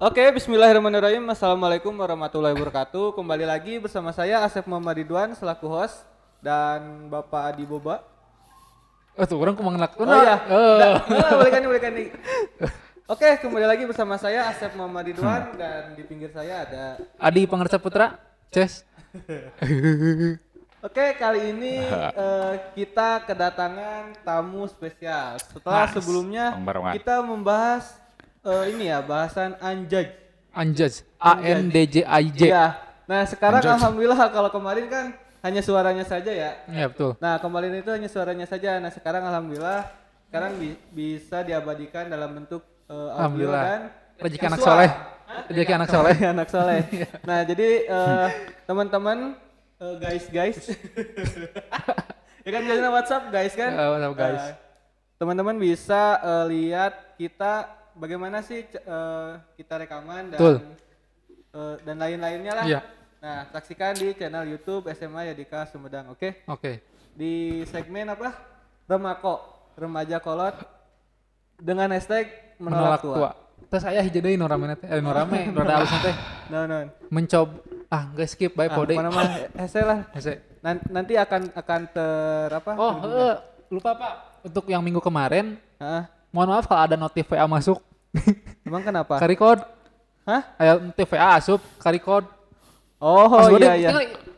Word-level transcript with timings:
Oke, 0.00 0.24
bismillahirrahmanirrahim. 0.32 1.28
Assalamualaikum 1.28 1.92
warahmatullahi 1.92 2.56
wabarakatuh. 2.56 3.12
Kembali 3.12 3.44
lagi 3.44 3.76
bersama 3.76 4.16
saya 4.16 4.40
Asep 4.40 4.64
Muhammad 4.64 4.96
Ridwan 4.96 5.36
selaku 5.36 5.68
host 5.68 6.08
dan 6.40 7.12
Bapak 7.12 7.52
Adi 7.52 7.68
Boba. 7.68 8.00
Oh 9.12 9.28
tuh 9.28 9.36
orang 9.36 9.52
ke 9.52 9.60
mana 9.60 9.92
Oh 10.00 10.08
iya. 10.24 10.40
Nah, 10.48 11.04
nah, 11.04 11.32
boleh 11.36 11.52
kan, 11.52 11.62
boleh 11.68 11.82
kan 11.84 11.92
nih. 11.92 12.08
Oke, 13.12 13.28
kembali 13.44 13.66
lagi 13.68 13.84
bersama 13.84 14.16
saya 14.16 14.48
Asep 14.48 14.72
Muhammad 14.72 15.12
Ridwan 15.12 15.52
dan 15.60 15.92
di 15.92 16.00
pinggir 16.08 16.32
saya 16.32 16.64
ada 16.64 16.96
Adi 17.20 17.44
Pangersa 17.44 17.76
Putra, 17.76 18.16
Ces. 18.48 18.88
Oke, 20.88 21.12
kali 21.20 21.52
ini 21.52 21.76
eh, 22.24 22.54
kita 22.72 23.28
kedatangan 23.28 24.16
tamu 24.24 24.64
spesial. 24.64 25.36
Setelah 25.36 25.84
Mas. 25.84 25.92
sebelumnya 25.92 26.56
kita 26.96 27.20
membahas 27.20 28.00
eh, 28.42 28.64
ini 28.72 28.88
ya, 28.88 28.98
bahasan 29.00 29.56
anjaj. 29.58 30.08
Anjaj, 30.50 31.06
A 31.16 31.38
N 31.38 31.70
D 31.70 31.76
J 31.86 31.94
I 32.02 32.24
J. 32.28 32.40
Iya. 32.50 32.66
Nah, 33.06 33.22
sekarang 33.22 33.62
Anjaj. 33.62 33.76
alhamdulillah 33.78 34.18
kalau 34.30 34.50
kemarin 34.50 34.86
kan 34.86 35.04
hanya 35.40 35.62
suaranya 35.62 36.02
saja 36.02 36.30
ya. 36.30 36.50
Ya 36.66 36.86
betul. 36.90 37.14
Nah, 37.18 37.38
kemarin 37.38 37.72
itu 37.74 37.90
hanya 37.90 38.06
suaranya 38.06 38.46
saja. 38.46 38.76
Nah, 38.76 38.90
sekarang 38.90 39.22
alhamdulillah 39.22 39.86
sekarang 40.26 40.58
bi- 40.58 40.78
bisa 40.90 41.42
diabadikan 41.42 42.06
dalam 42.06 42.34
bentuk 42.34 42.62
audio 42.86 43.14
Alhamdulillah. 43.14 43.62
dan 43.62 43.80
Rezeki 44.20 44.46
anak 44.46 44.60
soleh. 44.60 44.90
Rezeki 45.48 45.72
anak 45.72 45.88
soleh. 45.88 46.16
anak 46.18 46.48
soleh. 46.54 46.80
Nah, 47.22 47.40
jadi 47.42 47.68
eh, 47.86 48.26
teman-teman 48.62 49.18
eh, 49.78 49.94
guys 49.96 50.24
guys. 50.28 50.58
ya 52.44 52.50
kan 52.50 52.60
biasanya 52.62 52.90
WhatsApp 52.90 53.24
guys 53.30 53.54
kan? 53.54 53.70
Ya, 53.72 53.86
WhatsApp, 53.90 54.14
guys. 54.14 54.42
Eh, 54.44 54.54
teman-teman 55.16 55.56
bisa 55.56 56.02
eh, 56.20 56.44
lihat 56.50 56.92
kita 57.16 57.79
bagaimana 57.94 58.40
sih 58.40 58.62
eh, 58.64 59.30
kita 59.54 59.74
rekaman 59.78 60.30
dan 60.30 60.38
Betul. 60.38 60.56
eh, 61.50 61.76
dan 61.82 61.96
lain-lainnya 61.96 62.52
lah. 62.54 62.64
Iya. 62.64 62.80
Nah, 63.20 63.44
saksikan 63.48 63.92
di 63.94 64.14
channel 64.14 64.48
YouTube 64.48 64.88
SMA 64.90 65.28
Yadika 65.28 65.68
Sumedang, 65.68 66.08
oke? 66.08 66.44
Oke. 66.46 66.80
Di 67.12 67.60
segmen 67.64 68.08
apa? 68.08 68.32
Remako, 68.84 69.44
remaja 69.74 70.16
kolot 70.18 70.56
dengan 71.56 71.90
hashtag 71.90 72.26
menolak, 72.56 72.80
Menolak 72.96 73.00
tua. 73.00 73.14
tua. 73.14 73.30
Terus 73.68 73.82
saya 73.84 74.00
hiji 74.00 74.18
deui 74.18 74.34
nu 74.34 74.44
rame 74.44 74.72
teh, 74.74 74.88
eh 74.88 74.98
nu 74.98 75.12
rame, 75.12 75.52
rada 75.52 75.74
alus 75.78 75.92
teh. 76.00 76.16
No, 76.48 76.64
no. 76.64 76.88
Mencoba 77.08 77.60
ah 77.86 78.08
guys 78.10 78.32
skip 78.32 78.50
bae 78.50 78.66
Ah, 78.66 78.74
pode. 78.74 78.96
nama? 78.96 79.22
Hese 79.54 79.80
lah. 79.80 80.08
Hese. 80.10 80.40
Nan- 80.58 80.82
Nanti 80.88 81.14
akan 81.14 81.52
akan 81.52 81.80
ter 81.86 82.48
apa? 82.50 82.72
Oh, 82.74 82.94
heeh. 83.00 83.34
lupa 83.68 83.94
Pak. 83.94 84.12
Untuk 84.42 84.64
yang 84.66 84.80
minggu 84.80 84.98
kemarin, 84.98 85.60
Hah? 85.76 86.08
Mohon 86.30 86.48
maaf 86.54 86.66
kalau 86.66 86.82
ada 86.86 86.96
notif 86.96 87.26
VA 87.26 87.46
masuk. 87.46 87.78
Emang 88.66 88.82
kenapa? 88.82 89.18
Karikod. 89.18 89.62
Hah? 90.26 90.42
Aya 90.58 90.78
notif 90.78 91.06
VA 91.10 91.28
asup, 91.38 91.60
karikod. 91.78 92.26
Oh, 93.00 93.26
Pas 93.32 93.48
iya 93.56 93.72
iya. 93.80 93.90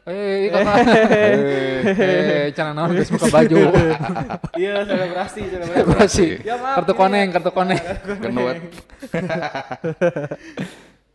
Eh, 0.02 0.50
kakak. 0.50 0.76
Eh, 1.94 2.46
cara 2.54 2.70
naon 2.74 2.94
geus 2.94 3.10
buka 3.10 3.26
baju. 3.30 3.58
Iya, 4.58 4.82
selebrasi, 4.86 5.40
selebrasi. 5.46 6.26
Ya, 6.42 6.54
maaf, 6.58 6.82
Kartu 6.82 6.92
koneng, 6.94 7.26
ya. 7.30 7.34
kartu 7.38 7.50
koneng. 7.54 7.80
Gendut. 8.22 8.56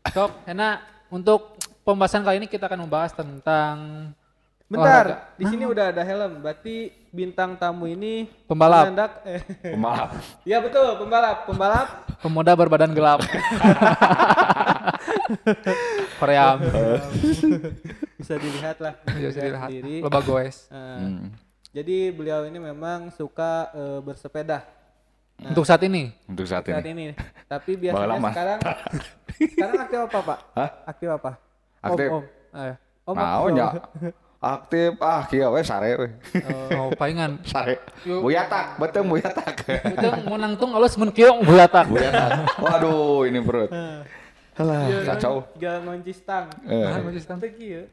Sok, 0.16 0.31
enak. 0.48 0.75
Untuk 1.08 1.55
pembahasan 1.88 2.23
kali 2.23 2.44
ini 2.44 2.48
kita 2.52 2.67
akan 2.67 2.88
membahas 2.88 3.16
tentang 3.16 3.75
Bentar, 4.68 5.32
di 5.34 5.48
sini 5.48 5.64
udah 5.64 5.96
ada 5.96 6.04
helm. 6.04 6.44
Berarti 6.44 6.92
bintang 7.08 7.56
tamu 7.56 7.88
ini 7.88 8.28
Pembalap. 8.46 8.92
menandak 8.92 9.12
eh. 9.23 9.40
Pembalap. 9.66 10.10
Iya 10.48 10.60
betul, 10.60 10.88
pembalap. 11.00 11.48
Pembalap 11.48 11.88
pemuda 12.20 12.52
berbadan 12.52 12.92
gelap. 12.92 13.23
Korea. 16.20 16.60
bisa 18.18 18.36
dilihat 18.36 18.78
lah. 18.78 18.94
Bisa 19.08 19.30
Lihat 19.32 19.40
dilihat. 19.42 19.70
sendiri. 19.70 19.95
Loba 20.04 20.20
goes. 20.22 20.68
Eh, 20.68 20.76
Hmm. 20.78 21.32
Jadi 21.70 22.10
beliau 22.10 22.42
ini 22.44 22.58
memang 22.58 23.14
suka 23.14 23.70
eh, 23.72 23.99
bersepeda 24.02 24.66
Untuk 25.38 25.61
saat 25.64 25.86
ini, 25.86 26.10
Untuk 26.26 26.44
saat 26.44 26.66
saat 26.66 26.82
ini. 26.84 27.14
ini. 27.14 27.16
Tapi 27.52 27.72
biasanya 27.78 28.17
sekarang 28.26 28.60
sekarang 29.38 29.80
aktif 29.80 29.99
apa 30.02 30.20
pak? 30.20 30.39
Hah? 30.58 30.70
Aktif 30.84 31.08
apa? 31.08 31.32
Aktif. 31.80 32.08
Om, 32.10 32.17
om. 32.17 32.23
Eh, 32.58 32.76
om 33.05 33.16
Mau 33.16 33.45
aktif. 33.48 34.27
Aktif 34.37 35.02
ah 35.02 35.25
kieu 35.25 35.49
we 35.49 35.65
sare 35.65 35.98
we. 35.98 36.08
oh, 36.77 36.93
palingan. 36.93 37.42
Sare. 37.49 37.81
Buyatak, 38.05 38.77
betul 38.77 39.09
buyatak. 39.09 39.65
Itu 39.65 40.08
mau 40.23 40.37
nangtung 40.37 40.77
alus 40.77 40.93
mun 40.93 41.09
kieu 41.09 41.33
bulatak. 41.42 41.89
buyatak. 41.89 42.45
Waduh, 42.58 43.25
ini 43.25 43.42
perut. 43.42 43.73
Halah, 44.53 44.89
Iya, 44.89 44.98
kacau. 45.05 45.42
Gak 45.55 45.75
ngonci 45.81 46.14
stang. 46.14 46.49
Eh, 46.65 46.81
Nah, 46.81 47.02
masih 47.02 47.21
stand. 47.21 47.42
Teu 47.42 47.49
kieu. 47.52 47.89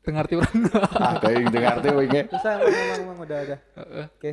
Tengarti 0.00 0.36
urang. 0.36 0.56
ah, 1.04 1.16
teuing 1.18 1.48
dengar 1.48 1.80
teh 1.80 1.92
we 1.92 2.04
ge. 2.04 2.24
Terus 2.28 2.44
ah, 2.44 2.56
memang 2.96 3.16
udah 3.20 3.38
ada. 3.44 3.56
Oke. 4.08 4.32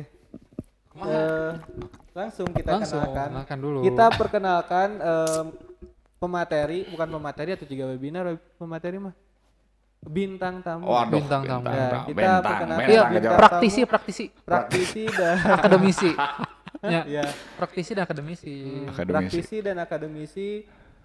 Eh, 0.96 1.52
langsung 2.12 2.48
kita 2.52 2.68
Langsung, 2.70 3.00
kenalkan. 3.00 3.28
kenalkan 3.32 3.58
dulu. 3.60 3.78
Kita 3.80 4.08
perkenalkan 4.12 4.88
em, 4.96 5.46
pemateri, 6.16 6.88
bukan 6.88 7.08
pemateri 7.10 7.50
atau 7.52 7.64
juga 7.64 7.92
webinar, 7.92 8.24
pemateri 8.56 8.96
mah 8.96 9.12
bintang 10.04 10.60
tamu. 10.60 10.84
Waduh, 10.86 11.18
Bintang 11.18 11.42
tamu. 11.42 11.64
Ya, 11.66 11.70
bintang, 11.70 12.02
kita 12.04 12.16
bintang, 12.16 12.42
perkenalkan 12.44 12.86
Iya, 12.86 13.02
bintang 13.02 13.14
bintang 13.14 13.36
praktisi, 13.38 13.80
tamu, 13.80 13.90
praktisi. 13.90 14.24
praktisi 14.44 15.02
dan 15.18 15.36
Akademisi. 15.40 16.10
ya, 16.94 17.00
ya, 17.08 17.24
praktisi 17.56 17.90
dan 17.96 18.02
akademisi. 18.04 18.56
Akademisi. 18.86 19.10
praktisi 19.10 19.56
dan 19.64 19.76
akademisi 19.80 20.48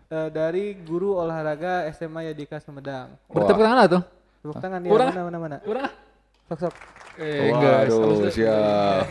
eh, 0.08 0.30
dari 0.30 0.76
guru 0.78 1.18
olahraga 1.18 1.88
SMA 1.96 2.30
Yadika 2.30 2.60
Sumedang. 2.60 3.16
Bertepuk 3.32 3.62
tangan 3.64 3.78
lah 3.80 3.88
tuh. 3.88 4.04
Tepuk 4.42 4.58
tangan 4.60 4.80
ya, 4.84 4.90
mana 4.92 5.22
mana 5.26 5.38
mana. 5.40 5.58
Urang. 5.66 5.90
Sok 6.52 6.60
sok. 6.68 6.76
Eh, 7.20 7.52
Waduh, 7.52 8.28
siap. 8.32 9.04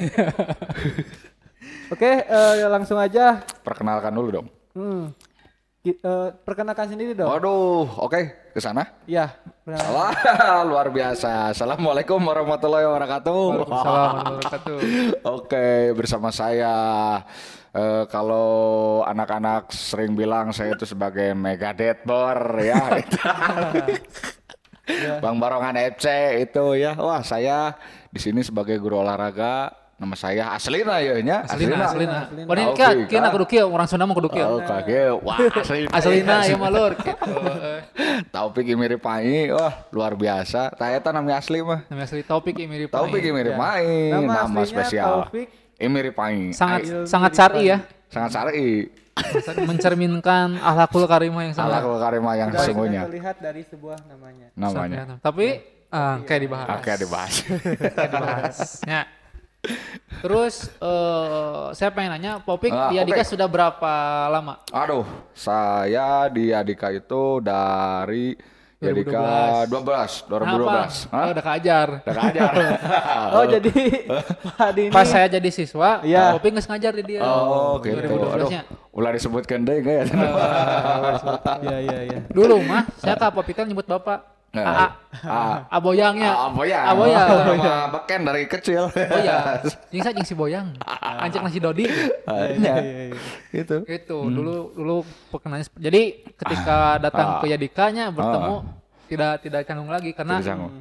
Oke, 1.93 2.11
eh, 2.23 2.69
langsung 2.71 2.97
aja. 2.97 3.43
Perkenalkan 3.67 4.15
dulu 4.15 4.29
dong. 4.31 4.47
Hmm. 4.77 5.11
Eh, 5.81 6.29
perkenalkan 6.45 6.93
sendiri 6.93 7.17
dong. 7.17 7.25
Waduh, 7.25 7.89
oke, 8.05 8.53
ke 8.53 8.61
sana. 8.61 8.85
Ya, 9.09 9.33
perkenalkan. 9.65 9.97
Wah, 9.97 10.61
luar 10.69 10.93
biasa. 10.93 11.57
Assalamualaikum 11.57 12.21
warahmatullahi 12.21 12.85
wabarakatuh. 12.85 13.65
Waalaikumsalam 13.65 13.97
warahmatullahi 13.97 14.37
wabarakatuh. 14.45 14.77
Oke, 15.41 15.97
bersama 15.97 16.29
saya 16.37 16.75
eh, 17.73 18.05
kalau 18.13 19.01
anak-anak 19.09 19.73
sering 19.73 20.13
bilang 20.13 20.53
saya 20.53 20.77
itu 20.77 20.85
sebagai 20.85 21.33
mega 21.33 21.73
deadbor 21.73 22.61
ya. 22.61 23.01
Bang 25.25 25.41
Barongan 25.41 25.81
FC 25.97 26.45
itu 26.45 26.77
ya. 26.77 26.93
Wah, 27.01 27.25
saya 27.25 27.73
di 28.13 28.21
sini 28.21 28.45
sebagai 28.45 28.77
guru 28.77 29.01
olahraga. 29.01 29.80
Nama 30.01 30.17
saya 30.17 30.45
Aslina 30.57 30.97
ya 31.05 31.21
nya. 31.21 31.45
Aslina, 31.45 31.77
Aslina. 31.85 32.25
Aslina. 32.25 32.49
Ini 32.49 32.63
Oke, 32.73 32.81
kia, 32.81 32.89
kia 33.05 33.21
Kak. 33.21 33.37
kudu 33.37 33.69
orang 33.69 33.85
Sunda 33.85 34.09
mah 34.09 34.17
kudu 34.17 34.33
kieu. 34.33 34.49
Oh, 34.49 34.65
kage. 34.65 35.13
Wah, 35.21 35.37
Aslina. 35.61 35.93
Aslina 35.93 36.37
ya 36.49 36.57
malur 36.57 36.97
gitu. 36.97 37.37
Taufik 38.35 38.65
mirip 38.81 39.05
Pai. 39.05 39.53
Wah, 39.53 39.85
luar 39.93 40.17
biasa. 40.17 40.73
Tanya 40.73 41.05
eta 41.05 41.13
namanya 41.13 41.45
asli 41.45 41.61
mah. 41.61 41.85
Namanya 41.93 42.09
asli 42.09 42.25
Taufik 42.25 42.57
ini 42.57 42.65
mirip 42.65 42.89
Taufik 42.89 43.21
Pai. 43.21 43.29
mirip 43.29 43.53
Ya. 43.53 43.61
Pai. 43.61 43.89
Nama 44.09 44.33
Nama, 44.49 44.61
spesial. 44.65 45.09
Taufik. 45.29 45.49
Ini 45.77 45.89
mirip 45.93 46.15
Pai. 46.17 46.57
Sangat 46.57 46.81
sangat 47.05 47.37
mirip 47.37 47.41
syar'i 47.45 47.65
ya. 47.69 47.79
sangat 48.09 48.31
syar'i. 48.33 48.69
Mencerminkan 49.69 50.57
akhlakul 50.65 51.05
karimah 51.05 51.45
yang 51.45 51.53
sangat 51.53 51.85
Alakul 51.85 52.01
karimah 52.01 52.35
yang 52.41 52.49
sesungguhnya 52.57 53.05
terlihat 53.05 53.37
dari 53.37 53.69
sebuah 53.69 54.01
namanya. 54.09 54.49
namanya. 54.57 55.21
Tapi 55.21 55.61
ah, 55.93 56.25
kayak 56.25 56.41
dibahas. 56.49 56.69
Oke 56.81 56.93
dibahas. 56.97 57.35
Kayak 57.45 58.11
dibahas. 58.17 58.57
Ya. 58.89 59.20
Terus 60.21 60.69
eh 60.75 61.65
saya 61.73 61.91
pengen 61.91 62.13
nanya, 62.13 62.33
Popik 62.39 62.69
Ah, 62.71 62.89
di 62.89 62.97
Adika 62.97 63.21
oke. 63.21 63.31
sudah 63.31 63.47
berapa 63.47 63.93
lama? 64.29 64.61
Aduh, 64.69 65.05
saya 65.33 66.29
di 66.29 66.49
Adika 66.51 66.89
itu 66.89 67.41
dari 67.41 68.37
Adika 68.81 69.65
12, 69.69 70.25
2012. 70.25 70.41
Kenapa? 70.41 70.81
Hah? 71.13 71.21
Oh, 71.21 71.31
udah 71.31 71.45
keajar. 71.45 71.89
Udah 72.01 72.15
keajar. 72.19 72.53
Oh, 73.31 73.45
jadi 73.47 73.73
Pak 74.51 74.67
Adi 74.67 74.83
ini 74.83 74.93
Pas 74.93 75.07
saya 75.07 75.27
jadi 75.31 75.51
siswa, 75.51 76.01
Iya. 76.03 76.33
Popik 76.35 76.51
nggak 76.51 76.67
ngajar 76.67 76.93
di 76.97 77.05
dia. 77.07 77.21
Oh, 77.23 77.77
gitu. 77.79 77.95
2012 77.95 78.35
Aduh, 78.35 78.49
nya. 78.49 78.63
ulah 78.91 79.13
disebutkan 79.13 79.59
deh 79.63 79.77
enggak 79.79 79.95
ya? 79.95 80.05
Iya, 81.65 81.79
iya, 81.79 81.99
iya. 82.09 82.21
Dulu 82.27 82.57
mah 82.61 82.89
saya 82.97 83.15
ke 83.15 83.27
Popik 83.31 83.55
kan 83.55 83.65
nyebut 83.65 83.85
bapak. 83.85 84.40
Nah, 84.51 84.67
AA. 84.67 84.87
ah. 85.25 85.57
Aboyangnya. 85.71 86.31
Ah, 86.33 86.51
Boyang. 86.51 86.83
Aboyang. 86.85 87.27
Nama 87.55 87.87
beken 87.89 88.21
dari 88.27 88.43
kecil. 88.45 88.91
Boyang. 88.91 89.63
Jeung 89.95 90.03
saya 90.03 90.11
jeung 90.13 90.27
si 90.27 90.35
Boyang. 90.35 90.75
Anjek 91.23 91.39
nasi 91.39 91.63
Dodi. 91.63 91.87
Ah, 92.27 92.51
Iya, 92.51 92.51
iya. 92.51 92.75
iya, 92.77 93.03
iya. 93.07 93.19
Itu. 93.57 93.77
Itu 93.87 94.19
dulu 94.27 94.75
dulu 94.75 94.97
perkenalnya. 95.31 95.71
Jadi 95.73 96.03
ketika 96.35 96.99
datang 96.99 97.27
ah. 97.29 97.41
ke 97.41 97.47
Yadikanya 97.47 98.11
bertemu 98.11 98.57
tidak 99.07 99.33
tidak 99.39 99.61
canggung 99.65 99.87
lagi 99.87 100.11
karena 100.11 100.39
Jadi 100.39 100.51
sanggup. 100.51 100.73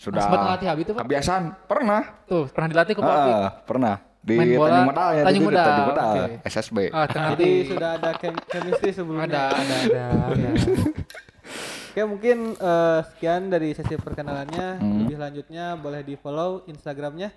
Sudah 0.00 0.24
sempat 0.24 0.38
ngelatih 0.40 0.66
Habib 0.66 0.84
itu, 0.88 0.92
Pak? 0.96 1.02
kebiasaan. 1.04 1.42
Pernah. 1.68 2.02
tuh 2.24 2.48
pernah 2.48 2.68
dilatih 2.72 2.94
ke. 2.96 3.02
Ah, 3.04 3.52
pernah. 3.60 3.96
di 4.20 4.36
Main 4.36 4.52
bola, 4.52 4.68
Tanjung 4.68 4.88
Medal 4.92 5.08
ya, 5.10 5.22
Tanjung 5.24 5.44
Medal, 5.48 5.64
Tanjung 5.64 5.88
Medal. 5.92 6.14
SSB. 6.44 6.76
Ah, 6.92 7.06
Jadi 7.08 7.40
di 7.40 7.52
sudah 7.68 7.90
ada 7.96 8.10
chem- 8.16 8.44
chemistry 8.48 8.90
sebelumnya. 8.92 9.24
ada 9.26 9.42
ada 9.52 9.74
ada. 9.80 10.04
ya. 10.36 10.52
Oke 11.90 12.02
mungkin 12.04 12.36
eh, 12.54 12.98
sekian 13.04 13.50
dari 13.50 13.74
sesi 13.74 13.94
perkenalannya. 13.94 14.66
Hmm. 14.78 14.98
Lebih 15.02 15.18
lanjutnya 15.18 15.74
boleh 15.74 16.00
di 16.00 16.14
follow 16.14 16.62
Instagramnya 16.64 17.34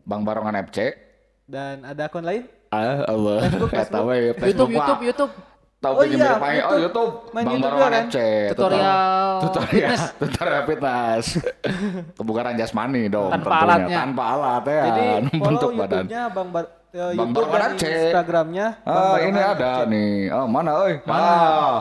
Bang 0.00 0.22
Barongan 0.22 0.62
FC. 0.64 0.94
dan 1.44 1.80
ada 1.82 2.06
akun 2.06 2.22
lain. 2.22 2.44
Ah, 2.68 3.02
Allah. 3.04 3.40
Facebook, 3.42 3.70
Kata 3.72 3.98
Facebook. 3.98 4.04
YouTube 4.04 4.38
Facebook, 4.38 4.70
YouTube 4.70 5.00
Pak. 5.00 5.00
YouTube 5.02 5.32
Tahu 5.78 5.94
Oh 5.94 6.02
iya, 6.02 6.34
aja. 6.34 6.36
Oh 6.36 6.76
YouTube. 6.76 6.82
YouTube. 6.82 7.12
Main 7.30 7.44
Bang 7.44 7.54
YouTube 7.54 7.64
Barongan 7.64 7.90
kan? 7.90 8.04
FC. 8.04 8.18
tutorial 8.48 9.02
Tutorial. 9.40 9.64
fitness. 9.64 10.02
Tutorial 10.20 10.62
fitness. 10.64 11.24
Kebugaran 12.18 12.54
jasmani 12.54 13.02
dong. 13.06 13.30
Tanpa 13.30 13.46
tentunya. 13.48 13.64
alatnya. 13.64 13.96
Tanpa 13.98 14.22
alat 14.28 14.62
ya. 14.64 14.82
Jadi 14.84 15.02
follow 15.32 15.42
Bentuk 15.44 15.70
badan. 15.72 16.04
YouTube-nya 16.04 16.22
Bang 16.28 16.48
Bar 16.48 16.64
eh, 16.64 16.70
Bang 16.92 17.14
YouTube 17.16 17.46
Barongan 17.48 17.58
dan 17.64 17.72
FC. 17.74 17.84
Instagramnya. 17.88 18.66
Bang 18.82 19.02
Ah, 19.08 19.16
ini 19.18 19.40
ada 19.40 19.70
FC. 19.72 19.88
nih. 19.88 20.10
Oh, 20.30 20.46
mana 20.46 20.70
oi? 20.78 20.94
Mana? 21.02 21.26
Ah. 21.26 21.76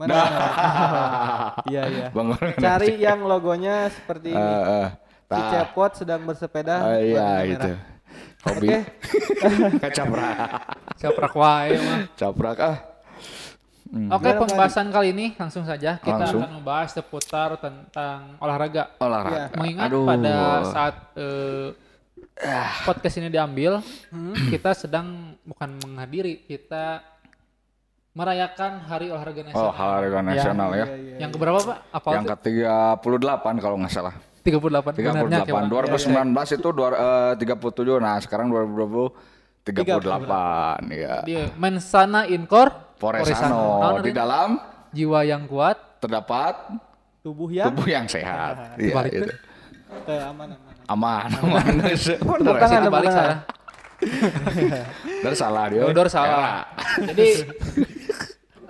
Mana? 0.00 0.16
Iya 1.68 1.82
iya. 1.92 2.06
Bang 2.08 2.32
Barongan 2.32 2.56
Cari 2.56 2.96
yang 2.96 3.20
logonya 3.28 3.92
seperti 3.92 4.32
ini. 4.32 4.40
Eh, 4.40 4.64
eh. 4.80 4.88
Si. 5.30 5.40
Cepot 5.52 5.90
sedang 5.92 6.24
bersepeda. 6.24 6.76
Ah, 6.80 6.98
iya 6.98 7.28
itu. 7.44 7.70
Hobi. 8.48 8.66
Oke. 8.72 8.78
Kecaprak. 9.84 10.36
Caprak 10.96 11.34
wae 11.36 11.76
mah. 11.76 11.98
Caprak 12.16 12.58
ah. 12.58 12.76
Oke, 13.90 14.22
Gimana, 14.22 14.38
Pak 14.38 14.48
pembahasan 14.54 14.86
kali 14.94 15.10
ini 15.10 15.26
langsung 15.34 15.66
saja 15.66 15.98
kita 15.98 16.14
Langsung. 16.22 16.46
akan 16.46 16.62
membahas 16.62 16.94
seputar 16.94 17.58
tentang 17.58 18.38
olahraga. 18.38 18.94
Olahraga. 19.02 19.50
Mengingat 19.58 19.90
Aduh. 19.90 20.06
pada 20.06 20.34
saat 20.70 20.94
eh, 21.18 21.74
podcast 22.86 23.18
ini 23.18 23.28
diambil, 23.28 23.82
Hmm. 24.14 24.32
kita 24.46 24.78
sedang 24.78 25.34
bukan 25.42 25.74
menghadiri, 25.82 26.46
kita 26.46 27.02
merayakan 28.10 28.82
Hari 28.82 29.06
Olahraga 29.14 29.40
Oh, 29.54 29.70
Nasional. 29.70 29.70
olahraga 29.70 30.20
nasional 30.20 30.70
ya. 30.74 30.86
Iya, 30.86 30.96
iya. 30.98 31.16
Yang 31.22 31.30
keberapa 31.38 31.58
Pak? 31.62 31.76
Apa 31.94 32.08
Yang 32.10 32.24
ke-38 32.34 33.46
kalau 33.62 33.76
nggak 33.78 33.92
salah. 33.94 34.14
38 34.40 34.96
benarnya 34.96 35.44
38. 35.44 35.46
kayak 35.46 35.64
2019 35.68 36.56
itu 36.56 36.68
dua, 36.72 36.88
eh, 36.90 37.32
37. 37.38 38.00
Nah, 38.00 38.16
sekarang 38.18 38.46
2020 38.48 39.12
38 39.62 40.88
ya. 40.90 41.14
Dia 41.22 41.52
mensana 41.54 42.24
inkor 42.26 42.72
Foresano 42.96 43.84
Naon 43.84 44.00
di 44.02 44.10
dalam 44.10 44.56
jiwa 44.90 45.20
yang 45.22 45.44
kuat 45.46 46.00
terdapat 46.00 46.56
Tubuh 47.20 47.52
yang 47.52 47.68
tubuh 47.68 47.84
yang 47.84 48.08
sehat. 48.08 48.72
Iya 48.80 49.04
itu. 49.12 49.28
ke 50.08 50.14
aman 50.16 50.56
aman. 50.56 50.72
Aman, 50.88 51.28
aman. 51.44 51.64
Tepuk 51.84 52.56
tangan, 52.56 52.88
balik 52.88 53.12
saya. 53.12 53.36
Dari 55.20 55.36
salah 55.36 55.68
dia. 55.68 55.84
Dodor 55.84 56.08
salah. 56.08 56.64
Jadi 56.96 57.28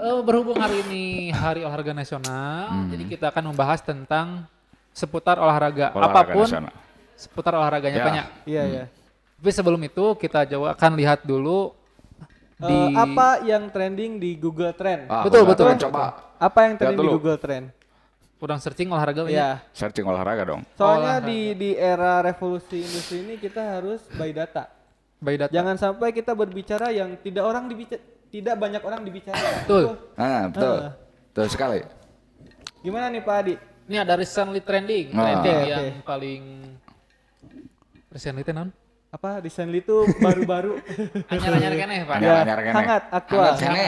eh, 0.01 0.21
berhubung 0.21 0.57
hari 0.57 0.81
ini 0.83 1.05
Hari 1.31 1.63
Olahraga 1.63 1.93
Nasional, 1.93 2.89
jadi 2.89 3.05
kita 3.07 3.25
akan 3.29 3.45
membahas 3.47 3.81
tentang 3.81 4.45
seputar 4.91 5.37
olahraga, 5.37 5.93
Olahraga 5.93 6.21
apa 6.21 6.23
pun 6.27 6.47
nasional. 6.47 6.73
seputar 7.15 7.53
olahraganya 7.55 7.95
Ya. 7.95 8.05
banyak. 8.05 8.27
Iya 8.45 8.63
iya. 8.67 8.85
Tapi 9.37 9.51
sebelum 9.51 9.81
itu 9.81 10.05
kita 10.15 10.45
coba 10.47 10.75
akan 10.75 10.93
lihat 10.95 11.23
dulu 11.23 11.73
di 12.59 12.77
Eh, 12.77 12.89
apa 12.95 13.41
yang 13.41 13.69
trending 13.69 14.17
di 14.17 14.37
Google 14.37 14.73
Trend? 14.73 15.07
Ah, 15.07 15.25
Betul, 15.25 15.45
Google 15.45 15.53
betul. 15.55 15.67
Trend, 15.67 15.81
Coba 15.83 16.05
Apa 16.37 16.59
yang 16.63 16.75
trending 16.75 17.07
di. 17.07 17.15
Google 17.15 17.39
Trend? 17.39 17.67
Udang 18.37 18.57
searching 18.57 18.89
olahraga. 18.89 19.25
Iya. 19.25 19.61
searching 19.71 20.05
olahraga 20.05 20.45
dong. 20.47 20.65
Soalnya 20.75 21.21
Olahraga. 21.21 21.29
di 21.29 21.39
di 21.55 21.71
era 21.73 22.21
revolusi 22.21 22.81
industri 22.81 23.21
ini 23.23 23.37
kita 23.37 23.61
harus 23.71 24.01
by 24.11 24.29
data. 24.31 24.65
By 25.19 25.37
data. 25.37 25.53
Jangan 25.53 25.77
sampai 25.77 26.09
kita 26.11 26.33
berbicara 26.33 26.89
yang 26.89 27.17
tidak 27.17 27.45
orang 27.45 27.65
dibicara 27.65 28.01
tidak 28.31 28.55
banyak 28.57 28.79
orang 28.81 29.03
dibicarakan. 29.03 29.55
Betul. 29.63 29.85
Ah, 30.15 30.47
betul. 30.47 30.77
Ah. 30.81 30.93
Betul 31.29 31.47
sekali. 31.49 31.81
Gimana 32.81 33.07
nih 33.07 33.21
Pak 33.21 33.37
Adi? 33.37 33.55
Ini 33.87 33.97
ada 33.99 34.15
recently 34.15 34.61
trending, 34.61 35.11
Ah. 35.11 35.19
trending 35.37 35.57
Oke, 35.59 35.69
yang 35.69 35.85
paling 36.01 36.43
recently 38.09 38.43
itu 38.43 38.53
non? 38.53 38.71
Apa 39.11 39.43
recently 39.43 39.83
itu 39.83 40.07
baru-baru? 40.17 40.79
Anyar-anyar 41.31 41.75
keneh, 41.77 41.99
Pak. 42.05 42.15
Anyar. 42.17 42.31
ya, 42.31 42.41
anyar 42.41 42.59
kene. 42.61 42.75
hangat 42.77 43.03
aktual. 43.11 43.43
Hangat 43.45 43.59
kene. 43.61 43.87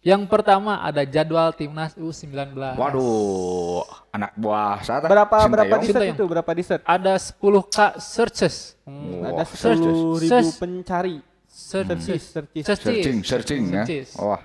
Yang 0.00 0.22
pertama 0.28 0.80
ada 0.80 1.00
jadwal 1.02 1.52
timnas 1.52 1.96
U19. 1.96 2.52
Waduh, 2.76 3.84
anak 4.10 4.32
buah 4.34 4.80
saat 4.80 5.04
Berapa 5.04 5.48
berapa 5.48 5.76
di 5.78 5.88
Sintayong. 5.88 6.12
itu? 6.12 6.24
Berapa 6.24 6.50
di 6.52 6.60
set? 6.60 6.80
Ada 6.84 7.16
10k 7.16 7.76
searches. 7.96 8.76
Hmm, 8.84 9.24
Wah, 9.24 9.32
ada 9.32 9.44
10 9.48 9.80
ribu 10.20 10.20
search. 10.20 10.60
pencari. 10.60 11.24
Searches. 11.54 12.22
Searches. 12.26 12.64
searching, 12.66 13.18
searching 13.22 13.62
ya. 13.70 13.86
Searches. 13.86 14.18
Wah, 14.18 14.42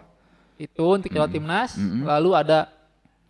Itu 0.55 0.83
untuk 0.85 1.09
jadwal 1.09 1.25
timnas. 1.25 1.73
Lalu 1.79 2.29
ada 2.35 2.69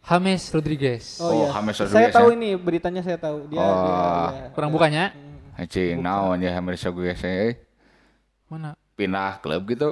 James 0.01 0.43
Rodriguez. 0.49 1.15
Oh, 1.17 1.25
Oh, 1.25 1.31
iya. 1.31 1.47
James 1.53 1.71
Saya 1.71 1.87
Rodriguez 1.87 2.13
tahu 2.13 2.27
ya? 2.27 2.35
ini 2.35 2.49
beritanya 2.55 3.01
saya 3.01 3.15
tahu. 3.15 3.37
Dia, 3.47 3.57
Oh. 3.57 3.69
dia, 3.69 3.93
dia- 4.35 4.51
Kurang 4.51 4.71
bukanya. 4.71 5.15
Cing, 5.61 5.99
naon 5.99 6.39
ya 6.39 6.55
hampir 6.55 6.75
gue 6.75 7.11
saya 7.13 7.51
Mana? 8.47 8.79
pindah 8.95 9.39
klub 9.39 9.67
gitu. 9.67 9.91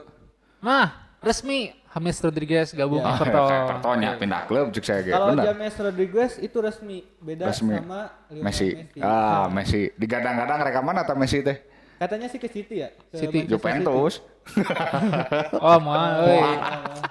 Nah, 0.58 0.96
resmi 1.20 1.76
James 1.88 2.18
Rodriguez 2.18 2.72
gabung 2.72 3.02
Ya. 3.02 3.14
Everton. 3.14 3.52
Pertonya 3.76 4.10
pindah 4.16 4.42
klub 4.46 4.72
cek 4.72 4.84
saya 4.84 5.02
gitu. 5.02 5.14
Kalau. 5.14 5.44
James 5.44 5.76
Rodriguez 5.76 6.32
itu 6.38 6.58
resmi, 6.58 7.04
beda 7.20 7.50
Resmi. 7.50 7.76
sama 7.76 8.02
Lionel 8.28 8.44
Messi. 8.44 8.68
Messi. 8.74 9.00
Ah, 9.00 9.46
Messi. 9.48 9.82
Digadang-gadang 9.94 10.60
rekaman 10.64 10.96
atau 10.98 11.14
Messi 11.14 11.42
teh? 11.42 11.58
Katanya 11.98 12.28
sih 12.30 12.38
ke 12.38 12.46
City 12.48 12.86
ya? 12.86 12.90
Ke 13.10 13.18
City. 13.18 13.38
Manchester 13.44 13.52
Juventus. 13.58 14.14
Oh, 15.60 15.76
mau 15.84 16.24
euy. 16.24 16.40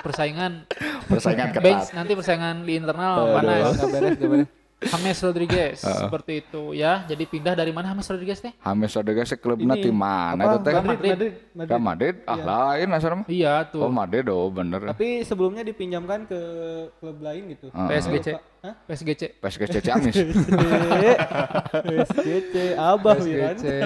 persaingan 0.00 0.64
Persaingan 1.04 1.52
bench 1.60 1.92
ketat. 1.92 1.92
nanti 1.92 2.12
persaingan 2.16 2.64
di 2.64 2.80
internal 2.80 3.28
panas. 3.36 3.76
Nggak 3.76 3.90
beres, 3.92 4.14
nggak 4.16 4.30
beres. 4.32 4.48
James 4.76 5.16
Rodriguez 5.18 5.80
seperti 5.80 6.44
itu 6.44 6.76
ya. 6.76 7.00
Jadi 7.04 7.24
pindah 7.24 7.56
dari 7.56 7.72
mana 7.72 7.90
James 7.90 8.04
Rodriguez 8.06 8.38
teh? 8.38 8.52
James 8.52 8.92
Rodriguez 8.92 9.28
klubnya 9.36 9.72
Ini, 9.72 9.82
tim 9.82 9.96
mana 9.96 10.42
itu 10.52 10.58
teh? 10.60 10.72
Madrid, 10.74 10.84
Madrid. 10.84 11.08
Madrid, 11.08 11.32
Ke 11.32 11.76
Madrid. 11.80 11.80
Madrid? 11.80 12.14
Ah, 12.28 12.36
lain 12.36 12.88
asal 12.92 13.12
mah. 13.16 13.26
Iya 13.26 13.54
Oh, 13.56 13.70
tuh. 13.72 13.88
Madrid 13.88 14.24
oh, 14.28 14.52
bener. 14.52 14.80
Tapi 14.92 15.24
sebelumnya 15.24 15.64
dipinjamkan 15.64 16.28
ke 16.28 16.40
klub 17.00 17.16
lain 17.18 17.56
gitu. 17.56 17.72
Ah. 17.72 17.88
PSGC. 17.88 18.36
Hah? 18.60 18.74
PSGC. 18.84 19.22
PSG 19.40 19.62
Ciamis. 19.80 20.14
PSGC, 21.86 22.54
Abah 22.76 23.16
Wiran. 23.16 23.56
PSGC. 23.56 23.80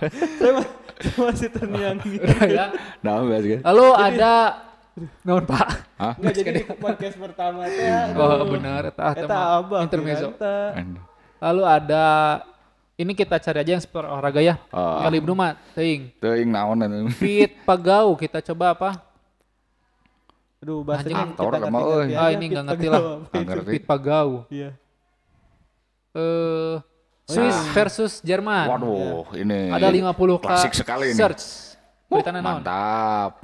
Saya 0.40 0.52
ma- 0.56 0.72
saya 1.00 1.32
masih 1.32 1.48
terngiang 1.48 1.96
gitu. 2.04 2.28
ya. 2.56 2.72
Nah, 3.00 3.24
PSG. 3.24 3.64
Lalu 3.64 3.86
ada 3.96 4.32
non 5.22 5.42
Pak. 5.42 5.68
Hah? 5.96 6.14
Nggak 6.16 6.34
jadi 6.34 6.50
di 6.52 6.62
podcast 6.66 7.16
pertama 7.16 7.64
teh. 7.64 7.88
Oh 8.14 8.44
benar 8.46 8.82
eta 8.86 9.14
Eta 9.14 9.38
Abah 9.56 9.80
intermezzo. 9.82 10.34
Lalu 11.40 11.62
ada 11.64 12.06
ini 12.94 13.12
kita 13.12 13.36
cari 13.36 13.58
aja 13.60 13.70
yang 13.72 13.82
seputar 13.82 14.06
olahraga 14.06 14.40
ya. 14.40 14.60
Kali 14.68 15.16
Ibnu 15.18 15.32
mah 15.32 15.56
teuing. 15.72 16.12
Teuing 16.18 16.48
naon 16.48 16.80
anu. 16.80 17.08
Fit 17.10 17.56
Pagau 17.64 18.12
kita 18.14 18.44
coba 18.44 18.76
apa? 18.76 18.90
Aduh, 20.60 20.84
bahasanya 20.84 21.24
Anjing, 21.24 21.32
kita 21.32 21.40
aktor 21.40 21.52
ganti-ganti 21.56 21.72
emang, 21.72 21.84
euy. 21.88 22.04
aja, 22.04 22.16
Ah, 22.20 22.28
ini 22.28 22.36
Fit 22.36 22.50
nggak 22.52 22.64
ngerti 22.68 22.84
Pagau. 22.84 23.00
lah. 23.00 23.40
Ngerti. 23.40 23.70
Fit 23.72 23.84
Pagau. 23.88 24.28
Iya. 24.52 24.70
Eh 26.12 26.74
Swiss 27.24 27.58
versus 27.70 28.12
Jerman. 28.20 28.66
Waduh, 28.68 29.24
ini 29.38 29.70
Ada 29.70 29.88
50 29.88 30.12
k 30.36 30.42
klasik 30.42 30.72
sekali 30.74 31.14
ini. 31.14 31.16
search. 31.16 31.78
Naon? 32.10 32.42
Mantap. 32.42 33.40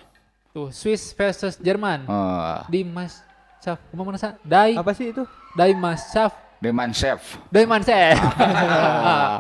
Tuh, 0.56 0.72
Swiss 0.72 1.12
versus 1.12 1.60
Jerman. 1.60 2.08
Eh, 2.08 2.58
Dimas 2.72 3.20
Syaf, 3.60 3.76
kumaha 3.92 4.08
mana 4.08 4.16
sa? 4.16 4.40
Dai 4.40 4.72
Apa 4.72 4.96
sih 4.96 5.12
itu? 5.12 5.28
Dimas 5.52 6.08
Syaf. 6.08 6.32
Deman 6.56 6.88
Chef. 6.96 7.20
Daiman 7.52 7.84
Syaf. 7.84 8.16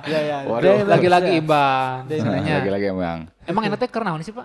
Iya, 0.04 0.20
iya. 0.20 0.36
Waduh. 0.44 0.60
Dai- 0.60 0.84
Lagi-lagi 0.84 1.30
imbang. 1.40 2.04
Dai-. 2.04 2.20
Lagi-lagi 2.20 2.86
emang. 2.92 3.18
Emang 3.48 3.64
enaknya 3.64 3.88
karena 3.88 4.12
sih, 4.20 4.36
Pak? 4.36 4.44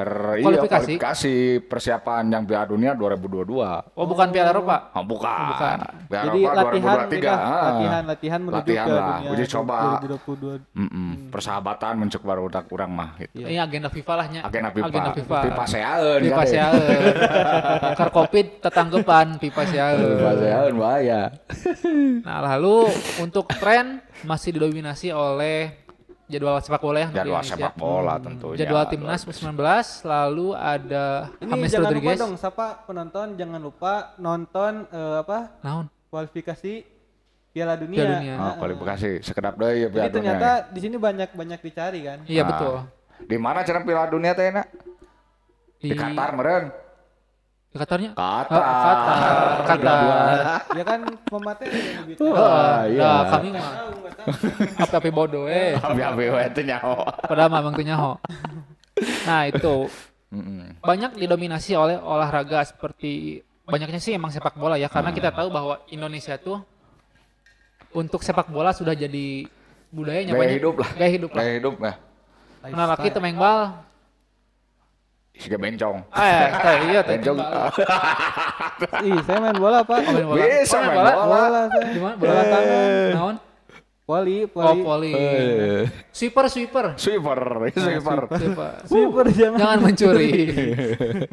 Ker 0.00 0.12
Kualifikasi? 0.34 0.40
iya, 0.40 0.96
kualifikasi 0.96 1.34
persiapan 1.62 2.22
yang 2.26 2.42
Piala 2.42 2.64
Dunia 2.64 2.96
2022. 2.96 3.92
Oh, 3.92 4.06
bukan 4.08 4.32
Piala 4.32 4.50
Eropa. 4.50 4.88
Oh, 4.92 5.04
bukan. 5.04 5.46
bukan. 5.52 5.76
Piala 6.08 6.24
Jadi 6.26 6.40
Eropa 6.40 6.56
latihan 6.56 6.96
2023. 6.96 7.12
kita, 7.12 7.34
Ah. 7.36 7.60
latihan 7.68 8.02
latihan 8.08 8.40
menuju 8.40 8.56
Latihan 8.56 8.86
ke 8.86 8.94
lah, 8.94 9.04
dunia 9.12 9.30
uji 9.30 9.44
coba. 9.46 9.76
2022. 10.00 10.56
Mm-mm. 10.74 11.10
Persahabatan 11.28 11.92
mencek 11.98 12.22
baru 12.22 12.42
udah 12.48 12.62
kurang 12.64 12.90
mah 12.90 13.10
gitu. 13.18 13.44
Ini 13.44 13.60
agenda 13.60 13.88
FIFA 13.88 14.12
lah 14.14 14.26
nya. 14.26 14.40
Agenda 14.42 14.70
FIFA. 14.70 14.86
Agenda 14.88 15.10
FIFA. 15.12 15.38
FIFA 15.44 15.64
seaeun. 15.66 16.20
FIFA 16.22 16.44
seaeun. 16.46 17.02
Kar 18.00 18.10
Covid 18.10 18.46
tetanggepan 18.60 19.26
FIFA 19.36 19.62
seaeun. 19.66 20.00
FIFA 20.16 20.32
seaeun 20.34 20.74
bahaya. 20.74 21.20
Nah, 22.20 22.38
lalu 22.46 22.88
untuk 23.20 23.44
tren 23.52 24.00
masih 24.20 24.52
didominasi 24.52 25.08
oleh 25.10 25.79
jadwal 26.30 26.56
sepak 26.56 26.80
bola 26.80 26.98
ya 26.98 27.08
di 27.08 27.16
Jadwal 27.16 27.34
Indonesia. 27.36 27.54
sepak 27.58 27.74
bola 27.74 28.14
tentunya. 28.16 28.56
Jadwal 28.56 28.84
timnas 28.86 29.20
U19 29.22 29.58
lalu 30.04 30.46
ada 30.52 31.04
Ini 31.36 31.50
James 31.50 31.68
jangan 31.68 31.84
Rodriguez. 31.84 32.06
lupa 32.08 32.22
dong, 32.22 32.32
siapa 32.36 32.66
penonton 32.84 33.26
jangan 33.34 33.60
lupa 33.60 33.92
nonton 34.16 34.72
eh, 34.88 35.16
apa 35.18 35.38
Naon? 35.60 35.86
kualifikasi 36.08 36.72
Piala 37.50 37.74
Dunia. 37.74 37.98
Piala 37.98 38.14
Dunia. 38.16 38.34
Oh, 38.38 38.54
kualifikasi 38.56 39.10
sekedap 39.20 39.54
deui 39.54 39.74
ya 39.76 39.76
Jadi 39.82 39.90
Piala 39.90 40.06
Dunia. 40.06 40.14
ternyata 40.14 40.50
di 40.68 40.80
sini 40.80 40.96
banyak 40.96 41.28
banyak 41.32 41.58
dicari 41.60 42.00
kan. 42.00 42.18
Iya 42.24 42.40
Ah. 42.40 42.46
betul. 42.46 42.76
Di 43.20 43.36
mana 43.36 43.60
cara 43.60 43.78
Piala 43.80 44.06
Dunia 44.06 44.32
teh 44.32 44.48
na? 44.48 44.62
Di 45.76 45.90
Qatar 45.90 46.30
meureun. 46.32 46.70
Di 47.70 47.78
Qatarnya? 47.78 48.10
Qatar. 48.18 48.50
Oh, 48.50 48.58
Qatar. 48.58 49.18
Qatar. 49.62 50.60
ya 50.74 50.82
kan 50.82 51.00
pemateri 51.22 51.70
yang 51.70 52.02
lebih 52.02 52.14
Oh, 52.18 52.34
Wah, 52.34 52.82
iya. 52.90 52.98
Nah, 52.98 53.22
kami 53.30 53.48
mah 53.54 53.72
api-api 54.76 55.10
bodoh 55.10 55.46
eh. 55.46 55.78
We 55.94 56.26
teh 56.50 56.66
nyaho. 56.66 57.06
Padahal 57.22 57.46
mah 57.46 57.62
emang 57.62 57.74
teu 57.78 57.86
nyaho. 57.86 58.18
Nah, 59.22 59.42
itu 59.46 59.86
banyak 60.80 61.14
didominasi 61.14 61.74
oleh 61.74 61.94
olahraga 61.96 62.62
seperti 62.62 63.38
banyaknya 63.66 63.98
sih 63.98 64.14
emang 64.14 64.30
sepak 64.30 64.58
bola 64.58 64.74
ya 64.74 64.90
karena 64.90 65.10
kita 65.10 65.30
tahu 65.30 65.50
bahwa 65.50 65.78
Indonesia 65.88 66.34
tuh 66.38 66.58
untuk 67.90 68.22
sepak 68.22 68.46
bola 68.46 68.70
sudah 68.70 68.94
jadi 68.94 69.46
budayanya 69.90 70.34
Gaya 70.34 70.42
banyak- 70.42 70.58
hidup 70.58 70.74
lah. 70.78 70.90
gaya 70.94 71.10
hidup 71.10 71.30
lah 71.30 71.42
Gaya 71.42 71.52
hidup 71.58 71.74
ya. 71.78 71.92
nah 72.70 72.86
laki 72.86 73.06
itu 73.10 73.18
main 73.18 73.34
bal 73.34 73.82
Siga 75.40 75.56
bencong. 75.56 75.96
eh 76.12 76.44
teh, 76.52 76.76
iya 76.92 77.00
teh 77.00 77.16
Bencong. 77.16 77.38
Ih, 79.00 79.18
saya 79.24 79.38
main 79.40 79.56
bola 79.56 79.80
Pak. 79.80 79.98
Oh, 79.98 80.12
main 80.12 80.26
bola. 80.28 80.36
Bisa 80.38 80.76
main 80.78 80.92
bola. 80.92 81.12
Bola 81.16 81.38
saya. 81.66 81.84
Di 81.88 81.98
mana? 81.98 82.14
Bola 82.14 82.42
tangan. 82.44 82.88
Naon? 83.16 83.36
Poli, 84.04 84.38
Oh, 84.42 84.50
poli. 84.50 84.80
poli. 84.82 85.12
Eh, 85.14 85.84
Sweeper, 86.10 86.50
sweeper. 86.50 86.86
Sweeper, 86.98 87.40
sweeper. 87.70 88.20
Sweeper. 88.28 88.72
Super 88.84 89.26
jangan. 89.30 89.58
Jangan 89.58 89.78
mencuri. 89.80 90.30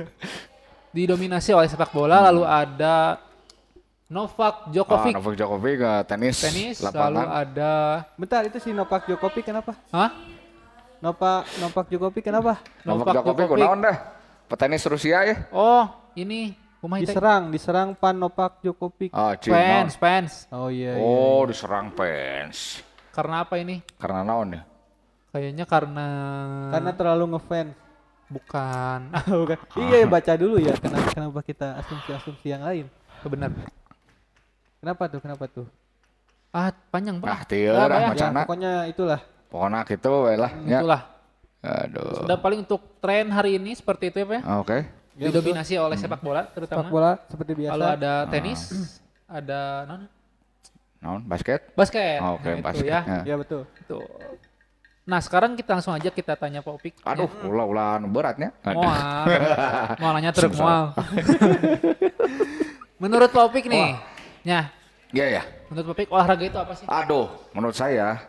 Didominasi 0.96 1.52
oleh 1.52 1.68
sepak 1.68 1.92
bola 1.92 2.24
lalu 2.24 2.42
ada 2.42 3.20
Novak 4.08 4.56
Ah, 4.64 4.72
Djokovic 4.72 5.14
Novak 5.14 5.34
Djokovic 5.36 5.78
eh, 5.78 6.02
tenis, 6.08 6.38
tenis, 6.40 6.76
lalu 6.80 7.20
ada 7.20 8.08
Bentar, 8.16 8.48
itu 8.48 8.56
si 8.58 8.72
Novak 8.72 9.04
Djokovic 9.04 9.44
kenapa? 9.44 9.76
Hah? 9.92 10.10
Novak 10.98 11.46
Novak 11.60 11.86
Djokovic 11.88 12.24
kenapa? 12.24 12.58
Novak 12.82 13.14
Djokovic 13.14 13.46
kunaon 13.48 13.80
dah? 13.80 13.98
Petenis 14.48 14.82
Rusia 14.84 15.22
ya? 15.22 15.36
Oh, 15.52 15.86
ini 16.14 16.56
kumaha? 16.80 17.04
Diserang, 17.04 17.44
diserang 17.52 17.90
Pan 17.94 18.16
Novak 18.16 18.58
Djokovic. 18.60 19.12
Ah, 19.12 19.38
Cina. 19.38 19.54
Fans, 19.54 19.94
fans. 19.96 20.32
Oh 20.50 20.68
iya, 20.68 20.98
iya. 20.98 21.04
Oh, 21.04 21.46
diserang 21.46 21.94
fans. 21.94 22.82
Karena 23.12 23.46
apa 23.46 23.58
ini? 23.58 23.82
Karena 23.98 24.22
naon 24.22 24.56
ya? 24.56 24.62
Kayaknya 25.30 25.66
karena 25.66 26.08
Karena 26.72 26.92
terlalu 26.94 27.36
ngefans. 27.36 27.74
bukan. 28.28 29.00
Bukan. 29.40 29.58
Iya, 29.78 30.04
baca 30.04 30.34
dulu 30.36 30.60
ya. 30.60 30.76
Kenapa 30.76 31.08
kenapa 31.10 31.40
kita 31.42 31.80
asumsi-asumsi 31.80 32.48
yang 32.50 32.60
lain? 32.60 32.86
Benar. 33.24 33.54
Kenapa 34.80 35.04
tuh? 35.08 35.20
Kenapa 35.22 35.46
tuh? 35.48 35.68
Ah, 36.52 36.72
panjang, 36.90 37.20
Ah, 37.24 37.44
Pak. 37.44 37.48
tieu 37.48 37.72
Nah, 37.72 37.88
dah 37.88 38.00
ya, 38.02 38.08
macana. 38.12 38.40
pokoknya 38.44 38.74
itulah. 38.88 39.22
Pokoknya 39.48 39.80
gitu 39.88 40.14
lah 40.28 40.52
ya. 40.64 40.80
Itulah. 40.84 41.02
Aduh. 41.64 42.24
Sudah 42.24 42.38
paling 42.38 42.60
untuk 42.64 42.82
tren 43.00 43.28
hari 43.28 43.58
ini 43.58 43.74
seperti 43.74 44.14
itu 44.14 44.22
ya, 44.22 44.26
Pak. 44.28 44.36
ya? 44.36 44.42
Ah, 44.44 44.58
Oke. 44.62 44.78
Didominasi 45.18 45.74
oleh 45.76 45.98
sepak 45.98 46.22
bola 46.22 46.46
terutama. 46.46 46.86
Sepak 46.86 46.92
bola 46.94 47.12
seperti 47.26 47.52
biasa. 47.58 47.74
Lalu 47.74 47.86
ada 47.90 48.14
tenis, 48.30 48.60
ada 49.26 49.60
non 49.90 50.02
Naon? 50.98 51.22
Basket? 51.26 51.74
basket. 51.74 52.18
Ah, 52.22 52.34
Oke, 52.34 52.50
Nah, 52.50 52.58
itu 52.58 52.66
basket. 52.66 52.90
ya. 52.90 53.00
Ya. 53.06 53.22
Iya 53.26 53.36
betul. 53.38 53.62
Tuh. 53.86 54.02
Nah, 55.08 55.24
sekarang 55.24 55.56
kita 55.56 55.72
langsung 55.78 55.96
aja 55.96 56.10
kita 56.12 56.36
tanya 56.36 56.60
Pak 56.60 56.74
Opik. 56.74 56.94
Aduh, 57.02 57.30
ulah 57.48 57.66
ulah 57.66 57.86
anu 57.96 58.12
beratnya. 58.12 58.52
Mual. 58.66 58.98
Mual 60.02 60.12
nanya 60.14 60.32
truk 60.36 60.52
mual. 60.54 60.92
Menurut 62.98 63.30
Pak 63.30 63.44
Opik 63.46 63.70
nih, 63.70 63.94
ya, 64.42 64.74
Iya 65.14 65.26
ya. 65.40 65.42
menurut 65.70 65.86
Pak 65.86 65.96
Opik 65.96 66.08
olahraga 66.10 66.44
itu 66.44 66.58
apa 66.58 66.74
sih? 66.74 66.86
Aduh, 66.90 67.30
menurut 67.54 67.78
saya 67.78 68.20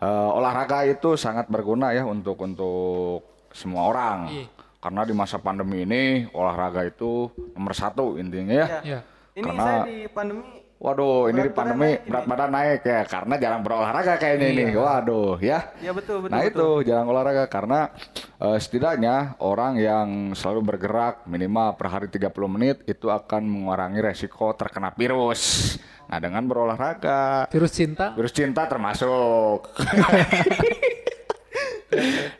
eh, 0.00 0.30
olahraga 0.34 0.86
itu 0.88 1.14
sangat 1.14 1.46
berguna 1.46 1.94
ya 1.94 2.06
untuk 2.08 2.40
untuk 2.42 3.22
semua 3.54 3.90
orang. 3.90 4.18
Iya. 4.30 4.46
Karena 4.82 5.02
di 5.08 5.14
masa 5.16 5.40
pandemi 5.40 5.86
ini 5.88 6.28
olahraga 6.36 6.84
itu 6.84 7.32
nomor 7.56 7.72
satu 7.72 8.20
intinya 8.20 8.52
ya. 8.52 8.66
Ya. 8.84 9.00
Ini 9.34 9.44
Karena- 9.48 9.64
saya 9.64 9.80
di 9.88 9.98
pandemi 10.12 10.64
Waduh, 10.84 11.32
ini 11.32 11.48
di 11.48 11.52
pandemi 11.54 11.96
berat 12.04 12.28
badan 12.28 12.50
naik 12.52 12.84
ya 12.84 13.08
karena 13.08 13.40
jarang 13.40 13.64
berolahraga 13.64 14.20
kayaknya 14.20 14.52
ini. 14.52 14.64
Waduh, 14.76 15.40
ya. 15.40 15.72
Ya 15.80 15.96
betul 15.96 16.20
betul. 16.20 16.36
Nah 16.36 16.44
betul. 16.44 16.52
itu 16.84 16.92
jarang 16.92 17.08
olahraga 17.08 17.48
karena 17.48 17.88
eh, 18.36 18.58
setidaknya 18.60 19.40
orang 19.40 19.80
yang 19.80 20.36
selalu 20.36 20.76
bergerak 20.76 21.24
minimal 21.24 21.72
per 21.80 21.88
hari 21.88 22.12
30 22.12 22.28
menit 22.52 22.76
itu 22.84 23.08
akan 23.08 23.48
mengurangi 23.48 24.04
resiko 24.04 24.52
terkena 24.52 24.92
virus. 24.92 25.72
Nah 26.14 26.22
dengan 26.22 26.46
berolahraga 26.46 27.50
Virus 27.50 27.74
cinta. 27.74 28.14
Virus 28.14 28.30
cinta 28.30 28.70
termasuk. 28.70 29.66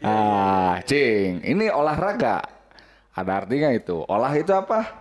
ah, 0.06 0.78
cing, 0.86 1.42
ini 1.42 1.66
olahraga. 1.74 2.38
Ada 3.18 3.42
artinya 3.42 3.74
itu. 3.74 4.06
Olah 4.06 4.30
itu 4.38 4.54
apa? 4.54 4.94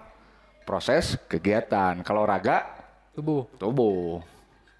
Proses 0.65 1.21
kegiatan. 1.29 2.01
Kalau 2.01 2.25
raga, 2.25 2.65
Tubuh, 3.13 3.45
tubuh. 3.61 4.25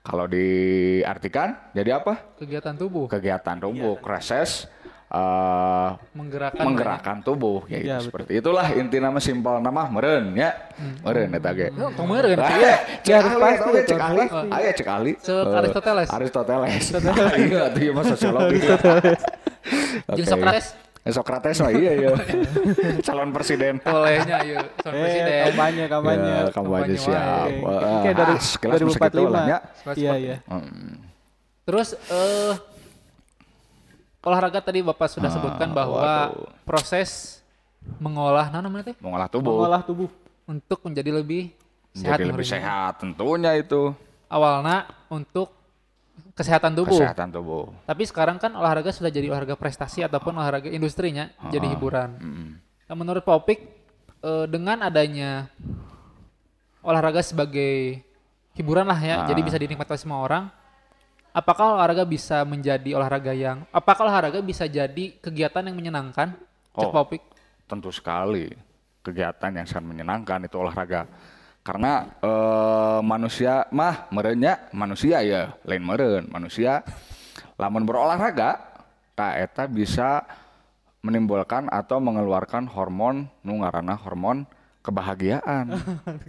Kalau 0.02 0.26
diartikan 0.26 1.54
jadi 1.78 2.02
apa? 2.02 2.34
kegiatan 2.42 2.74
tubuh, 2.74 3.06
Kegiatan 3.06 3.62
tubuh, 3.62 4.02
reses 4.02 4.66
eh, 5.14 5.90
menggerakkan. 6.12 6.64
menggerakkan 6.66 7.18
tubuh. 7.22 7.62
Ya, 7.66 7.78
Iya, 7.78 7.96
itu 7.96 8.10
seperti 8.10 8.32
itulah 8.36 8.66
inti 8.70 8.98
nama 8.98 9.18
simpel 9.18 9.58
nama 9.58 9.86
meren 9.86 10.34
ya. 10.34 10.50
Meren 11.00 11.30
eta 11.32 11.54
ge. 11.54 11.70
Oh, 11.72 11.94
tong 11.94 12.10
meureun. 12.10 12.34
Iya, 12.34 12.74
cek 13.00 13.08
Ya, 13.08 13.18
ahli, 13.20 13.38
pasti 13.38 13.70
ge, 13.70 13.78
itu, 13.78 13.88
cek 13.88 14.02
ahli. 14.02 14.24
Aya 14.50 14.70
cek 14.74 14.88
ahli. 14.88 15.12
Cek 15.16 15.46
Eh, 15.46 15.60
Aristoteles. 15.60 16.08
Aristoteles. 16.10 16.84
Iya, 17.36 17.62
tuh 17.70 17.80
ieu 17.80 17.94
mah 17.94 18.04
sosiologi. 18.04 18.60
Jeung. 20.18 20.28
Socrates. 20.28 20.68
Eh, 21.04 21.12
Socrates 21.12 21.58
mah 21.60 21.72
iya 21.72 21.92
iya. 21.94 22.10
Calon 23.02 23.30
presiden. 23.30 23.76
Bolehnya 23.80 24.40
son 24.80 24.92
Eh, 24.92 24.98
presiden. 24.98 25.44
kampanye 25.52 25.84
kampanye. 25.86 26.32
Ya, 26.32 26.44
kampanye 26.50 26.96
Kampanye 26.96 26.98
siap. 26.98 27.48
kayak 28.02 28.16
dari 28.16 28.34
ah, 28.34 28.40
sekelas 28.40 28.80
musik 28.82 29.02
itu 29.04 29.24
lah, 29.28 29.44
ya. 29.46 29.58
2045. 29.84 30.00
Iya 30.00 30.14
iya. 30.16 30.36
Hmm. 30.48 30.92
Terus 31.64 31.88
eh 32.08 32.54
olahraga 34.24 34.60
tadi 34.60 34.80
Bapak 34.80 35.08
sudah 35.10 35.28
Ah, 35.28 35.34
sebutkan 35.34 35.70
bahwa 35.70 36.00
waduh. 36.00 36.48
proses 36.64 37.40
mengolah 38.00 38.48
nah 38.48 38.60
namanya 38.60 38.92
teh 38.92 38.98
Mengolah 38.98 39.28
tubuh. 39.28 39.60
Mengolah 39.60 39.82
tubuh. 39.82 40.10
untuk 40.44 40.84
menjadi 40.84 41.12
lebih 41.14 41.52
sehat. 41.94 42.20
Lebih 42.20 42.36
menurutnya. 42.36 42.52
sehat 42.54 42.94
tentunya 43.00 43.52
itu. 43.56 43.96
Awalnya 44.28 44.84
untuk 45.08 45.52
kesehatan 46.34 46.74
tubuh. 46.74 46.96
Kesehatan 46.96 47.30
tubuh. 47.30 47.72
Tapi 47.84 48.04
sekarang 48.04 48.36
kan 48.38 48.52
olahraga 48.52 48.90
sudah 48.90 49.08
jadi 49.08 49.28
olahraga 49.28 49.56
prestasi 49.56 50.02
ataupun 50.02 50.34
olahraga 50.34 50.68
industrinya 50.68 51.32
jadi 51.48 51.64
hiburan. 51.70 52.10
Mm. 52.18 52.50
Nah, 52.60 52.96
menurut 52.98 53.22
Pak 53.22 53.36
Opik 53.38 53.60
eh, 54.20 54.46
dengan 54.48 54.84
adanya 54.84 55.48
olahraga 56.80 57.20
sebagai 57.20 58.04
hiburan 58.54 58.84
lah 58.84 59.00
ya, 59.00 59.16
Ah. 59.18 59.28
jadi 59.28 59.42
bisa 59.42 59.56
dinikmati 59.56 59.96
semua 59.96 60.20
orang. 60.20 60.52
Apakah 61.34 61.82
olahraga 61.82 62.06
bisa 62.06 62.46
menjadi 62.46 62.94
olahraga 62.94 63.34
yang 63.34 63.66
apakah 63.74 64.06
olahraga 64.06 64.38
bisa 64.46 64.70
jadi 64.70 65.18
kegiatan 65.18 65.66
yang 65.66 65.74
menyenangkan? 65.74 66.38
Cek 66.78 66.90
Oh. 66.90 66.94
Pak 66.94 67.02
Opik. 67.10 67.24
Tentu 67.66 67.90
sekali 67.90 68.54
kegiatan 69.02 69.50
yang 69.50 69.66
sangat 69.66 69.86
menyenangkan 69.94 70.46
itu 70.46 70.62
olahraga. 70.62 71.10
Karena 71.66 72.06
eh, 72.22 73.00
manusia 73.02 73.66
mah 73.74 74.14
merenya 74.14 74.70
manusia 74.78 75.26
ya, 75.26 75.58
lain 75.66 75.82
meren 75.82 76.30
manusia. 76.30 76.86
Lamun 77.58 77.86
berolahraga, 77.86 78.62
tak 79.18 79.34
eta 79.42 79.66
bisa 79.66 80.26
menimbulkan 81.02 81.70
atau 81.70 81.98
mengeluarkan 81.98 82.70
hormon 82.70 83.28
nu 83.42 83.62
ngaranna 83.62 83.98
hormon 84.00 84.46
kebahagiaan. 84.84 85.66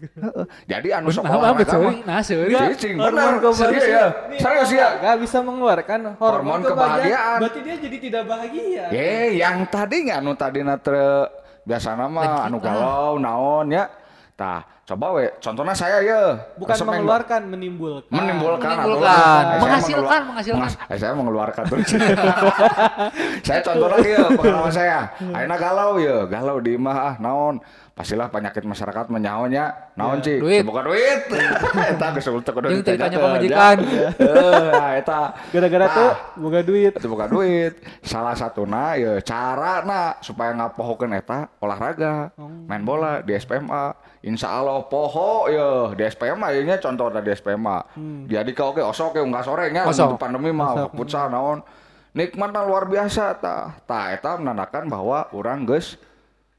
Jadi 0.70 0.88
anu 0.88 1.10
sok 1.10 1.26
Nah, 1.26 1.50
betul? 1.52 1.82
mah 1.82 1.94
Nah, 2.06 2.20
seuri. 2.22 2.54
Cicing, 2.54 2.96
Hormon 2.96 3.10
benar. 3.12 3.42
kebahagiaan. 3.42 3.58
Serius 3.66 3.86
ya. 3.90 4.04
Serius 4.38 4.70
ya. 4.70 4.88
Gak 5.02 5.16
bisa 5.18 5.38
mengeluarkan 5.42 5.98
hormon, 6.14 6.22
Hormon 6.22 6.60
kebahagiaan. 6.62 7.38
Berarti 7.42 7.60
dia 7.60 7.76
jadi 7.76 7.96
tidak 7.98 8.22
bahagia. 8.24 8.84
Ye, 8.88 9.12
yang 9.36 9.66
tadi 9.66 10.06
nggak 10.06 10.18
anu 10.22 10.32
tadi 10.32 10.62
natre 10.62 11.26
biasa 11.64 11.98
nama 11.98 12.46
anu 12.46 12.56
galau 12.58 13.18
naon 13.18 13.68
ya. 13.68 13.90
Tah, 14.34 14.66
coba 14.82 15.14
we, 15.14 15.30
contohnya 15.38 15.70
saya 15.72 16.02
ya. 16.02 16.34
Bukan 16.58 16.74
Resep 16.74 16.82
yang- 16.82 17.06
mengeluarkan, 17.06 17.40
menimbulkan. 17.46 18.10
menimbulkan, 18.10 18.66
atau- 18.66 18.98
Menimbulkan. 18.98 19.14
Eh, 19.14 19.46
saya 19.46 19.60
Menghasilkan, 19.62 20.20
menghasilkan. 20.26 20.68
Eh, 20.90 20.98
saya 20.98 21.12
mengeluarkan 21.14 21.62
terus. 21.70 21.86
saya 23.46 23.60
contoh 23.62 23.88
lagi 23.88 24.08
ya 24.10 24.26
pengalaman 24.28 24.72
saya. 24.72 24.98
Ayeuna 25.30 25.54
galau 25.54 25.92
ya, 25.98 26.26
galau 26.26 26.58
di 26.58 26.74
imah 26.74 26.96
ah 26.98 27.14
naon. 27.18 27.62
Pastilah 27.94 28.26
penyakit 28.26 28.66
masyarakat 28.66 29.06
menyahonya 29.06 29.94
naon 29.94 30.18
Iya. 30.18 30.26
cik 30.26 30.38
Duit. 30.42 30.62
bukan 30.66 30.84
duit. 30.90 31.20
Eta 31.94 32.06
geus 32.10 32.26
kudu 32.26 32.66
Jeung 32.66 32.82
ditanyakeun, 32.82 33.22
pamajikan. 33.22 33.76
ya. 33.86 34.08
Nah, 34.18 34.90
eta. 35.00 35.20
Gara-gara 35.54 35.86
tuh 35.88 36.10
boga 36.42 36.60
duit. 36.66 36.90
itu 36.90 37.06
bukan 37.06 37.28
duit. 37.30 37.78
Salah 38.02 38.34
satuna 38.34 38.98
ya 38.98 39.22
cara 39.22 39.86
na 39.86 40.18
supaya 40.18 40.50
ngapohokeun 40.58 41.14
eta 41.14 41.46
olahraga 41.62 42.34
main 42.66 42.82
bola 42.82 43.22
di 43.22 43.30
SPMA 43.32 43.94
Insya 44.26 44.50
Allah 44.50 44.82
poho 44.90 45.46
ya 45.46 45.94
di 45.94 46.02
SPMA 46.02 46.50
ya 46.50 46.60
nya 46.66 46.76
contoh 46.82 47.14
di 47.14 47.30
SPMA 47.30 47.78
jadi 48.26 48.50
kau 48.50 48.74
oke 48.74 48.82
osok 48.82 49.16
ya 49.16 49.22
nggak 49.22 49.44
sore 49.46 49.70
nya 49.70 49.86
pandemi 50.18 50.50
mah 50.50 50.90
futsal 50.90 51.30
naon. 51.30 51.62
Nikmatna 52.10 52.62
luar 52.62 52.86
biasa 52.86 53.38
ta 53.38 53.74
ta 53.86 54.10
eta 54.10 54.34
menandakan 54.34 54.90
bahwa 54.90 55.30
orang 55.30 55.62
geus 55.62 55.94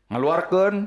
ngeluarkeun 0.07 0.85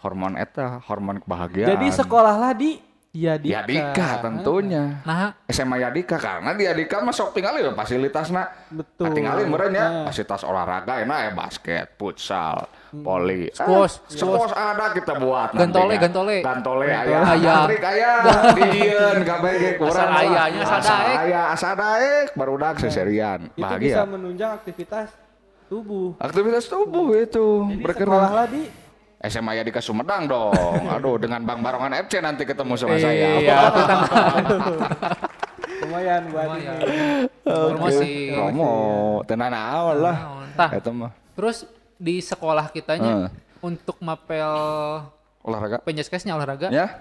hormon 0.00 0.34
eta 0.34 0.80
hormon 0.82 1.18
kebahagiaan 1.18 1.70
Jadi 1.72 1.88
sekolah 1.90 2.34
lah 2.34 2.52
di 2.52 2.80
Yadika. 3.10 3.66
Yadika 3.66 4.22
tentunya 4.22 5.02
Nah, 5.02 5.34
SMA 5.44 5.76
Yadika 5.78 6.14
karena 6.14 6.54
di 6.54 6.62
Yadika 6.62 7.02
mah 7.02 7.10
sok 7.10 7.34
tinggal 7.34 7.58
ya 7.58 7.74
fasilitasna 7.74 8.46
Betul. 8.70 9.10
tinggalin 9.10 9.44
meureun 9.44 9.74
ya 9.74 9.82
Nah. 9.82 10.04
fasilitas 10.06 10.40
olahraga 10.40 11.02
enak 11.02 11.18
ya 11.20 11.30
basket 11.32 11.84
futsal 11.96 12.70
voli 12.92 13.50
Squash, 13.50 13.98
Ah, 13.98 14.14
squash 14.14 14.54
ada 14.54 14.86
kita 14.92 15.18
buat 15.18 15.50
Gantole, 15.52 15.98
gantole. 15.98 16.38
gantole 16.38 16.86
Gantole. 16.86 17.10
aya 17.10 17.18
Aya. 17.28 17.54
trik 17.66 17.82
aya 17.84 18.12
dieun 18.70 19.18
kabeh 19.20 19.52
ge 19.54 19.70
kurang 19.74 19.90
Asal 19.90 20.06
lah. 20.06 20.22
ayanya, 20.22 20.60
asal 20.62 20.78
Asal 20.78 20.94
daek. 20.96 21.16
aya 21.18 21.40
asal 21.50 21.72
daek 21.74 22.26
barudak 22.32 22.74
seserian 22.78 23.40
Itu 23.48 23.58
bisa 23.58 23.66
bahagia 23.66 23.96
menunjang 24.06 24.50
aktivitas 24.54 25.08
tubuh. 25.66 26.14
aktivitas 26.16 26.64
tubuh 26.64 27.10
itu 27.12 27.46
Jadi 27.68 27.82
bergerak 27.82 28.06
sekolah 28.06 28.32
lah 28.32 28.46
di 28.46 28.62
SMA 29.28 29.60
Yadika 29.60 29.84
Sumedang 29.84 30.24
dong 30.24 30.80
aduh 30.96 31.20
dengan 31.20 31.44
Bang 31.44 31.60
Barongan 31.60 31.92
FC 32.08 32.24
nanti 32.24 32.48
ketemu 32.48 32.72
sama 32.80 32.96
saya 32.96 33.40
iya, 33.40 33.58
lumayan 35.80 36.22
buat 36.28 36.48
ini. 36.60 36.66
promosi. 37.40 38.12
promo 38.36 38.72
tenan 39.24 39.52
naon 39.52 39.96
lah 40.04 40.16
tah. 40.52 40.70
Terus 41.36 41.64
di 41.96 42.20
sekolah 42.20 42.68
kitanya 42.68 43.32
untuk 43.64 43.96
mapel 44.00 44.44
olahraga 45.40 45.80
penjeskesnya 45.80 46.36
olahraga, 46.36 46.68
ya 46.68 47.00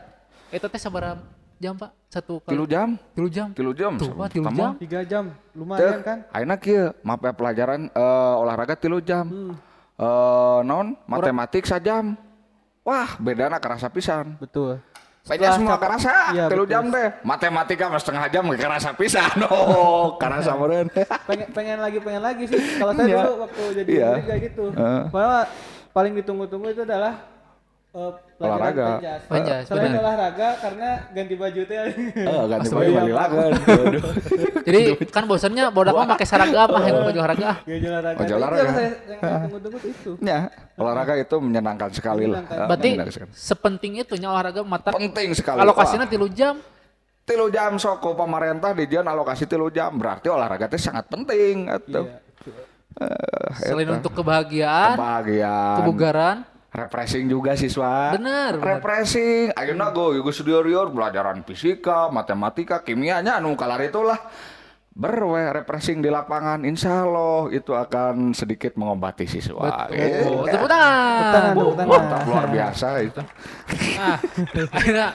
itu 0.51 0.63
teh 0.63 0.79
sabaraha 0.79 1.19
jam 1.59 1.75
Pak? 1.75 1.91
Satu 2.09 2.39
kali 2.41 2.55
tilu 2.55 2.65
jam 2.65 2.95
tilu 3.13 3.29
jam. 3.29 3.47
tilu 3.51 3.71
jam 3.75 3.93
Tuh, 3.99 4.15
Pak, 4.15 4.27
tilu 4.31 4.47
Kamu? 4.47 4.57
jam. 4.57 4.71
Tiga 4.79 4.99
jam, 5.03 5.23
lumayan 5.51 5.99
kan? 6.01 6.17
Aina 6.31 6.55
kieu 6.55 6.95
mapel 7.03 7.35
pelajaran 7.35 7.91
eh, 7.91 8.35
olahraga 8.39 8.79
tilu 8.79 9.03
jam. 9.03 9.27
Hmm. 9.27 9.53
Eh, 9.99 10.59
non 10.63 10.95
matematik 11.03 11.67
sajam. 11.67 12.15
Wah, 12.87 13.19
bedana 13.19 13.59
kerasa 13.59 13.91
pisan. 13.91 14.39
Betul. 14.39 14.79
Penya 15.27 15.53
semua 15.53 15.77
kerasa, 15.77 16.33
Iya, 16.33 16.47
betul. 16.49 16.65
jam 16.65 16.89
deh. 16.89 17.11
Matematika 17.21 17.85
mah 17.85 18.01
setengah 18.01 18.25
jam 18.31 18.47
kerasa 18.49 18.95
pisan. 18.95 19.29
Oh, 19.51 20.15
kerasa 20.15 20.55
meureun. 20.55 20.87
pengen 21.29 21.47
pengen 21.53 21.77
lagi 21.77 21.99
pengen 21.99 22.23
lagi 22.23 22.43
sih 22.47 22.57
kalau 22.79 22.95
saya 22.95 23.05
Iya. 23.05 23.19
dulu 23.27 23.33
waktu 23.45 23.61
jadi 23.83 23.89
murid 23.93 24.25
kayak 24.25 24.41
gitu 24.49 24.63
malah 25.11 25.45
paling 25.91 26.13
ditunggu-tunggu 26.17 26.71
itu 26.71 26.81
adalah 26.81 27.13
pelajaran 27.89 28.37
Olahraga. 28.39 28.87
Penjas, 29.25 29.61
selain 29.65 29.89
benar. 29.89 29.99
olahraga 29.99 30.47
karena 30.61 30.89
ganti 31.09 31.33
baju 31.33 31.61
teh 31.65 31.77
Eh, 32.15 32.43
ganti 32.45 32.61
Asli, 32.63 32.75
baju 32.77 32.85
iya. 32.85 32.99
balik 33.01 33.15
lagen. 33.17 33.51
Jadi 34.61 34.81
kan 35.09 35.23
bosannya 35.25 35.63
bodak 35.69 35.93
mah 35.93 36.07
pakai 36.07 36.23
seragam 36.23 36.69
apa 36.69 36.79
yang 36.85 37.01
baju 37.01 37.19
olahraga 37.19 37.45
ah. 37.47 37.57
Ganti 37.59 37.87
olahraga 37.87 38.15
Baju 38.15 38.25
Itu 38.25 38.37
olahraga. 38.37 38.61
yang 38.61 39.41
itu 39.81 40.11
Ya, 40.21 40.39
olahraga 40.75 41.13
itu 41.17 41.35
menyenangkan 41.35 41.89
sekali 41.91 42.25
lah. 42.25 42.41
Eh, 42.45 42.67
Berarti 42.67 42.89
sepenting 43.33 43.91
itunya 43.97 44.29
olahraga 44.29 44.61
mata 44.61 44.93
penting 44.93 45.33
sekali. 45.33 45.57
alokasinya 45.57 46.05
tilu 46.05 46.29
jam. 46.29 46.61
tilu 47.25 47.45
jam 47.47 47.73
sok 47.75 47.99
ku 47.99 48.09
pemerintah 48.13 48.73
dijian 48.73 49.03
alokasi 49.03 49.45
tilu 49.45 49.69
jam 49.69 49.93
berarti 49.93 50.25
olahraga 50.27 50.65
itu 50.65 50.77
sangat 50.79 51.05
penting 51.05 51.69
atuh. 51.69 52.05
Iya. 52.05 52.17
Eh, 52.99 53.49
Selain 53.63 53.85
eta. 53.85 53.95
untuk 53.95 54.11
kebahagiaan, 54.15 54.97
kebahagiaan 54.97 55.77
kebugaran, 55.77 56.37
refreshing 56.69 57.25
juga 57.25 57.57
siswa. 57.57 58.13
Bener, 58.13 58.57
refreshing. 58.61 59.53
Go 59.89 60.13
yugo 60.13 60.29
studio 60.29 60.61
rior 60.61 60.93
pelajaran 60.93 61.41
fisika 61.41 62.13
matematika 62.13 62.85
kimianya 62.85 63.41
anu 63.41 63.57
kalar 63.57 63.81
itulah. 63.81 64.17
Berwe 64.99 65.47
refreshing 65.55 66.03
di 66.03 66.11
lapangan 66.11 66.67
insya 66.67 67.07
Allah 67.07 67.47
itu 67.55 67.71
akan 67.71 68.35
sedikit 68.35 68.75
mengobati 68.75 69.23
siswa. 69.31 69.87
Eh, 69.95 70.27
oh, 70.27 70.43
tepuk 70.43 70.67
tangan. 70.67 71.31
tangan, 71.31 71.53
tepuk 71.55 71.75
tangan. 71.79 71.87
mantap 71.87 72.21
luar 72.27 72.45
biasa 72.51 72.87
itu. 72.99 73.21
Ah, 73.95 74.17
akhirnya 74.75 75.07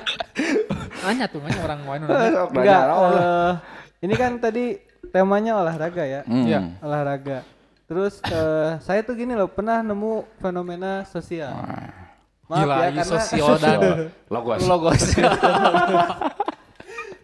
nanya 1.04 1.24
tuh 1.28 1.40
nanya 1.44 1.60
orang 1.68 1.80
lain 1.84 2.00
Eh, 2.08 2.30
sok 2.32 2.48
enggak 2.56 2.82
eh, 2.88 3.52
ini 4.08 4.14
kan 4.16 4.32
tadi 4.40 4.64
temanya 5.12 5.52
olahraga 5.60 6.04
ya. 6.08 6.20
Hmm. 6.24 6.44
Iya. 6.48 6.60
olahraga 6.80 7.44
terus 7.84 8.20
eh, 8.24 8.70
saya 8.80 9.00
tuh 9.00 9.12
gini 9.12 9.32
loh 9.32 9.46
pernah 9.46 9.80
nemu 9.80 10.24
fenomena 10.38 11.04
sosial. 11.04 11.52
Maaf 12.44 12.60
Gila, 12.60 12.74
ya 12.74 12.80
karena 12.84 13.02
sosio 13.04 13.46
dan 13.56 13.78
logos. 14.34 14.60
Logos. 14.62 15.02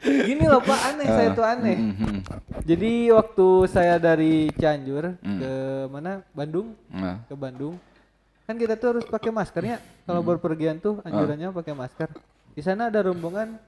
gini 0.00 0.44
loh 0.44 0.60
pak 0.60 0.80
aneh 0.86 1.06
saya 1.06 1.28
tuh 1.30 1.44
aneh. 1.44 1.76
Mhm. 1.76 2.16
jadi 2.64 2.92
waktu 3.12 3.46
saya 3.68 3.94
dari 3.96 4.48
Cianjur 4.50 5.16
Hmm. 5.20 5.38
ke 5.38 5.52
mana? 5.88 6.12
Bandung? 6.32 6.72
Nah, 6.88 7.20
ke 7.24 7.34
Bandung. 7.34 7.76
Kan 8.44 8.56
kita 8.56 8.74
tuh 8.74 8.96
harus 8.96 9.04
pakai 9.04 9.28
maskernya 9.30 9.76
kalau 10.02 10.20
Hmm. 10.20 10.30
berpergian 10.30 10.76
tuh 10.76 10.98
Ah. 11.00 11.12
anjurannya 11.12 11.52
pakai 11.52 11.74
masker. 11.74 12.08
Di 12.50 12.62
sana 12.64 12.88
ada 12.88 13.00
rombongan 13.02 13.60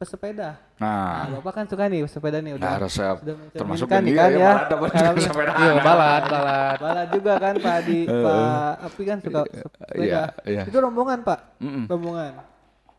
pesepeda 0.00 0.56
nah 0.80 1.28
nah, 1.28 1.38
bapak 1.38 1.52
kan 1.52 1.64
suka 1.68 1.84
nih 1.86 2.08
pesepeda 2.08 2.40
nih 2.40 2.56
udah 2.56 2.64
nah 2.64 2.76
resep 2.80 3.16
sudah 3.20 3.34
termasuk 3.52 3.86
ini 3.86 4.00
nih 4.00 4.14
kan 4.16 4.30
ya, 4.32 4.32
ya. 4.32 4.40
balad 4.40 4.64
dapat 4.66 4.88
Kalau- 4.90 5.20
sepeda 5.20 5.52
Iya, 5.52 5.72
balad, 5.78 6.22
balad. 6.24 6.76
Balad 6.80 7.08
juga 7.12 7.32
kan 7.36 7.54
Pak 7.54 7.74
Adi, 7.78 8.00
Pak 8.08 8.72
Api 8.80 9.02
kan 9.04 9.18
suka 9.20 9.40
sepeda. 9.44 10.00
iya, 10.00 10.22
iya. 10.48 10.62
Itu 10.64 10.78
rombongan 10.80 11.20
Pak, 11.20 11.60
Mm-mm. 11.60 11.84
rombongan. 11.84 12.32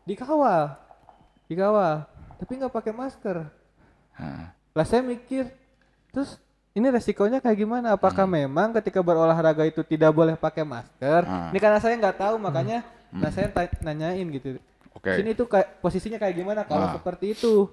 Dikawal, 0.02 0.78
dikawal, 1.46 2.06
tapi 2.38 2.52
nggak 2.54 2.70
pakai 2.70 2.92
masker. 2.92 3.36
Nah, 4.14 4.54
Lah 4.72 4.86
saya 4.86 5.02
mikir, 5.02 5.50
terus 6.08 6.38
ini 6.72 6.86
resikonya 6.86 7.42
kayak 7.42 7.58
gimana? 7.58 7.92
Apakah 7.92 8.24
memang 8.24 8.72
ketika 8.78 9.02
berolahraga 9.02 9.66
itu 9.66 9.82
tidak 9.82 10.10
boleh 10.10 10.32
pakai 10.32 10.62
masker? 10.62 11.26
Hmm. 11.26 11.50
Ini 11.50 11.58
karena 11.58 11.76
saya 11.76 11.98
nggak 11.98 12.16
tahu 12.16 12.34
makanya, 12.38 12.80
nah 13.10 13.28
saya 13.28 13.50
nanyain 13.80 14.24
gitu. 14.30 14.56
Oke. 15.02 15.18
Sini 15.18 15.34
tuh 15.34 15.50
kayak 15.50 15.82
posisinya 15.82 16.14
kayak 16.16 16.34
gimana 16.36 16.62
kalau 16.62 16.86
Ah. 16.86 16.94
seperti 16.94 17.34
itu? 17.34 17.66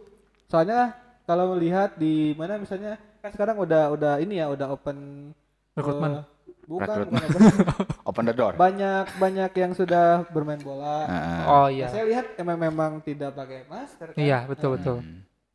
Soalnya 0.46 0.98
kalau 1.24 1.54
melihat 1.54 1.94
di 1.94 2.34
mana 2.34 2.58
misalnya 2.58 2.98
kan 3.20 3.30
sekarang 3.30 3.54
udah 3.56 3.94
udah 3.94 4.14
ini 4.18 4.36
ya 4.36 4.50
udah 4.50 4.74
open 4.74 5.30
Rekrutmen. 5.72 6.12
eh, 6.12 6.24
bukan, 6.66 6.98
bukan 7.06 7.30
open. 8.10 8.24
the 8.24 8.34
door 8.34 8.54
banyak 8.56 9.06
banyak 9.16 9.52
yang 9.54 9.72
sudah 9.72 10.26
bermain 10.28 10.58
bola. 10.58 11.06
Nah, 11.06 11.42
Oh 11.46 11.58
Nah, 11.62 11.68
iya. 11.70 11.86
saya 11.88 12.04
lihat 12.04 12.34
emang 12.36 12.58
memang 12.58 12.92
tidak 13.00 13.32
pakai 13.32 13.62
masker. 13.64 14.08
Kan? 14.10 14.18
Iya, 14.18 14.44
betul 14.44 14.70
betul. 14.76 14.98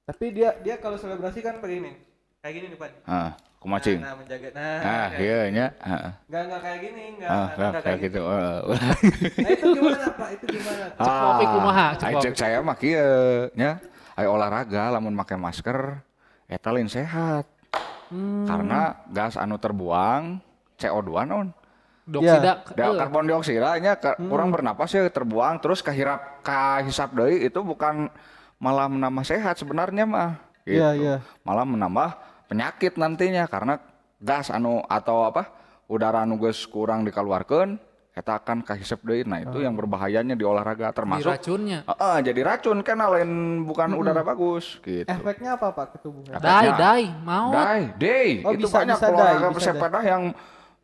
Tapi 0.05 0.25
dia 0.31 0.55
dia 0.61 0.77
kalau 0.77 0.95
selebrasi 0.95 1.41
kan 1.41 1.59
begini, 1.59 1.99
kayak 2.39 2.55
gini 2.55 2.67
nih 2.71 2.79
Pak. 2.79 2.91
ah, 3.03 3.35
kumacing 3.64 3.98
Nah, 3.98 4.12
menjaga. 4.12 4.48
Nah, 4.53 4.77
ah 4.77 5.07
kayak- 5.09 5.18
iya 5.18 5.38
nya 5.48 5.66
ah, 5.81 6.12
Nggak 6.29 6.42
nggak 6.44 6.61
kayak 6.61 6.79
gini, 6.79 7.03
nggak 7.16 7.29
ah, 7.29 7.46
nggak, 7.48 7.70
ah, 7.70 7.81
kayak 7.81 7.98
gitu 7.98 8.20
Ah. 8.22 8.59
Nah 8.68 9.50
itu 9.50 9.66
gimana 9.72 10.07
Pak? 10.12 10.29
Itu 10.31 10.44
gimana? 10.46 10.85
Cek 10.94 11.14
kopi 11.16 11.44
kumaha, 11.48 11.87
cek 11.96 12.12
cek 12.20 12.35
saya 12.35 12.59
mah 12.61 12.77
kieu 12.77 13.11
nya. 13.55 13.70
Aya 14.14 14.29
olahraga 14.29 14.92
lamun 14.92 15.11
make 15.11 15.35
masker 15.35 15.98
eta 16.46 16.68
lain 16.68 16.87
sehat. 16.87 17.48
Hmm. 18.07 18.44
Karena 18.44 19.00
gas 19.09 19.35
anu 19.35 19.57
terbuang 19.57 20.38
CO2 20.77 21.24
non. 21.24 21.48
Dioksida. 22.05 22.68
Da, 22.68 22.85
eh, 22.85 22.94
karbon 22.94 23.24
dioksida 23.24 23.81
nya 23.81 23.96
Hmm. 23.96 24.29
kurang 24.29 24.53
bernapas 24.53 24.92
ya 24.92 25.09
terbuang 25.09 25.57
terus 25.59 25.81
kahirap 25.81 26.44
kahisap 26.44 27.11
deui 27.11 27.42
itu 27.42 27.59
bukan 27.59 28.12
malah 28.57 28.87
menambah 28.87 29.24
sehat 29.24 29.57
sebenarnya 29.57 30.05
mah. 30.05 30.37
Gitu. 30.62 30.79
Iya, 30.79 30.88
iya. 30.94 31.14
Malah 31.42 31.64
menambah 31.64 32.09
penyakit 32.55 32.95
nantinya 32.95 33.51
karena 33.51 33.83
gas 34.23 34.47
anu 34.47 34.79
atau 34.87 35.27
apa 35.27 35.51
udara 35.90 36.23
anu 36.23 36.38
geus 36.38 36.62
kurang 36.71 37.03
dikeluarkan 37.03 37.83
eta 38.14 38.38
akan 38.38 38.62
kahisap 38.62 39.03
deui. 39.03 39.27
Nah, 39.27 39.43
itu 39.43 39.59
yang 39.59 39.75
berbahayanya 39.75 40.38
di 40.38 40.47
olahraga 40.47 40.87
di 40.87 40.95
termasuk 40.95 41.27
racunnya. 41.27 41.83
Heeh, 41.83 42.17
jadi 42.23 42.40
racun 42.47 42.79
kan 42.87 43.03
lain 43.03 43.31
bukan 43.67 43.90
udara 43.99 44.23
bagus 44.23 44.79
gitu. 44.87 45.03
Efeknya 45.03 45.59
apa 45.59 45.75
Pak 45.75 45.99
ke 45.99 46.07
tubuh? 46.07 46.23
Dai, 46.31 46.71
dai, 46.79 47.11
mau. 47.27 47.51
Dai, 47.51 47.90
day. 47.99 48.47
Oh, 48.47 48.55
itu 48.55 48.71
bisa- 48.71 48.87
banyak 48.87 48.97
bisa 48.97 49.11
olahraga 49.11 49.43
dai, 49.43 49.55
bersepeda 49.59 50.01
yang 50.07 50.23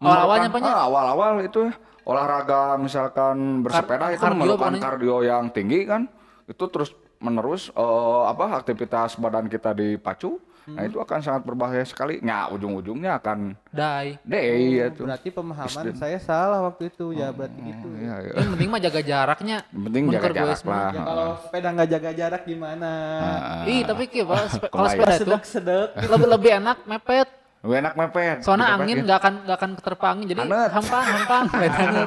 Awal-awalnya 0.02 0.50
memerlukan- 0.50 0.54
banyak. 0.59 0.74
Ah, 0.74 0.83
awal-awal 0.90 1.33
itu 1.46 1.62
olahraga 2.02 2.61
misalkan 2.83 3.37
bersepeda 3.62 4.11
itu 4.11 4.18
kardio 4.18 4.35
memerlukan 4.35 4.72
kardio 4.83 5.16
yang 5.22 5.44
tinggi 5.54 5.87
kan. 5.87 6.11
Itu 6.50 6.66
terus 6.66 6.90
menerus 7.22 7.70
eh, 7.70 8.22
apa 8.26 8.59
aktivitas 8.59 9.14
badan 9.14 9.46
kita 9.46 9.70
dipacu 9.70 10.42
Nah 10.66 10.82
itu 10.82 10.96
akan 10.96 11.18
sangat 11.18 11.42
berbahaya 11.42 11.82
sekali. 11.82 12.20
Nah 12.20 12.48
ujung-ujungnya 12.48 13.16
akan 13.16 13.56
Dai. 13.68 14.20
day 14.22 14.76
ya 14.76 14.86
tuh. 14.88 15.04
Berarti 15.04 15.28
pemahaman 15.28 15.84
saya 15.92 16.16
salah 16.16 16.60
waktu 16.62 16.88
itu 16.88 17.10
ya 17.10 17.30
berarti 17.30 17.58
gitu. 17.58 17.88
Iya, 17.96 18.14
iya. 18.20 18.32
Yang 18.36 18.50
penting 18.54 18.68
mah 18.68 18.80
jaga 18.80 19.00
jaraknya. 19.00 19.56
Yang 19.66 19.82
penting 19.84 20.02
jaga 20.10 20.28
jarak 20.30 20.60
lah. 20.62 20.90
Ya 20.90 21.02
kalau 21.02 21.28
sepeda 21.40 21.68
nggak 21.70 21.88
jaga 21.88 22.10
jarak 22.12 22.42
gimana? 22.44 22.92
Ah. 23.20 23.64
Ih, 23.64 23.82
tapi 23.82 24.04
ki, 24.04 24.20
kalau 24.22 24.44
sepe- 24.46 24.68
kalau 24.68 24.86
Kembali. 24.86 24.94
sepeda 24.94 25.14
tuh 25.14 25.24
Sedek-sedek. 25.40 25.88
lebih 26.06 26.28
lebih 26.28 26.50
enak 26.58 26.78
mepet. 26.84 27.28
Lu 27.60 27.76
enak 27.76 27.92
mepet. 27.92 28.40
Soalnya 28.40 28.72
Mepet, 28.72 28.80
angin 28.80 28.96
ya. 28.96 29.02
nggak 29.04 29.18
akan 29.20 29.34
nggak 29.44 29.56
akan 29.58 29.70
keterpa 29.76 30.06
angin, 30.08 30.26
jadi 30.28 30.40
Anet. 30.42 30.70
hampang 30.72 31.04
hampang 31.04 31.44
bedanya. 31.60 32.04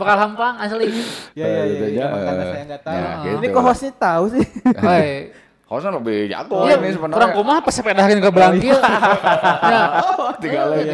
Bakal 0.00 0.16
hampang 0.18 0.54
asli. 0.58 0.86
Ya 1.36 1.44
ya 1.44 1.60
ya, 1.60 1.60
aja, 1.60 1.86
ya, 1.88 2.06
makanya 2.08 2.32
eh. 2.40 2.48
saya 2.48 2.64
nggak 2.64 2.82
tahu. 2.82 2.96
Ya, 2.96 3.10
Ini 3.28 3.36
gitu. 3.38 3.52
kok 3.52 3.62
hostnya 3.62 3.92
tahu 3.94 4.24
sih? 4.32 4.44
Harusnya 5.68 5.92
lebih 6.00 6.32
jago 6.32 6.64
Iya, 6.64 6.80
ini 6.80 6.96
sebenarnya. 6.96 7.16
kurang 7.20 7.32
kumaha 7.36 7.60
pas 7.60 7.74
sepedahin 7.76 8.24
ke 8.24 8.30
belangkil. 8.32 8.72
ya, 9.72 9.82
Oh, 10.16 10.32
tinggal 10.40 10.72
lagi. 10.72 10.88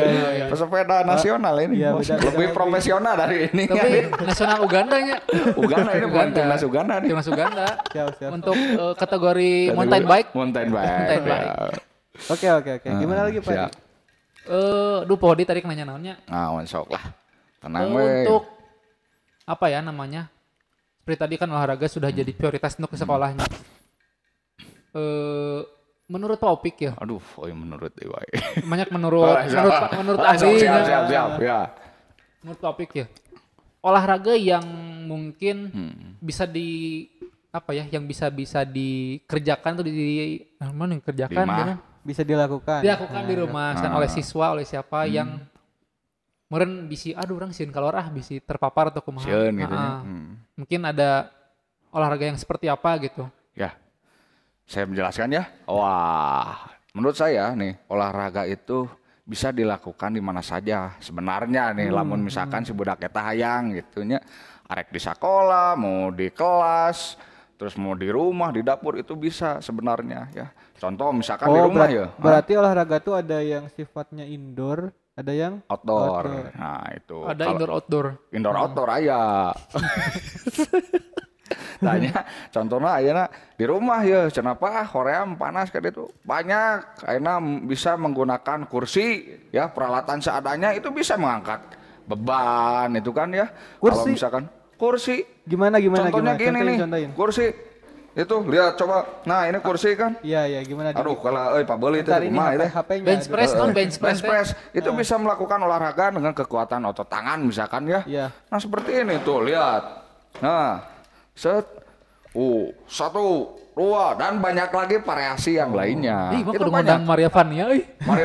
Pesepeda 0.51 0.97
nasional 1.07 1.55
ini. 1.63 1.75
Iya, 1.79 1.95
beda- 1.95 2.19
lebih 2.19 2.47
profesional 2.51 3.15
dari 3.15 3.37
ini. 3.47 3.71
tapi 3.71 4.11
nasional 4.19 4.59
Uganda 4.59 4.99
nya. 4.99 5.23
Uganda 5.55 5.91
ini 5.95 6.07
bukan 6.11 6.29
timnas 6.35 6.63
Uganda 6.67 6.95
nih. 6.99 7.07
Timnas 7.07 7.29
Uganda. 7.31 7.67
Siap, 7.87 8.09
siap. 8.19 8.31
Untuk 8.35 8.59
eh, 8.59 8.95
kategori 8.99 9.53
mountain 9.79 10.05
bike. 10.11 10.29
Mountain 10.35 10.69
bike. 10.75 10.91
Mountain 10.91 11.23
bike. 11.23 11.47
ya. 11.47 11.55
Oke 12.35 12.47
oke 12.51 12.71
oke. 12.83 12.89
Gimana 12.99 13.21
lagi 13.31 13.39
Pak? 13.39 13.53
Siap. 13.55 13.71
Eh, 14.45 14.99
duh 15.07 15.17
Podi 15.17 15.47
tadi 15.47 15.63
nanya 15.63 15.87
naonnya. 15.87 16.19
Nah, 16.27 16.51
sok 16.67 16.91
lah. 16.91 17.05
Eh, 17.07 17.63
Tenang 17.63 17.95
we. 17.95 18.27
untuk 18.27 18.43
apa 19.47 19.71
ya 19.71 19.79
namanya? 19.81 20.27
Seperti 20.99 21.17
tadi 21.17 21.35
kan 21.39 21.47
olahraga 21.47 21.87
sudah 21.87 22.11
jadi 22.11 22.35
prioritas 22.35 22.75
untuk 22.75 22.91
sekolahnya. 22.91 23.47
Eh, 24.95 25.61
menurut 26.07 26.37
topik 26.37 26.77
ya, 26.79 26.93
Aduh, 26.97 27.19
oh 27.35 27.45
iya 27.45 27.53
menurut 27.53 27.91
Dewa. 27.91 28.21
banyak 28.63 28.89
menurut 28.89 29.35
menurut 29.43 29.75
menurut 29.93 30.21
ahlinya. 30.21 30.55
Siap, 30.55 30.83
siap, 30.85 31.05
siap. 31.09 31.29
Ya. 31.41 31.61
menurut 32.39 32.61
topik 32.61 32.91
ya 32.93 33.07
olahraga 33.81 34.33
yang 34.33 34.63
mungkin 35.05 35.57
Hmm. 35.69 35.97
bisa 36.19 36.45
di 36.45 37.09
apa 37.49 37.73
ya 37.73 37.89
yang 37.89 38.05
bisa 38.05 38.29
bisa 38.29 38.63
dikerjakan 38.63 39.81
tuh 39.81 39.85
di 39.85 39.95
eh, 40.45 40.71
mana 40.71 40.93
yang 40.93 41.03
kerjakan 41.03 41.45
Di? 41.45 41.63
Bisa 42.05 42.21
dilakukan. 42.21 42.81
dilakukan 42.81 43.23
di 43.25 43.35
rumah 43.35 43.73
kan 43.75 43.89
Ah. 43.89 43.97
oleh 43.97 44.09
siswa 44.09 44.53
oleh 44.53 44.63
siapa 44.63 45.07
yang 45.07 45.41
meren 46.47 46.85
bisi 46.85 47.11
aduh 47.11 47.35
orang 47.35 47.51
sieun 47.51 47.71
kalor 47.71 47.93
ah 47.93 48.07
bisi 48.07 48.39
terpapar 48.39 48.89
atau 48.89 49.01
kumaha 49.01 49.25
Sieun 49.25 49.57
gitu 49.57 49.67
ya. 49.67 49.81
Ah, 49.81 49.89
ah. 49.91 50.01
Hmm. 50.03 50.37
mungkin 50.55 50.81
ada 50.85 51.33
olahraga 51.89 52.25
yang 52.27 52.37
seperti 52.37 52.69
apa 52.69 52.95
gitu 53.01 53.25
Ya, 53.55 53.73
saya 54.65 54.85
menjelaskan 54.85 55.29
ya. 55.31 55.45
Wah, 55.65 56.57
menurut 56.91 57.15
saya 57.15 57.53
nih 57.53 57.77
olahraga 57.87 58.45
itu 58.45 58.89
bisa 59.23 59.49
dilakukan 59.49 60.11
di 60.11 60.21
mana 60.21 60.41
saja 60.41 60.97
sebenarnya 60.99 61.73
nih. 61.73 61.89
Lamun 61.89 62.21
misalkan 62.21 62.63
si 62.63 62.73
budak 62.73 63.01
eta 63.01 63.21
hayang 63.23 63.73
gitunya, 63.73 64.21
arek 64.65 64.89
di 64.89 64.99
sekolah, 64.99 65.73
mau 65.75 66.09
di 66.11 66.29
kelas, 66.29 67.17
terus 67.55 67.77
mau 67.77 67.93
di 67.93 68.09
rumah, 68.09 68.49
di 68.49 68.61
dapur 68.61 68.95
itu 68.95 69.13
bisa 69.15 69.59
sebenarnya 69.59 70.29
ya. 70.31 70.47
Contoh 70.75 71.09
misalkan 71.11 71.47
di 71.47 71.57
Oh, 71.57 71.69
rumah 71.69 71.87
berat- 71.87 71.95
ya, 71.95 72.07
berarti 72.17 72.53
olahraga 72.55 72.97
tuh 72.99 73.15
ada 73.15 73.41
yang 73.41 73.65
sifatnya 73.71 74.27
indoor, 74.27 74.93
ada 75.15 75.33
yang 75.33 75.63
outdoor. 75.65 76.25
Outdoor. 76.27 76.53
Nah 76.53 76.85
itu. 76.91 77.19
ada 77.25 77.43
indoor 77.47 77.71
outdoor 77.73 78.07
indoor 78.29 78.57
outdoor 78.59 78.89
aya 78.91 79.55
tanya 81.85 82.15
contohnya 82.49 82.91
ayeuna 82.97 83.25
di 83.55 83.65
rumah 83.65 84.01
ya 84.03 84.27
kenapa 84.29 84.83
hoream 84.89 85.37
panas 85.37 85.69
kayak 85.69 85.93
itu 85.93 86.05
banyak 86.23 87.05
ayeuna 87.05 87.35
bisa 87.65 87.95
menggunakan 87.95 88.65
kursi 88.67 89.23
ya 89.53 89.69
peralatan 89.69 90.19
seadanya 90.19 90.73
itu 90.73 90.89
bisa 90.89 91.15
mengangkat 91.15 91.61
beban 92.05 92.93
itu 92.93 93.11
kan 93.11 93.29
ya 93.31 93.49
kalau 93.81 93.81
Kursi? 93.81 94.11
misalkan 94.13 94.45
kursi 94.77 95.25
gimana 95.45 95.81
gimana 95.81 96.09
contohnya 96.09 96.37
gimana? 96.37 96.41
gini 96.41 96.49
Contohin, 96.53 96.69
nih 96.69 96.77
contohin. 96.81 97.11
kursi 97.17 97.47
itu 98.15 98.37
lihat 98.47 98.79
coba 98.79 99.27
nah 99.27 99.43
ini 99.51 99.59
kursi 99.59 99.99
kan 99.99 100.15
Iya 100.23 100.47
iya 100.47 100.61
gimana? 100.63 100.95
aduh 100.95 101.19
kalau 101.19 101.59
euy 101.59 101.67
Pak 101.67 101.79
Beli 101.83 102.07
itu 102.07 102.15
rumah 102.15 102.55
HP, 102.55 102.91
itu 103.03 103.07
bench 103.11 103.27
press 103.27 103.51
Eh, 103.51 103.59
non 103.59 103.71
bench 103.75 103.97
press 103.99 104.21
bench 104.21 104.23
press 104.23 104.49
itu 104.71 104.87
bisa 104.95 105.19
melakukan 105.19 105.59
olahraga 105.59 106.15
dengan 106.15 106.31
kekuatan 106.31 106.87
otot 106.87 107.11
tangan 107.11 107.43
misalkan 107.43 107.91
ya. 107.91 108.07
Iya. 108.07 108.31
Nah 108.31 108.59
seperti 108.63 109.03
ini 109.03 109.19
tuh 109.19 109.43
lihat. 109.43 109.83
Nah 110.39 110.94
set, 111.35 111.67
uh 112.35 112.67
satu, 112.87 113.55
dua 113.75 114.15
dan 114.15 114.39
banyak 114.39 114.71
lagi 114.71 114.97
variasi 115.03 115.59
yang 115.59 115.75
lainnya. 115.75 116.31
Ih, 116.31 116.47
itu 116.47 116.63
banyak. 116.71 117.03
Maria 117.03 117.27
Vania 117.27 117.65
euy. 117.75 117.83
Mari 118.07 118.23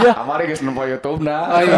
Iya. 0.00 0.12
Mari 0.24 0.42
guys 0.48 0.64
nempo 0.64 0.82
YouTube 0.88 1.20
nah. 1.20 1.52
Oh, 1.52 1.60
iya. 1.60 1.76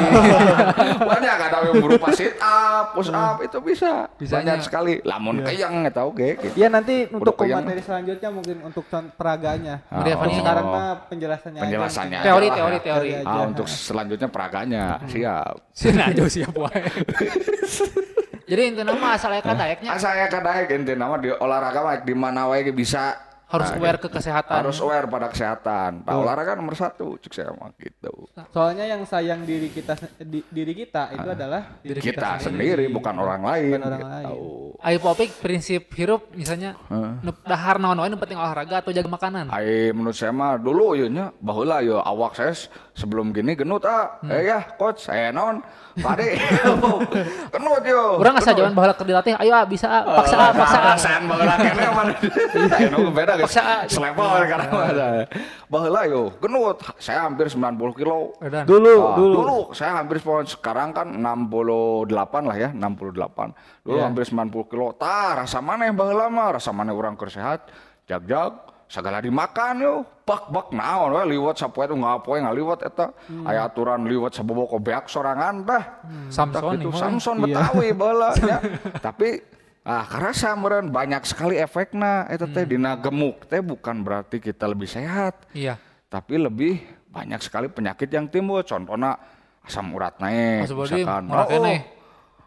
banyak 1.11 1.37
ada 1.51 1.59
yang 1.67 1.83
berupa 1.83 2.15
sit 2.15 2.39
up, 2.39 2.95
push 2.95 3.11
up 3.11 3.43
itu 3.43 3.59
bisa. 3.59 4.07
Bisanya. 4.23 4.55
Banyak 4.55 4.59
sekali. 4.63 4.95
Lamun 5.03 5.43
kayang 5.43 5.83
nggak 5.83 5.95
tahu 5.99 6.09
ge. 6.15 6.31
gitu. 6.39 6.55
Iya 6.63 6.71
nanti 6.71 7.11
untuk 7.11 7.35
materi 7.35 7.83
selanjutnya 7.83 8.31
mungkin 8.31 8.57
untuk 8.63 8.85
peraganya. 9.19 9.83
Maria 9.91 10.15
Oh. 10.15 10.21
Vania 10.23 10.39
Sekarang 10.39 10.65
mah 10.71 10.95
penjelasannya. 11.11 11.61
Penjelasannya. 11.67 12.21
teori 12.23 12.47
aja 12.47 12.55
teori 12.55 12.77
ya. 12.79 12.83
teori 12.87 13.09
Teori 13.19 13.27
Ah, 13.27 13.45
untuk 13.51 13.67
selanjutnya 13.67 14.29
peraganya. 14.31 14.85
Siap. 15.11 15.75
Sina 15.75 16.15
aja 16.15 16.25
siap 16.31 16.55
wae. 16.55 16.87
Jadi 18.53 18.69
intinya 18.69 18.93
mah 18.93 19.17
asal 19.17 19.33
aya 19.33 19.41
kadaeknya 19.41 19.89
Ah, 19.89 19.97
saya 19.97 20.29
kadaek 20.29 20.69
ente 20.77 20.93
nama 20.93 21.17
di 21.17 21.33
olahraga 21.33 21.81
mah 21.81 21.97
di 22.05 22.13
mana 22.13 22.53
wae 22.53 22.69
bisa 22.69 23.17
harus 23.53 23.69
Nah, 23.69 23.77
aware 23.77 23.99
gitu. 24.01 24.09
ke 24.09 24.17
kesehatan. 24.17 24.57
harus 24.59 24.79
aware 24.81 25.05
pada 25.07 25.29
kesehatan. 25.29 25.91
Nah, 26.03 26.17
olahraga 26.17 26.57
nomor 26.57 26.73
satu 26.73 27.21
cek 27.21 27.33
saya 27.33 27.53
mah 27.53 27.69
gitu. 27.77 28.09
Soalnya 28.49 28.89
yang 28.89 29.05
sayang 29.05 29.45
diri 29.45 29.69
kita 29.69 29.93
di- 30.19 30.47
diri 30.49 30.73
kita 30.73 31.13
itu 31.13 31.29
adalah 31.29 31.77
diri 31.79 32.01
Kita, 32.01 32.41
sendiri 32.41 32.89
bukan 32.89 33.13
orang 33.15 33.45
lain. 33.45 33.77
Bukan 33.77 33.85
orang 33.85 34.01
gitu. 34.01 34.09
lain. 34.09 34.35
Ayo 34.83 34.99
popik 34.99 35.31
prinsip 35.39 35.93
hirup 35.93 36.33
misalnya 36.33 36.75
nu 37.21 37.31
dahar 37.45 37.77
naon 37.77 37.95
wae 37.95 38.11
penting 38.17 38.35
olahraga 38.35 38.81
atau 38.81 38.91
jaga 38.91 39.07
makanan. 39.07 39.47
Ai 39.47 39.93
menurut 39.93 40.17
saya 40.17 40.33
mah 40.33 40.57
dulu 40.57 40.97
ya 40.97 41.07
nya 41.07 41.31
baheula 41.39 41.79
ya 41.79 42.01
awak 42.01 42.35
saya 42.35 42.57
sebelum 42.93 43.31
gini 43.31 43.53
genut 43.53 43.85
ah. 43.85 44.17
Eh 44.25 44.49
ya 44.49 44.65
coach 44.75 45.05
saya 45.05 45.29
non 45.29 45.61
Pade. 45.93 46.41
genut 47.53 47.83
yo. 47.85 48.17
Urang 48.17 48.35
asa 48.35 48.51
jaman 48.51 48.73
baheula 48.73 48.95
keur 48.95 49.05
dilatih, 49.05 49.37
ayo 49.37 49.53
ah, 49.53 49.65
bisa 49.65 49.87
ah, 49.87 50.03
paksa 50.19 50.37
ah, 50.37 50.51
paksa 50.51 50.79
ah. 50.79 50.85
Paksaan 50.91 51.23
baheula 51.29 51.55
kene 51.59 51.85
mah. 51.87 52.05
Aya 52.73 52.87
nu 52.89 52.99
beda 53.13 53.33
guys. 53.43 53.53
Paksa. 53.53 53.63
Selevel 53.93 54.31
karena 54.47 54.67
mah. 54.69 54.89
Baheula 55.67 56.01
yo 56.05 56.23
genut 56.39 56.79
saya 56.97 57.27
hampir 57.27 57.47
90 57.47 57.59
kilo. 57.93 58.37
Edan. 58.39 58.65
Dulu 58.65 58.95
Ah, 59.03 59.15
dulu. 59.15 59.35
dulu 59.37 59.59
saya 59.73 59.99
hampir 59.99 60.23
sekarang 60.23 60.91
kan 60.91 61.09
68 61.11 62.07
lah 62.43 62.57
ya 62.57 62.71
68 62.71 63.53
dulu 63.83 63.97
Iya. 63.97 64.03
hampir 64.05 64.23
90 64.25 64.39
kilo 64.67 64.93
tah 64.93 65.39
rasa 65.39 65.59
mana 65.59 65.85
yang 65.85 65.95
baheula 65.95 66.27
mah 66.27 66.55
rasa 66.55 66.71
mana 66.71 66.91
orang 66.91 67.15
keur 67.15 67.29
sehat 67.29 67.67
jag-jag 68.05 68.55
segala 68.87 69.19
dimakan 69.19 69.75
yo 69.79 69.95
bak 70.23 70.47
bak 70.49 70.69
naon 70.71 71.17
we 71.17 71.33
liwat 71.33 71.57
sapoe 71.57 71.83
itu 71.83 71.97
ngapoe 71.97 72.37
ngaliwat 72.37 72.85
eta 72.85 73.11
Hmm. 73.25 73.43
aya 73.43 73.65
aturan 73.65 74.05
liwat 74.05 74.31
sabobok 74.31 74.77
beak 74.79 75.09
sorangan 75.09 75.65
tah 75.65 75.83
Samson 76.29 76.77
itu 76.77 76.79
nih, 76.79 76.87
mah. 76.87 77.01
Samson 77.01 77.37
Iya. 77.39 77.45
Betawi 77.49 77.89
baheula 77.93 78.31
nya 78.39 78.59
tapi 79.07 79.41
ah 79.83 80.07
karasa 80.07 80.55
meureun 80.55 80.89
banyak 80.89 81.23
sekali 81.23 81.59
efekna 81.59 82.27
eta 82.27 82.47
teh 82.47 82.63
Hmm. 82.63 82.71
dina 82.71 82.93
gemuk 82.95 83.45
teh 83.45 83.59
bukan 83.59 84.01
berarti 84.01 84.39
kita 84.39 84.67
lebih 84.67 84.87
sehat. 84.87 85.47
Iya. 85.53 85.79
tapi 86.07 86.37
lebih 86.37 86.77
banyak 87.09 87.41
sekali 87.41 87.67
penyakit 87.67 88.07
yang 88.07 88.29
timbul. 88.29 88.61
Contohnya 88.61 89.17
asam 89.61 89.91
urat 89.91 90.17
naik 90.19 90.69
Asam 90.69 90.77
misalkan. 90.79 91.23
murah 91.25 91.47
keneh. 91.47 91.81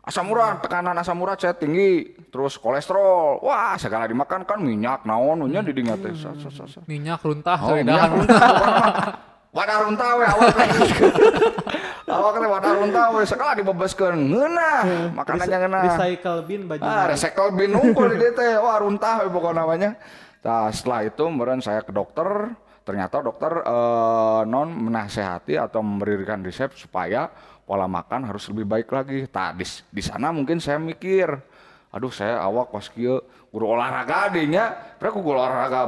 asam 0.01 0.25
urat 0.29 0.61
tekanan 0.61 0.93
asam 0.95 1.17
urat 1.17 1.35
saya 1.35 1.51
tinggi. 1.51 2.13
Terus 2.29 2.55
kolesterol. 2.55 3.41
Wah 3.41 3.73
segala 3.75 4.05
dimakan 4.05 4.45
kan 4.45 4.61
minyak 4.61 5.01
naon 5.01 5.49
nya 5.49 5.59
di 5.59 5.73
dinya 5.73 5.97
teh. 5.97 6.13
Minyak 6.85 7.19
runtah, 7.19 7.57
oh 7.57 7.73
minyak 7.73 8.05
runtah. 8.07 8.49
Wadah 9.55 9.77
runtah 9.81 10.09
we 10.13 10.25
teh 10.29 10.67
awak 12.19 12.39
teh 12.39 12.49
wadah 12.49 12.71
runtah 12.79 13.05
we 13.13 13.23
segala 13.27 13.51
dibebaskeun 13.55 14.15
ngeunah 14.15 14.79
makanannya 15.13 15.57
ngeunah 15.61 15.81
Recycle 15.85 16.39
bin 16.47 16.61
baju. 16.65 16.81
Ah, 16.83 17.05
recycle 17.11 17.49
bin 17.53 17.71
unggul 17.75 18.15
di 18.15 18.29
teh. 18.37 18.55
Wah, 18.59 18.77
runtah 18.79 19.25
we 19.25 19.29
pokoknya 19.29 19.61
namanya. 19.63 19.89
Nah, 20.45 20.69
setelah 20.69 21.01
itu 21.09 21.25
meureun 21.25 21.57
saya 21.57 21.81
ke 21.81 21.89
dokter, 21.89 22.53
ternyata 22.85 23.19
dokter 23.25 23.65
eh, 23.65 24.41
non 24.45 24.69
menasehati 24.69 25.57
atau 25.57 25.81
memberikan 25.81 26.45
resep 26.45 26.73
supaya 26.77 27.27
pola 27.65 27.89
makan 27.89 28.29
harus 28.29 28.45
lebih 28.53 28.65
baik 28.69 28.87
lagi. 28.93 29.25
Tah 29.25 29.51
di, 29.57 29.65
di 29.65 30.01
sana 30.05 30.29
mungkin 30.29 30.61
saya 30.61 30.77
mikir, 30.77 31.33
aduh 31.89 32.13
saya 32.13 32.39
awak 32.45 32.69
pas 32.69 32.85
kieu 32.93 33.17
guru 33.49 33.73
olahraga 33.73 34.29
dinya, 34.29 34.95
mereka 35.01 35.17
guru 35.17 35.41
olahraga 35.41 35.81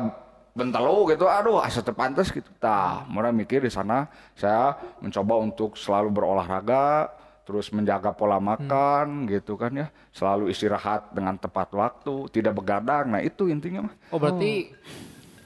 bentelu 0.58 1.14
gitu, 1.14 1.30
aduh 1.30 1.62
asa 1.62 1.86
teu 1.86 1.94
pantes 1.94 2.34
gitu. 2.34 2.50
Tah, 2.58 3.06
mulai 3.06 3.30
mikir 3.30 3.62
di 3.62 3.70
sana 3.70 4.10
saya 4.34 4.74
mencoba 4.98 5.38
untuk 5.38 5.78
selalu 5.78 6.10
berolahraga, 6.10 7.14
terus 7.46 7.70
menjaga 7.70 8.12
pola 8.18 8.42
makan 8.42 9.30
gitu 9.30 9.54
kan 9.54 9.72
ya. 9.78 9.88
Selalu 10.10 10.50
istirahat 10.50 11.14
dengan 11.14 11.38
tepat 11.38 11.70
waktu 11.78 12.34
tidak 12.34 12.58
begadang. 12.58 13.14
Nah 13.14 13.22
itu 13.22 13.46
intinya 13.46 13.86
mah. 13.86 13.94
Oh 14.10 14.18
berarti 14.18 14.74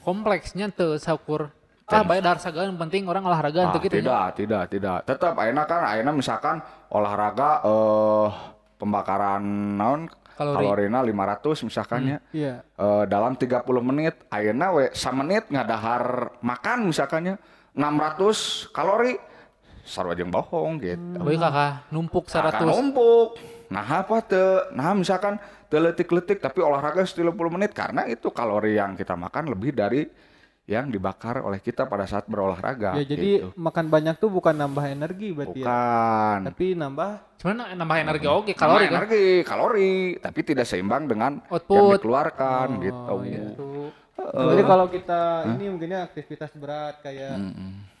kompleksnya 0.00 0.72
tuh 0.72 0.96
saukur 0.96 1.52
ah 1.92 2.00
baik 2.00 2.24
dahar 2.24 2.40
sagala 2.40 2.72
yang 2.72 2.80
penting 2.80 3.04
orang 3.04 3.20
olahraga 3.20 3.58
Ah, 3.58 3.66
untuk 3.68 3.84
gitu 3.84 4.00
tidak, 4.00 4.32
tidak, 4.32 4.64
tidak. 4.72 4.98
Tetap 5.04 5.36
ayeuna 5.36 5.68
kan 5.68 5.84
ayeuna 5.84 6.08
misalkan 6.16 6.56
olahraga 6.88 7.60
eh 7.60 8.28
pembakaran 8.80 9.44
naon 9.76 10.08
Kalori. 10.32 10.56
kalorina 10.56 10.98
500 11.04 11.68
misalkannya. 11.68 12.18
Iya. 12.32 12.64
Eh, 12.64 13.04
dalam 13.06 13.36
30 13.36 13.62
menit 13.84 14.14
ayeuna 14.32 14.72
we 14.72 14.88
menit 15.12 15.44
ngadahar 15.52 16.36
makan 16.40 16.88
misalkannya 16.88 17.36
600 17.76 18.72
kalori 18.72 19.16
sarua 19.82 20.14
jeung 20.14 20.30
bohong 20.30 20.78
gitu. 20.78 21.18
Tapi 21.18 21.34
kakak 21.36 21.72
numpuk 21.90 22.24
Akan 22.30 22.66
100 22.66 22.70
numpuk. 22.70 23.28
Nah 23.72 23.86
apa 23.88 24.16
tuh? 24.22 24.70
Nah 24.76 24.92
misalkan 24.92 25.40
teletik-letik 25.72 26.38
tapi 26.38 26.60
olahraga 26.60 27.02
30 27.02 27.32
menit 27.48 27.72
karena 27.72 28.04
itu 28.04 28.28
kalori 28.28 28.76
yang 28.76 28.92
kita 28.92 29.16
makan 29.16 29.48
lebih 29.48 29.72
dari 29.72 30.04
yang 30.62 30.94
dibakar 30.94 31.42
oleh 31.42 31.58
kita 31.58 31.90
pada 31.90 32.06
saat 32.06 32.30
berolahraga. 32.30 32.94
Ya 32.94 33.02
jadi 33.02 33.42
gitu. 33.42 33.58
makan 33.58 33.90
banyak 33.90 34.14
tuh 34.22 34.30
bukan 34.30 34.54
nambah 34.54 34.84
energi 34.86 35.34
berarti 35.34 35.58
ya. 35.58 35.66
bukan. 35.66 36.38
Tapi 36.54 36.66
nambah 36.78 37.10
cuman 37.42 37.54
nambah 37.74 37.96
energi 37.98 38.26
oke 38.30 38.52
Kalori 38.54 38.54
kalori 38.54 38.84
kan 38.86 38.94
energi, 39.02 39.26
kalori, 39.42 39.94
tapi 40.22 40.40
tidak 40.46 40.66
seimbang 40.70 41.10
dengan 41.10 41.42
yang 41.50 41.50
Output. 41.50 41.98
dikeluarkan 41.98 42.68
gitu. 42.78 43.10
Oh, 43.10 43.18
gitu. 43.26 43.70
Jadi 44.22 44.62
kalau 44.62 44.86
kita 44.86 45.20
ini 45.58 45.64
mungkinnya 45.66 46.06
aktivitas 46.06 46.54
berat 46.54 47.02
kayak 47.02 47.34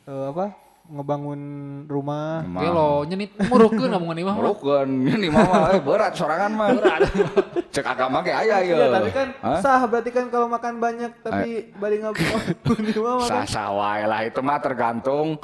eh, 0.06 0.26
apa? 0.30 0.54
Ngebangun 0.90 1.40
rumah. 1.86 2.42
Oke 2.42 2.68
lo 2.68 3.06
nyenit 3.06 3.30
murukeun 3.46 3.90
ngomongin 3.94 4.26
imah 4.26 4.34
mah. 4.34 4.42
Merukeun 4.42 4.88
ini 5.06 5.28
mah 5.30 5.72
eh, 5.72 5.80
berat 5.80 6.12
sorangan 6.18 6.52
mah. 6.52 6.68
Cek 7.70 7.86
agama 7.86 8.20
ge 8.20 8.34
aya 8.34 8.60
ya. 8.60 8.74
Iya, 8.76 8.86
tapi 8.90 9.10
kan 9.14 9.28
sah 9.62 9.82
berarti 9.86 10.10
kan 10.10 10.26
kalau 10.28 10.50
makan 10.50 10.82
banyak 10.82 11.12
tapi 11.22 11.70
bari 11.78 12.02
ngabangun 12.02 12.42
rumah 12.98 13.12
mah 13.22 13.26
kan. 13.26 13.46
sah-sah 13.46 13.68
wae 13.72 14.04
lah 14.04 14.20
itu 14.26 14.40
mah 14.42 14.58
tergantung 14.58 15.38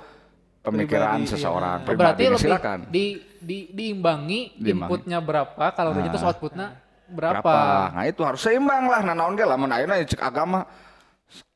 pemikiran 0.61 1.23
Pribadi, 1.23 1.33
seseorang. 1.33 1.79
iya. 1.81 1.97
Berarti 1.97 2.23
lebih 2.29 2.43
silakan. 2.43 2.79
di, 2.93 3.07
di 3.41 3.59
diimbangi 3.73 4.59
Diimbangi. 4.59 4.85
inputnya 4.85 5.19
berapa, 5.23 5.65
kalorinya 5.73 6.11
terus 6.13 6.27
outputnya 6.27 6.67
berapa. 7.09 7.41
berapa? 7.41 7.97
Nah 7.97 8.05
itu 8.05 8.21
harus 8.21 8.41
seimbang 8.43 8.85
lah. 8.91 9.01
Nah 9.01 9.15
naon 9.17 9.33
ge 9.33 9.49
lamun 9.49 9.71
ayeuna 9.73 9.97
cek 10.03 10.21
agama 10.21 10.67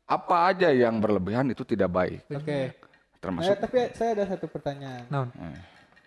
apa 0.02 0.36
aja 0.48 0.68
yang 0.72 0.96
berlebihan 0.96 1.44
itu 1.52 1.60
tidak 1.64 1.92
baik. 1.92 2.24
Oke. 2.32 2.48
Eh, 2.48 2.66
Termasuk 3.22 3.54
tapi 3.56 3.78
saya 3.94 4.18
ada 4.18 4.24
satu 4.26 4.50
pertanyaan. 4.50 5.06
Naon? 5.06 5.28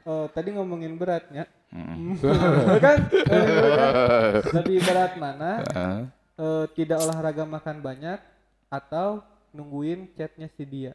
Eh, 0.06 0.26
tadi 0.36 0.52
ngomongin 0.52 1.00
beratnya. 1.00 1.48
kan? 1.72 1.80
Eh, 2.76 2.80
kan? 2.84 2.98
Lebih 4.60 4.78
berat 4.84 5.14
mana? 5.16 5.52
eh, 5.64 6.00
Eh, 6.36 6.66
tidak 6.76 7.00
olahraga 7.00 7.48
makan 7.48 7.80
banyak 7.80 8.20
atau 8.68 9.24
nungguin 9.50 10.12
chatnya 10.14 10.52
si 10.52 10.68
dia? 10.68 10.92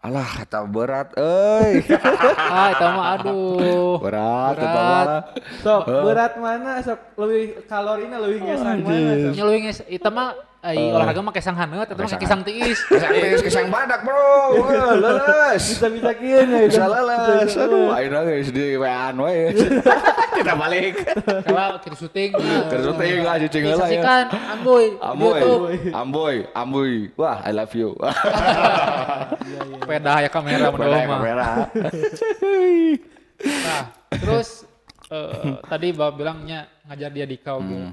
alah 0.00 0.24
kata 0.24 0.64
berat 0.64 1.12
euy. 1.12 1.84
ah, 2.56 2.72
itu 2.72 2.86
mah 2.88 3.06
aduh. 3.14 4.00
berat, 4.00 4.56
Berat. 4.56 5.08
Sok 5.60 5.84
berat 5.84 6.32
mana? 6.40 6.80
Sok 6.80 7.00
lebih 7.20 7.42
kalorinya 7.68 8.16
lebih 8.18 8.38
ngesang 8.42 8.80
mana? 8.80 8.96
Sok? 9.12 9.32
Nya 9.36 9.42
leuwih 9.44 9.60
nges 9.62 9.78
itu 9.86 10.08
mah 10.08 10.32
ai 10.60 10.92
olahraga 10.92 11.20
mah 11.24 11.32
kesang 11.32 11.56
haneut 11.56 11.88
eta 11.88 11.96
mah 11.96 12.04
Kesang 12.04 12.20
kesang 12.20 12.40
tiis. 12.44 12.78
Kesang 12.84 13.12
tiis, 13.16 13.40
kesang 13.40 13.66
badak 13.72 14.04
bro, 14.04 14.60
leles. 15.00 15.62
Bisa 15.72 15.86
bisa 15.88 16.10
kieu 16.12 16.44
nya 16.44 16.58
Bisa 16.68 16.84
leles, 16.84 17.52
aduh, 17.56 17.88
ayeuna 17.96 18.20
geus 18.28 18.52
di 18.52 18.76
WA-an 18.76 19.16
we. 19.24 19.56
Kita 20.40 20.52
balik. 20.56 20.94
Kalau 21.44 21.76
kita 21.84 21.96
syuting 22.00 22.30
Terus 22.72 22.82
syuting 22.88 23.14
lah, 23.20 23.36
cicing 23.36 23.60
heula 23.60 23.76
ya. 23.76 23.80
Saksikan 23.84 24.24
Amboy 24.56 24.84
Amboy. 24.96 25.40
Amboy, 25.92 26.36
Amboy. 26.56 26.92
Wah, 27.20 27.44
I 27.44 27.52
love 27.52 27.72
you. 27.76 27.92
Peda 29.88 30.24
ya 30.24 30.30
kamera 30.32 30.72
Kamera, 30.72 30.72
mendoa 30.72 30.96
mah. 31.04 31.18
kamera. 31.20 31.48
Nah, 33.40 33.82
terus 34.16 34.64
eh, 35.12 35.60
tadi 35.66 35.88
Bapak 35.92 36.14
bilangnya 36.16 36.68
ngajar 36.88 37.10
dia 37.12 37.26
di 37.28 37.36
kau 37.36 37.60
gitu. 37.60 37.92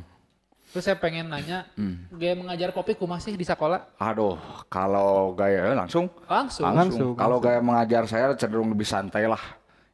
Terus 0.68 0.84
saya 0.84 1.00
pengen 1.00 1.32
nanya, 1.32 1.64
gaya 2.12 2.36
mengajar 2.36 2.76
kopi 2.76 3.00
kumaha 3.00 3.24
sih 3.24 3.34
di 3.40 3.48
sekolah? 3.48 3.96
Aduh, 4.04 4.36
kalau 4.68 5.32
gaya 5.32 5.72
eh, 5.72 5.76
langsung 5.76 6.12
Langsung. 6.28 6.68
langsung. 6.68 7.12
Kalau 7.16 7.40
gaya 7.40 7.64
mengajar 7.64 8.04
saya 8.04 8.36
cenderung 8.36 8.76
lebih 8.76 8.84
santai 8.84 9.32
lah. 9.32 9.40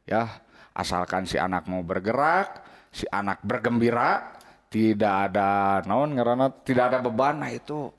Ya, 0.04 0.42
asalkan 0.74 1.30
si 1.30 1.38
anak 1.38 1.70
mau 1.70 1.80
bergerak, 1.86 2.66
si 2.90 3.06
anak 3.06 3.38
bergembira, 3.46 4.34
tidak 4.66 5.30
ada 5.30 5.80
naon 5.86 6.18
karena 6.18 6.50
tidak 6.66 6.84
ada 6.90 6.98
beban, 6.98 7.38
nah 7.38 7.48
itu 7.54 7.94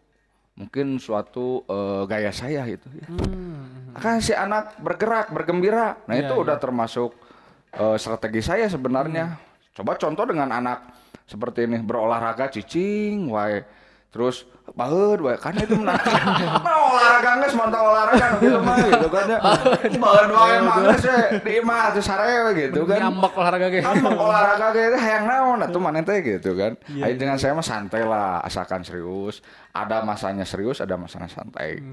mungkin 0.60 1.00
suatu 1.00 1.64
eh, 1.68 2.04
gaya 2.12 2.32
saya 2.36 2.68
itu 2.68 2.88
ya. 2.92 3.08
Kan 3.96 4.20
si 4.20 4.36
anak 4.36 4.76
bergerak, 4.84 5.32
bergembira. 5.32 5.96
Nah, 6.12 6.16
itu 6.20 6.36
udah 6.36 6.60
termasuk 6.60 7.16
eh, 7.72 7.96
strategi 7.96 8.44
saya 8.44 8.68
sebenarnya. 8.68 9.40
Coba 9.72 9.96
contoh 9.96 10.28
dengan 10.28 10.52
anak 10.52 11.05
seperti 11.26 11.66
ini 11.66 11.82
berolahraga 11.82 12.50
cicing 12.54 13.30
wae. 13.34 13.66
Terus 14.14 14.48
baheud 14.72 15.20
wae 15.20 15.36
kan 15.36 15.52
itu 15.60 15.76
menangkan. 15.76 16.16
Nah, 16.66 16.78
olahraga 16.88 17.32
geus 17.44 17.54
mantap 17.60 17.84
olahraga 17.84 18.28
gitu 18.40 18.60
mah 18.64 18.76
gitu 18.80 19.08
kan 19.12 19.26
ya. 19.28 19.40
Baheud 20.00 20.32
wae 20.32 20.58
mah 20.64 20.78
geus 20.88 21.04
we 21.04 21.20
di 21.44 21.52
imah 21.60 21.92
teu 21.92 22.02
sarewe 22.02 22.50
gitu 22.56 22.82
kan. 22.88 23.00
Nyambak 23.04 23.34
olahraga 23.36 23.68
ge. 23.68 23.82
Ambek 23.84 24.16
olahraga 24.16 24.68
ge 24.72 24.84
hayang 24.96 25.26
naon 25.28 25.60
atuh 25.68 25.82
maneh 25.84 26.02
teh 26.08 26.24
gitu 26.24 26.56
kan. 26.56 26.80
Ayo 26.88 27.14
dengan 27.20 27.36
saya 27.36 27.52
mah 27.52 27.66
santai 27.66 28.08
lah 28.08 28.40
asalkan 28.46 28.88
serius. 28.88 29.44
Ada 29.76 30.08
masanya 30.08 30.48
serius, 30.48 30.80
ada 30.80 30.96
masanya 30.96 31.28
santai. 31.28 31.84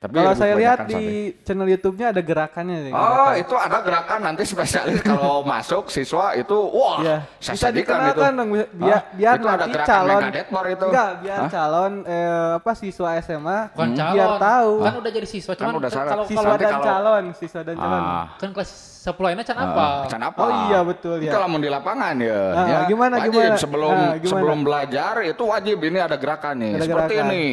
Tapi 0.00 0.16
Kalau 0.16 0.32
saya 0.32 0.56
lihat 0.56 0.78
kebanyakan 0.80 0.88
di 0.88 1.04
santai. 1.28 1.44
channel 1.44 1.68
YouTube-nya 1.68 2.06
ada 2.08 2.22
gerakannya 2.24 2.76
nih. 2.88 2.92
Oh, 2.96 3.30
itu 3.36 3.52
ada 3.52 3.78
gerakan 3.84 4.18
nanti 4.24 4.42
spesialis 4.48 5.04
kalau 5.04 5.44
masuk 5.52 5.92
siswa 5.92 6.32
itu 6.32 6.56
wah, 6.56 7.04
Iya. 7.04 7.16
saya 7.36 7.52
Bisa 7.52 7.64
sajikan 7.68 7.76
itu. 7.76 7.84
dikenalkan 8.08 8.30
dong 8.32 8.48
biar 8.48 8.64
Hah? 8.96 9.02
biar 9.12 9.32
itu 9.36 9.44
nanti 9.44 9.68
gerakan 9.68 9.88
calon 9.92 10.20
itu. 10.24 10.86
Enggak, 10.88 11.10
biar 11.20 11.36
Hah? 11.36 11.50
calon 11.52 11.92
eh, 12.02 12.48
apa 12.56 12.72
siswa 12.72 13.08
SMA 13.20 13.58
Bukan 13.70 13.88
calon. 13.92 14.14
biar 14.16 14.30
tahu. 14.40 14.72
Kan 14.80 14.94
udah 14.96 15.10
jadi 15.12 15.28
siswa, 15.28 15.52
Kan 15.52 15.60
cuman 15.60 15.74
udah 15.76 15.90
salah. 15.92 16.10
kalau 16.10 16.24
siswa 16.24 16.48
dan 16.50 16.70
kalau- 16.72 16.86
calon, 16.88 17.24
siswa 17.36 17.60
dan 17.60 17.76
calon. 17.76 18.00
Ah. 18.02 18.24
kan 18.40 18.48
kelas 18.50 18.70
10 19.02 19.28
ini 19.30 19.42
can 19.42 19.58
apa? 19.58 19.86
Can 20.08 20.22
apa? 20.22 20.38
Oh 20.38 20.50
iya, 20.66 20.80
betul, 20.80 21.16
ya. 21.20 21.28
Kalau 21.30 21.44
mau 21.46 21.56
di 21.56 21.68
lapangan 21.68 22.16
ya. 22.16 22.40
Ah, 22.50 22.64
ya. 22.64 22.78
gimana, 22.84 23.14
wajib 23.18 23.32
gimana? 23.36 23.56
sebelum 23.58 23.92
Ah, 23.92 24.12
gimana? 24.14 24.32
sebelum 24.32 24.58
belajar 24.60 25.12
itu 25.22 25.42
wajib 25.42 25.76
ini 25.78 25.98
ada 25.98 26.16
gerakan 26.16 26.56
nih. 26.56 26.72
Ada 26.74 26.84
Seperti 26.84 27.14
gerakan. 27.14 27.28
ini. 27.28 27.46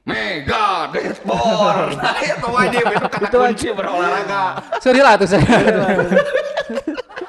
Mega 0.00 0.88
Deadpool. 0.90 1.76
nah, 2.00 2.16
itu 2.18 2.48
wajib 2.48 2.84
itu 2.88 3.06
kata 3.06 3.26
Itu 3.26 3.36
kunci 3.38 3.68
berolahraga. 3.70 4.44
Sorry 4.80 5.00
lah 5.00 5.14
tuh 5.14 5.28
saya. 5.28 5.44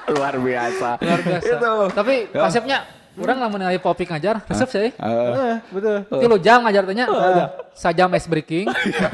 Luar 0.07 0.35
biasa. 0.35 0.89
Luar 0.97 1.19
biasa. 1.21 1.51
Itu. 1.51 1.73
Tapi 1.91 2.15
Ya. 2.31 2.41
konsepnya 2.41 2.77
orang 3.13 3.37
lamun 3.37 3.59
nilai 3.59 3.75
popik 3.75 4.07
ngajar, 4.07 4.39
resep 4.41 4.67
saya. 4.67 4.87
Eh, 4.87 4.93
Eh, 4.95 5.55
betul. 5.69 5.97
Tilu 6.09 6.35
jam 6.39 6.63
ngajar 6.63 6.83
tanya. 6.85 7.05
Sajam 7.71 8.11
ice 8.11 8.27
breaking, 8.27 8.67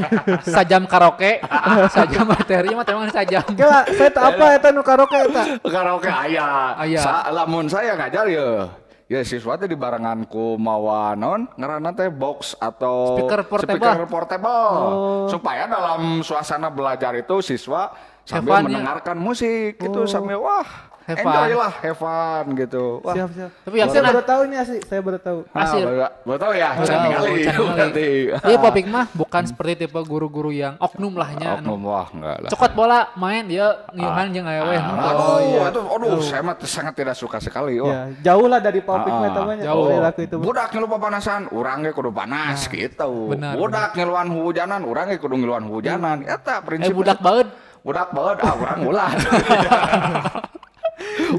sajam 0.55 0.85
karaoke, 0.85 1.41
sajam 1.89 2.25
materi 2.25 2.73
mah 2.73 2.81
teman 2.81 3.09
sajam. 3.09 3.41
Kela, 3.53 3.85
saya 3.87 4.09
apa 4.13 4.45
eta 4.53 4.69
nu 4.69 4.81
karaoke 4.81 5.17
eta. 5.19 5.43
karaoke 5.63 6.09
aya. 6.09 6.73
Aya. 6.75 6.99
Sa 6.99 7.29
lamun 7.31 7.65
saya 7.65 7.93
ngajar 7.93 8.25
ya. 8.27 8.69
Ya 9.07 9.23
siswa 9.23 9.55
teh 9.55 9.71
di 9.71 9.79
barenganku 9.79 10.59
mawa 10.59 11.15
naon 11.15 11.47
ngaranna 11.55 11.95
teh 11.95 12.11
box 12.11 12.59
atau 12.59 13.15
Speaker 13.15 13.47
portable. 13.47 13.79
speaker 13.79 14.03
portable. 14.11 15.31
supaya 15.31 15.63
dalam 15.63 16.19
suasana 16.19 16.67
belajar 16.67 17.15
itu 17.15 17.39
siswa 17.39 17.95
sambil 18.27 18.67
mendengarkan 18.67 19.15
musik 19.15 19.79
gitu 19.79 20.03
sambil 20.11 20.43
wah 20.43 20.67
Have 21.07 21.17
enjoy 21.17 21.31
fun. 21.49 21.55
lah 21.57 21.73
have 21.79 21.97
fun 21.97 22.45
gitu. 22.53 22.99
Wah. 22.99 23.15
Siap, 23.15 23.29
siap. 23.31 23.49
Tapi 23.63 23.75
yang 23.79 23.87
saya 23.87 24.03
baru 24.03 24.21
tahu 24.21 24.41
ini 24.43 24.55
asli, 24.55 24.79
saya 24.83 24.99
baru 24.99 25.15
tahu. 25.17 25.39
Ah, 25.49 25.63
Asli. 25.63 25.81
baru- 25.81 26.13
baru 26.21 26.37
tahu 26.37 26.51
ya, 26.53 26.69
Baru 26.73 26.83
can 26.83 26.99
tahu, 26.99 27.15
kali. 27.15 27.41
Berarti. 27.47 28.09
Iya 28.43 28.57
popik 28.59 28.85
mah 28.85 29.05
bukan 29.13 29.43
seperti 29.45 29.73
tipe 29.79 29.99
guru-guru 30.03 30.51
yang 30.51 30.75
oknum 30.77 31.15
lahnya. 31.15 31.55
Oknum 31.55 31.79
Anu, 31.79 31.87
wah 31.87 32.07
enggak 32.09 32.37
lah. 32.37 32.49
cokot 32.51 32.71
bola 32.73 32.99
main 33.15 33.47
dia 33.47 33.67
ngiyuhan 33.89 34.25
jeung 34.29 34.45
awewe. 34.45 34.75
Aduh, 34.75 35.37
iya. 35.41 35.59
aduh, 35.65 35.83
aduh, 35.89 36.19
saya 36.19 36.43
mah 36.43 36.55
sangat 36.61 36.93
tidak 36.93 37.15
suka 37.15 37.39
sekali. 37.39 37.79
Ya, 37.79 38.11
jauh 38.25 38.45
lah 38.45 38.59
dari 38.59 38.83
popik 38.83 39.07
Ah, 39.07 39.17
mah 39.17 39.27
eta 39.29 39.41
mah 39.41 39.53
nya. 39.55 39.63
jauh. 39.63 39.87
Itu. 40.17 40.35
Budak 40.37 40.67
ngilu 40.69 40.87
papanasan, 40.89 41.47
urang 41.49 41.81
ge 41.81 41.91
kudu 41.91 42.11
panas 42.11 42.67
gitu. 42.67 43.31
benar, 43.31 43.55
Budak 43.55 43.95
ngiluan 43.95 44.27
hujanan, 44.27 44.83
urang 44.83 45.07
ge 45.07 45.15
kudu 45.15 45.35
ngiluan 45.35 45.63
hujanan. 45.63 46.19
Eta 46.21 46.59
Eh 46.59 46.61
prinsip. 46.61 46.91
budak 46.91 47.17
baeud. 47.17 47.47
budak 47.79 48.11
baeud, 48.11 48.37
ah 48.37 48.53
urang 48.53 48.79
ulah. 48.83 49.09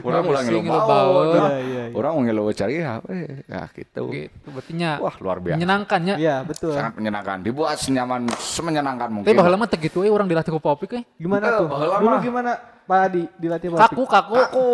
baeud. 0.00 0.86
baeud. 0.86 1.28
ah. 1.34 1.50
Iya, 1.50 1.58
iya, 1.58 1.82
iya. 1.88 1.94
Urang 1.94 2.22
ngilu 2.22 2.50
cariha 2.52 2.94
we. 3.04 3.42
Ya 3.44 3.62
gitu. 3.72 4.02
Gitu 4.08 4.46
berartinya 4.48 4.90
Wah, 4.98 5.14
luar 5.18 5.38
biasa. 5.38 5.56
menyenangkannya. 5.56 6.14
Iya, 6.16 6.36
betul. 6.42 6.72
Sangat 6.72 6.94
menyenangkan. 6.94 7.36
Dibuat 7.42 7.76
senyaman 7.78 8.28
semenyenangkan 8.32 9.08
mungkin. 9.10 9.26
Tapi 9.26 9.36
baheula 9.36 9.56
mah 9.56 9.68
teu 9.68 9.78
kitu 9.78 10.02
we 10.02 10.08
urang 10.08 10.26
dilatih 10.26 10.50
ku 10.50 10.60
popik 10.60 10.90
we. 10.94 11.02
Gimana 11.16 11.44
Eh, 11.48 11.58
tuh? 11.58 11.66
Dulu 11.98 12.16
gimana 12.20 12.50
Pak 12.84 12.98
Adi 13.04 13.22
dilatih 13.36 13.68
popik? 13.70 13.82
Kaku 13.84 14.02
kaku. 14.04 14.34
Kaku 14.36 14.68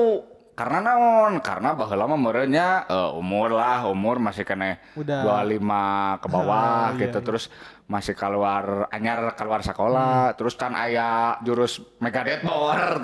karena 0.55 0.79
naon 0.81 1.42
karena 1.42 1.75
baheula 1.75 2.07
mah 2.07 2.14
merenya 2.16 2.87
eh, 2.87 3.11
umur 3.12 3.51
lah 3.51 3.90
umur 3.90 4.23
masih 4.23 4.47
kena 4.47 4.79
Udah. 4.94 5.42
25 5.42 6.23
ke 6.23 6.27
bawah 6.31 6.55
Ah, 6.55 6.88
iya, 6.94 7.03
gitu 7.03 7.18
iya. 7.18 7.27
terus 7.27 7.44
masih 7.85 8.12
keluar 8.12 8.88
anyar 8.88 9.35
keluar 9.35 9.61
sekolah 9.61 10.33
Hmm. 10.33 10.37
terus 10.37 10.55
kan 10.55 10.73
aya 10.73 11.37
jurus 11.40 11.85
Megadeth 11.99 12.40
Power 12.40 12.97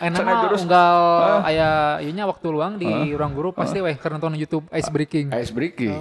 Enak 0.00 0.22
jurus 0.46 0.62
unggal 0.62 0.98
aya 1.42 1.70
ieunya 1.98 2.24
waktu 2.24 2.46
luang 2.48 2.76
di 2.76 2.86
ruang 3.10 3.32
guru 3.32 3.50
pasti 3.50 3.78
weh 3.78 3.94
keur 3.94 4.12
nonton 4.12 4.34
YouTube 4.34 4.66
Ice 4.70 4.86
Breaking. 4.88 5.30
ice 5.32 5.50
breaking 5.50 5.98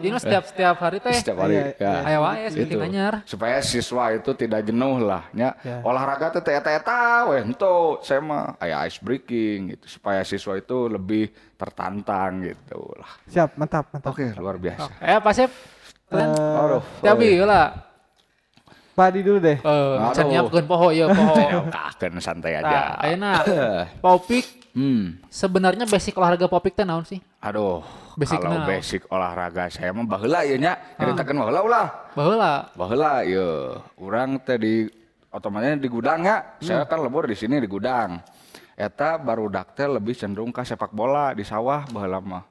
Ini 0.00 0.10
mah 0.10 0.18
setiap 0.18 0.44
setiap 0.46 0.80
hari 0.80 0.96
teh 0.98 1.12
setiap 1.12 1.38
hari 1.38 1.54
Iya, 1.54 1.64
ya. 1.76 1.92
aya 2.02 2.18
wae 2.18 2.40
Ice 2.42 2.56
Breaking 2.56 2.80
Itu. 2.80 2.88
anyar. 2.88 3.14
supaya 3.22 3.60
siswa 3.60 4.04
itu 4.10 4.30
tidak 4.32 4.64
jenuh 4.64 4.96
lah 4.98 5.28
ya. 5.30 5.52
Ya. 5.60 5.78
olahraga 5.82 6.32
teh 6.32 6.50
eta 6.50 6.70
eta 6.72 6.98
weh 7.28 7.44
ento 7.44 8.00
saya 8.00 8.18
mah 8.18 8.56
aya 8.56 8.82
ice 8.82 8.96
breaking 8.98 9.76
gitu 9.76 9.86
supaya 9.92 10.24
siswa 10.24 10.56
itu 10.56 10.88
lebih 10.88 11.28
tertantang 11.54 12.40
gitu 12.42 12.80
lah 12.96 13.12
Siap, 13.26 13.54
mantap, 13.54 13.86
mantap. 13.90 14.10
oke 14.10 14.24
luar 14.34 14.56
biasa 14.56 14.88
Eh 14.98 15.20
Pak 15.20 15.32
Sep. 15.32 15.50
Aduh 16.10 16.82
Tapi 17.00 17.38
lah. 17.42 17.86
Pak 18.90 19.06
Adi 19.14 19.20
dulu 19.24 19.38
deh. 19.40 19.56
Eh, 19.56 19.64
Aduh. 19.64 20.12
can 20.12 20.26
nyiapkeun 20.28 20.66
poho 20.66 20.90
ieu 20.92 21.06
poho. 21.08 21.34
kaken 21.74 22.20
santai 22.20 22.58
Nah, 22.58 22.66
aja 22.66 22.80
ayeuna 23.00 23.32
Popik 24.04 24.44
hmm. 24.76 25.24
sebenarnya 25.30 25.86
basic 25.88 26.12
olahraga 26.18 26.50
Popik 26.50 26.74
teh 26.76 26.84
naon 26.84 27.06
sih? 27.06 27.22
aduh 27.40 27.80
Basic 28.18 28.36
kalau 28.36 28.66
basic 28.68 29.02
olahraga 29.08 29.70
saya 29.72 29.94
mah 29.94 30.04
baheula 30.04 30.44
ieu 30.44 30.58
nya 30.60 30.76
nyaritakeun 30.98 31.38
baheula 31.40 31.60
ulah. 31.64 31.86
Baheula. 32.12 32.52
baheula 32.76 33.12
ieu 33.24 33.80
urang 33.96 34.36
teh 34.42 34.58
di 34.60 34.74
otomatis 35.30 35.78
di 35.80 35.88
gudang 35.88 36.26
ya 36.26 36.36
saya 36.60 36.84
kan 36.84 37.00
lebur 37.00 37.24
di 37.24 37.38
sini 37.38 37.56
di 37.62 37.70
gudang. 37.70 38.20
Eta 38.76 39.16
barudak 39.16 39.72
teh 39.72 39.88
lebih 39.88 40.12
cenderung 40.12 40.50
ke 40.52 40.60
sepak 40.60 40.92
bola 40.92 41.32
di 41.32 41.46
sawah 41.46 41.86
baheula 41.88 42.20
mah 42.20 42.44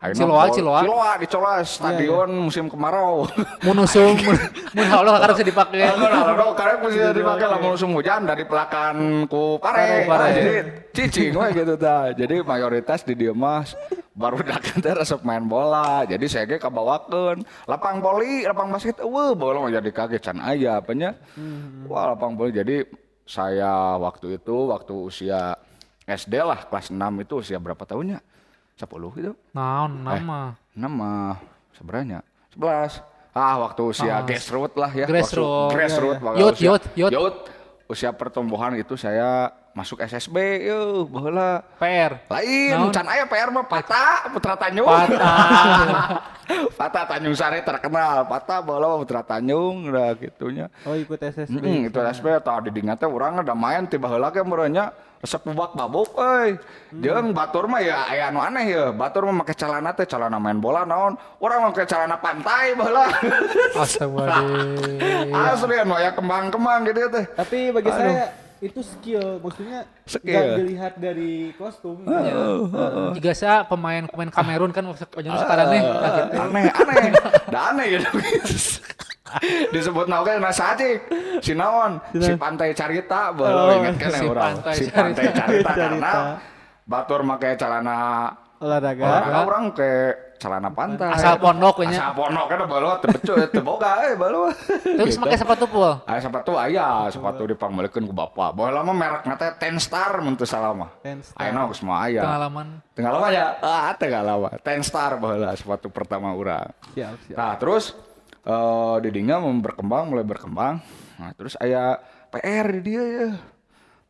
Ayeuna 0.00 0.16
Ciloa, 0.16 0.44
Ciloa. 0.48 0.80
Ciloa 0.80 1.10
di 1.20 1.26
Colas 1.28 1.66
stadion 1.76 2.28
musim 2.32 2.72
kemarau 2.72 3.28
Mun 3.68 3.84
usum 3.84 4.16
mun 4.16 4.86
haula 4.88 5.20
harus 5.20 5.44
dipake. 5.44 5.76
Kalau 5.76 6.56
karena 6.56 6.74
bisa 6.88 7.12
dipakai 7.12 7.44
lah 7.44 7.60
musim 7.60 7.92
hujan 7.92 8.24
dari 8.24 8.48
pelakan 8.48 9.28
ku 9.28 9.60
pare, 9.60 10.08
Pare. 10.08 10.28
Jadi 10.32 10.52
cicing 10.96 11.36
we 11.36 11.52
gitu 11.52 11.76
ta. 11.76 12.16
Jadi 12.16 12.40
mayoritas 12.40 13.04
di 13.04 13.12
dieu 13.12 13.36
mah 13.36 13.68
baru 14.16 14.40
datang 14.48 14.80
teh 14.80 14.94
resep 14.96 15.20
main 15.20 15.44
bola. 15.44 16.08
Jadi 16.08 16.24
saya 16.32 16.48
ge 16.48 16.56
kabawakeun 16.56 17.44
lapang 17.68 18.00
voli, 18.00 18.48
lapang 18.48 18.72
basket 18.72 19.04
eueuh 19.04 19.36
bola 19.36 19.68
mah 19.68 19.68
jadi 19.68 19.90
kaget 19.92 20.22
can 20.24 20.40
aya 20.40 20.80
apanya. 20.80 21.12
Wah, 21.84 22.16
lapang 22.16 22.40
voli 22.40 22.56
jadi 22.56 22.88
saya 23.28 24.00
waktu 24.00 24.40
itu 24.40 24.56
waktu 24.64 24.94
usia 24.96 25.60
SD 26.08 26.40
lah 26.40 26.64
kelas 26.72 26.88
6 26.88 26.96
itu 27.20 27.34
usia 27.44 27.60
berapa 27.60 27.84
tahunnya? 27.84 28.24
10 28.80 28.88
gitu. 29.14 29.32
Naon 29.52 30.00
nama? 30.00 30.56
Nama 30.72 31.36
sebenarnya 31.70 32.24
11. 32.50 33.04
Ah, 33.30 33.60
waktu 33.60 33.82
usia 33.86 34.10
Ah, 34.10 34.22
grassroots 34.22 34.74
lah 34.74 34.90
ya. 34.90 35.06
grassroots. 35.06 35.70
Grassroots. 35.70 36.18
waktu 36.18 36.40
Youth, 36.40 36.56
usia- 36.56 36.66
youth, 36.96 37.12
youth. 37.12 37.38
Usia 37.86 38.10
pertumbuhan 38.10 38.74
itu 38.74 38.94
saya 38.94 39.50
masuk 39.70 39.98
SSB, 40.00 40.34
yeuh, 40.62 41.06
baheula. 41.06 41.62
PR. 41.76 42.22
Lain, 42.28 42.70
Naon? 42.72 42.90
can 42.90 43.02
aya 43.04 43.26
PR 43.26 43.50
mah 43.50 43.66
Pata, 43.66 44.30
Putra 44.30 44.54
Tanjung. 44.54 44.86
Patah. 44.86 46.22
Pata 46.78 47.02
Tanjung 47.06 47.34
Sari 47.34 47.62
terkenal. 47.62 48.26
Pata 48.26 48.58
baheula 48.58 48.86
mah 48.88 48.98
Putra 48.98 49.22
Tanjung 49.22 49.90
udah 49.90 50.14
gitunya. 50.14 50.66
Oh, 50.82 50.94
ikut 50.94 51.18
SSB. 51.18 51.54
Mm, 51.56 51.86
itu 51.86 51.98
SSB 51.98 52.26
tadi 52.40 52.70
di 52.70 52.82
teh 52.82 53.06
urang 53.06 53.42
ada 53.42 53.54
main 53.54 53.86
tiba 53.86 54.06
heula 54.06 54.30
ge 54.30 54.42
meureunnya 54.42 54.90
resep 55.20 55.44
bubak 55.44 55.76
babuk 55.76 56.16
euy. 56.16 56.56
Jeung 56.96 57.36
batur 57.36 57.68
mah 57.68 57.84
ya 57.84 58.08
aya 58.08 58.32
anu 58.32 58.40
aneh 58.40 58.64
ya. 58.72 58.84
Batur 58.90 59.28
mah 59.28 59.44
make 59.44 59.52
celana 59.52 59.92
teh 59.92 60.08
celana 60.08 60.40
main 60.40 60.56
bola 60.56 60.88
naon. 60.88 61.20
Urang 61.38 61.68
make 61.68 61.84
celana 61.84 62.16
pantai 62.16 62.72
baheula. 62.72 63.12
Astagfirullah. 63.76 64.42
Asli 65.52 65.76
anu 65.76 65.94
aya 66.00 66.10
kembang-kembang 66.16 66.88
gitu 66.88 67.12
teh. 67.12 67.24
Tapi 67.36 67.68
bagi 67.68 67.92
saya 67.92 68.32
itu 68.60 68.84
skill, 68.84 69.40
maksudnya 69.40 69.88
Skill. 70.04 70.36
nggak 70.36 70.58
dilihat 70.60 70.92
dari 71.00 71.48
kostum. 71.56 72.04
Jika 73.16 73.32
saya 73.32 73.56
pemain 73.64 74.04
pemain 74.04 74.28
Kamerun 74.28 74.68
kan 74.68 74.84
wajan 74.84 75.32
sekarang 75.32 75.66
nih. 75.72 75.80
Nah, 75.80 76.10
gitu. 76.12 76.36
Aneh, 76.36 76.64
aneh. 76.68 77.04
Da 77.52 77.60
aneh 77.72 77.86
gitu. 77.96 78.08
Disebut 79.74 80.06
naon 80.06 80.38
na 80.38 80.50
sacik. 80.50 81.06
Si 81.38 81.52
naon? 81.52 81.98
Si 82.12 82.32
pantai 82.34 82.72
carita 82.72 83.30
Oh, 83.30 83.38
baheula 83.38 83.72
inget 83.78 83.96
kan 83.96 84.10
si. 84.12 84.26
Pantai 84.26 84.74
Si 84.74 84.84
pantai 84.88 85.24
Carita. 85.30 85.72
karena 85.72 86.12
batur 86.82 87.22
make 87.22 87.54
celana 87.54 88.26
Olahraga. 88.60 89.04
olahraga 89.04 89.38
orang 89.46 89.64
ke 89.72 89.90
celana 90.36 90.68
pantai. 90.68 91.12
Asal 91.12 91.36
pondok 91.36 91.80
nya. 91.80 91.96
Asal 91.96 92.12
pondok 92.12 92.44
kan 92.44 92.58
balu 92.64 92.88
teu 92.98 93.08
becu 93.08 93.32
teu 93.48 93.62
boga 93.62 94.04
eh 94.04 94.12
balu. 94.14 94.52
Terus 94.84 95.16
pakai 95.16 95.38
sepatu 95.38 95.64
pul. 95.64 95.92
Aya 96.04 96.20
sepatu 96.20 96.52
aya, 96.56 97.08
sepatu 97.08 97.44
dipanggilkeun 97.46 98.04
ku 98.04 98.12
bapak. 98.12 98.52
Baheula 98.52 98.80
mah 98.82 98.92
merekna 98.92 99.36
teh 99.36 99.52
Ten 99.56 99.76
Star 99.76 100.20
mun 100.20 100.36
teu 100.36 100.44
salah 100.44 100.72
mah. 100.72 100.90
Ten 101.00 101.20
Star. 101.20 101.40
Ayeuna 101.40 101.68
geus 101.68 101.80
mah 101.80 102.04
aya. 102.04 102.20
Pengalaman. 102.20 102.66
Tengah 102.92 103.10
lama 103.12 103.28
ya? 103.30 103.46
Ah, 103.60 103.92
tengah 103.94 104.22
lama. 104.24 104.48
Ten 104.60 104.80
Star 104.80 105.16
baheula 105.16 105.52
sepatu 105.54 105.88
pertama 105.88 106.32
urang. 106.32 106.68
Siap, 106.92 107.14
siap. 107.28 107.36
Nah, 107.36 107.52
terus 107.56 107.96
eh 108.40 108.96
didinya 109.04 109.40
mau 109.42 109.52
berkembang, 109.60 110.10
mulai 110.12 110.24
berkembang. 110.24 110.80
Nah, 111.20 111.30
terus 111.36 111.54
aya 111.60 112.00
PR 112.32 112.66
di 112.78 112.80
dia 112.80 113.02
ya. 113.04 113.28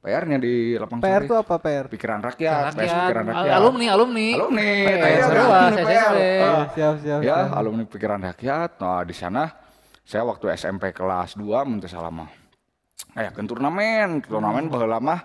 PR-nya 0.01 0.41
di 0.41 0.81
Lapang 0.81 0.97
PR 0.97 1.29
tuh 1.29 1.37
apa 1.45 1.61
PR? 1.61 1.85
Pikiran 1.93 2.25
rakyat, 2.25 2.73
PS 2.73 2.89
Rakyat. 2.89 3.01
pikiran 3.05 3.25
rakyat. 3.37 3.53
Alumni, 3.53 3.87
alumni. 3.93 4.29
Alumni. 4.33 4.69
Kan, 4.81 4.97
saya 4.97 5.85
PR. 5.85 6.13
Ah, 6.41 6.65
Siap, 6.73 6.95
siap, 7.05 7.19
ya, 7.21 7.37
siap. 7.45 7.53
alumni 7.53 7.85
pikiran 7.85 8.21
rakyat. 8.33 8.71
Nah, 8.81 9.05
di 9.05 9.13
sana 9.13 9.45
saya 10.01 10.25
waktu 10.25 10.57
SMP 10.57 10.97
kelas 10.97 11.37
2 11.37 11.45
mun 11.69 11.85
teu 11.85 11.93
salah 11.93 12.09
mah. 12.09 12.33
Aya 13.13 13.29
ke 13.29 13.45
turnamen, 13.45 14.25
turnamen 14.25 14.73
baheula 14.73 15.05
mah 15.05 15.21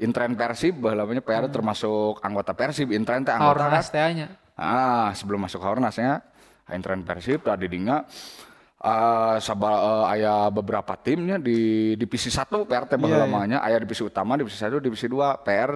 Intren 0.00 0.32
Persib 0.40 0.80
baheula 0.80 1.04
mah 1.04 1.20
PR 1.20 1.44
termasuk 1.52 2.24
anggota 2.24 2.56
Persib, 2.56 2.96
Intren 2.96 3.28
teh 3.28 3.34
anggota 3.36 3.68
kan. 3.68 3.76
Hornas 3.76 3.88
nya. 3.92 4.26
Ah, 4.56 5.12
sebelum 5.12 5.44
masuk 5.44 5.60
Hornasnya, 5.60 6.24
Intren 6.72 7.04
Persib 7.04 7.44
tadi 7.44 7.68
dinga 7.68 8.06
eh 8.84 9.36
saba 9.40 9.70
eh, 9.72 10.12
aya 10.20 10.52
beberapa 10.52 10.92
timnya 11.00 11.40
di 11.40 11.92
divisi 11.96 12.28
1 12.28 12.68
PR 12.68 12.84
teh 12.84 13.00
baheula 13.00 13.24
Iya, 13.24 13.28
iya. 13.28 13.32
mah 13.32 13.44
nya 13.48 13.58
aya 13.64 13.80
divisi 13.80 14.04
utama, 14.04 14.36
divisi 14.36 14.60
1, 14.60 14.76
divisi 14.76 15.08
2, 15.08 15.40
PR 15.40 15.72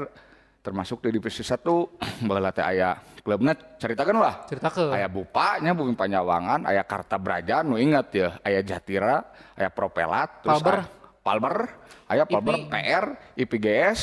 termasuk 0.61 1.01
di 1.09 1.17
divisi 1.17 1.41
1 1.41 1.65
baheula 2.29 2.53
teh 2.53 2.61
aya 2.61 3.01
klubna 3.25 3.57
caritakeun 3.57 4.21
lah. 4.21 4.45
Ceritakeun. 4.45 4.93
Aya 4.93 5.09
Bupanya, 5.09 5.73
Bumi 5.73 5.97
Panyawangan, 5.97 6.69
aya 6.69 6.85
Karta 6.85 7.17
Braja, 7.17 7.65
nu 7.65 7.81
ingat 7.81 8.13
ya, 8.13 8.29
aya 8.45 8.61
Jatira, 8.61 9.25
aya 9.57 9.73
Propelat, 9.73 10.45
terus 10.45 10.61
Palber. 10.61 10.77
aya 10.77 10.85
Palber, 11.25 11.57
aya 12.13 12.25
Palber 12.29 12.55
IP. 12.61 12.69
PR, 12.69 13.05
IPGS, 13.41 14.01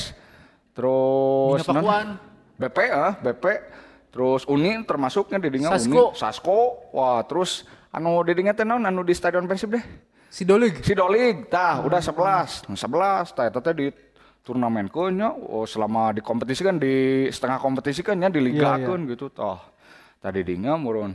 terus 0.74 1.62
Bina 1.62 1.82
Pakuan. 1.82 2.08
BP 2.56 2.78
eh, 2.90 3.14
BP 3.22 3.46
terus 4.16 4.48
Uni 4.48 4.80
termasuknya 4.88 5.44
di 5.44 5.60
dinga 5.60 5.76
Sasko. 5.76 6.16
Uni 6.16 6.16
Sasko. 6.16 6.60
Wah 6.96 7.20
terus 7.28 7.68
anu 7.92 8.24
di 8.24 8.32
dinga 8.32 8.56
teh 8.56 8.64
naon? 8.64 8.88
Anu 8.88 9.04
di 9.04 9.12
stadion 9.12 9.44
Persib 9.44 9.76
deh? 9.76 9.84
Si 10.32 10.48
Dolig. 10.48 10.80
si 10.80 10.96
Dolig 10.96 11.52
tah 11.52 11.84
udah 11.84 12.00
11 12.00 12.72
Nah, 12.72 12.80
11 12.80 13.36
tah 13.36 13.44
eta 13.48 13.60
teh 13.60 13.76
di 13.76 13.88
turnamen 14.40 14.88
nya 15.12 15.36
oh, 15.36 15.68
selama 15.68 16.16
di 16.16 16.24
kompetisi 16.24 16.64
kan 16.64 16.80
di 16.80 17.28
setengah 17.28 17.60
kompetisi 17.60 18.00
kan 18.06 18.16
nya 18.16 18.32
di 18.32 18.40
liga 18.40 18.78
Iya, 18.80 18.96
gitu 19.12 19.28
toh 19.34 19.60
tadi 20.24 20.48
dinga 20.48 20.80
murun. 20.80 21.12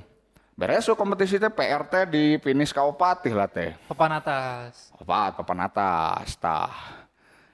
Beres 0.61 0.85
so 0.85 0.93
kompetisi 0.93 1.41
teh 1.41 1.49
PRT 1.49 2.13
di 2.13 2.37
finish 2.37 2.77
kaupatih 2.77 3.33
lah 3.33 3.49
teh. 3.49 3.73
Papan 3.89 4.21
atas. 4.21 4.93
opat 5.01 5.41
papan 5.41 5.65
atas 5.65 6.37
tah 6.37 7.00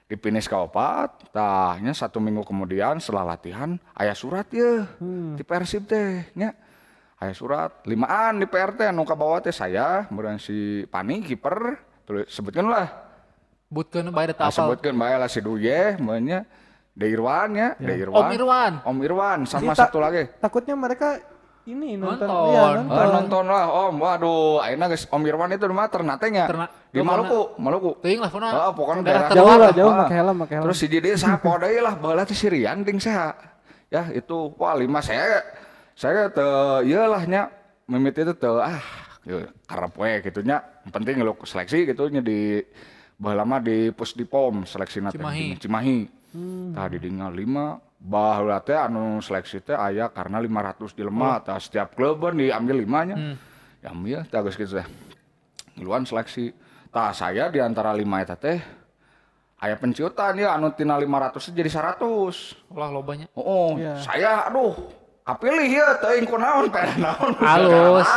di 0.07 0.15
finish 0.15 0.47
ka 0.47 0.63
opat 0.63 1.35
tahnya 1.35 1.91
satu 1.91 2.23
minggu 2.23 2.47
kemudian 2.47 2.95
setelah 3.03 3.35
latihan 3.35 3.75
ayah 3.99 4.15
surat 4.15 4.47
ya. 4.55 4.87
Di 5.35 5.43
Persib 5.43 5.83
teh 5.83 6.31
nya. 6.31 6.55
Ayah 7.19 7.35
surat 7.35 7.83
limaan 7.83 8.39
di 8.39 8.47
PRT 8.47 8.87
anu 8.87 9.03
kabawa 9.03 9.43
teh 9.43 9.51
saya 9.51 10.07
kemudian 10.07 10.39
si 10.39 10.87
Pani 10.87 11.19
kiper 11.19 11.75
tulis 12.07 12.31
sebutkan 12.31 12.71
lah. 12.71 12.87
Butkeun 13.67 14.15
bae 14.15 14.31
Ah, 14.39 14.47
sebutkan 14.47 14.95
bae 14.95 15.19
lah 15.19 15.27
si 15.27 15.43
Duye 15.43 15.99
kemudian 15.99 16.47
Deirwan 16.95 17.49
ya. 17.53 17.69
Deirwan 17.75 18.23
Om 18.23 18.29
Irwan. 18.31 18.73
Om 18.87 18.97
Irwan 19.03 19.39
sama 19.43 19.75
Jadi 19.75 19.79
satu 19.85 19.99
lagi. 19.99 20.23
Takutnya 20.39 20.73
mereka 20.73 21.19
ini 21.67 21.99
nonton. 21.99 22.23
Nonton. 22.23 22.47
Iya, 22.47 22.61
Ah, 22.63 22.71
nonton. 22.79 23.07
nonton 23.13 23.45
lah 23.45 23.65
Om 23.67 23.95
waduh 23.97 24.57
akhirnya 24.57 24.87
guys 24.87 25.03
Om 25.05 25.21
Irwan 25.21 25.51
itu 25.51 25.61
di 25.61 25.75
mana 25.75 25.87
ternate 25.87 26.27
nya 26.27 26.43
Terna- 26.47 26.71
di 26.87 26.97
Oh, 26.97 27.03
Maluku 27.03 27.39
Maluku 27.57 27.89
Teuing 27.99 28.17
lah 28.17 28.31
puna. 28.31 28.47
Ah, 28.49 28.71
pokoknya 28.71 29.01
daerah 29.03 29.29
Jauh 29.29 29.51
lah, 29.53 29.69
jauh 29.71 29.91
Ah. 29.91 29.99
pakai 30.01 30.17
helm, 30.17 30.35
pakai 30.41 30.55
helm. 30.55 30.65
Terus 30.65 30.77
si 30.77 30.87
jadi 30.87 31.09
sapo 31.13 31.51
deui 31.53 31.77
lah 31.77 31.93
baheula 31.93 32.23
teh 32.23 32.33
si 32.33 32.47
Rian 32.47 32.81
ting 32.81 32.97
saya. 32.97 33.35
Ya 33.87 34.07
itu 34.09 34.55
wah 34.55 34.73
lima 34.73 34.99
saya 34.99 35.43
saya 35.93 36.27
teu 36.27 36.47
ieu 36.81 37.03
lah 37.03 37.23
nya 37.23 37.51
mimit 37.85 38.15
itu 38.15 38.31
teu 38.31 38.57
ah 38.57 38.79
yeuh, 39.23 39.43
karep 39.63 39.91
we 39.93 40.11
gitu 40.21 40.39
nya. 40.41 40.63
Penting 40.87 41.19
lu 41.19 41.35
seleksi 41.41 41.83
gitu 41.85 42.07
nya 42.07 42.19
di 42.19 42.63
baheula 43.13 43.43
mah 43.43 43.59
di 43.59 43.91
Pusdipom 43.91 44.63
seleksi 44.63 45.03
Cimahi. 45.03 45.59
Cimahi. 45.59 45.97
Tah 46.71 46.85
di 46.85 46.97
dinga 46.97 47.27
lima 47.27 47.75
baheula 48.07 48.63
teh 48.63 48.71
anu 48.73 49.19
seleksi 49.19 49.59
teh 49.59 49.75
aya 49.75 50.07
karena 50.07 50.39
500 50.39 50.95
jelema 50.95 51.43
tah 51.43 51.59
setiap 51.59 51.91
klub 51.91 52.23
kan 52.23 52.39
diambil 52.39 52.79
limanya. 52.79 53.15
Diambil 53.83 54.23
tah 54.31 54.39
geus 54.41 54.55
kitu 54.55 54.79
teh. 54.79 54.87
Ngiluan 55.75 56.07
seleksi. 56.07 56.55
Tah 56.87 57.11
saya 57.11 57.51
di 57.51 57.59
antara 57.59 57.91
lima 57.91 58.23
eta 58.23 58.39
teh 58.39 58.57
aya 59.59 59.75
penciutan 59.75 60.39
ya 60.39 60.55
anu 60.55 60.71
tina 60.71 60.95
500 60.95 61.51
jadi 61.51 61.67
100 61.99 62.71
Ulah 62.71 62.89
lobanya. 62.89 63.27
Oh, 63.35 63.75
Iya. 63.75 63.99
saya 63.99 64.47
aduh 64.47 64.71
kapilih 65.27 65.67
ya 65.83 65.87
teuing 65.99 66.23
kunaon 66.23 66.71
pada 66.71 66.95
naon 66.95 67.35
Halus. 67.43 68.07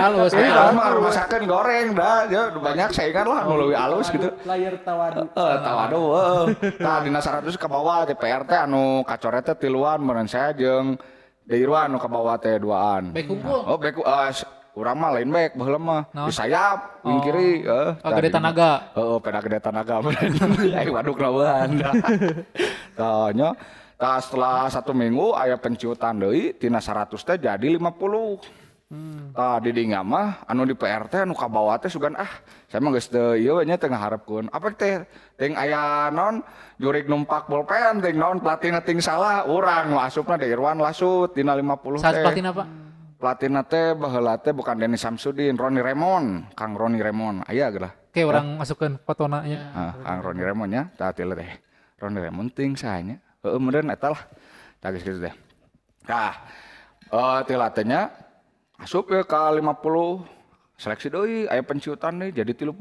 halus 0.00 0.32
mah 0.72 0.86
rumah 0.96 1.12
sakit 1.12 1.44
goreng 1.44 1.92
dah 1.92 2.24
ya 2.32 2.42
banyak 2.56 2.88
saingan 2.96 3.28
lah 3.28 3.44
nu 3.44 3.54
leuwih 3.60 3.76
halus 3.76 4.08
gitu 4.08 4.32
Layar 4.48 4.80
tawadu. 4.80 5.28
Eh, 5.28 5.56
tahu 5.60 5.76
aduh, 5.76 6.06
eh. 6.16 6.44
Tah 6.80 7.04
dina 7.04 7.20
100 7.20 7.52
ke 7.52 7.66
bawah 7.68 8.08
TPR 8.08 8.42
teh 8.48 8.56
anu 8.56 9.04
kacoret 9.04 9.44
teh 9.44 9.56
tiluan 9.58 10.00
meureun 10.00 10.24
saya 10.30 10.56
jeung 10.56 10.96
Deirwan 11.44 11.92
anu 11.92 11.98
ka 12.00 12.08
bawah 12.08 12.40
teh 12.40 12.56
duaan. 12.56 13.12
Baik 13.12 13.30
kumpul. 13.30 13.60
Oh, 13.66 13.76
baik 13.76 14.00
eh 14.00 14.30
urang 14.76 14.96
mah 15.00 15.10
lain 15.16 15.30
baik 15.32 15.56
baheula 15.56 15.80
mah. 15.80 16.02
Di 16.12 16.32
sayap, 16.34 17.00
wing 17.06 17.18
kiri, 17.24 17.64
eh. 17.64 17.90
Oh, 17.96 18.10
gede 18.12 18.28
tanaga. 18.28 18.92
Heeh, 18.92 19.16
peda 19.24 19.40
gede 19.40 19.58
tanaga. 19.62 19.94
Ai 20.78 20.88
waduk 20.92 21.16
lawan. 21.16 21.80
Tah 22.98 23.28
nya 23.32 23.56
tah 23.96 24.20
setelah 24.20 24.68
satu 24.68 24.92
minggu 24.92 25.32
aya 25.32 25.56
penciutan 25.56 26.20
deui 26.20 26.52
tina 26.56 26.80
100 26.80 27.16
teh 27.16 27.36
jadi 27.40 27.68
50. 27.80 28.64
Tah 29.34 29.58
di 29.58 29.74
dinya 29.74 30.06
mah 30.06 30.46
anu 30.46 30.62
di 30.62 30.70
PRT 30.70 31.26
anu 31.26 31.34
ka 31.34 31.50
bawah 31.50 31.74
teh 31.74 31.90
sugan 31.90 32.14
ah 32.14 32.30
saya 32.70 32.78
mah 32.78 32.94
geus 32.94 33.10
teu 33.10 33.34
ieu 33.34 33.58
nya 33.66 33.74
teu 33.74 33.90
ngaharepkeun. 33.90 34.46
Apa 34.54 34.70
teh 34.78 35.02
ting 35.34 35.58
aya 35.58 36.06
non 36.14 36.38
jurig 36.78 37.10
numpak 37.10 37.50
bolpen 37.50 37.98
ting 37.98 38.14
non 38.14 38.38
platina 38.38 38.78
ting 38.78 39.02
salah 39.02 39.42
urang 39.50 39.98
asupna 39.98 40.38
di 40.38 40.46
Irwan 40.46 40.78
lasut 40.78 41.34
dina 41.34 41.58
50 41.58 41.98
Saat 41.98 42.14
teh. 42.14 42.22
platina 42.22 42.54
apa? 42.54 42.64
Platina 43.16 43.60
teh 43.66 43.96
baheula 43.96 44.36
teh 44.38 44.52
bukan 44.52 44.76
Denny 44.76 45.00
Samsudin, 45.00 45.56
Roni 45.56 45.80
Remon, 45.80 46.52
Kang 46.52 46.76
Roni 46.76 47.00
Remon. 47.00 47.42
Aya 47.48 47.72
gelah. 47.72 47.90
Oke, 48.12 48.22
orang 48.22 48.60
masukkan 48.60 49.00
fotona 49.02 49.40
nya. 49.40 49.72
Ah, 49.72 49.92
Kang 50.04 50.20
Roni 50.20 50.44
Remon 50.44 50.68
nya, 50.68 50.92
tah 51.00 51.10
teh. 51.16 51.24
Roni 51.96 52.18
Remon 52.20 52.52
ting 52.52 52.76
sahanya. 52.76 53.16
Heeh 53.44 53.58
meureun 53.60 53.90
eta 53.90 54.14
lah. 54.14 54.22
Tah 54.80 54.88
geus 54.92 55.02
kitu 55.04 55.18
teh. 55.20 55.34
Tah, 56.06 56.32
eh 57.10 57.40
tila 57.48 57.68
teh 57.72 57.82
nya 57.82 58.12
asup 58.78 59.08
ya 59.10 59.24
ka 59.24 59.50
50 59.50 60.22
seleksi 60.76 61.08
deui 61.08 61.48
aya 61.48 61.64
penciutan 61.64 62.20
deui 62.20 62.30
jadi 62.30 62.52
30. 62.52 62.76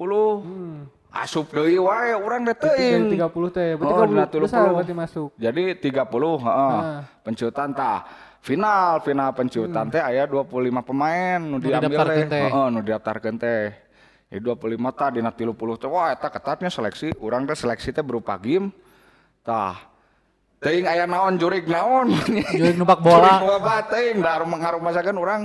Asup 1.16 1.48
deui 1.56 1.80
wae 1.80 2.12
urang 2.12 2.44
teh 2.44 2.56
teuing. 2.60 3.16
Jadi 3.16 3.24
30 3.24 3.56
teh. 3.56 3.70
Berarti 3.80 3.96
Oh, 3.96 4.06
dina 4.06 4.26
30 4.28 4.44
besar 4.44 4.68
30. 4.68 4.76
berarti 4.76 4.94
masuk. 4.94 5.30
Jadi 5.40 5.64
30, 5.80 6.36
heeh. 6.44 6.80
Penciutan 7.24 7.70
tah. 7.72 8.00
Final, 8.46 9.02
final 9.02 9.34
penciutan 9.34 9.90
teh 9.90 10.04
aya 10.04 10.30
25 10.30 10.86
pemain 10.86 11.40
nu 11.42 11.58
diambil 11.58 11.98
teh. 12.30 12.46
Heeh, 12.46 12.68
nu 12.70 12.80
didaftarkeun 12.84 13.40
teh. 13.40 13.74
Ya 14.30 14.38
25 14.44 14.92
tah 14.92 15.10
dina 15.16 15.32
30 15.32 15.80
teh 15.80 15.88
wah 15.88 16.12
eta 16.12 16.28
ketatnya 16.28 16.68
seleksi. 16.68 17.16
Urang 17.18 17.48
teh 17.48 17.56
seleksi 17.56 17.96
teh 17.96 18.04
berupa 18.04 18.36
game. 18.36 18.70
Tah. 19.42 19.95
Teuing 20.66 20.90
aya 20.90 21.06
naon 21.06 21.38
jurig 21.38 21.70
naon. 21.70 22.10
Jurig 22.58 22.74
numpak 22.74 23.06
bola. 23.06 23.38
Jurig 23.38 23.62
bola 23.62 23.86
teuing 23.86 24.18
da 24.18 24.42
rumah 24.42 24.58
ngarumasakeun 24.58 25.18
urang 25.22 25.42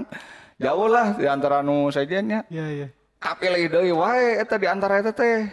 jauh 0.57 0.89
lah 0.89 1.12
di 1.12 1.29
antara 1.29 1.61
nu 1.61 1.93
sajiannya. 1.93 2.49
Iya, 2.49 2.66
iya. 2.73 2.89
Kapilih 3.21 3.68
deui 3.68 3.93
wae 3.93 4.41
eta 4.41 4.57
di 4.57 4.64
antara 4.64 4.97
eta 4.97 5.12
teh. 5.12 5.45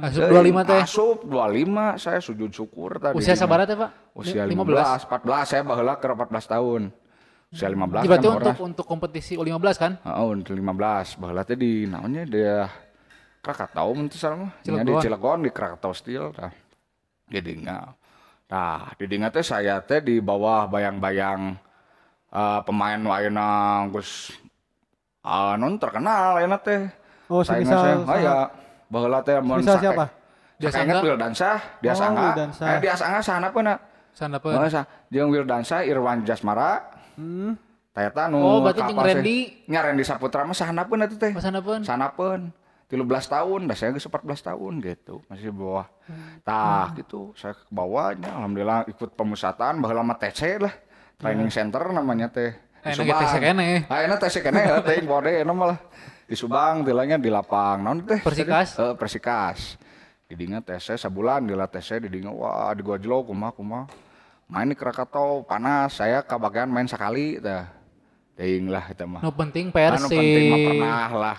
Asup 0.00 0.32
25 0.32 0.64
teh. 0.64 0.80
Asup 0.80 1.18
25 1.28 2.00
saya 2.00 2.24
sujud 2.24 2.50
syukur 2.56 2.96
tadi. 2.96 3.20
Usia 3.20 3.36
sabar 3.36 3.68
teh, 3.68 3.76
Pak? 3.76 4.16
Usia 4.16 4.48
15. 4.48 5.04
15, 5.04 5.04
14 5.04 5.44
saya 5.44 5.60
baheula 5.60 6.00
ke 6.00 6.08
14 6.08 6.48
tahun. 6.48 6.82
Usia 7.52 7.68
15 7.68 8.00
Jadi 8.00 8.08
berarti 8.08 8.28
kan 8.32 8.36
untuk 8.40 8.64
untuk 8.64 8.86
kompetisi 8.88 9.36
U15 9.36 9.76
kan? 9.76 9.92
Heeh, 10.08 10.24
untuk 10.24 10.56
15 10.56 11.20
baheula 11.20 11.44
teh 11.44 11.60
di 11.60 11.84
naonnya 11.84 12.24
dia 12.24 12.64
Krakatau 13.44 13.92
mun 13.92 14.08
teu 14.08 14.16
salah 14.16 14.48
mah. 14.48 14.52
Di 14.64 14.92
Cilegon. 15.04 15.44
Di 15.44 15.50
Krakatau 15.52 15.92
Steel 15.92 16.32
tah. 16.32 16.48
Di 17.28 17.44
dinga. 17.44 18.01
Nah, 18.52 18.92
di 19.00 19.08
dinga 19.08 19.32
teh 19.32 19.40
saya 19.40 19.80
teh 19.80 20.04
di 20.04 20.20
bawah 20.20 20.68
bayang-bayang 20.68 21.56
eh, 22.28 22.60
pemain 22.68 23.00
nu 23.00 23.08
ayeuna 23.08 23.80
geus 23.88 24.36
ah, 25.24 25.56
non 25.56 25.80
terkenal 25.80 26.36
ayeuna 26.36 26.60
teh. 26.60 26.84
Oh, 27.32 27.40
saya, 27.40 27.64
oh 27.64 28.18
ya, 28.20 28.52
baheula 28.92 29.24
teh 29.24 29.40
mun 29.40 29.64
Semisal 29.64 29.80
sake- 29.80 29.84
siapa? 29.88 30.04
Dia 30.60 30.68
Dia 30.68 30.70
Sangga? 30.70 30.84
ingat 30.84 31.02
Wildansah, 31.02 31.56
dia 31.80 31.90
Oh, 31.90 31.96
sangga. 31.96 32.22
Wildansah. 32.28 32.66
Eh, 32.68 32.78
dia 32.78 32.94
sangga 32.94 33.20
sana 33.24 33.48
pun 33.50 33.64
Sandapeun. 34.12 34.52
Oh, 34.54 34.68
sa 34.68 34.84
jeung 35.08 35.32
Wildansah 35.32 35.80
Irwan 35.88 36.20
Jasmara. 36.22 36.92
Hmm. 37.16 37.56
Tayata 37.96 38.28
nu 38.28 38.36
Oh, 38.36 38.58
berarti 38.60 38.84
jeung. 38.84 39.00
Randy. 39.00 39.64
Nya 39.66 39.80
Randy 39.80 40.04
Saputra 40.04 40.44
mah 40.44 40.52
sahanapeun 40.52 41.02
atuh 41.02 41.16
teh. 41.16 41.32
Oh, 41.32 41.40
sandapeun. 41.40 42.52
Sanapeun. 42.92 43.08
13 43.08 43.34
tahun, 43.34 43.60
dah 43.64 43.76
saya 43.76 43.90
geus 43.96 44.04
14 44.04 44.48
tahun 44.52 44.72
gitu, 44.84 45.14
masih 45.32 45.48
di 45.48 45.54
bawah. 45.56 45.88
Tah, 46.44 46.92
gitu. 46.92 47.32
Saya 47.32 47.56
ke 47.56 47.64
bawahnya 47.72 48.28
alhamdulillah 48.36 48.84
ikut 48.92 49.16
pemusatan 49.16 49.80
baheula 49.80 50.04
mah 50.04 50.20
TC 50.20 50.60
lah. 50.60 50.74
Training 51.16 51.48
center 51.48 51.88
namanya 51.88 52.28
teh. 52.28 52.52
Di 52.82 52.98
ge 52.98 53.14
TC 53.14 53.34
keneh. 53.38 53.86
Ah, 53.86 54.04
enak 54.04 54.18
TC 54.20 54.42
keneh 54.42 54.62
ya, 54.66 54.76
teh 54.84 55.00
bode 55.06 55.30
enak 55.30 55.54
malah. 55.54 55.78
Di 56.26 56.34
Subang 56.34 56.82
tilanya 56.82 57.16
di 57.16 57.30
lapang 57.30 57.80
naon 57.80 58.02
teh? 58.04 58.20
Persikas? 58.20 58.76
Eh, 58.76 58.94
Persikas. 58.98 59.78
Di 60.26 60.34
dinga 60.34 60.60
TC 60.60 60.98
sebulan 60.98 61.46
di 61.46 61.54
TC 61.54 62.02
di 62.04 62.08
dinga 62.10 62.34
wah 62.34 62.74
di 62.74 62.82
gua 62.82 62.98
jelo 62.98 63.22
kumaha 63.22 63.54
kumaha. 63.54 63.84
Main 64.50 64.68
di 64.68 64.76
Krakatau 64.76 65.48
panas, 65.48 65.96
saya 65.96 66.20
kebagian 66.20 66.68
main 66.68 66.90
sekali 66.90 67.38
tah. 67.40 67.70
Teuing 68.34 68.66
lah 68.66 68.88
eta 68.90 69.04
mah. 69.04 69.20
Nu 69.22 69.30
penting 69.30 69.70
Anu 69.70 70.08
penting 70.08 70.44
mah 70.50 70.58
pernah 70.58 71.08
lah. 71.12 71.38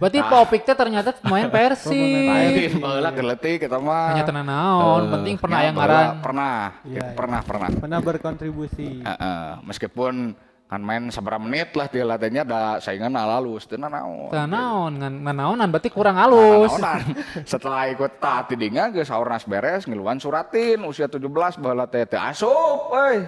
Berarti 0.00 0.18
Opik 0.20 0.62
teh 0.64 0.72
ternyata 0.72 1.12
pemain 1.16 1.48
Persib. 1.54 1.94
Main 2.28 2.80
baheula 2.80 3.10
geletik 3.12 3.68
eta 3.68 3.76
mah. 3.76 4.16
Hanya 4.16 4.24
tenan 4.24 4.46
naon, 4.48 5.02
Eh, 5.04 5.12
penting 5.12 5.34
pernah 5.36 5.58
nya 5.60 5.66
yang 5.68 5.76
ngaran. 5.76 6.06
Pernah, 6.24 6.56
Iya, 6.80 6.88
gitu, 6.88 7.04
iya. 7.04 7.16
pernah, 7.16 7.40
pernah. 7.44 7.68
Pernah 7.76 7.98
berkontribusi. 8.00 9.04
Heeh, 9.04 9.44
meskipun 9.64 10.32
kan 10.66 10.82
main 10.82 11.06
seberapa 11.14 11.38
menit 11.38 11.78
lah 11.78 11.86
dia 11.86 12.02
latihnya 12.02 12.42
ada 12.42 12.82
saingan 12.82 13.14
halus 13.14 13.70
teu 13.70 13.78
naon. 13.78 14.34
Teu 14.34 14.42
naon, 14.50 14.98
ngan 14.98 15.14
ngan 15.22 15.36
naonan 15.38 15.68
berarti 15.70 15.92
kurang 15.94 16.18
halus. 16.18 16.74
Naonan. 16.74 17.02
Setelah 17.52 17.86
ikut 17.86 18.18
tah 18.18 18.42
tidinga 18.42 18.90
geus 18.90 19.06
saurnas 19.06 19.46
beres 19.46 19.86
ngiluan 19.86 20.18
suratin 20.18 20.82
usia 20.82 21.06
17 21.06 21.22
baheula 21.62 21.86
teh 21.86 22.02
teu 22.02 22.18
asup 22.18 22.90
euy. 22.90 23.22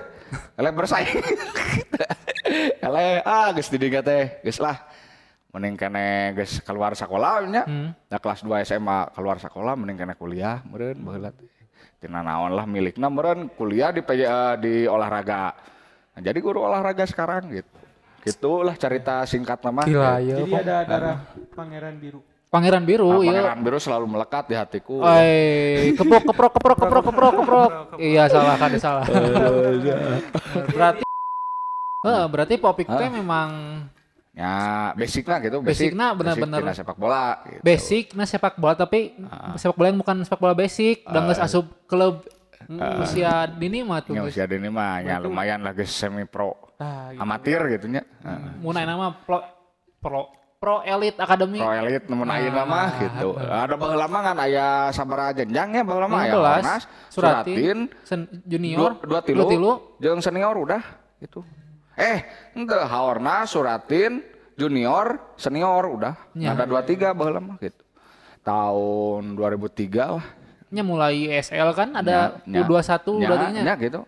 Eleh 0.59 0.73
bersaing. 0.75 1.23
Eleh 2.87 3.21
ah 3.23 3.53
geus 3.55 3.69
tidinga 3.69 4.01
teh 4.03 4.43
geus 4.43 4.59
lah. 4.59 4.77
Mending 5.49 5.81
kene 5.81 6.37
geus 6.37 6.61
keluar 6.61 6.93
sekolah 6.93 7.41
nya. 7.49 7.65
Hmm. 7.65 7.97
Da 8.05 8.21
kelas 8.21 8.45
2 8.45 8.69
SMA 8.69 9.09
keluar 9.17 9.41
sekolah 9.41 9.73
mending 9.81 9.97
kene 9.97 10.15
kuliah 10.15 10.61
meureun 10.69 11.01
baheula 11.01 11.33
teh. 11.33 11.49
Tina 11.99 12.21
naon 12.23 12.53
lah 12.55 12.69
milikna 12.69 13.09
meureun 13.09 13.49
kuliah 13.57 13.91
di 13.91 14.05
PJ, 14.05 14.21
eh, 14.23 14.55
di 14.61 14.75
olahraga. 14.85 15.57
Nah, 16.15 16.21
jadi 16.21 16.39
guru 16.39 16.63
olahraga 16.63 17.09
sekarang 17.09 17.49
gitu. 17.51 17.79
Gitulah 18.23 18.77
cerita 18.77 19.25
singkat 19.25 19.59
nama. 19.65 19.83
Gila 19.89 20.15
ya. 20.21 20.37
Jadi 20.45 20.53
ada 20.53 20.77
darah 20.85 21.17
pangeran 21.57 21.97
biru. 21.97 22.21
Pangeran 22.49 22.85
biru 22.85 23.09
Nah, 23.09 23.21
ya. 23.25 23.33
Pangeran 23.41 23.59
biru 23.61 23.79
selalu 23.81 24.07
melekat 24.09 24.45
di 24.49 24.55
hatiku. 24.57 25.05
Oi, 25.05 25.93
keprok 25.97 26.23
keprok 26.33 26.53
keprok 26.57 26.77
keprok 26.81 27.05
keprok 27.09 27.33
keprok. 27.41 27.71
Iya 28.01 28.25
salah 28.29 28.57
kan 28.57 28.71
salah. 28.77 29.07
berarti 30.77 31.03
Eh, 31.99 32.25
berarti 32.31 32.55
Popik 32.63 32.87
teh 32.87 33.11
memang 33.11 33.51
Ya, 34.39 34.95
basicnya 34.95 35.37
gitu. 35.43 35.59
Basicna 35.67 36.15
basic 36.15 36.19
bener-bener. 36.23 36.59
tina 36.63 36.73
sepak 36.73 36.95
bola. 36.95 37.43
Gitu. 37.43 37.59
basic 37.59 38.05
nah 38.15 38.23
sepak 38.23 38.55
bola 38.55 38.79
tapi 38.79 39.19
sepak 39.59 39.75
bola 39.75 39.87
yang 39.91 39.99
bukan 39.99 40.17
sepak 40.23 40.39
bola 40.39 40.55
basic, 40.55 41.03
udah 41.03 41.23
geus 41.27 41.43
asup 41.43 41.67
klub 41.91 42.23
usia 43.03 43.51
dini 43.51 43.83
mah 43.83 43.99
tuh. 43.99 44.15
Ya, 44.15 44.23
usia 44.23 44.45
dini 44.47 44.71
mah 44.71 45.03
ya 45.03 45.19
lumayan 45.19 45.59
lah 45.67 45.75
guys 45.75 45.91
semi 45.91 46.23
pro. 46.23 46.55
Nah, 46.79 47.11
gitu. 47.11 47.19
Amatir 47.19 47.61
gitu 47.75 47.87
nya. 47.91 48.07
Heeh. 48.23 48.63
Mun 48.63 48.79
nama 48.79 49.11
pro 49.11 49.43
pro 49.99 50.31
pro 50.63 50.87
elite 50.87 51.19
academy. 51.19 51.59
Pro 51.59 51.75
elit 51.75 52.07
nemen 52.07 52.31
ayeuna 52.31 52.63
mah 52.63 52.89
gitu. 53.03 53.29
Ada 53.35 53.75
baheula 53.75 54.07
mah 54.07 54.23
kan 54.23 54.37
aya 54.39 54.95
sabaraha 54.95 55.35
jenjang 55.35 55.75
ya 55.75 55.83
baheula 55.83 56.07
mah 56.07 56.21
aya 56.23 56.35
15, 56.35 56.39
Ornas, 56.39 56.83
Suratin, 57.11 57.11
Suratin, 57.11 57.79
sen- 58.07 58.31
junior, 58.47 59.03
dua, 59.03 59.19
dua 59.19 59.21
tilu, 59.27 59.43
dua 59.43 59.51
tilu, 59.51 59.73
jeung 59.99 60.21
senior 60.23 60.55
udah 60.55 60.83
gitu. 61.19 61.43
Eh, 61.99 62.19
ente 62.55 62.79
Haorna, 62.79 63.43
Suratin, 63.43 64.23
junior, 64.55 65.35
senior 65.35 65.91
udah. 65.91 66.15
Ya. 66.33 66.55
Ada 66.55 66.65
dua 66.65 66.81
tiga 66.81 67.11
baheula 67.11 67.43
mah 67.43 67.59
gitu. 67.59 67.83
Tahun 68.41 69.35
2003 69.35 70.15
lah. 70.15 70.27
nya 70.69 70.85
mulai 70.85 71.25
SL 71.35 71.73
kan 71.73 71.89
ada 71.97 72.45
Nya- 72.45 72.61
U21 72.61 72.85
nya- 73.17 73.25
berarti 73.27 73.47
nya. 73.51 73.63
nya 73.65 73.75
gitu. 73.79 74.01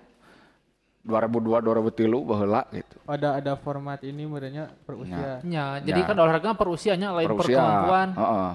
2002 1.01 1.57
2003 1.59 2.21
baheula 2.21 2.63
gitu. 2.71 2.97
ada 3.07 3.29
ada 3.35 3.53
format 3.57 3.97
ini 4.03 4.23
merenya 4.23 4.69
per 4.85 4.95
usia. 4.95 5.41
Nya, 5.41 5.81
jadi 5.81 5.97
Ya. 5.97 6.07
kan 6.07 6.15
olahraga 6.15 6.53
per 6.53 6.69
usianya 6.69 7.09
lain 7.11 7.27
per 7.27 7.37
Per 7.39 7.47
usia. 7.49 7.57
kemampuan. 7.59 8.09
Heeh. 8.13 8.51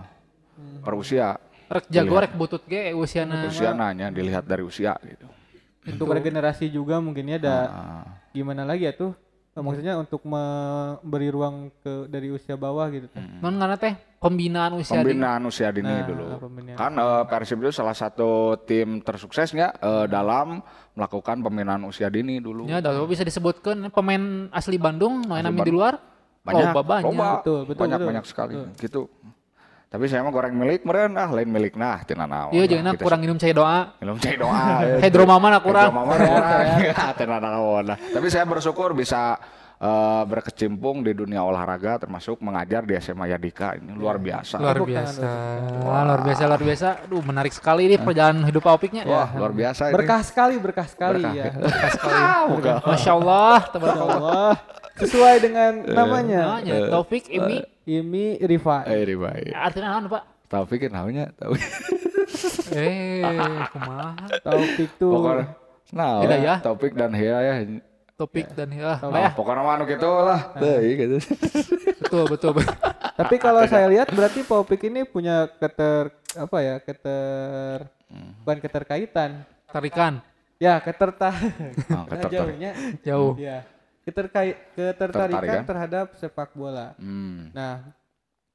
Per 0.80 0.94
usia. 0.96 1.28
Rek 1.66 1.86
jago 1.90 2.16
rek 2.16 2.34
butut 2.36 2.62
ge 2.64 2.94
usiana. 2.94 3.50
Usia 3.50 3.74
nanya 3.74 4.08
dilihat 4.08 4.46
dari 4.46 4.62
usia 4.62 4.94
gitu. 5.04 5.26
untuk 5.84 6.10
regenerasi 6.12 6.66
juga 6.68 6.98
mungkin 6.98 7.26
ya 7.28 7.38
ada 7.38 7.56
Ah. 7.64 8.06
gimana 8.32 8.62
lagi 8.64 8.86
ya 8.86 8.94
tuh 8.94 9.14
maksudnya 9.56 9.96
untuk 9.96 10.20
memberi 10.28 11.32
ruang 11.32 11.72
ke 11.80 12.12
dari 12.12 12.28
usia 12.28 12.60
bawah 12.60 12.92
gitu 12.92 13.08
tuh. 13.08 13.24
Non 13.40 13.56
karena 13.56 13.80
teh 13.80 13.96
pembinaan 14.20 14.76
usia 14.76 15.00
dini. 15.00 15.16
pembinaan 15.16 15.42
usia 15.48 15.70
dini 15.72 15.88
Nah, 15.88 16.04
dulu. 16.04 16.24
pembinaan. 16.44 16.76
Kan 16.76 16.92
eh, 17.00 17.24
Persib 17.32 17.64
itu 17.64 17.72
salah 17.72 17.96
satu 17.96 18.60
tim 18.68 19.00
tersuksesnya 19.00 19.80
eh, 19.80 20.06
dalam 20.12 20.60
melakukan 20.92 21.40
pembinaan 21.40 21.88
usia 21.88 22.12
dini 22.12 22.44
dulu. 22.44 22.68
Ya, 22.68 22.84
dah 22.84 23.00
bisa 23.08 23.24
disebutkan 23.24 23.88
pemain 23.92 24.52
asli 24.52 24.76
Bandung, 24.76 25.24
no 25.24 25.40
Asli 25.40 25.48
nami 25.48 25.64
di 25.64 25.72
luar. 25.72 25.96
banyak, 26.46 26.76
loba 26.76 26.82
banyak. 26.86 27.16
Betul, 27.42 27.60
betul, 27.66 27.82
banyak 27.82 27.98
betul. 27.98 28.10
banyak 28.12 28.26
sekali 28.28 28.54
gitu. 28.78 29.02
Tapi 29.96 30.12
saya 30.12 30.28
mah 30.28 30.34
goreng 30.36 30.52
milik 30.52 30.84
meren 30.84 31.16
ah 31.16 31.32
lain 31.32 31.48
milik 31.48 31.80
nah 31.80 32.04
tina 32.04 32.28
naon. 32.28 32.52
Iya, 32.52 32.68
jangan 32.68 33.00
kita 33.00 33.06
kurang 33.08 33.24
minum 33.24 33.40
cai 33.40 33.56
doa. 33.56 33.96
Minum 34.04 34.20
cai 34.20 34.36
doa. 34.36 34.64
ya. 34.92 34.96
Hydro 35.08 35.24
mama 35.24 35.48
na 35.48 35.60
kurang. 35.64 35.88
Hydro 35.88 36.00
mama 36.04 36.14
na 36.20 36.26
kurang. 36.28 37.16
Tina 37.24 37.38
naon. 37.40 37.84
Nah, 37.88 37.98
Tapi 38.12 38.28
saya 38.28 38.44
bersyukur 38.44 38.92
bisa 38.92 39.40
eh, 39.80 40.24
berkecimpung 40.28 41.00
di 41.00 41.16
dunia 41.16 41.48
olahraga 41.48 41.96
termasuk 42.04 42.44
mengajar 42.44 42.84
di 42.84 43.00
SMA 43.00 43.40
Yadika 43.40 43.80
ini 43.80 43.96
luar 43.96 44.20
biasa. 44.20 44.60
Luar 44.60 44.84
biasa. 44.84 45.24
Luar 45.80 46.20
biasa, 46.28 46.44
luar 46.44 46.64
biasa. 46.68 46.88
Aduh, 47.08 47.24
menarik 47.24 47.56
sekali 47.56 47.88
nih 47.88 48.00
perjalanan 48.04 48.44
hidup 48.44 48.68
Opiknya. 48.68 49.08
Wah, 49.08 49.32
luar 49.32 49.56
biasa 49.56 49.96
ini. 49.96 49.96
Berkah 49.96 50.22
sekali, 50.28 50.60
berkah 50.60 50.88
sekali 50.92 51.24
Berkah, 51.24 51.40
ya. 51.40 51.56
Berkah 51.56 51.92
sekali. 51.96 52.84
Masya 52.92 53.12
Allah, 53.16 53.56
Masya 53.64 53.72
tabarakallah. 53.72 54.52
Sesuai 54.96 55.36
dengan 55.40 55.72
namanya. 55.84 56.40
Namanya 56.58 56.76
Taufik 56.90 57.28
Imi. 57.28 57.60
Imi 57.84 58.40
Rifa. 58.40 58.88
Eh, 58.88 59.04
ribai. 59.06 59.52
Artinya 59.52 60.00
apa, 60.00 60.08
Pak? 60.10 60.24
Taufik 60.48 60.80
kan 60.82 60.92
namanya 60.96 61.32
Taufik. 61.34 61.64
Eh, 62.74 63.22
kumaha? 63.70 64.18
Taufik 64.42 64.90
tuh. 64.98 65.14
Pokoknya 65.14 65.46
nah, 65.92 66.20
Hidayah. 66.20 66.58
Taufik 66.60 66.92
dan 66.92 67.14
Hidayah. 67.14 67.56
Topik 68.16 68.48
dan 68.56 68.72
ya, 68.72 68.96
Ah, 68.96 69.28
ya. 69.28 69.30
pokoknya 69.36 69.60
mah 69.60 69.76
anu 69.76 69.84
gitu 69.86 70.08
lah. 70.08 70.56
Iya 70.58 70.94
gitu. 70.98 71.18
Betul, 72.00 72.24
betul, 72.32 72.52
betul. 72.56 72.76
Tapi 73.14 73.36
kalau 73.38 73.60
saya 73.68 73.92
lihat 73.92 74.08
berarti 74.10 74.42
Taufik 74.42 74.82
ini 74.84 75.04
punya 75.04 75.52
keter 75.52 76.10
apa 76.36 76.58
ya 76.60 76.76
keter 76.80 77.88
bukan 78.44 78.58
keterkaitan 78.60 79.44
Tarikan 79.68 80.20
ya 80.56 80.80
ketertar 80.80 81.32
Oh, 81.92 82.04
ketertarik. 82.08 82.32
jauhnya 82.36 82.72
jauh. 83.04 83.34
ya 83.36 83.64
keterkait 84.06 84.56
ketertarikan 84.78 85.42
Tertarikan. 85.42 85.66
terhadap 85.66 86.06
sepak 86.16 86.54
bola. 86.54 86.94
Hmm. 87.02 87.50
nah 87.52 87.82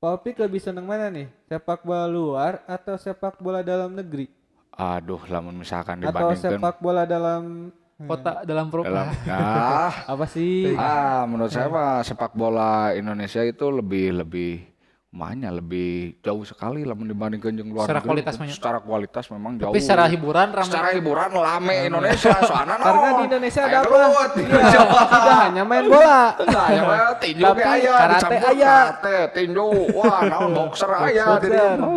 Taufik 0.01 0.41
lebih 0.41 0.65
seneng 0.65 0.89
mana 0.89 1.13
nih? 1.13 1.29
Sepak 1.45 1.85
bola 1.85 2.09
luar 2.09 2.65
atau 2.65 2.97
sepak 2.97 3.37
bola 3.37 3.61
dalam 3.61 3.93
negeri? 3.93 4.33
Aduh, 4.73 5.21
lamun 5.29 5.61
misalkan 5.61 6.01
atau 6.01 6.33
dibandingkan 6.33 6.57
sepak 6.57 6.81
bola 6.81 7.05
dalam 7.05 7.69
Kota 8.01 8.49
dalam 8.49 8.49
dalam 8.49 8.67
perubahan. 8.73 9.13
nah, 9.29 9.93
apa 10.09 10.25
sih? 10.25 10.73
Ah 10.73 11.29
menurut 11.29 11.53
saya 11.53 11.69
mah 11.69 12.01
sepak 12.01 12.33
bola 12.33 12.97
Indonesia 12.97 13.45
itu 13.45 13.69
lebih 13.69 14.25
lebih 14.25 14.70
Makanya 15.11 15.51
lebih 15.51 16.23
jauh 16.23 16.47
sekali 16.47 16.87
lah 16.87 16.95
dibandingkan 16.95 17.51
yang 17.51 17.75
luar 17.75 17.91
Secara 17.91 17.99
kualitas 17.99 18.39
ya. 18.39 18.47
Secara 18.55 18.79
kualitas 18.79 19.25
memang 19.27 19.59
jauh. 19.59 19.75
Tapi 19.75 19.83
secara 19.83 20.07
hiburan 20.07 20.49
ramai. 20.55 20.71
Secara 20.71 20.89
hiburan 20.95 21.31
lame 21.35 21.75
Indonesia 21.83 22.31
soalnya 22.47 22.77
karena 22.87 23.09
naon? 23.11 23.19
di 23.19 23.25
Indonesia 23.27 23.61
ada 23.67 23.79
apa. 23.83 23.99
Iya, 24.41 24.81
tidak 24.87 25.37
hanya 25.51 25.63
main 25.67 25.85
bola 25.91 26.23
Nah, 26.39 26.67
ya 26.71 26.83
mah 26.87 26.99
tinju 27.19 27.43
Tapi 27.43 27.59
ge 27.59 27.67
aya, 27.67 27.91
karate 27.99 28.15
dicampur 28.15 28.49
aya. 28.55 28.75
Karate, 28.79 29.17
tinju, 29.35 29.67
wah, 29.99 30.19
naon 30.31 30.51
boxer 30.63 30.91
aya 30.95 31.11
di 31.11 31.27
Boxer. 31.27 31.51
dieu 31.51 31.69
mah. 31.75 31.91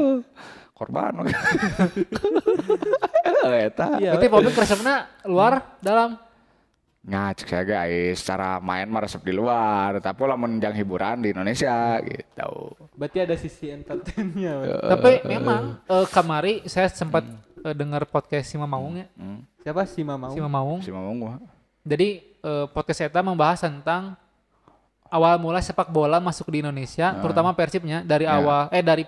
Korban. 0.73 1.13
Eta. 3.45 3.87
iya 4.01 4.11
Berarti 4.17 4.27
Popik 4.27 4.55
resepnya 4.57 4.95
luar 5.29 5.77
dalam. 5.79 6.17
Nah, 7.03 7.35
cek 7.35 7.51
saya 7.51 7.63
guys, 7.67 8.23
secara 8.23 8.63
main 8.63 8.87
mah 8.87 9.03
resep 9.03 9.19
di 9.27 9.35
luar, 9.35 9.99
tapi 9.99 10.23
lamun 10.23 10.55
yang 10.55 10.71
hiburan 10.71 11.19
di 11.19 11.35
Indonesia 11.35 11.99
gitu. 11.99 12.79
berarti 12.95 13.17
ada 13.19 13.35
sisi 13.35 13.67
entertainnya 13.67 14.55
Bang. 14.63 14.79
Tapi 14.95 15.11
memang 15.27 15.61
eh, 15.83 16.05
kamari 16.07 16.63
saya 16.63 16.87
sempat 16.87 17.27
eh, 17.59 17.75
dengar 17.75 18.07
podcast 18.07 18.47
Sima 18.47 18.63
Maung 18.63 19.03
ya. 19.03 19.07
Hmm. 19.19 19.43
siapa 19.59 19.83
sih 19.83 20.07
Mama 20.07 20.31
Sima 20.31 20.47
Maung. 20.47 20.79
Si 20.79 20.95
Mamung 20.95 21.17
mah. 21.19 21.43
Jadi 21.83 22.23
eh, 22.23 22.65
podcast 22.71 23.03
saya 23.03 23.19
membahas 23.19 23.59
tentang 23.59 24.15
awal 25.11 25.35
mula 25.35 25.59
sepak 25.59 25.91
bola 25.91 26.23
masuk 26.23 26.47
di 26.55 26.63
Indonesia, 26.63 27.19
terutama 27.19 27.51
Persibnya 27.51 27.99
dari 28.01 28.23
Ya. 28.23 28.39
awal 28.39 28.71
eh 28.71 28.79
dari 28.79 29.03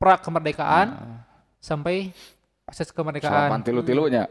pra 0.00 0.16
kemerdekaan 0.16 0.96
sampai 1.60 2.08
proses 2.64 2.88
kemerdekaan. 2.88 3.60
tilu-tilunya. 3.60 4.24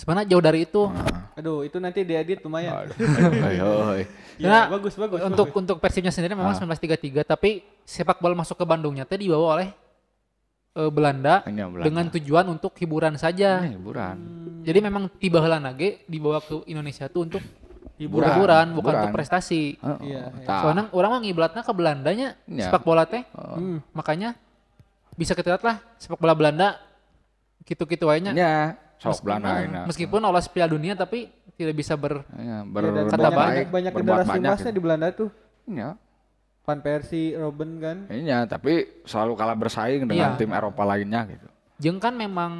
Sebenarnya 0.00 0.26
jauh 0.26 0.40
dari 0.40 0.64
itu. 0.64 0.88
aduh 1.30 1.60
itu 1.60 1.76
nanti 1.76 2.00
diedit 2.02 2.40
lumayan 2.40 2.88
Ayo. 3.44 3.96
ya, 4.36 4.48
Nah, 4.50 4.64
bagus 4.70 4.92
bagus 4.94 5.20
untuk 5.20 5.46
bagus. 5.46 5.60
untuk 5.60 5.76
Persibnya 5.76 6.08
sendiri 6.08 6.32
memang 6.32 6.52
1933 6.54 7.22
tapi 7.22 7.50
sepak 7.82 8.16
bola 8.16 8.32
masuk 8.34 8.56
ke 8.56 8.64
Bandungnya 8.64 9.04
tadi 9.04 9.24
dibawa 9.24 9.54
oleh 9.54 9.68
eh, 10.74 10.88
Belanda 10.88 11.44
Hanya 11.44 11.64
Belanda. 11.66 11.84
dengan 11.84 12.04
tujuan 12.10 12.44
untuk 12.46 12.72
hiburan 12.74 13.14
saja. 13.14 13.60
Ini 13.62 13.76
hiburan. 13.76 14.16
Jadi 14.60 14.78
memang 14.78 15.08
tiba 15.14 15.38
heula 15.38 15.56
nage 15.56 16.04
dibawa 16.04 16.40
ke 16.40 16.64
Indonesia 16.66 17.04
tuh 17.06 17.24
untuk 17.24 17.42
Hiburan. 17.96 18.32
hiburan, 18.32 18.66
bukan 18.70 18.80
Hiburan. 18.86 19.00
untuk 19.02 19.12
prestasi. 19.14 19.76
Heeh. 19.76 20.00
Iya. 20.06 20.22
Tah. 20.44 20.60
Soalnya 20.64 20.84
orang 20.90 21.10
mah 21.10 21.20
ngiblatnya 21.20 21.60
ke 21.60 21.72
Belandanya 21.72 22.28
Iya. 22.42 22.68
sepak 22.68 22.80
bola 22.80 23.04
teh. 23.04 23.24
Hmm. 23.30 23.84
Makanya 23.92 24.36
bisa 25.14 25.32
kita 25.32 25.52
lihat 25.52 25.60
lah 25.62 25.76
sepak 25.96 26.16
bola 26.16 26.32
Belanda 26.32 26.80
gitu-gitu 27.62 28.08
aja. 28.08 28.28
Nya, 28.30 28.76
sok 29.00 29.24
Belanda 29.24 29.50
ini. 29.58 29.78
Meskipun 29.84 30.20
lolos 30.20 30.46
Piala 30.46 30.68
Dunia 30.68 30.92
tapi 30.92 31.26
tidak 31.54 31.74
bisa 31.74 31.96
ber 31.96 32.20
Ya, 32.30 32.36
Iya, 32.36 32.56
dan 32.60 32.68
berbuat 32.68 33.08
kata 33.10 33.18
banyak, 33.26 33.34
baik, 33.34 33.66
banyak 33.68 33.92
generasi 33.94 34.28
banyak. 34.30 34.46
emasnya 34.46 34.70
di 34.70 34.80
Belanda 34.80 35.06
tuh 35.10 35.30
Iya. 35.66 35.90
Van 36.60 36.78
Persie, 36.78 37.32
Robben 37.34 37.70
kan 37.78 37.96
Iya, 38.06 38.44
tapi 38.44 38.72
selalu 39.02 39.32
kalah 39.34 39.56
bersaing 39.56 40.04
dengan 40.04 40.32
Iya. 40.32 40.38
tim 40.38 40.50
Eropa 40.50 40.84
lainnya 40.84 41.24
gitu. 41.26 41.48
Jeung 41.78 41.96
kan 41.96 42.12
memang 42.12 42.52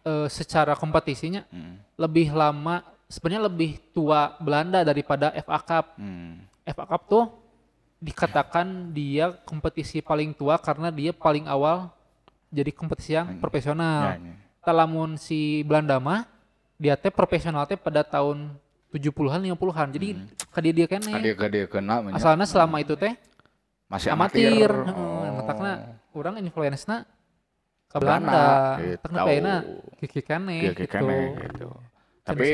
eh, 0.00 0.28
secara 0.28 0.72
kompetisinya 0.72 1.44
Hmm. 1.46 1.78
lebih 1.94 2.30
lama 2.30 2.80
sebenarnya 3.04 3.44
lebih 3.44 3.78
tua 3.90 4.34
Belanda 4.38 4.82
daripada 4.82 5.30
FA 5.36 5.58
Cup. 5.60 5.86
Hmm. 5.96 6.42
FA 6.64 6.84
Cup 6.84 7.02
tuh 7.06 7.24
dikatakan 7.98 8.66
dia 8.88 9.34
kompetisi 9.42 9.98
paling 9.98 10.30
tua 10.30 10.54
karena 10.56 10.88
dia 10.88 11.10
paling 11.10 11.44
awal 11.44 11.90
jadi 12.48 12.70
kompetisi 12.70 13.12
yang 13.12 13.36
Hmm. 13.36 13.40
profesional. 13.40 14.16
Ya. 14.16 14.34
Talamun 14.68 15.16
si 15.16 15.64
Belanda 15.64 15.96
mah 15.96 16.28
dia 16.76 16.92
teh 16.92 17.08
profesional 17.08 17.64
teh 17.64 17.80
pada 17.80 18.04
tahun 18.04 18.52
70-an 18.92 19.40
50-an. 19.48 19.88
Jadi 19.88 20.08
Hmm. 20.12 20.28
ka 20.52 20.60
dia 20.60 20.84
kene. 20.84 21.08
Kadia 21.08 21.34
kadia 21.34 21.64
kena 21.64 22.04
nya. 22.04 22.12
Asalnya 22.12 22.44
selama 22.44 22.76
itu 22.78 22.92
teh 22.92 23.16
masih 23.88 24.12
amatir. 24.12 24.52
amatir. 24.52 24.72
Heeh, 24.92 25.28
matakna 25.34 25.72
urang 26.12 26.36
influence-na 26.36 27.08
ke 27.88 27.96
Belanda, 27.96 28.28
Belanda. 28.28 28.44
gitu. 28.76 28.96
Tekna 29.00 29.18
kayakna 29.24 29.54
kiki 29.96 30.20
kene 30.20 30.56
gitu. 30.76 30.84
kene 30.84 31.16
gitu. 31.48 31.68
Tapi. 32.28 32.48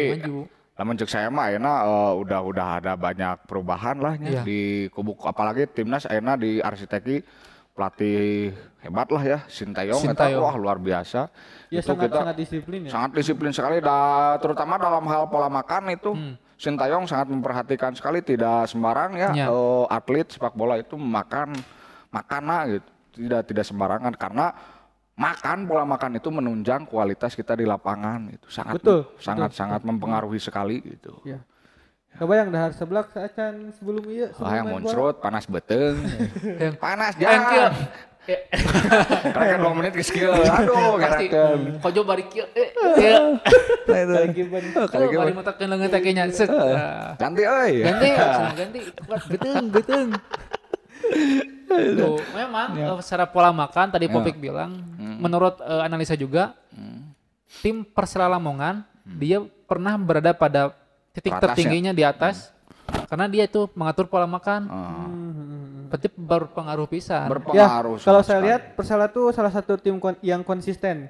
Lamun 0.75 0.99
cek 0.99 1.07
saya 1.07 1.31
mah 1.31 1.51
ayeuna 1.51 1.73
eh, 1.87 2.13
udah 2.19 2.41
udah 2.43 2.67
ada 2.79 2.93
banyak 2.95 3.47
perubahan 3.47 3.95
lah 3.95 4.19
nya 4.19 4.31
Iya. 4.31 4.43
di 4.43 4.61
kubu 4.91 5.15
apalagi 5.23 5.71
timnas 5.71 6.03
ayeuna 6.03 6.35
di 6.35 6.59
arsiteki 6.59 7.23
pelatih 7.75 8.55
hebat 8.81 9.11
lah 9.11 9.23
ya 9.25 9.39
Sintayong 9.45 9.99
eta. 9.99 10.09
Sintayong. 10.15 10.41
wah 10.41 10.55
luar 10.55 10.79
biasa. 10.79 11.27
ya 11.69 11.83
Itu 11.83 11.91
sangat 11.91 12.07
kita 12.07 12.19
sangat 12.23 12.37
disiplin 12.39 12.81
ya. 12.81 12.91
sangat 12.91 13.11
disiplin 13.13 13.51
sekali. 13.51 13.77
Da, 13.79 13.99
terutama 14.39 14.79
dalam 14.79 15.03
hal 15.05 15.27
pola 15.27 15.51
makan 15.51 15.91
itu 15.91 16.15
Hmm. 16.15 16.35
Sintayong 16.55 17.05
sangat 17.05 17.27
memperhatikan 17.29 17.93
sekali. 17.93 18.23
Tidak 18.23 18.65
sembarang 18.65 19.11
ya 19.13 19.29
Iya. 19.35 19.47
eh, 19.51 19.85
atlet 19.91 20.31
sepak 20.31 20.55
bola 20.55 20.79
itu 20.79 20.95
makan 20.95 21.51
makana 22.09 22.71
gitu. 22.71 22.89
Tidak 23.17 23.43
tidak 23.45 23.65
sembarangan. 23.65 24.15
Karena 24.15 24.55
makan 25.15 25.67
pola 25.67 25.83
makan 25.85 26.15
itu 26.15 26.31
menunjang 26.31 26.87
kualitas 26.87 27.35
kita 27.35 27.55
di 27.55 27.63
lapangan 27.63 28.27
itu 28.29 28.47
sangat 28.49 28.79
Betul, 28.79 29.03
sangat 29.17 29.51
betul, 29.51 29.59
sangat 29.59 29.81
mempengaruhi 29.83 30.39
sekali 30.39 30.79
gitu. 30.81 31.19
Ya 31.25 31.43
kebayang 32.15 32.49
dahar 32.49 32.71
sebelah 32.71 33.05
saacan 33.09 33.75
sebelum 33.75 34.05
iya 34.07 34.31
sebelum 34.31 34.45
Wah 34.45 34.55
yang 34.55 34.67
muncrut 34.71 35.17
panas 35.19 35.45
beteng. 35.45 35.99
Yang- 36.41 36.79
panas 36.79 37.13
Yang 37.17 37.43
kieu. 37.45 37.61
jangan 37.61 37.73
Eh, 38.25 38.41
karena 39.37 39.61
dua 39.61 39.77
menit 39.77 39.93
ke 39.93 40.01
skill 40.01 40.33
aduh 40.33 40.97
pasti 40.97 41.29
gerakan 41.29 41.77
kojo 41.77 42.01
bari 42.09 42.25
kieu. 42.25 42.49
Eh, 42.57 42.73
kieu. 42.97 43.37
Kali 43.85 44.27
Gibbon. 44.33 44.65
Tuh, 44.73 44.89
bari 44.89 45.35
matakeun 45.37 45.69
leungeun 45.69 45.93
teh. 45.93 46.01
Ah. 46.49 47.13
ganti 47.21 47.43
euy 47.45 47.85
ganti 47.85 48.09
ganti. 48.65 48.81
Kuat 49.05 49.23
geteng 49.29 49.65
geteng 49.69 50.09
Tuh, 51.69 52.17
memang 52.33 52.69
eh, 52.79 52.97
secara 53.03 53.29
pola 53.29 53.53
makan 53.53 53.93
tadi 53.93 54.09
Popik 54.09 54.41
bilang 54.41 54.73
menurut 54.97 55.61
eh, 55.61 55.83
analisa 55.85 56.17
juga 56.17 56.57
tim 57.61 57.85
Persela 57.85 58.25
Lamongan 58.25 58.89
dia 59.05 59.45
pernah 59.69 60.01
berada 60.01 60.33
pada 60.33 60.73
titik 61.15 61.31
ya? 61.31 61.41
tertingginya 61.41 61.93
di 61.93 62.03
atas 62.03 62.51
karena 63.07 63.27
dia 63.27 63.45
itu 63.45 63.71
mengatur 63.73 64.05
pola 64.05 64.27
makan 64.27 64.67
Ah, 64.67 65.09
berarti 65.89 66.09
berpengaruh 66.11 66.87
pisan 66.87 67.25
Ya, 67.25 67.31
berpengaruh 67.31 67.97
kalau 67.97 68.21
sama 68.21 68.27
saya 68.27 68.35
sekali. 68.37 68.47
lihat 68.47 68.63
Persela 68.75 69.07
tuh 69.07 69.31
salah 69.31 69.49
satu 69.49 69.77
tim 69.77 69.97
kon- 69.97 70.19
yang 70.21 70.43
konsisten, 70.43 71.07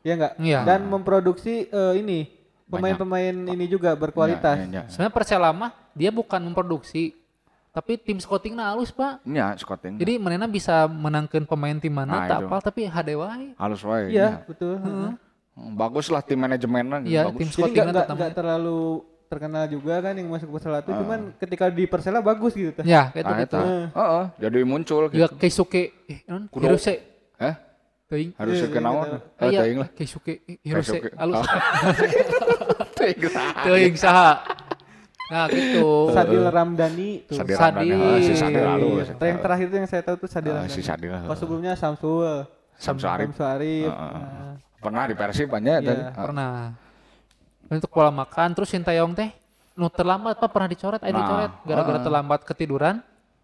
ya 0.00 0.12
enggak? 0.14 0.32
Iya. 0.36 0.60
Dan 0.64 0.88
memproduksi 0.88 1.68
eh, 1.68 1.94
ini 1.94 2.32
pemain-pemain 2.64 3.36
ini 3.46 3.64
juga 3.66 3.92
berkualitas. 3.92 4.56
Ya, 4.56 4.64
ya, 4.64 4.74
ya. 4.74 4.82
Sebenarnya 4.88 5.14
Persela 5.14 5.50
mah 5.52 5.70
dia 5.92 6.08
bukan 6.08 6.40
memproduksi, 6.42 7.12
tapi 7.68 7.96
tim 7.96 8.16
scoutingnya 8.16 8.64
halus 8.66 8.88
pak. 8.88 9.20
Ya, 9.22 9.52
scouting. 9.54 9.96
Jadi 9.96 10.16
mana 10.16 10.48
bisa 10.48 10.88
menangkan 10.88 11.44
pemain 11.44 11.76
tim 11.76 11.92
Nah, 11.92 12.02
mana 12.02 12.24
tak 12.26 12.40
itu. 12.40 12.46
apa 12.46 12.56
tapi 12.62 12.80
HD 12.84 13.10
wae. 13.14 13.52
halus 13.54 13.82
wae. 13.82 14.08
Iya, 14.08 14.16
ya. 14.16 14.30
betul. 14.42 14.80
Hmm, 14.80 15.12
Bagus 15.76 16.08
lah 16.08 16.24
tim 16.24 16.40
manajemennya 16.40 17.04
Iya, 17.04 17.28
bagus. 17.28 17.36
tim 17.36 17.46
Jadi 17.46 17.54
scoutingnya 17.54 17.76
nggak 17.76 17.92
nggak 17.92 18.06
tetap. 18.06 18.16
nggak 18.16 18.32
terlalu 18.34 18.82
terkenal 19.32 19.64
juga 19.66 19.94
kan 19.98 20.12
yang 20.12 20.28
masuk 20.28 20.52
Persela 20.52 20.76
Ah. 20.76 20.82
itu, 20.82 20.92
cuman 20.92 21.18
ketika 21.34 21.64
di 21.66 21.84
Persela 21.84 22.20
bagus 22.20 22.52
gitu. 22.52 22.68
teh. 22.70 22.84
Ya, 22.84 23.08
gitu 23.10 23.24
Nah, 23.24 23.38
gitu. 23.38 23.56
eta. 23.56 23.88
Heeh, 23.90 24.24
jadi 24.38 24.58
muncul 24.62 25.02
Juga 25.08 25.26
gitu. 25.26 25.34
Keisuke 25.38 25.82
eh 26.06 26.20
non 26.26 26.44
Kudo. 26.46 26.68
Hirose 26.68 26.94
Eh, 27.38 27.54
teuing. 28.06 28.30
harus 28.36 28.54
Iya, 28.54 28.66
ke 28.68 28.78
naon? 28.78 29.02
gitu. 29.02 29.18
Eh, 29.18 29.48
Iya, 29.48 29.58
teuing 29.58 29.78
lah. 29.78 29.88
Keisuke 29.90 30.32
eh, 30.42 30.56
Hirose 30.60 30.96
halus. 31.16 31.36
Oh. 31.38 31.44
Teuing 32.94 33.20
lah. 33.26 33.46
Teuing 33.62 33.96
saha. 33.96 34.30
Nah, 35.26 35.48
gitu. 35.48 35.88
Sadil 36.14 36.44
Ramdhani 36.44 37.10
tuh. 37.24 37.34
Sadil 37.34 37.56
Sadil. 37.56 37.88
Ramdhani. 37.88 38.12
Ah, 38.12 38.18
si 38.20 38.32
Sadil 38.36 38.58
Iya, 38.58 38.68
halus. 38.70 39.06
Iya. 39.08 39.24
Yang 39.24 39.38
terakhir 39.40 39.66
tuh 39.66 39.76
yang 39.76 39.88
saya 39.88 40.02
tahu 40.02 40.16
tuh 40.18 40.28
Sadil 40.28 40.50
Ah, 40.50 40.56
Ramdhani. 40.60 40.76
si 40.76 40.82
Sadil. 40.82 41.12
Kalau 41.16 41.34
sebelumnya 41.34 41.72
Samsul, 41.72 42.44
Samsu 42.76 43.06
Arif. 43.06 43.26
Samsu 43.30 43.42
Arif. 43.42 43.88
Heeh. 43.88 44.12
Nah, 44.12 44.54
Pernah 44.78 45.06
di 45.06 45.14
Persib 45.14 45.46
banyak 45.46 45.78
Iya. 45.78 45.88
tadi. 45.88 46.02
Ah, 46.04 46.12
Pernah. 46.20 46.52
Untuk 47.68 47.88
pola 47.88 48.10
makan 48.10 48.54
terus 48.54 48.70
Sintayong 48.70 49.12
teh 49.12 49.30
nu 49.72 49.88
terlambat 49.88 50.36
Pak 50.36 50.50
pernah 50.52 50.68
dicoret, 50.68 51.00
aya 51.00 51.10
Nah, 51.10 51.18
dicoret 51.18 51.52
gara-gara 51.64 51.96
heeh. 51.96 52.04
terlambat 52.04 52.40
ketiduran. 52.44 52.96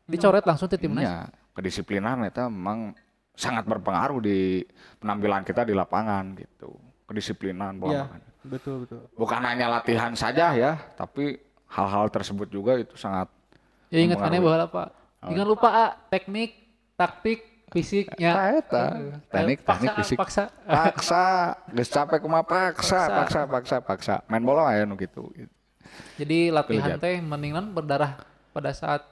Dicoret 0.05 0.45
langsung 0.45 0.69
ke 0.69 0.77
timnas. 0.77 1.05
Ya, 1.05 1.29
kedisiplinan 1.53 2.25
itu 2.25 2.41
memang 2.49 2.97
sangat 3.33 3.65
berpengaruh 3.65 4.21
di 4.21 4.65
penampilan 4.99 5.45
kita 5.45 5.65
di 5.65 5.73
lapangan 5.73 6.33
gitu. 6.37 6.77
Kedisiplinan 7.05 7.77
pola 7.77 7.93
Iya, 7.93 8.03
makan. 8.05 8.21
betul 8.45 8.75
betul. 8.85 9.01
Bukan 9.17 9.41
hanya 9.41 9.67
latihan 9.69 10.13
saja 10.13 10.53
ya, 10.53 10.77
tapi 10.97 11.41
hal-hal 11.69 12.09
tersebut 12.09 12.49
juga 12.49 12.77
itu 12.77 12.97
sangat 12.97 13.29
Ya 13.89 14.05
ingat 14.05 14.21
aneh 14.21 14.41
bahwa 14.41 14.69
Pak. 14.69 14.89
Jangan 15.33 15.49
lupa 15.49 15.69
ah, 15.69 15.91
teknik, 16.13 16.53
taktik, 16.93 17.41
fisiknya. 17.73 18.61
Eta. 18.61 18.85
Teknik, 19.31 19.63
teknik, 19.65 19.91
fisik. 20.03 20.17
Paksa. 20.19 20.51
paksa, 20.67 21.25
geus 21.73 21.89
capek 21.89 22.19
kumaha 22.21 22.45
paksa, 22.45 23.01
Paksa. 23.07 23.41
paksa, 23.47 23.77
paksa. 23.81 24.15
Main 24.27 24.45
bola 24.45 24.69
aya 24.73 24.85
nu 24.89 24.99
gitu. 24.99 25.31
Jadi 26.19 26.51
latihan 26.51 26.99
teh 26.99 27.23
mendingan 27.23 27.71
berdarah 27.73 28.19
pada 28.53 28.75
saat 28.75 29.03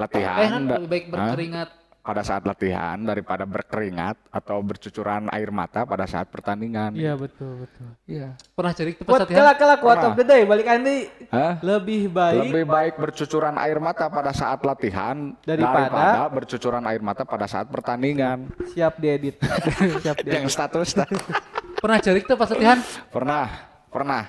Latihan 0.00 0.64
eh 0.64 0.80
lebih 0.80 0.88
baik 0.88 1.06
berkeringat. 1.12 1.79
Pada 2.00 2.24
saat 2.24 2.42
latihan 2.42 2.96
daripada 2.96 3.44
berkeringat 3.44 4.16
atau 4.28 4.58
bercucuran 4.60 5.28
air 5.28 5.52
mata 5.52 5.84
pada 5.84 6.08
saat 6.08 6.26
pertandingan. 6.26 6.96
Iya 6.96 7.12
betul 7.12 7.62
betul. 7.62 7.88
Iya. 8.08 8.34
Pernah 8.50 8.72
jadi 8.72 8.90
pas 8.96 9.20
latihan? 9.20 9.36
kelak 9.36 9.56
kelak 9.56 9.78
Pernah. 9.78 10.06
of 10.06 10.14
the 10.16 10.24
day 10.24 10.42
balik 10.42 10.66
Andi 10.66 10.98
Hah? 11.28 11.60
lebih 11.60 12.08
baik 12.08 12.40
Lebih 12.42 12.64
baik 12.64 12.94
bercucuran 12.96 13.54
air 13.60 13.78
mata 13.78 14.08
pada 14.08 14.32
saat 14.32 14.64
latihan 14.64 15.36
Daripada- 15.44 16.32
bercucuran 16.32 16.82
air 16.88 17.04
mata 17.04 17.22
pada 17.22 17.44
saat 17.44 17.68
pertandingan. 17.68 18.48
siap 18.72 18.96
diedit. 18.96 19.36
siap 20.02 20.16
diedit. 20.18 20.40
Yang 20.40 20.56
status 20.56 20.96
dah. 20.96 21.08
Pernah 21.84 21.98
jadi 22.00 22.20
tuh 22.20 22.36
pas 22.36 22.48
latihan? 22.48 22.78
pernah, 23.08 23.46
pernah. 23.88 24.24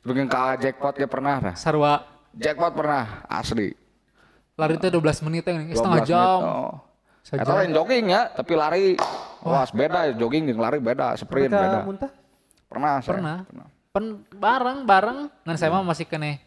Bikin 0.00 0.26
kalah 0.26 0.56
jackpot 0.56 0.94
ya 0.94 1.06
pernah 1.06 1.36
dah. 1.42 1.54
Sarwa 1.58 2.06
Jackpot 2.30 2.70
pernah 2.72 3.26
asli. 3.26 3.74
lari 4.54 4.76
teh 4.76 4.92
12 4.92 5.26
menit 5.26 5.42
teh 5.42 5.50
12 5.50 5.72
setengah 5.72 6.00
jam. 6.04 6.38
menit, 6.38 6.46
oh. 6.46 6.74
Sejam. 7.20 7.44
Eta 7.44 7.52
lain 7.60 7.70
jogging 7.76 8.04
ya, 8.10 8.32
tapi 8.32 8.52
lari. 8.56 8.84
Wah, 9.40 9.64
beda 9.68 10.12
jogging 10.16 10.48
jeung 10.52 10.60
lari 10.60 10.78
beda, 10.80 11.16
sprint 11.16 11.52
Mereka 11.52 11.64
beda. 11.64 11.80
muntah? 11.84 12.10
Pernah 12.68 12.92
saya. 13.00 13.12
Pernah. 13.16 13.36
Pen 13.90 14.22
bareng 14.30 14.86
bareng 14.86 15.18
ngan 15.42 15.56
saya 15.58 15.74
mah 15.74 15.82
masih 15.82 16.06
kene 16.06 16.38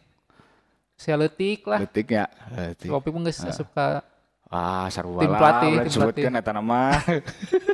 saya 0.96 1.20
letik 1.20 1.68
lah. 1.68 1.84
Detik 1.84 2.16
ya. 2.16 2.26
Detik. 2.48 2.88
Kopi 2.88 3.10
pun 3.12 3.28
geus 3.28 3.44
suka 3.52 4.00
Wah, 4.48 4.86
sarua 4.94 5.26
Tim 5.26 5.34
lah, 5.34 5.40
pelatih, 5.42 5.72
tim 5.82 5.86
disebutkan 5.90 6.34
eta 6.38 6.52
nama. 6.54 6.94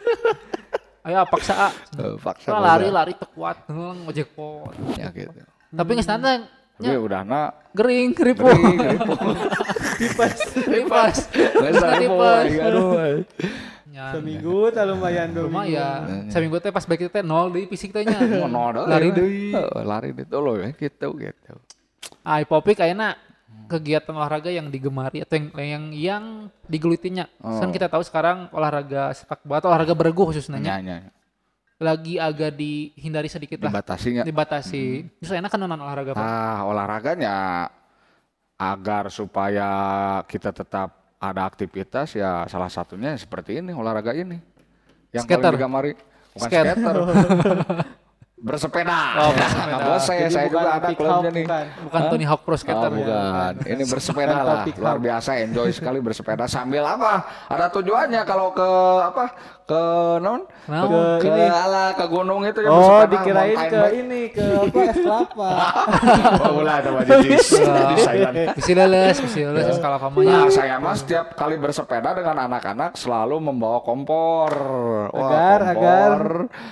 ayo 1.05 1.19
paksa 1.27 1.53
ah. 1.67 1.73
Eh, 1.99 2.15
Paksa 2.15 2.55
Nah, 2.55 2.61
lari 2.63 2.87
lari 2.87 3.13
teu 3.19 3.27
kuat 3.35 3.67
heung 3.67 4.07
ojek 4.07 4.31
pot. 4.31 4.71
Ya 4.95 5.11
gitu. 5.11 5.43
Tapi 5.69 5.91
geus 5.99 6.07
nanti 6.07 6.47
Tapi 6.79 6.95
udah 6.95 7.21
na 7.27 7.51
gering 7.75 8.15
keripu. 8.15 8.47
Gering, 8.47 8.79
keripu. 8.79 9.11
Tipes. 10.01 10.37
Tipes. 10.55 11.17
Usah 11.55 11.91
Tipes. 11.97 12.47
aduh. 12.57 12.91
Ya, 13.89 14.15
Seminggu 14.15 14.69
tak 14.69 14.85
lumayan 14.85 15.27
dua 15.29 15.43
minggu. 15.43 15.51
lumayan. 15.51 16.29
Seminggu 16.29 16.57
teh 16.57 16.69
pas 16.69 16.85
baik 16.85 17.09
teh 17.09 17.19
nol 17.19 17.51
di 17.51 17.65
fisik 17.65 17.91
teh 17.91 18.01
nya. 18.01 18.15
Mau 18.41 18.71
nol 18.71 18.85
Lari 18.85 19.09
ya. 19.09 19.15
deui. 19.17 19.51
Heeh, 19.51 19.81
lari 19.83 20.09
deui 20.11 20.23
tuh 20.23 20.39
loh 20.39 20.55
ya 20.55 20.69
gitu 20.71 21.07
gitu. 21.15 21.53
Ah, 22.21 22.39
Popik 22.41 22.77
kayaknya 22.77 23.19
kegiatan 23.65 24.13
olahraga 24.13 24.47
yang 24.47 24.69
digemari 24.69 25.19
atau 25.19 25.35
yang 25.35 25.49
yang, 25.57 25.83
yang 25.91 26.23
digelutinya. 26.63 27.25
Oh. 27.41 27.59
Kan 27.59 27.69
kita 27.69 27.85
tahu 27.85 28.01
sekarang 28.01 28.47
olahraga 28.49 29.11
sepak 29.11 29.41
bola 29.41 29.59
atau 29.59 29.69
olahraga 29.69 29.93
beregu 29.93 30.25
khususnya 30.25 30.57
Nanya 30.57 31.09
lagi 31.79 32.19
agak 32.19 32.59
dihindari 32.59 33.31
sedikit 33.31 33.63
lah 33.63 33.71
dibatasi 33.71 34.07
nggak? 34.11 34.25
dibatasi. 34.27 34.83
Terus 35.17 35.31
enak 35.33 35.47
kan 35.47 35.59
nonton 35.59 35.79
olahraga 35.79 36.11
Pak? 36.11 36.19
Ah, 36.21 36.67
olahraganya 36.67 37.35
agar 38.59 39.07
supaya 39.07 39.69
kita 40.27 40.51
tetap 40.51 41.15
ada 41.19 41.47
aktivitas 41.47 42.15
ya 42.15 42.43
salah 42.51 42.67
satunya 42.67 43.15
seperti 43.15 43.63
ini 43.63 43.71
olahraga 43.71 44.11
ini. 44.11 44.35
Yang 45.15 45.25
Skater. 45.25 45.41
paling 45.41 45.55
digamari 45.57 45.91
bukan 46.35 46.49
Skate. 46.51 46.75
skater. 46.75 46.95
bersepeda. 48.39 48.99
Oh, 49.19 49.31
bersepeda. 49.31 49.67
Nah, 49.69 49.79
bos 49.85 50.01
saya, 50.01 50.19
Jadi 50.21 50.33
saya 50.33 50.47
bukan 50.47 50.55
juga 50.55 50.71
ada 50.71 50.89
klubnya 50.89 51.29
nih. 51.29 51.43
bukan. 51.43 51.65
Bukan 51.83 52.01
Tony 52.07 52.25
Hawk 52.25 52.41
Pro 52.41 52.55
Skater. 52.55 52.87
Oh, 52.87 52.95
bukan. 52.95 53.53
Ini 53.65 53.83
bersepeda 53.85 54.37
lah. 54.39 54.63
Luar 54.73 54.97
biasa 54.97 55.29
enjoy 55.39 55.69
sekali 55.69 55.99
bersepeda 55.99 56.45
sambil 56.45 56.83
apa? 56.83 57.13
Ada 57.47 57.67
tujuannya 57.69 58.21
kalau 58.23 58.51
ke 58.51 58.69
apa? 59.03 59.25
Ke 59.65 59.83
non? 60.17 60.49
Ke, 60.65 60.73
Ke 60.73 60.93
ke 61.21 61.29
ini. 61.29 61.45
ala 61.45 61.93
ke 61.93 62.05
gunung 62.05 62.41
itu 62.41 62.57
ya 62.57 62.69
Oh, 62.69 63.05
dikirain 63.05 63.53
ke 63.53 63.69
bike. 63.69 63.93
ini 63.93 64.21
ke 64.33 64.41
apa 64.41 64.79
es 64.81 64.97
kelapa. 64.97 65.49
Oh, 66.41 66.57
ulah 66.57 66.77
di 66.81 67.37
silent. 67.37 68.57
Bisa 68.57 68.71
leles, 68.73 69.17
bisa 69.21 69.37
leles 69.45 69.77
skala 69.77 69.95
Nah, 69.95 70.01
famanya. 70.01 70.49
saya 70.49 70.75
mah 70.77 70.95
setiap 70.95 71.37
kali 71.37 71.55
bersepeda 71.55 72.17
dengan 72.17 72.49
anak-anak 72.49 72.97
selalu 72.97 73.37
membawa 73.39 73.85
kompor. 73.85 74.49
Wah, 75.13 75.29
Agar, 75.29 75.59
kompor. 75.69 76.21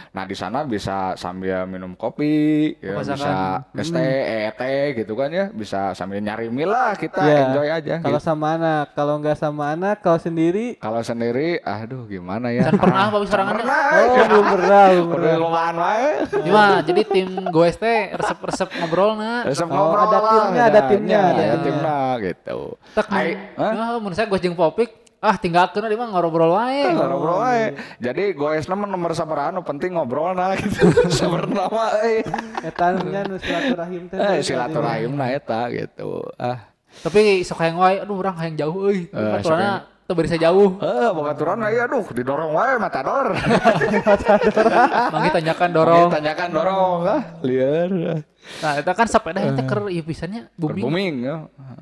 Nah, 0.10 0.24
di 0.26 0.34
sana 0.34 0.66
bisa 0.66 1.14
sambil 1.14 1.57
minum 1.64 1.96
kopi, 1.96 2.76
ya, 2.78 3.00
bisa 3.00 3.64
es 3.74 3.90
teh, 3.90 4.04
eh, 4.04 4.52
teh 4.52 5.00
gitu 5.00 5.16
kan 5.16 5.32
ya, 5.32 5.48
bisa 5.50 5.96
sambil 5.96 6.20
nyari 6.20 6.52
mie 6.52 6.68
lah 6.68 6.94
kita 6.94 7.24
Iya. 7.24 7.40
enjoy 7.50 7.68
aja. 7.72 7.94
Kalau 8.04 8.20
gitu. 8.20 8.28
sama 8.28 8.60
anak, 8.60 8.86
kalau 8.94 9.14
nggak 9.18 9.38
sama 9.40 9.64
anak, 9.72 10.04
kalau 10.04 10.20
sendiri 10.20 10.76
Kalau 10.78 11.00
sendiri, 11.02 11.64
aduh 11.64 12.04
gimana 12.06 12.52
ya? 12.52 12.68
Dan 12.68 12.76
pernah 12.78 13.08
Pak 13.08 13.20
serangannya. 13.26 13.64
Pernah. 13.64 13.86
Oh, 13.88 14.26
belum 14.28 14.46
pernah, 14.52 14.84
belum 14.92 15.08
pernah. 15.10 15.36
lumayan 15.40 15.76
wae. 15.80 16.10
Cuma 16.44 16.64
jadi 16.84 17.02
tim 17.08 17.30
goes 17.50 17.80
teh 17.80 18.12
resep-resep 18.14 18.70
ngobrol 18.78 19.16
na. 19.16 19.48
Resep 19.48 19.66
Oh, 19.66 19.72
ngobrol 19.72 20.04
ada 20.04 20.18
lah, 20.20 20.32
timnya, 20.36 20.64
ada 20.68 20.82
timnya, 20.92 21.20
ada 21.24 21.44
ada 21.48 21.58
timnya 21.64 21.98
gitu. 22.20 22.60
Tak? 22.92 23.08
Nah, 23.56 23.98
menurut 23.98 24.16
saya 24.20 24.28
gue 24.28 24.40
jeung 24.44 24.58
Popik 24.58 25.07
ah 25.18 25.36
tinggalkeun 25.36 25.90
di 25.90 25.98
mah 25.98 26.14
ngobrol 26.14 26.54
wae. 26.54 26.94
ngobrol 26.94 27.42
wae. 27.42 27.74
Jadi 27.98 28.38
goesna 28.38 28.78
mah 28.78 28.86
nomor 28.86 29.18
sabaraha 29.18 29.50
nu 29.50 29.66
penting 29.66 29.98
ngobrol 29.98 30.38
nah 30.38 30.54
gitu. 30.54 30.86
Sabarna 31.18 31.66
wae. 31.70 32.22
etannya 32.62 33.22
nu 33.26 33.36
silaturahim 33.42 34.04
teh. 34.10 34.18
Eh 34.18 34.38
silaturahimna 34.46 35.26
eta 35.34 35.74
gitu. 35.74 36.22
Ah. 36.38 36.70
Tapi 37.02 37.42
sok 37.42 37.62
hayang 37.62 37.78
wae 37.82 37.96
aduh 38.02 38.16
urang 38.18 38.38
hayang 38.38 38.58
jauh 38.58 38.78
euy. 38.90 39.10
Eh, 39.10 39.38
Aturanna 39.42 39.90
teu 40.08 40.16
bari 40.16 40.30
jauh. 40.32 40.80
Eh, 40.80 41.10
bokaturan 41.12 41.68
ya 41.68 41.84
aduh 41.90 42.06
didorong 42.14 42.54
wae 42.54 42.78
matador. 42.78 43.34
Manggi 45.14 45.30
tanyakan 45.34 45.70
dorong. 45.74 46.10
Tanyakan 46.14 46.50
dorong 46.54 47.00
ah, 47.10 47.22
liar. 47.42 48.24
Nah, 48.64 48.80
eta 48.80 48.96
kan 48.96 49.08
sepeda 49.12 49.44
eta 49.44 49.66
keur 49.68 49.92
ieu 49.92 50.06
pisannya 50.06 50.48
booming. 50.56 50.84
Booming 50.86 51.16
ya. 51.26 51.36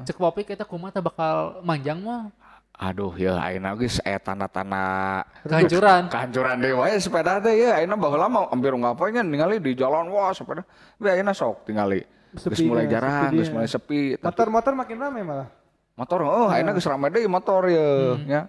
Cek 0.08 0.18
Popik 0.18 0.50
eta 0.56 0.66
kumaha 0.66 0.96
teh 0.96 1.04
bakal 1.04 1.62
manjang 1.62 2.02
mah. 2.02 2.34
Aduh 2.76 3.16
ya 3.16 3.40
ayeuna 3.40 3.72
geus 3.74 4.04
aya 4.04 4.20
tanda-tanda 4.20 5.24
Kehancuran. 5.42 6.08
kehancuran 6.14 6.56
deh 6.60 6.74
wae 6.74 6.96
sepeda 6.96 7.40
teh 7.40 7.56
ya 7.56 7.80
ayeuna 7.80 7.96
baheula 7.96 8.28
mah 8.28 8.50
hampir 8.50 8.72
ngapain 8.72 9.16
ningali 9.22 9.58
di 9.58 9.72
jalan 9.74 10.08
wah 10.08 10.30
sepeda 10.30 10.60
tapi 10.94 11.08
ayeuna 11.10 11.32
sok 11.32 11.64
tingali 11.64 12.04
geus 12.36 12.44
Sepi 12.52 12.68
mulai 12.68 12.84
ya, 12.86 13.00
jarang 13.00 13.32
geus 13.32 13.48
dia. 13.48 13.56
mulai 13.56 13.68
sepi 13.70 14.00
Motor-motor 14.20 14.74
makin 14.74 14.98
ramai 14.98 15.24
malah. 15.24 15.48
motor 15.96 16.20
oh 16.22 16.48
ayeuna 16.48 16.72
geus 16.72 16.84
rame 16.86 17.08
deui 17.08 17.26
motor 17.26 17.64
ya 17.66 17.88
Hmm. 18.12 18.28
ya 18.28 18.42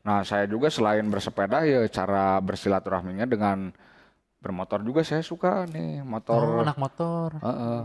nah 0.00 0.20
saya 0.20 0.44
juga 0.44 0.68
selain 0.68 1.02
bersepeda 1.04 1.64
ya 1.64 1.82
cara 1.88 2.38
bersilaturahminya 2.38 3.24
dengan 3.24 3.74
bermotor 4.36 4.80
juga 4.80 5.00
saya 5.00 5.18
suka 5.18 5.64
nih 5.66 5.98
motor 6.00 6.36
Oh, 6.36 6.60
anak 6.60 6.76
motor. 6.76 7.32
Heeh. 7.34 7.80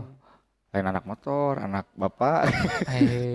Lain 0.70 0.86
anak 0.86 1.02
motor 1.02 1.58
anak 1.58 1.86
bapak 1.98 2.46
iya. 2.94 3.34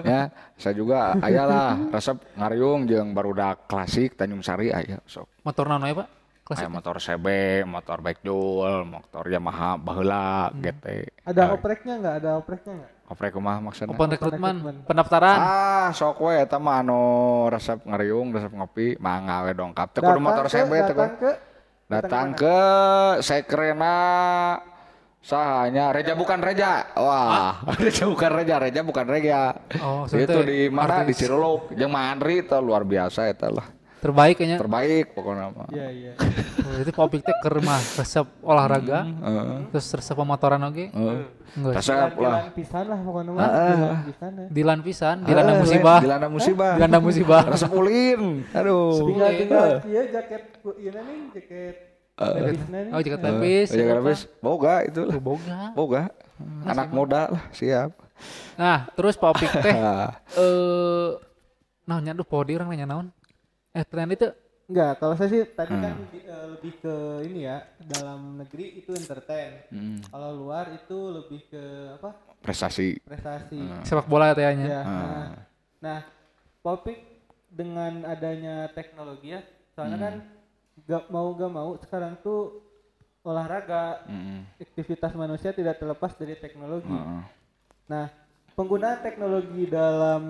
ya 0.00 0.20
saya 0.56 0.72
juga 0.72 1.12
aya 1.20 1.44
lah 1.44 1.76
resep 1.92 2.16
ngariung 2.40 2.88
jeung 2.88 3.12
barudak 3.12 3.68
klasik 3.68 4.16
Tanjung 4.16 4.40
Sari 4.40 4.72
aya 4.72 4.96
sok 5.04 5.28
Motor 5.44 5.68
naon 5.68 5.84
we, 5.84 5.92
Pak? 5.92 6.08
klasik. 6.46 6.62
Kayak 6.62 6.74
motor 6.78 6.96
CB, 7.02 7.26
motor 7.66 7.98
backdoor, 8.06 8.86
motor 8.86 9.24
Yamaha 9.26 9.74
baheula 9.82 10.54
GT. 10.54 11.10
Ada 11.26 11.50
opreknya 11.50 11.98
nggak? 11.98 12.14
Ada 12.22 12.30
opreknya 12.38 12.72
nggak? 12.78 12.92
Oprek 13.06 13.38
kumaha 13.38 13.58
maksudnya? 13.62 13.94
Open 13.94 14.10
recruitment, 14.10 14.58
recruitment. 14.62 14.86
pendaftaran. 14.86 15.38
Ah, 15.38 15.88
sok 15.94 16.26
we 16.26 16.42
eta 16.42 16.58
mah 16.58 16.82
anu 16.82 17.02
resep 17.50 17.78
ngariung, 17.86 18.34
resep 18.34 18.50
ngopi, 18.50 18.98
mangga 18.98 19.46
we 19.46 19.54
dongkap. 19.54 19.94
Teu 19.94 20.02
kudu 20.02 20.18
motor 20.18 20.50
CB 20.50 20.70
teu 20.90 20.94
datang 21.86 22.34
ke 22.34 22.58
Sekrena 23.22 23.96
sahanya 25.22 25.90
Reja 25.90 26.14
bukan 26.14 26.38
Reja. 26.38 26.86
Wah, 26.94 27.62
Reja 27.82 28.06
bukan 28.06 28.30
Reja, 28.30 28.54
Reja 28.62 28.80
bukan 28.86 29.06
Reja. 29.06 29.54
Oh, 29.82 30.06
itu 30.06 30.38
di 30.46 30.70
mana? 30.70 31.02
Di 31.02 31.10
artis. 31.10 31.26
Ciruluk. 31.26 31.74
Jeung 31.74 31.90
Mandri 31.90 32.46
itu 32.46 32.58
luar 32.62 32.86
biasa 32.86 33.26
eta 33.26 33.50
lah. 33.50 33.66
Terbaik 33.98 34.38
kayaknya. 34.38 34.58
Terbaik 34.62 35.06
pokoknya. 35.18 35.50
Iya 35.74 35.88
iya. 35.90 36.12
Oh, 36.66 36.76
Itu 36.76 36.90
Popik 36.90 37.22
teh 37.22 37.36
keur 37.38 37.62
mah 37.62 37.78
resep 37.78 38.26
olahraga, 38.42 39.06
Heeh. 39.06 39.70
terus 39.70 39.86
resep 39.88 40.12
pemotoran 40.12 40.58
oge. 40.62 40.90
Heeh. 40.90 41.18
Enggak. 41.54 41.72
Resep 41.78 41.94
lah. 41.94 42.10
Dilan 42.42 42.50
pisan 42.52 42.84
lah 42.84 42.98
pokoknya 43.00 43.30
mah. 43.30 43.46
Dilan 43.46 44.00
pisan 44.02 44.30
ya. 44.32 44.46
Dilan 44.50 44.78
pisan, 44.82 45.16
dilanda 45.22 45.52
Ah, 45.52 45.56
musibah. 45.56 45.98
Dilanda 46.02 46.28
musibah. 46.28 46.72
Dilanda 46.74 46.98
musibah. 46.98 47.42
Resep 47.46 47.70
ulin. 47.70 48.22
Aduh. 48.50 48.98
Tinggal 49.06 49.30
tinggal 49.36 49.68
iya 49.86 50.02
jaket 50.10 50.42
ku- 50.58 50.76
iya 50.76 50.90
nih 50.92 51.18
jaket 51.32 51.74
nih. 52.16 52.90
Oh, 52.90 53.00
jaket 53.00 53.20
lepis. 53.22 53.68
Oh, 53.68 53.76
jaga 53.76 53.92
habis. 53.94 54.20
Boga 54.38 54.74
itu 54.82 55.00
lah. 55.00 55.14
Tuh, 55.14 55.22
boga. 55.22 55.60
Boga. 55.72 56.02
Anak 56.64 56.88
muda 56.90 57.30
lah, 57.30 57.44
siap. 57.50 57.94
Nah, 58.56 58.88
terus 58.92 59.14
Popik 59.14 59.48
teh 59.54 59.72
Ah. 59.78 60.16
eh 60.34 61.08
naonnya 61.84 62.12
aduh 62.12 62.24
podi 62.24 62.52
orang 62.52 62.68
nanya 62.68 62.86
naon. 62.86 63.06
Eh, 63.70 63.84
tren 63.84 64.08
itu 64.08 64.28
Enggak, 64.66 64.98
kalau 64.98 65.14
saya 65.14 65.30
sih 65.30 65.42
tadi 65.46 65.70
kan 65.72 65.94
Hmm. 65.94 66.10
di- 66.10 66.26
eh, 66.26 66.46
lebih 66.50 66.72
ke 66.82 66.94
ini 67.22 67.46
ya, 67.46 67.62
dalam 67.78 68.34
negeri 68.36 68.74
itu 68.76 68.90
entertain. 68.92 69.62
Hmm. 69.70 70.02
Kalau 70.02 70.34
luar 70.34 70.74
itu 70.74 70.98
lebih 71.14 71.40
ke 71.46 71.62
apa? 71.94 72.10
Prestasi. 72.42 72.98
Prestasi. 73.00 73.58
sepak 73.82 74.06
bola 74.06 74.34
tanya. 74.34 74.66
Ya. 74.66 74.82
Hmm. 74.82 74.98
Nah, 74.98 75.26
nah, 75.78 76.00
Popik 76.58 76.98
dengan 77.46 78.02
adanya 78.04 78.66
teknologi 78.68 79.30
ya, 79.30 79.40
soalnya 79.70 79.98
kan 80.00 80.14
gak 80.82 81.04
mau 81.08 81.30
gak 81.32 81.52
mau 81.52 81.70
sekarang 81.78 82.18
tuh 82.20 82.58
olahraga, 83.22 84.02
Mm. 84.04 84.46
aktivitas 84.60 85.14
manusia 85.14 85.50
tidak 85.50 85.78
terlepas 85.78 86.14
dari 86.14 86.34
teknologi. 86.34 86.90
Heeh. 86.90 87.22
Nah, 87.86 88.06
penggunaan 88.52 88.98
teknologi 89.00 89.66
dalam 89.66 90.22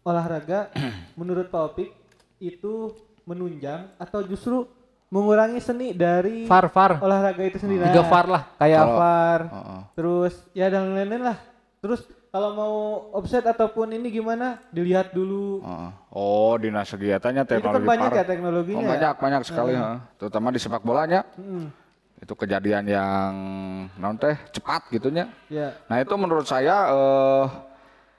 olahraga 0.00 0.70
menurut 1.18 1.46
Pak 1.46 1.62
Opik 1.68 1.90
itu 2.38 2.90
menunjang 3.24 3.86
atau 3.96 4.20
justru 4.22 4.66
mengurangi 5.08 5.60
seni 5.60 5.92
dari 5.92 6.48
Far 6.48 6.72
far. 6.72 6.96
olahraga 6.98 7.42
itu 7.42 7.60
sendiri. 7.60 7.84
Tiga 7.84 8.04
far 8.04 8.26
lah. 8.26 8.42
Kayak 8.56 8.80
Kalau- 8.80 8.96
VAR, 8.96 9.40
Heeh. 9.44 9.80
terus 9.92 10.34
ya 10.52 10.66
dan 10.66 10.88
lain-lain 10.90 11.22
lah. 11.22 11.38
Terus 11.78 12.00
kalau 12.32 12.56
mau 12.56 12.74
offset 13.12 13.44
ataupun 13.44 13.92
ini 13.92 14.08
gimana 14.08 14.56
dilihat 14.72 15.12
dulu. 15.12 15.60
Heeh. 15.60 15.90
Oh, 16.10 16.56
dinas 16.56 16.88
kegiatannya 16.88 17.44
itu 17.44 17.50
kan 17.50 17.56
teknologi 17.60 17.86
banyak 17.86 18.08
par. 18.08 18.16
ya 18.16 18.24
teknologinya. 18.24 18.78
Oh, 18.78 18.82
ya? 18.82 18.90
banyak 18.90 19.14
banyak 19.20 19.42
sekali, 19.44 19.74
heeh. 19.76 19.96
terutama 20.16 20.48
di 20.48 20.58
sepak 20.58 20.80
bolanya. 20.80 21.20
Mm, 21.36 21.66
Itu 22.16 22.32
kejadian 22.32 22.86
yang 22.86 23.32
non 23.98 24.14
teh 24.14 24.38
cepat 24.48 24.86
gitunya. 24.88 25.26
ya. 25.46 25.74
Nah, 25.90 25.98
itu 25.98 26.14
menurut 26.14 26.46
saya 26.46 26.88
eh 26.88 27.46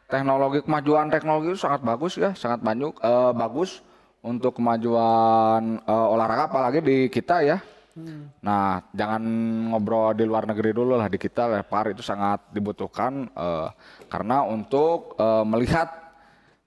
teknologi 0.06 0.62
kemajuan 0.62 1.10
teknologi 1.10 1.47
itu 1.49 1.62
sangat 1.64 1.82
bagus 1.82 2.14
ya, 2.16 2.36
sangat 2.36 2.62
banyak 2.62 2.93
eh, 2.93 3.32
bagus 3.34 3.82
untuk 4.24 4.55
kemajuan 4.57 5.84
eh, 5.84 6.07
olahraga 6.09 6.47
apalagi 6.47 6.80
di 6.80 6.97
kita 7.11 7.43
ya. 7.43 7.59
Hmm. 7.93 8.34
Nah, 8.41 8.82
jangan 8.89 9.21
ngobrol 9.69 10.17
di 10.17 10.26
luar 10.26 10.49
negeri 10.49 10.74
dulu 10.74 10.97
lah 10.97 11.05
di 11.05 11.21
kita 11.21 11.45
lah. 11.45 11.61
PAR 11.61 11.93
itu 11.93 12.01
sangat 12.01 12.49
dibutuhkan 12.49 13.30
eh, 13.30 13.67
karena 14.07 14.47
untuk 14.47 15.13
eh, 15.19 15.45
melihat 15.45 16.01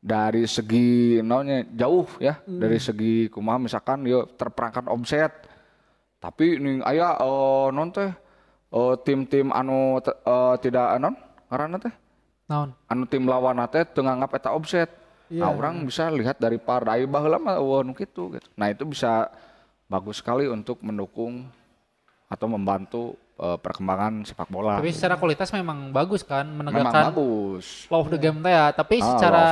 dari 0.06 0.46
segi 0.46 1.18
naonnya 1.18 1.66
jauh 1.74 2.06
ya, 2.22 2.38
dari 2.46 2.78
segi 2.78 3.26
kumaha 3.26 3.58
misalkan 3.58 4.06
yuk 4.06 4.38
terperangkat 4.38 4.86
omset. 4.86 5.32
Tapi 6.22 6.60
ini 6.62 6.72
aya 6.86 7.18
eh, 7.18 7.66
non 7.74 7.90
teh 7.90 8.12
eh, 8.70 8.94
tim-tim 9.02 9.50
anu 9.50 9.98
te- 10.04 10.14
eh, 10.14 10.54
tidak 10.62 11.00
non 11.02 11.16
karena 11.50 11.78
teh 11.78 11.94
Naon? 12.46 12.70
anu 12.86 13.02
tim 13.10 13.26
lawan 13.26 13.58
teh 13.66 13.82
teu 13.82 14.06
nganggap 14.06 14.38
eta 14.38 14.50
Nah, 15.28 15.34
Iya. 15.42 15.46
orang 15.50 15.82
bisa 15.82 16.06
lihat 16.08 16.36
dari 16.36 16.54
par 16.54 16.82
dari 16.82 17.02
baheula 17.02 17.36
mah 17.36 17.56
eueuh 17.56 17.82
kitu 17.92 18.30
gitu. 18.32 18.48
Nah, 18.54 18.68
itu 18.68 18.84
bisa 18.84 19.26
bagus 19.86 20.18
sekali 20.18 20.46
untuk 20.46 20.78
mendukung 20.80 21.50
atau 22.26 22.46
membantu 22.46 23.02
eh, 23.36 23.58
perkembangan 23.58 24.24
sepak 24.24 24.48
bola. 24.48 24.78
Tapi 24.78 24.90
secara 24.90 25.14
kualitas 25.14 25.50
memang 25.50 25.90
bagus 25.90 26.22
kan 26.22 26.42
Memang 26.42 26.72
menegakkan 26.72 27.10
bagus. 27.10 27.84
law 27.86 28.00
of 28.00 28.08
the 28.08 28.16
game 28.16 28.38
teh 28.38 28.48
ya. 28.48 28.70
Tapi 28.70 28.96
Ah, 28.96 29.06
secara 29.12 29.42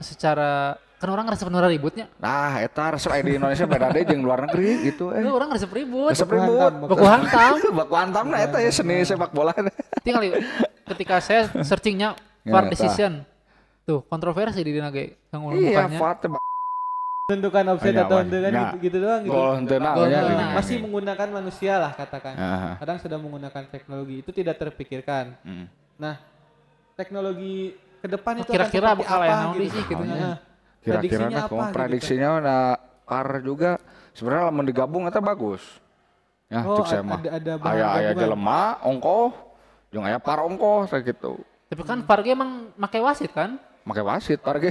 secara 0.00 0.50
kan 0.98 1.08
orang 1.08 1.30
ngerasa 1.30 1.46
bener 1.46 1.70
ributnya. 1.70 2.10
Nah, 2.18 2.58
eta 2.58 2.90
resep 2.90 3.14
di 3.22 3.38
Indonesia 3.38 3.62
beda 3.62 3.94
deh 3.94 4.02
jeung 4.02 4.26
luar 4.26 4.42
negeri 4.42 4.90
gitu 4.90 5.14
eh. 5.14 5.22
Lu 5.22 5.30
orang 5.32 5.54
ngerasa 5.54 5.70
ribut. 5.70 6.10
Resep 6.10 6.26
ribut. 6.26 6.72
Baku 6.84 7.04
hantam. 7.06 7.52
Baku 7.78 7.94
hantam 7.94 8.24
nah 8.26 8.40
eta 8.40 8.58
ya 8.58 8.72
seni 8.72 9.04
sepak 9.04 9.30
bola. 9.30 9.54
Tinggal 10.02 10.42
ketika 10.88 11.20
saya 11.20 11.46
searchingnya 11.60 12.16
Ya, 12.42 12.50
VAR 12.50 12.64
eta. 12.64 12.72
decision. 12.74 13.12
Tuh, 13.88 14.04
kontroversi 14.04 14.60
di 14.60 14.76
dina 14.76 14.92
ge. 14.92 15.16
Yang 15.32 15.40
ulah 15.40 15.56
Iya, 15.56 15.68
mukanya. 15.80 15.98
Fat 15.98 16.18
Tentukan 17.28 17.64
offset 17.68 17.92
Iya, 17.92 18.04
atau 18.04 18.16
Mas. 18.16 18.24
henteu 18.24 18.40
kan 18.40 18.50
Nggak. 18.50 18.64
gitu, 18.64 18.76
gitu 18.80 18.96
doang 18.98 19.20
gitu. 19.20 19.32
gol 19.34 19.50
henteu 19.54 19.76
na 19.78 19.90
Gol 19.90 20.06
nya 20.06 20.16
henteu 20.16 20.28
gini. 20.28 20.36
na. 20.38 20.56
Masih 20.56 20.76
menggunakan 20.78 21.28
manusia 21.30 21.74
lah 21.76 21.92
katakan. 21.92 22.34
Aha. 22.34 22.70
Kadang 22.78 22.98
sudah 23.00 23.18
menggunakan 23.18 23.62
teknologi 23.66 24.14
itu 24.18 24.30
tidak 24.30 24.56
terpikirkan. 24.56 25.24
Mm. 25.40 25.66
Nah, 25.98 26.14
teknologi 26.94 27.56
ke 27.98 28.06
depan 28.06 28.32
itu 28.38 28.48
Kira-kira 28.48 28.86
akan 28.88 28.98
bakal 28.98 29.18
apa 29.18 29.26
yang 29.26 29.40
gitu. 29.54 29.64
sih 29.68 29.82
gitu 29.86 30.02
Nah, 30.02 30.08
nya. 30.10 30.30
Kira-kira 30.78 30.92
prediksinya 30.94 31.28
nah, 31.28 31.44
apa 31.44 31.52
gitu. 31.58 31.74
prediksinya 31.74 32.28
nah 32.38 32.64
par 33.04 33.28
juga 33.42 33.70
sebenarnya 34.12 34.44
lamun 34.46 34.64
digabung 34.64 35.04
eta 35.04 35.20
bagus. 35.20 35.62
Ya, 36.48 36.64
Oh, 36.64 36.80
cek 36.80 36.84
saya 36.86 37.00
ada- 37.02 37.08
mah. 37.10 37.18
ada- 37.18 37.32
ada 37.34 37.52
bahan 37.58 37.72
Aya 37.74 37.84
aya 37.84 38.00
gabungan. 38.06 38.20
jelema 38.24 38.60
ongkoh 38.80 39.28
jeung 39.90 40.04
aya 40.04 40.16
par 40.16 40.40
ongkoh 40.40 40.88
kayak 40.88 41.12
gitu. 41.12 41.44
Tapi 41.68 41.82
kan 41.84 42.00
VAR 42.00 42.20
emang 42.24 42.50
make 42.72 42.96
wasit 42.98 43.28
kan? 43.30 43.60
Make 43.88 44.04
wasit 44.04 44.38
ge. 44.38 44.70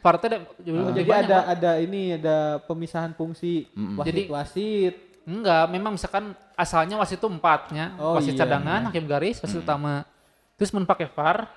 VAR 0.00 0.16
teh 0.16 0.28
da- 0.28 0.40
Oh, 0.40 0.88
lebih 0.88 1.02
jadi 1.02 1.10
ada 1.20 1.38
ada 1.46 1.70
ini 1.76 2.14
ada 2.14 2.36
pemisahan 2.62 3.12
fungsi 3.12 3.68
Jadi- 3.68 4.24
wasit-wasit. 4.24 4.94
Enggak, 5.26 5.66
memang 5.68 5.92
misalkan 5.92 6.24
asalnya 6.54 6.94
wasit 6.96 7.18
itu 7.18 7.26
empatnya, 7.26 7.98
Oh, 7.98 8.14
wasit 8.14 8.32
iya, 8.32 8.46
cadangan, 8.46 8.86
hakim 8.86 9.04
garis, 9.04 9.42
wasit 9.42 9.58
utama. 9.58 10.06
Terus 10.54 10.70
mun 10.70 10.86
pakai 10.86 11.10
VAR, 11.10 11.50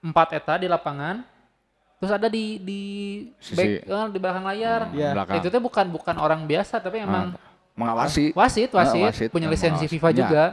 empat 0.00 0.28
eta 0.32 0.54
di 0.56 0.64
lapangan, 0.64 1.26
terus 1.98 2.14
ada 2.14 2.30
di 2.30 2.56
di 2.56 2.80
Sisi. 3.36 3.58
back 3.58 3.68
eh, 3.82 4.06
di 4.08 4.18
belakang 4.18 4.46
layar. 4.46 4.80
Iya. 4.94 5.10
Belakang. 5.12 5.36
Itu 5.36 5.46
tuh 5.50 5.60
bukan 5.60 5.86
bukan 5.90 6.14
orang 6.16 6.46
biasa, 6.46 6.78
tapi 6.78 7.02
emang 7.02 7.34
mengawasi. 7.74 8.30
wasit, 8.32 8.70
Ah, 8.70 8.86
wasit, 8.86 9.02
wasit 9.04 9.28
punya 9.28 9.50
lisensi. 9.50 9.90
FIFA 9.90 10.08
Ya. 10.08 10.16
juga, 10.16 10.44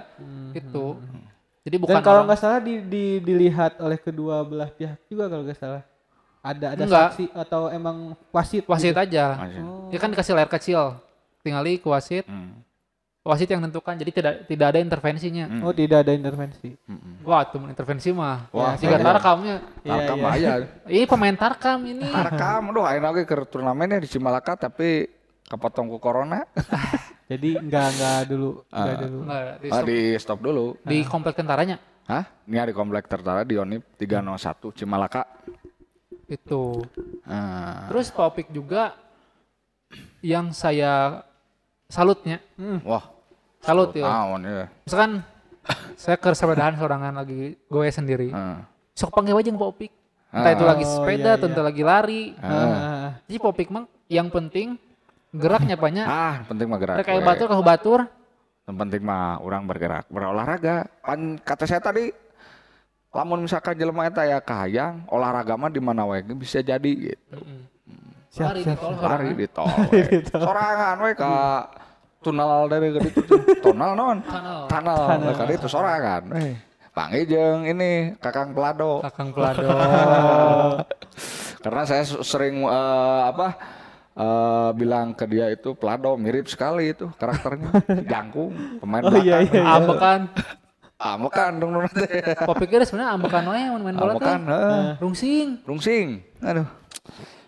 gitu. 0.52 0.98
Jadi 1.62 1.76
bukan 1.78 1.94
Dan 1.94 2.02
kalau 2.02 2.16
orang- 2.20 2.28
nggak 2.28 2.42
salah 2.42 2.60
di, 2.60 2.82
di- 2.82 3.22
dilihat 3.22 3.78
oleh 3.78 3.96
kedua 3.96 4.42
belah 4.42 4.68
pihak 4.68 4.98
juga 5.06 5.30
kalau 5.30 5.44
nggak 5.44 5.58
salah. 5.58 5.84
Ada 6.42 6.74
ada 6.74 6.84
Enggak. 6.84 7.08
saksi 7.14 7.26
atau 7.32 7.70
emang 7.70 7.98
wasit. 8.34 8.66
wasit 8.66 8.92
gitu. 8.92 8.98
aja. 9.00 9.38
Wasit. 9.38 9.62
Dia 9.88 10.00
kan 10.00 10.10
dikasih 10.10 10.34
layar 10.34 10.50
kecil, 10.50 10.98
tinggali 11.40 11.78
ke 11.78 11.86
wasit, 11.86 12.26
Hmm. 12.26 12.66
wasit 13.22 13.46
yang 13.46 13.62
nentukan. 13.62 13.94
Jadi 13.94 14.10
tidak 14.12 14.34
tidak 14.50 14.74
ada 14.74 14.80
intervensinya. 14.82 15.46
Hmm. 15.46 15.62
Oh, 15.62 15.70
tidak 15.70 16.02
ada 16.02 16.18
intervensi. 16.18 16.74
Wah, 17.22 17.46
tuh 17.46 17.62
intervensi 17.64 18.10
mah. 18.10 18.50
Wah, 18.50 18.74
Jika 18.74 18.98
iya. 18.98 19.06
tarkamnya. 19.06 19.56
Iya, 19.86 19.92
Tarkam 19.94 20.18
iya. 20.18 20.30
aya. 20.34 20.52
Ini 20.90 21.06
pemain 21.06 21.36
tarkam 21.38 21.80
ini. 21.86 22.10
Tarkam 22.10 22.74
aduh 22.74 22.84
ayeuna 22.84 23.14
ge 23.14 23.24
keur 23.24 23.46
turnamen 23.46 23.86
ya 23.88 24.00
di 24.02 24.10
Cimalaka 24.10 24.58
tapi 24.60 25.06
kapotong 25.52 25.92
ku 25.92 26.00
corona. 26.00 26.48
Jadi 27.32 27.60
enggak 27.60 27.88
enggak 27.92 28.20
dulu, 28.32 28.50
enggak 28.72 28.96
dulu. 29.04 29.20
Enggak, 29.28 29.44
di, 29.60 29.68
Ah, 29.68 29.82
di 29.84 30.00
stop 30.16 30.40
dulu. 30.40 30.66
di 30.84 30.98
komplek 31.04 31.36
tentaranya. 31.36 31.76
Hah? 32.08 32.24
Ini 32.48 32.72
di 32.72 32.76
komplek 32.76 33.08
tertara 33.08 33.44
di 33.44 33.56
Onip 33.56 33.84
301 33.96 34.72
Cimalaka. 34.72 35.28
Itu. 36.28 36.80
Ah. 37.28 37.92
Terus 37.92 38.08
topik 38.10 38.48
juga 38.50 38.96
yang 40.24 40.56
saya 40.56 41.24
salutnya, 41.92 42.40
Wah, 42.88 43.04
salut 43.60 43.92
ya. 43.92 44.08
naon 44.08 44.42
ya. 44.48 44.66
Misalkan 44.88 45.12
saya 46.02 46.16
ke 46.16 46.32
sepedaan 46.32 46.80
sorangan 46.80 47.16
lagi 47.16 47.60
gue 47.60 47.86
sendiri. 47.92 48.32
Heeh. 48.32 48.58
Sok 48.96 49.12
panggil 49.12 49.36
aja 49.36 49.52
Popik. 49.52 49.92
Entah 50.32 50.52
itu 50.56 50.64
lagi 50.64 50.84
Oh, 50.88 50.92
sepeda, 51.04 51.28
iya, 51.28 51.36
atau 51.36 51.48
iya. 51.48 51.52
entah 51.52 51.66
lagi 51.68 51.84
lari. 51.84 52.22
Ah, 52.40 53.20
Jadi 53.28 53.38
Popik 53.40 53.68
mah 53.68 53.84
yang 54.08 54.32
penting 54.32 54.80
geraknya 55.32 55.76
banyak. 55.76 56.06
Ah, 56.06 56.44
penting 56.46 56.68
mah 56.68 56.80
gerak. 56.80 56.96
Kayak 57.04 57.24
batur 57.24 57.48
ke 57.48 57.56
batur. 57.60 58.00
Yang 58.68 58.78
penting 58.78 59.02
mah 59.02 59.42
orang 59.42 59.64
bergerak, 59.66 60.06
berolahraga. 60.08 60.86
Pan 61.02 61.40
kata 61.42 61.66
saya 61.66 61.82
tadi 61.82 62.12
lamun 63.12 63.44
misalkan 63.44 63.76
jelema 63.76 64.08
eta 64.08 64.24
ya 64.24 64.40
kahayang 64.40 65.04
olahraga 65.12 65.60
mah 65.60 65.68
di 65.68 65.84
mana 65.84 66.08
wae 66.08 66.24
bisa 66.32 66.64
jadi 66.64 66.92
gitu. 67.12 67.38
siap, 68.32 68.56
lari 68.56 68.64
siap, 68.64 68.80
di 68.80 68.80
tol 68.80 68.92
Lari 68.96 69.28
sorangan. 69.28 70.08
di 70.08 70.20
tol. 70.24 70.40
Sorangan 70.48 70.96
we 71.04 71.12
ka 71.12 71.34
tunnel 72.24 72.72
dari 72.72 72.88
gede 72.96 73.10
itu 73.12 73.36
tunnel 73.60 73.92
non 74.00 74.18
Tunnel. 74.24 74.64
tunnel 74.72 75.34
kali 75.36 75.54
itu 75.60 75.68
sorangan 75.68 76.24
eh 76.40 76.56
panggil 76.96 77.24
jeung 77.28 77.68
ini 77.68 78.16
kakang 78.24 78.56
pelado 78.56 79.04
Kakang 79.04 79.36
Pelado. 79.36 79.68
karena 81.68 81.82
saya 81.84 82.04
sering 82.08 82.64
eh, 82.64 83.22
apa 83.28 83.60
eh, 84.14 84.70
bilang 84.74 85.12
ke 85.12 85.26
dia 85.26 85.48
itu 85.48 85.72
pelado 85.72 86.16
mirip 86.16 86.46
sekali 86.46 86.92
itu 86.92 87.08
karakternya 87.16 87.70
jangkung 88.12 88.52
pemain 88.78 89.04
Oh, 89.04 89.16
iya, 89.16 89.42
belakang 89.42 89.54
iya. 89.54 89.64
Ambekan. 89.72 90.22
amekan 90.98 91.52
dong 91.58 91.72
nun 91.74 91.90
teh 91.90 92.22
Popikir 92.46 92.86
sebenarnya 92.86 93.18
ambekan 93.18 93.42
mun 93.42 93.82
main 93.82 93.96
bola 93.96 94.14
teh. 94.14 94.22
amekan 94.22 94.42
heeh. 94.46 94.86
Rungsing. 94.98 95.48
rungsing 95.66 96.08
aduh 96.40 96.68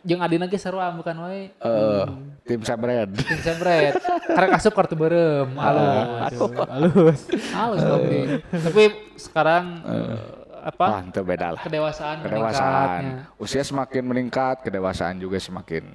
Jeung 0.03 0.19
adina 0.19 0.51
ge 0.51 0.59
seru 0.59 0.83
ambekan 0.83 1.15
we. 1.23 1.47
Eh, 1.55 2.03
tim 2.43 2.59
sabred 2.59 3.07
Tim 3.15 3.39
Sebret. 3.39 3.95
Karek 4.27 4.51
asup 4.53 4.75
kartu 4.75 4.99
berem. 4.99 5.47
Halus. 5.63 6.35
Halus. 6.67 7.19
Halus 7.55 7.79
tapi. 7.79 8.19
Tapi 8.51 8.83
sekarang 9.15 9.63
eh, 9.79 10.17
apa? 10.59 10.85
Wah, 10.89 11.01
itu 11.07 11.21
beda 11.23 11.55
lah. 11.55 11.61
Kedewasaan 11.63 12.19
Kedewasaan. 12.19 12.99
meningkatnya. 12.99 13.31
Usia 13.39 13.63
semakin 13.63 14.03
meningkat, 14.03 14.55
kedewasaan 14.59 15.15
juga 15.15 15.39
semakin 15.39 15.87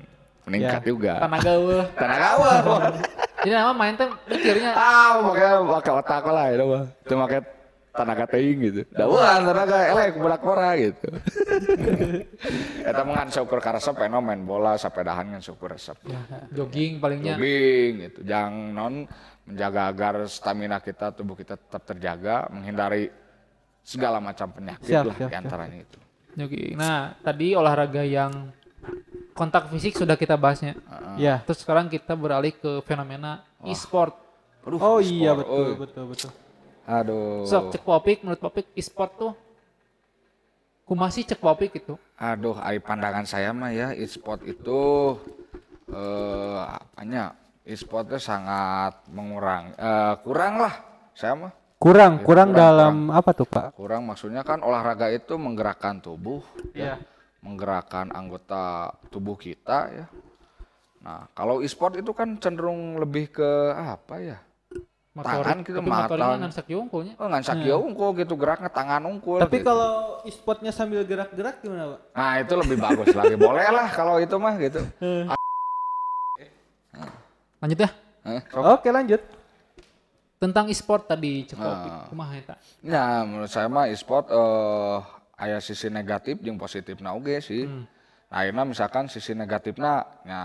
meningkat 0.49 0.81
Ya. 0.81 0.89
juga. 0.89 1.13
Tenaga 1.21 1.53
weh. 1.61 1.85
Tenaga 1.95 2.29
wah. 2.41 2.59
Jadi 3.39 3.53
nama 3.55 3.71
main 3.71 3.95
teh 3.95 4.09
mikirnya 4.27 4.71
ah, 4.75 5.23
makanya 5.23 5.55
pakai 5.79 5.93
otak 5.95 6.25
lah 6.27 6.47
itu 6.51 6.65
mah. 6.65 6.85
Itu 7.05 7.15
pakai 7.15 7.41
tenaga 7.89 8.25
teing 8.27 8.59
gitu. 8.63 8.81
Dawan 8.95 9.41
tenaga 9.45 9.77
elek 9.91 10.17
budak 10.17 10.41
pora 10.41 10.71
gitu. 10.75 11.09
Eta 12.89 13.03
mah 13.03 13.15
ngan 13.15 13.31
syukur 13.31 13.59
karesep 13.59 13.95
eno 14.01 14.19
main 14.19 14.43
bola 14.43 14.75
sapedahan 14.75 15.35
ngan 15.35 15.43
syukur 15.43 15.75
resep. 15.75 15.99
jogging 16.51 16.99
palingnya. 16.99 17.35
Jogging 17.37 17.93
gitu. 18.07 18.21
Jangan 18.23 18.53
non 18.71 18.95
menjaga 19.49 19.83
agar 19.89 20.15
stamina 20.29 20.79
kita, 20.79 21.11
tubuh 21.11 21.33
kita 21.33 21.57
tetap 21.57 21.83
terjaga, 21.83 22.47
menghindari 22.53 23.09
segala 23.81 24.21
macam 24.21 24.53
penyakit 24.53 24.85
Siap, 24.85 25.05
lah 25.09 25.17
siap, 25.17 25.31
di 25.33 25.35
antaranya 25.35 25.79
itu. 25.81 25.99
Jogging. 26.37 26.75
Nah, 26.77 27.17
tadi 27.19 27.57
olahraga 27.57 28.05
yang 28.05 28.53
kontak 29.39 29.71
fisik 29.71 29.95
sudah 29.95 30.19
kita 30.19 30.35
bahasnya. 30.35 30.75
Ya. 31.15 31.47
Terus 31.47 31.63
sekarang 31.63 31.87
kita 31.87 32.19
beralih 32.19 32.51
ke 32.51 32.83
fenomena 32.83 33.47
e-sport. 33.63 34.19
Aduh, 34.67 34.83
Oh 34.83 34.99
iya 34.99 35.31
e-sport, 35.31 35.39
betul 35.47 35.63
euy. 35.63 35.75
betul 35.79 36.05
betul. 36.11 36.31
Aduh. 36.89 37.47
So, 37.47 37.71
cek 37.71 37.87
Popik, 37.87 38.27
menurut 38.27 38.43
Popik 38.43 38.67
e-sport 38.75 39.15
tuh 39.15 39.33
kumasi 40.83 41.23
cek 41.23 41.39
Popik 41.39 41.71
gitu. 41.79 41.95
Aduh, 42.19 42.59
dari 42.59 42.83
pandangan 42.83 43.23
saya 43.23 43.55
mah 43.55 43.71
ya 43.71 43.95
e-sport 43.95 44.43
itu 44.43 44.81
eh 45.89 46.59
apanya? 46.67 47.39
E-sport 47.69 48.09
itu 48.11 48.19
sangat 48.19 49.05
mengurang 49.13 49.77
eh 49.77 50.15
kurang 50.27 50.59
lah 50.59 50.75
saya 51.15 51.37
mah. 51.39 51.53
Kurang 51.79 52.27
kurang 52.27 52.51
kurang, 52.51 52.59
dalam 52.59 52.95
apa 53.15 53.31
tuh 53.31 53.47
Pak? 53.47 53.77
Kurang 53.79 54.03
maksudnya 54.03 54.43
kan 54.43 54.67
olahraga 54.67 55.15
itu 55.15 55.39
menggerakkan 55.39 56.03
tubuh, 56.03 56.43
Iya. 56.75 56.99
Menggerakkan 57.43 58.11
anggota 58.11 58.93
tubuh 59.09 59.39
kita 59.39 59.79
ya. 59.95 60.07
Nah, 60.99 61.31
kalau 61.33 61.63
e-sport 61.63 61.97
itu 61.99 62.11
kan 62.11 62.37
cenderung 62.43 62.99
lebih 62.99 63.31
ke 63.31 63.51
apa 63.73 64.17
ya? 64.19 64.39
Tangan 65.19 65.67
gitu, 65.67 65.83
mata. 65.83 66.15
motornya 66.15 66.47
ngan 66.47 66.53
sak 66.55 66.71
unggulnya. 66.71 67.15
Oh, 67.19 67.27
ngan 67.27 67.43
sakio 67.43 67.83
unggul 67.83 68.15
gitu 68.15 68.39
geraknya 68.39 68.71
tangan 68.71 69.03
unggul. 69.03 69.43
Tapi 69.43 69.63
gitu. 69.63 69.67
kalau 69.67 70.23
e-sportnya 70.23 70.71
sambil 70.71 71.03
gerak-gerak 71.03 71.59
gimana 71.59 71.99
Pak? 71.99 72.01
Nah, 72.15 72.33
itu 72.39 72.55
lebih 72.55 72.77
bagus 72.79 73.11
lagi. 73.19 73.35
Boleh 73.35 73.67
lah 73.67 73.91
kalau 73.91 74.23
itu 74.23 74.39
mah 74.39 74.55
gitu. 74.63 74.79
Lanjut 77.59 77.79
ya. 77.83 77.91
Eh. 78.31 78.43
Oke 78.55 78.95
lanjut. 78.95 79.19
Tentang 80.39 80.71
e-sport 80.71 81.11
tadi 81.11 81.51
cek 81.51 81.59
Popik. 81.59 81.91
Ah. 81.91 82.07
Kumaha 82.07 82.33
eta? 82.39 82.55
Ya, 82.87 83.27
menurut 83.27 83.51
saya 83.51 83.67
mah 83.67 83.91
e-sport 83.91 84.31
eh 84.31 84.99
aya 85.39 85.59
sisi 85.59 85.87
negatif 85.89 86.39
jeung 86.39 86.59
positifna 86.59 87.15
oge 87.15 87.39
sih. 87.39 87.65
Nah, 87.65 87.87
ayeuna 88.35 88.67
misalkan 88.67 89.07
sisi 89.07 89.33
negatifna 89.33 90.05
nya 90.23 90.41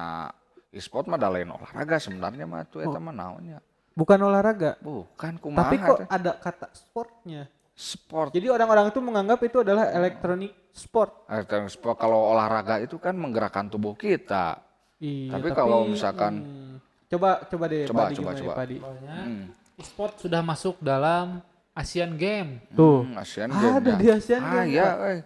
e-sport 0.70 1.06
mah 1.06 1.18
da 1.18 1.28
lain 1.28 1.50
olahraga 1.50 1.98
sebenarnya 1.98 2.46
mah 2.46 2.64
tuh 2.64 2.80
eta 2.80 2.96
mah 2.96 3.12
naonnya. 3.12 3.60
Bukan 3.94 4.18
olahraga. 4.22 4.78
Bukan 4.80 5.38
kumaha 5.38 5.62
Tapi 5.64 5.76
kok 5.78 5.98
ada 6.08 6.32
kata 6.34 6.68
sportnya. 6.72 7.46
sport. 7.74 8.30
Jadi 8.32 8.48
orang-orang 8.48 8.94
itu 8.94 9.02
menganggap 9.02 9.42
itu 9.42 9.58
adalah 9.60 9.90
elektronik 9.90 10.54
sport. 10.70 11.26
Elektronik 11.26 11.74
sport 11.74 11.98
kalau 11.98 12.30
olahraga 12.30 12.78
itu 12.78 13.02
kan 13.02 13.18
menggerakkan 13.18 13.66
tubuh 13.66 13.98
kita. 13.98 14.62
Iya, 15.02 15.34
Tapi 15.34 15.50
kalau 15.52 15.90
misalkan- 15.90 16.38
hmm, 16.40 16.74
coba 17.10 17.42
coba 17.44 17.66
deh 17.66 17.90
Coba, 17.90 18.02
Padi 18.08 18.14
coba, 18.14 18.30
gimana, 18.30 18.38
coba. 18.40 18.54
Padi? 18.56 18.78
Soalnya 18.78 19.18
Hmm. 19.26 19.46
e-sport 19.76 20.14
sudah 20.22 20.42
masuk 20.42 20.78
dalam 20.80 21.42
Asian 21.74 22.14
Game. 22.16 22.62
Tuh. 22.72 23.02
Hmm, 23.02 23.18
Asian 23.18 23.50
Ada 23.50 23.60
Games 23.60 23.84
ya. 23.84 23.96
di 23.98 24.08
Asian 24.10 24.42
ah, 24.42 24.52
Games, 24.54 24.70
iya, 24.70 24.90
eh. 25.10 25.20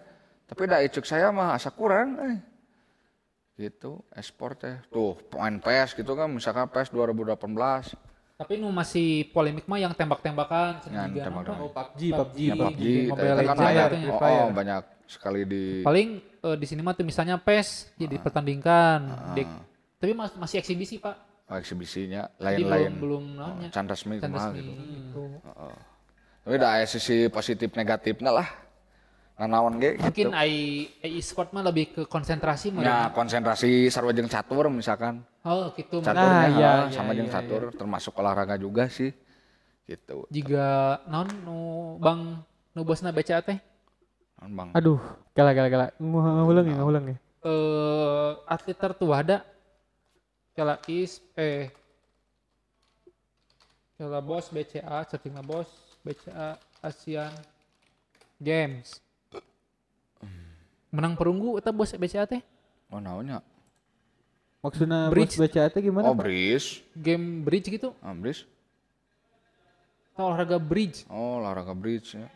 Tapi 0.48 0.62
da 0.64 0.80
icuk 0.80 1.04
saya 1.04 1.28
mah 1.28 1.52
asa 1.52 1.68
kurang 1.68 2.16
eh. 2.18 2.36
Gitu, 3.58 4.00
esport 4.14 4.54
teh. 4.56 4.78
Tuh, 4.88 5.18
main 5.34 5.58
PES 5.58 5.92
gitu 5.92 6.14
kan 6.14 6.30
misalkan 6.30 6.70
PES 6.70 6.88
2018. 6.88 7.36
Tapi 8.38 8.54
nu 8.54 8.70
masih 8.70 9.26
polemik 9.34 9.66
mah 9.66 9.82
yang 9.82 9.90
tembak-tembakan, 9.90 10.78
Yang 10.86 11.10
juga 11.10 11.26
tembak-tembakan. 11.26 11.42
nonton. 11.42 11.56
Oh, 11.58 11.70
PUBG, 11.74 12.00
Ya, 12.00 12.14
PUBG, 12.14 12.38
PUBG, 12.54 12.84
Mobile 13.10 13.26
kan 13.26 13.36
Legends 13.36 13.58
banyak, 13.58 13.88
ya. 13.90 14.10
oh, 14.14 14.20
oh, 14.22 14.48
banyak 14.54 14.82
sekali 15.10 15.40
di 15.42 15.64
Paling 15.82 16.08
eh, 16.22 16.56
di 16.56 16.66
sini 16.70 16.80
mah 16.80 16.94
tuh 16.94 17.02
misalnya 17.02 17.34
PES 17.36 17.98
jadi 17.98 18.14
pertandingkan, 18.22 18.98
Dek. 19.34 19.48
tapi 19.98 20.12
mas- 20.14 20.38
masih 20.38 20.62
eksibisi 20.62 21.02
pak. 21.02 21.18
oh, 21.50 21.58
eksibisinya 21.58 22.30
lain-lain. 22.38 22.94
belum 22.94 23.02
belum 23.02 23.24
nanya. 23.34 23.68
Can 23.74 23.90
resmi 23.90 24.22
Can 24.22 24.30
kumaha 24.30 24.54
resmi 24.54 24.62
gitu. 24.62 24.82
gitu. 24.86 25.24
Tapi 26.44 26.54
da 26.58 26.78
aya 26.78 26.86
sisi 26.88 27.26
positif 27.32 27.72
negatifnya 27.74 28.32
lah. 28.32 28.48
Nanaon 29.38 29.78
ge 29.78 29.94
Mungkin 30.02 30.28
gitu. 30.28 30.34
ai 30.34 30.90
ai 30.98 31.22
e-sport 31.22 31.54
mah 31.54 31.62
lebih 31.62 31.94
ke 31.94 32.02
konsentrasi 32.10 32.74
mah. 32.74 32.82
Ya, 32.82 32.98
konsentrasi 33.14 33.86
sarua 33.86 34.10
jeung 34.10 34.26
catur 34.26 34.66
misalkan. 34.66 35.22
Oh 35.46 35.70
gitu. 35.78 36.02
Caturnya 36.02 36.50
iya, 36.58 36.72
ah, 36.74 36.90
iya, 36.90 36.90
sama 36.90 37.14
jeung 37.14 37.30
iya, 37.30 37.38
catur 37.38 37.70
termasuk 37.70 38.18
olahraga 38.18 38.58
juga 38.58 38.90
sih. 38.90 39.14
Gitu. 39.86 40.26
Jika 40.34 41.00
non 41.06 41.30
nu 41.46 41.58
bang 42.02 42.42
nu 42.74 42.80
bosna 42.82 43.14
baca 43.14 43.38
teh 43.38 43.58
Naon, 44.38 44.52
Bang? 44.54 44.68
Aduh, 44.74 44.98
gala 45.34 45.50
gala 45.54 45.68
gala. 45.70 45.86
Ngulang 45.98 46.66
ya, 46.66 46.74
ngulang 46.78 47.04
ya. 47.10 47.18
eh 47.38 48.30
atlet 48.50 48.74
tertua 48.74 49.22
ada 49.22 49.46
Kala 50.58 50.82
is 50.90 51.22
eh 51.38 51.70
Kala 53.94 54.18
bos 54.18 54.50
BCA 54.50 55.06
searching 55.06 55.38
bos 55.46 55.70
BCA 56.00 56.48
Asian 56.80 57.32
Games 58.38 59.02
menang 60.88 61.12
perunggu 61.12 61.56
eta 61.56 61.68
bos 61.68 61.92
BCA 61.92 62.24
teh 62.24 62.40
Oh, 62.88 62.96
naonnya? 62.96 63.44
Maksudnya 64.58 65.12
Bridge. 65.12 65.36
bos 65.36 65.44
baca 65.44 65.60
itu 65.62 65.78
gimana? 65.82 66.06
Oh, 66.08 66.16
Pak? 66.16 66.24
bridge. 66.24 66.80
game 66.96 67.44
bridge 67.44 67.68
gitu 67.68 67.92
Ah, 68.00 68.10
bridge. 68.10 68.48
atau 70.10 70.32
olahraga 70.32 70.56
bridge 70.56 71.04
Oh, 71.06 71.38
olahraga 71.38 71.70
bridge 71.72 72.16
ya. 72.16 72.26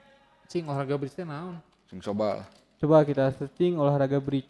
cing 0.47 0.69
olahraga 0.69 0.95
bridge 0.95 1.15
teh 1.15 1.25
naon 1.25 1.57
Sing 1.89 1.99
coba 1.99 2.41
lah. 2.41 2.47
Coba 2.77 3.03
kita 3.03 3.31
searching 3.33 3.75
olahraga 3.75 4.17
bridge. 4.19 4.49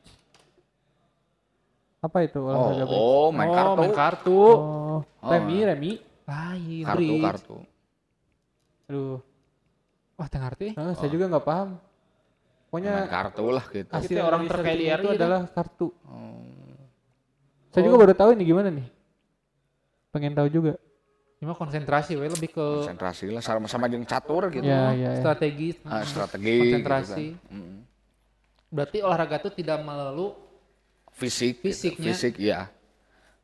Apa 1.98 2.26
itu 2.26 2.38
Oh, 2.38 2.50
olahraga 2.50 2.84
bridge? 2.84 2.98
oh, 2.98 3.28
main 3.30 3.48
oh, 3.48 3.54
kartu. 3.54 3.78
main 3.78 3.94
kartu 3.94 4.40
Oh, 4.42 4.98
remi, 5.22 5.56
remi. 5.62 5.92
lain 6.22 6.82
Kartu, 6.82 6.98
bridge 6.98 7.22
kartu. 7.22 7.56
Aduh, 8.90 9.22
wah 10.18 10.28
tengah 10.30 10.48
arti 10.50 10.74
ah, 10.74 10.94
saya 10.96 11.10
juga 11.10 11.26
nggak 11.30 11.46
paham. 11.46 11.70
Main 12.72 12.88
Pokoknya 12.88 13.04
kartu 13.04 13.44
lah 13.52 13.64
gitu. 13.68 13.92
Hasil 13.92 14.16
orang 14.24 14.42
terkait 14.48 14.80
itu 14.80 14.88
gitu. 15.04 15.12
adalah 15.12 15.40
kartu. 15.44 15.88
Oh. 16.08 16.40
Saya 17.68 17.84
juga 17.84 17.96
baru 18.00 18.14
tahu 18.16 18.30
ini 18.32 18.44
gimana 18.48 18.72
nih. 18.72 18.88
Pengen 20.08 20.32
tahu 20.32 20.48
juga. 20.48 20.80
mah 21.42 21.58
konsentrasi 21.58 22.14
we 22.14 22.30
lebih 22.30 22.54
ke 22.54 22.66
Konsentrasi 22.86 23.26
lah 23.34 23.42
sama 23.42 23.66
sama 23.66 23.90
jeung 23.90 24.06
catur 24.06 24.46
gitu. 24.48 24.62
Ya, 24.62 24.94
ya, 24.94 25.10
ya. 25.10 25.20
strategi 25.20 25.74
Ah, 25.84 26.06
strategi 26.06 26.54
konsentrasi 26.54 27.24
gitu 27.34 27.50
kan. 27.50 27.58
Mm. 27.58 27.78
berarti 28.72 28.98
olahraga 29.04 29.36
itu 29.42 29.50
tidak 29.52 29.82
melulu 29.84 30.32
Fisik. 31.12 31.60
gitu. 31.60 31.68
Fisiknya. 31.68 32.08
Fisik 32.14 32.34
iya. 32.40 32.60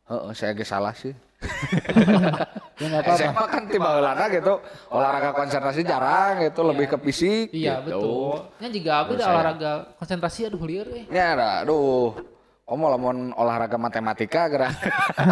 Heeh, 0.09 0.33
saya 0.33 0.57
ge 0.57 0.65
salah 0.65 0.95
sih. 0.97 1.13
Ya 2.79 2.87
nggak 2.89 3.03
apa-apa. 3.03 3.19
SMA 3.19 3.45
kan 3.49 3.63
tiba 3.67 3.89
heulana 3.91 4.25
gitu. 4.29 4.55
Olahraga 4.89 5.31
konsentrasi 5.33 5.83
jarang 5.83 6.39
gitu, 6.41 6.63
lebih 6.63 6.87
ke 6.87 6.97
fisik 7.01 7.51
iya 7.51 7.79
gitu. 7.81 7.99
betul 7.99 8.35
nya 8.57 8.69
juga 8.71 8.93
aku 9.01 9.11
saya. 9.15 9.31
olahraga 9.33 9.71
konsentrasi 9.97 10.41
aduh 10.47 10.63
liar 10.63 10.87
eh 10.93 11.05
Ya, 11.09 11.35
ada, 11.35 11.49
aduh. 11.63 12.15
Kamu 12.63 12.85
lamun 12.87 13.17
olahraga 13.33 13.75
matematika 13.75 14.47
gerak. 14.47 14.77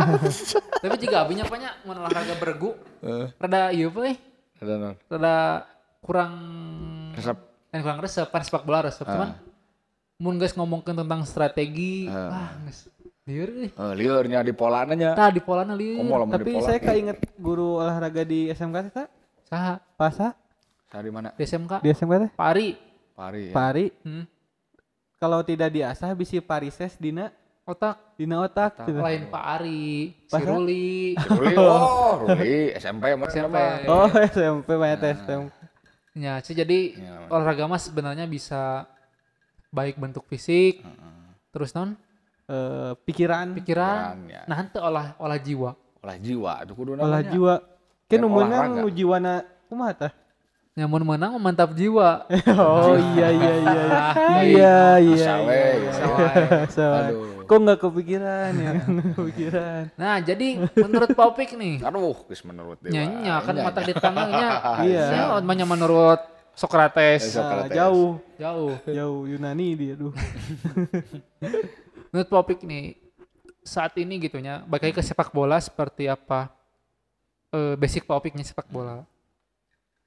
tapi 0.82 0.96
juga 0.96 1.22
abinya 1.22 1.44
banyak 1.44 1.72
mun 1.82 1.96
olahraga 1.98 2.34
bergu 2.34 2.74
Eh. 2.98 3.30
rada 3.36 3.70
iya 3.70 3.86
apa 3.86 4.00
eh 4.04 4.16
Ada 4.57 4.74
non. 4.74 4.94
rada 5.07 5.36
kurang 6.00 6.32
Resep. 7.12 7.38
eh, 7.68 7.78
kurang 7.78 7.98
resep 8.00 8.26
kan 8.26 8.40
sepak 8.40 8.62
bola 8.62 8.82
resep 8.82 9.04
Ah. 9.04 9.12
cuman 9.12 9.30
mun 10.18 10.34
guys 10.36 10.52
ngomongin 10.52 10.96
tentang 10.96 11.22
strategi 11.22 12.09
ah 12.09 12.57
guys 12.59 12.88
Liur. 13.26 13.50
Eh, 13.66 13.92
liurnya 13.98 14.40
di 14.40 14.54
polananya. 14.54 15.10
Tah 15.12 15.28
di 15.28 15.42
polana 15.42 15.74
liur. 15.74 15.98
Di 15.98 16.30
Tapi 16.30 16.52
pola. 16.52 16.62
saya 16.64 16.78
keinget 16.78 17.18
guru 17.36 17.76
olahraga 17.76 18.22
di 18.22 18.46
SMK 18.48 18.76
teh 18.80 18.92
tak? 18.94 19.08
Saha? 19.42 19.74
Pasa 19.94 20.30
Saya 20.86 21.02
di 21.02 21.10
mana? 21.10 21.34
Di 21.34 21.42
SMK. 21.42 21.82
di 21.82 21.90
SMK 21.90 22.14
teh? 22.16 22.30
Pari. 22.32 22.68
Pari 23.12 23.42
ya. 23.50 23.52
Pari 23.52 23.86
Hmm. 24.00 24.24
kalau 25.16 25.40
tidak 25.40 25.72
diasah 25.72 26.12
bisa 26.12 26.38
parises 26.38 26.94
dina 26.96 27.32
Otak 27.64 27.98
dina 28.14 28.38
otak. 28.38 28.78
gitu. 28.80 28.94
lain 28.94 29.26
Pak 29.26 29.42
Ari, 29.58 30.14
si 30.22 30.30
Pasa? 30.30 30.46
Ruli. 30.46 31.18
Ruli, 31.18 31.54
oh, 31.58 32.22
Ruli, 32.22 32.70
SMP 32.72 33.10
mana 33.10 33.26
SMP. 33.26 33.58
Oh 33.90 34.06
SMP 34.06 34.68
banyak 34.70 34.98
tes 35.00 35.18
SMK. 35.18 35.50
Ya, 36.14 36.38
sih 36.38 36.54
jadi 36.54 36.94
Ya. 36.94 37.26
olahraga 37.26 37.66
mah 37.66 37.76
sebenarnya 37.76 38.22
bisa 38.24 38.86
baik 39.68 39.98
bentuk 39.98 40.22
fisik, 40.24 40.78
terus 41.50 41.74
non 41.74 41.98
Eh, 42.47 42.92
pikiran, 43.03 43.59
pikiran, 43.59 44.30
ya. 44.30 44.47
nah 44.47 44.55
henteu 44.62 44.78
olah 44.78 45.18
olah 45.18 45.34
jiwa. 45.34 45.74
Olah 45.99 46.14
jiwa 46.14 46.53
itu 46.62 46.72
kudu 46.78 46.94
olah 46.94 47.18
jiwa. 47.26 47.59
Kan 48.07 48.22
olahraga. 48.22 48.86
nu 48.86 48.86
jiwana 48.86 49.42
kumaha 49.66 50.07
tah? 50.07 50.12
Nyamun 50.78 51.03
menang 51.03 51.34
mantap 51.42 51.74
jiwa. 51.74 52.22
Oh 52.55 52.94
iya 53.18 53.34
iya 53.34 53.53
iya. 53.59 53.82
iya. 53.82 53.99
Iya 54.47 54.78
iya. 55.03 55.32
Iya. 55.34 55.34
we. 55.42 55.62
Aduh. 57.03 57.51
Kok 57.51 57.59
nggak 57.66 57.78
kepikiran 57.82 58.53
ya? 58.55 58.72
Kepikiran. 59.18 59.82
Nah, 59.99 60.22
jadi 60.22 60.70
menurut 60.78 61.11
Pak 61.18 61.26
Opik 61.34 61.51
nih, 61.59 61.82
Aduh, 61.82 62.14
geus 62.30 62.47
menurut 62.47 62.78
dewa. 62.78 62.94
nyanyi 62.94 63.26
kan 63.42 63.55
mata 63.59 63.80
nya. 63.82 63.86
di 63.90 63.94
tangannya. 63.99 64.49
Iya. 64.86 65.05
Ya, 65.11 65.22
namanya 65.42 65.66
menurut 65.66 66.22
Socrates. 66.55 67.26
Nah, 67.26 67.34
Sokrates. 67.42 67.74
jauh 67.74 68.22
Jauh. 68.38 68.70
jauh 68.86 69.20
Yunani 69.26 69.68
dia 69.74 69.94
tuh. 69.99 70.14
Menurut 72.11 72.28
Pak 72.30 72.40
Opik 72.42 72.61
nih, 72.62 72.96
saat 73.66 73.94
ini 73.98 74.22
gitunya, 74.22 74.62
balik 74.66 74.90
lagi 74.90 74.96
ke 74.98 75.04
sepak 75.04 75.34
bola 75.34 75.59
seperti 75.59 76.07
apa 76.07 76.54
eh, 77.50 77.74
basic 77.74 78.07
Pak 78.07 78.16
Opiknya 78.16 78.44
sepak 78.46 78.70
bola. 78.70 79.02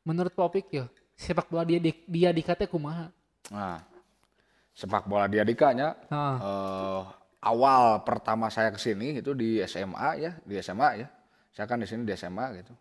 Menurut 0.08 0.32
Pak 0.32 0.46
Opik 0.48 0.68
ya, 0.72 0.86
sepak 1.20 1.52
bola 1.52 1.68
dia 1.68 1.80
di, 1.82 1.92
dia 2.08 2.32
dikata 2.32 2.64
kumaha. 2.66 3.12
Nah, 3.52 3.84
sepak 4.72 5.10
bola 5.10 5.28
di 5.28 5.42
Adikanya 5.42 5.98
Nah, 6.08 6.36
eh, 6.40 7.02
awal 7.44 8.04
pertama 8.08 8.48
saya 8.48 8.72
ke 8.72 8.80
sini 8.80 9.20
itu 9.20 9.36
di 9.36 9.60
SMA 9.68 10.10
ya, 10.20 10.32
di 10.44 10.56
SMA 10.64 10.90
ya. 11.04 11.08
Saya 11.52 11.66
kan 11.68 11.82
di 11.82 11.88
sini 11.90 12.08
di 12.08 12.16
SMA 12.16 12.46
gitu. 12.64 12.74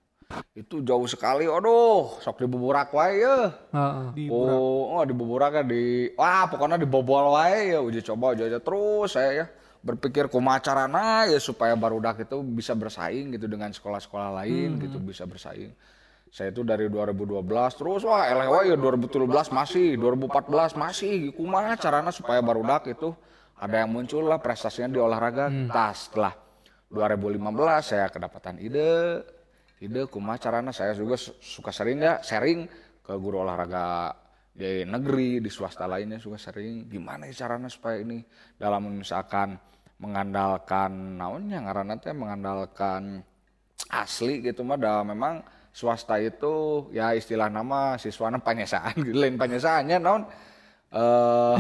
Itu 0.53 0.85
jauh 0.85 1.09
sekali, 1.09 1.49
aduh, 1.49 2.21
sok 2.21 2.45
dibuburak 2.45 2.93
wae 2.93 3.25
ya. 3.25 3.49
heeh. 3.73 4.07
Di 4.13 4.25
Oh, 4.29 5.01
oh 5.01 5.03
dibuburak 5.09 5.57
ya 5.57 5.65
di 5.65 6.13
wah 6.19 6.45
pokoknya 6.51 6.77
dibobol 6.77 7.33
wae 7.33 7.73
ya 7.73 7.81
uji 7.81 8.05
coba 8.05 8.37
uji 8.37 8.45
aja 8.53 8.61
terus 8.61 9.17
saya 9.17 9.31
ya 9.33 9.47
berpikir 9.81 10.27
kumaha 10.29 10.59
carana 10.61 11.25
ya 11.31 11.39
supaya 11.39 11.79
barudak 11.79 12.21
itu 12.27 12.43
bisa 12.45 12.75
bersaing 12.75 13.31
gitu 13.33 13.47
dengan 13.47 13.71
sekolah-sekolah 13.73 14.43
lain 14.43 14.77
gitu 14.83 14.99
bisa 15.01 15.25
bersaing. 15.25 15.73
Saya 16.29 16.53
itu 16.53 16.61
dari 16.61 16.93
2012 16.93 17.41
terus 17.79 18.05
wah 18.05 18.29
eleh 18.29 18.53
wae 18.53 18.69
ya 18.69 18.77
2017 18.77 19.25
masih, 19.49 19.97
2014 19.97 20.77
masih 20.77 21.33
kumaha 21.33 21.73
carana 21.81 22.13
supaya 22.13 22.45
barudak 22.45 22.85
itu 22.91 23.17
ada 23.57 23.81
yang 23.81 23.89
muncul 23.89 24.29
lah 24.29 24.37
prestasinya 24.37 24.93
di 24.93 25.01
olahraga. 25.01 25.49
Tah 25.73 25.95
setelah 25.97 26.35
2015 26.93 27.49
saya 27.81 28.13
kedapatan 28.13 28.61
ide 28.61 29.25
ide 29.83 30.07
kumaha 30.11 30.39
carana? 30.39 30.71
Saya 30.75 30.95
juga 30.95 31.15
su- 31.19 31.37
suka 31.39 31.71
sering 31.71 31.99
ya 32.03 32.19
sharing 32.23 32.67
ke 33.03 33.13
guru 33.17 33.41
olahraga 33.47 34.13
di 34.59 34.83
negeri 34.83 35.39
di 35.39 35.47
swasta 35.49 35.87
lainnya 35.87 36.19
juga 36.19 36.35
sering 36.35 36.91
gimana 36.91 37.31
ya 37.31 37.47
caranya 37.47 37.71
supaya 37.71 38.03
ini 38.03 38.19
dalam 38.59 38.91
misalkan 38.91 39.55
mengandalkan 40.03 41.19
naonnya 41.19 41.63
ngaranna 41.63 41.95
teh 42.03 42.11
mengandalkan 42.11 43.23
asli 43.91 44.43
gitu 44.43 44.67
mah 44.67 44.75
dah 44.75 45.07
memang 45.07 45.43
swasta 45.71 46.19
itu 46.19 46.87
ya 46.91 47.15
istilah 47.15 47.47
nama 47.47 47.95
siswana 48.03 48.43
panyesaan 48.43 48.99
gitu 48.99 49.15
lain 49.23 49.39
panyesaannya 49.39 49.99
naon? 50.03 50.23
Eh 50.89 51.57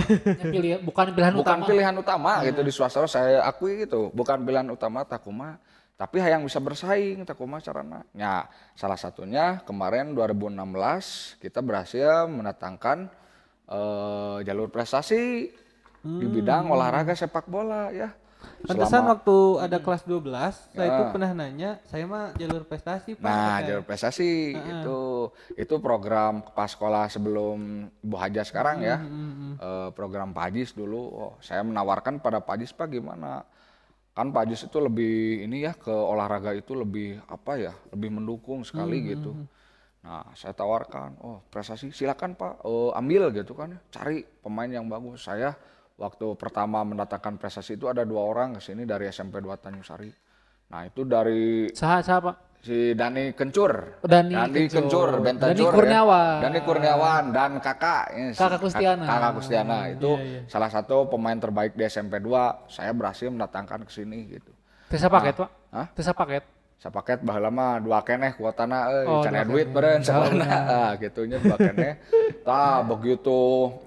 bukan 0.82 1.06
pilihan 1.14 1.34
bukan 1.36 1.58
utama. 1.60 1.68
pilihan 1.68 1.94
utama 1.94 2.32
gitu 2.42 2.60
di 2.66 2.72
swasta 2.74 3.06
saya 3.06 3.46
akui 3.46 3.86
gitu. 3.86 4.10
Bukan 4.10 4.42
pilihan 4.42 4.66
utama 4.72 5.06
takuma 5.06 5.60
tapi 5.98 6.22
yang 6.22 6.46
bisa 6.46 6.62
bersaing 6.62 7.26
takuma 7.26 7.58
carana 7.58 8.06
ya 8.14 8.46
salah 8.78 8.94
satunya 8.94 9.58
kemarin 9.66 10.14
2016 10.14 11.42
kita 11.42 11.58
berhasil 11.58 12.30
mendatangkan 12.30 13.10
eh, 13.66 14.36
jalur 14.46 14.70
prestasi 14.70 15.50
di 15.98 16.26
bidang 16.30 16.70
olahraga 16.70 17.12
sepak 17.12 17.50
bola 17.50 17.90
ya 17.90 18.14
Pantesan 18.38 19.02
Selama- 19.02 19.10
waktu 19.18 19.36
ada 19.66 19.78
kelas 19.82 20.02
12, 20.06 20.54
saya 20.74 20.86
itu 20.90 21.02
Ya. 21.06 21.10
pernah 21.10 21.30
nanya, 21.34 21.70
saya 21.86 22.04
mah 22.06 22.34
jalur 22.34 22.62
prestasi 22.66 23.14
Pak. 23.14 23.22
Nah, 23.22 23.58
jalur 23.62 23.82
prestasi 23.86 24.54
itu 24.54 25.00
itu 25.54 25.74
program 25.78 26.42
pas 26.54 26.70
sekolah 26.70 27.06
sebelum 27.10 27.86
Ibu 28.02 28.16
Haja 28.18 28.42
sekarang 28.42 28.82
ya. 28.82 28.98
Eh, 29.58 29.88
program 29.94 30.30
Pak 30.30 30.54
dulu. 30.74 31.02
Oh, 31.18 31.32
saya 31.42 31.62
menawarkan 31.62 32.18
pada 32.18 32.42
Pak 32.42 32.62
Ajis 32.62 32.74
Pak 32.74 32.90
gimana? 32.90 33.42
Kan 34.18 34.34
Pak 34.34 34.50
Ajis 34.50 34.66
itu 34.66 34.82
lebih 34.82 35.46
ini 35.46 35.62
ya 35.62 35.78
ke 35.78 35.94
olahraga 35.94 36.50
itu 36.50 36.74
lebih 36.74 37.22
apa 37.30 37.54
ya? 37.54 37.70
Lebih 37.94 38.18
mendukung 38.18 38.66
sekali 38.66 39.14
gitu. 39.14 39.30
Nah, 40.02 40.26
saya 40.34 40.58
tawarkan, 40.58 41.22
oh 41.22 41.46
prestasi 41.46 41.94
silakan 41.94 42.34
Pak, 42.34 42.66
eh, 42.66 42.90
ambil 42.98 43.30
gitu 43.30 43.54
kan, 43.54 43.78
cari 43.94 44.26
pemain 44.26 44.66
yang 44.66 44.90
bagus. 44.90 45.22
Saya 45.22 45.54
waktu 45.94 46.34
pertama 46.34 46.82
mendatangkan 46.82 47.38
prestasi 47.38 47.78
itu 47.78 47.86
ada 47.86 48.02
dua 48.02 48.26
orang 48.26 48.58
ke 48.58 48.60
sini 48.62 48.82
dari 48.82 49.06
SMP 49.06 49.38
2 49.38 49.54
Tanjung 49.54 49.86
Sari. 49.86 50.10
Nah, 50.74 50.82
itu 50.82 51.06
dari 51.06 51.70
Saha 51.70 52.02
saha 52.02 52.18
Pak? 52.26 52.47
Si 52.60 52.92
Dani 52.92 53.32
Kencur. 53.32 54.00
Dani 54.00 54.34
Kencur, 54.48 54.82
Kencur. 54.82 55.08
Bentajur 55.20 55.54
Dani 55.54 55.62
ya. 55.62 55.72
Kurniawan. 55.72 56.36
Dani 56.40 56.60
Kurniawan 56.60 57.24
dan 57.30 57.50
kakak. 57.58 58.04
ya, 58.10 58.26
si 58.30 58.38
Kakak 58.38 58.60
Kustiana. 58.60 59.02
Kak- 59.02 59.10
Kakak 59.10 59.32
Kustiana 59.36 59.76
itu 59.88 60.10
salah 60.46 60.68
satu 60.68 61.06
pemain 61.06 61.36
terbaik 61.36 61.72
di 61.72 61.84
SMP 61.84 62.18
2. 62.18 62.66
Saya 62.66 62.90
berhasil 62.90 63.26
mendatangkan 63.26 63.82
ke 63.82 63.92
sini 63.92 64.28
gitu. 64.28 64.50
Tesa 64.86 65.06
paket 65.06 65.34
Pak? 65.36 65.50
Hah? 65.70 65.86
Tesa 65.92 66.12
paket. 66.12 66.44
Sapaket 66.78 67.18
baheula 67.20 67.50
mah 67.50 67.82
dua 67.82 67.98
keneh 68.00 68.32
kuotana 68.32 68.86
euy, 68.88 69.02
Oh, 69.04 69.18
can 69.18 69.34
aya 69.34 69.42
dua 69.42 69.50
duit 69.50 69.66
keneh. 69.66 69.74
beureun 69.74 69.98
sabana. 70.00 70.46
Ah, 70.70 70.90
gitunya 70.94 71.36
dua 71.36 71.58
keneh. 71.58 71.98
Tah 72.40 72.86
begitu 72.86 73.40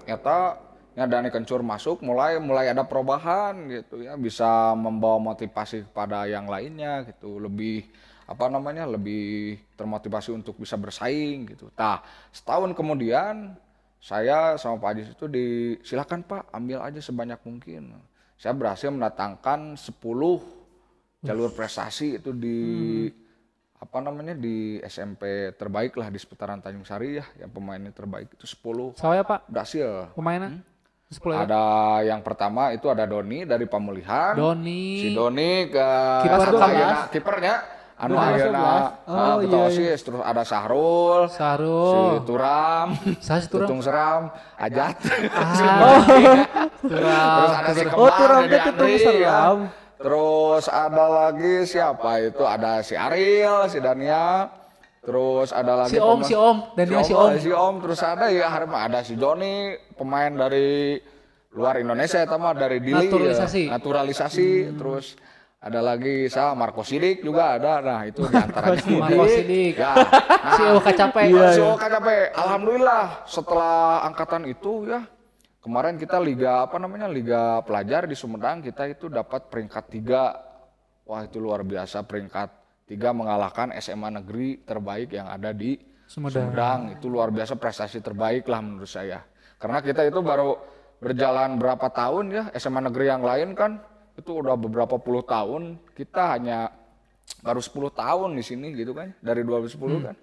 eta 0.04 0.60
nya 0.92 1.08
Dani 1.08 1.32
Kencur 1.32 1.64
masuk 1.64 2.04
mulai 2.04 2.36
mulai 2.36 2.68
ada 2.68 2.84
perubahan 2.84 3.56
gitu 3.66 4.04
ya 4.04 4.12
bisa 4.14 4.76
membawa 4.76 5.16
motivasi 5.24 5.88
kepada 5.88 6.28
yang 6.28 6.44
lainnya 6.44 7.08
gitu 7.08 7.40
lebih 7.40 7.88
apa 8.26 8.46
namanya 8.48 8.86
lebih 8.86 9.58
termotivasi 9.74 10.30
untuk 10.32 10.58
bisa 10.58 10.78
bersaing 10.78 11.52
gitu. 11.54 11.68
Tah 11.74 12.02
setahun 12.30 12.72
kemudian 12.72 13.54
saya 14.02 14.58
sama 14.58 14.82
Pak 14.82 14.90
Ajis 14.98 15.08
itu 15.14 15.26
disilakan 15.30 16.26
Pak 16.26 16.50
ambil 16.50 16.82
aja 16.82 16.98
sebanyak 16.98 17.38
mungkin. 17.46 17.94
Saya 18.34 18.58
berhasil 18.58 18.90
mendatangkan 18.90 19.78
10 19.78 20.02
jalur 21.22 21.54
prestasi 21.54 22.18
itu 22.18 22.34
di 22.34 22.58
apa 23.78 23.98
namanya 23.98 24.34
di 24.38 24.78
SMP 24.86 25.54
terbaik 25.58 25.98
lah 25.98 26.10
di 26.10 26.18
seputaran 26.18 26.62
Tanjung 26.62 26.86
Sari 26.86 27.18
ya 27.18 27.26
yang 27.38 27.50
pemainnya 27.50 27.90
terbaik 27.90 28.30
itu 28.34 28.46
10 28.46 28.98
Saya 28.98 29.26
Pak, 29.26 29.50
berhasil 29.50 30.10
pemainnya? 30.14 30.62
Sepuluh 31.12 31.36
ya? 31.36 31.44
ada 31.44 31.64
yang 32.08 32.24
pertama 32.24 32.72
itu 32.72 32.88
ada 32.88 33.04
Doni 33.04 33.44
dari 33.44 33.68
pemulihan 33.68 34.32
Doni. 34.32 34.96
si 34.96 35.08
Doni 35.12 35.68
ke 35.68 35.88
Kiper 36.24 36.48
kipernya 37.12 37.81
anu 38.02 38.18
ayeuna 38.18 38.50
kelas. 38.52 38.84
ah, 39.06 39.14
Oh, 39.32 39.38
iya, 39.40 39.58
osis 39.62 39.98
terus 40.00 40.18
ada 40.20 40.42
Sahrul 40.42 41.20
si 41.26 41.38
Sarul. 41.38 42.18
Turam 42.22 42.88
Saha 43.16 43.38
si 43.38 43.46
Turam? 43.46 43.62
Tutung 43.62 43.80
Seram 43.80 44.22
Ajat 44.56 44.98
Ah, 45.30 46.02
Turam. 46.82 47.30
terus 47.38 47.52
ada 47.54 47.70
si 47.72 47.82
Oh, 47.84 47.88
Kemar 47.88 48.18
Turam 48.18 48.40
teh 48.42 48.58
Tutung 48.60 48.90
Andri, 48.90 48.94
ya. 48.96 49.06
Seram. 49.06 49.58
Terus 49.96 50.64
ada 50.66 51.04
lagi 51.06 51.54
siapa 51.62 52.10
itu? 52.20 52.42
Ada 52.42 52.82
si 52.82 52.98
Ariel, 52.98 53.70
si 53.70 53.78
Dania. 53.78 54.50
Terus 54.98 55.50
ada 55.50 55.72
lagi 55.76 55.94
Si 55.94 55.98
Om, 55.98 56.06
pemain- 56.12 56.24
si 56.24 56.34
Om. 56.34 56.56
Dania 56.74 57.00
si 57.00 57.12
Om. 57.12 57.30
Si 57.36 57.50
Om, 57.50 57.74
terus 57.78 58.00
ada 58.00 58.26
ya 58.26 58.46
Harma, 58.48 58.82
ada 58.82 59.02
si 59.02 59.14
Joni, 59.14 59.54
pemain 59.94 60.30
dari 60.32 60.98
luar 61.52 61.74
Indonesia 61.76 62.18
ya 62.18 62.26
mah 62.32 62.50
dari 62.52 62.78
Dili. 62.78 62.98
ya. 62.98 63.02
Naturalisasi. 63.04 63.62
Naturalisasi, 63.68 64.48
terus 64.74 65.14
ada 65.62 65.78
lagi 65.78 66.26
sa 66.26 66.58
Marco 66.58 66.82
Sidik 66.82 67.22
juga 67.22 67.54
ada. 67.54 67.78
Nah, 67.78 68.02
itu 68.02 68.26
di 68.26 68.34
antaranya. 68.44 68.82
Marco 68.98 69.24
Sidik. 69.30 69.78
Ya. 69.78 69.94
Si 70.58 70.62
Ewo 70.66 70.80
Kacape. 70.82 71.22
Si 71.54 71.62
Oka 71.62 71.86
capek. 71.86 72.34
Alhamdulillah 72.34 73.22
setelah 73.30 74.02
angkatan 74.02 74.42
itu 74.50 74.90
ya 74.90 75.06
kemarin 75.62 75.94
kita 75.94 76.18
liga 76.18 76.66
apa 76.66 76.76
namanya 76.82 77.06
liga 77.06 77.62
pelajar 77.62 78.10
di 78.10 78.18
Sumedang 78.18 78.58
kita 78.58 78.90
itu 78.90 79.06
dapat 79.06 79.46
peringkat 79.46 79.84
tiga. 79.86 80.34
Wah 81.06 81.22
itu 81.22 81.38
luar 81.38 81.62
biasa 81.62 82.02
peringkat 82.02 82.50
tiga 82.90 83.14
mengalahkan 83.14 83.70
SMA 83.78 84.18
negeri 84.18 84.66
terbaik 84.66 85.14
yang 85.14 85.30
ada 85.30 85.54
di 85.54 85.78
Sumedang. 86.10 86.50
Sumedang. 86.50 86.80
Itu 86.98 87.06
luar 87.06 87.30
biasa 87.30 87.54
prestasi 87.54 88.02
terbaik 88.02 88.50
lah 88.50 88.60
menurut 88.66 88.90
saya. 88.90 89.22
Karena 89.62 89.78
kita 89.78 90.02
itu 90.02 90.18
baru 90.26 90.58
berjalan 90.98 91.54
berapa 91.54 91.86
tahun 91.86 92.24
ya 92.34 92.44
SMA 92.58 92.82
negeri 92.90 93.06
yang 93.14 93.22
lain 93.22 93.54
kan 93.54 93.78
itu 94.14 94.30
udah 94.30 94.54
beberapa 94.54 94.96
puluh 94.96 95.22
tahun 95.22 95.62
kita 95.92 96.22
hanya 96.32 96.68
baru 97.38 97.58
10 97.58 97.72
tahun 97.92 98.28
di 98.32 98.42
sini 98.42 98.70
gitu 98.72 98.92
kan 98.92 99.10
dari 99.18 99.40
2010 99.40 99.72
Hmm. 99.88 100.04
kan 100.04 100.16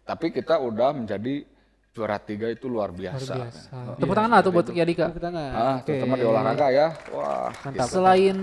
tapi 0.00 0.30
kita 0.30 0.56
udah 0.56 0.94
menjadi 0.94 1.42
juara 1.90 2.16
tiga 2.16 2.46
itu 2.46 2.66
luar 2.66 2.88
biasa, 2.90 3.34
Luar 3.34 3.50
biasa. 3.50 3.70
Tepuk 3.98 4.14
tangan 4.14 4.30
lah 4.30 4.40
tuh 4.40 4.52
buat 4.54 4.66
Ki 4.66 4.78
Adika. 4.78 5.10
Tepuk 5.10 5.18
tangan. 5.20 5.50
ah 5.50 5.76
terutama 5.82 6.14
di 6.14 6.24
olahraga 6.24 6.66
ya 6.70 6.88
wah 7.10 7.50
Mantap. 7.64 7.88
Selain 7.90 8.36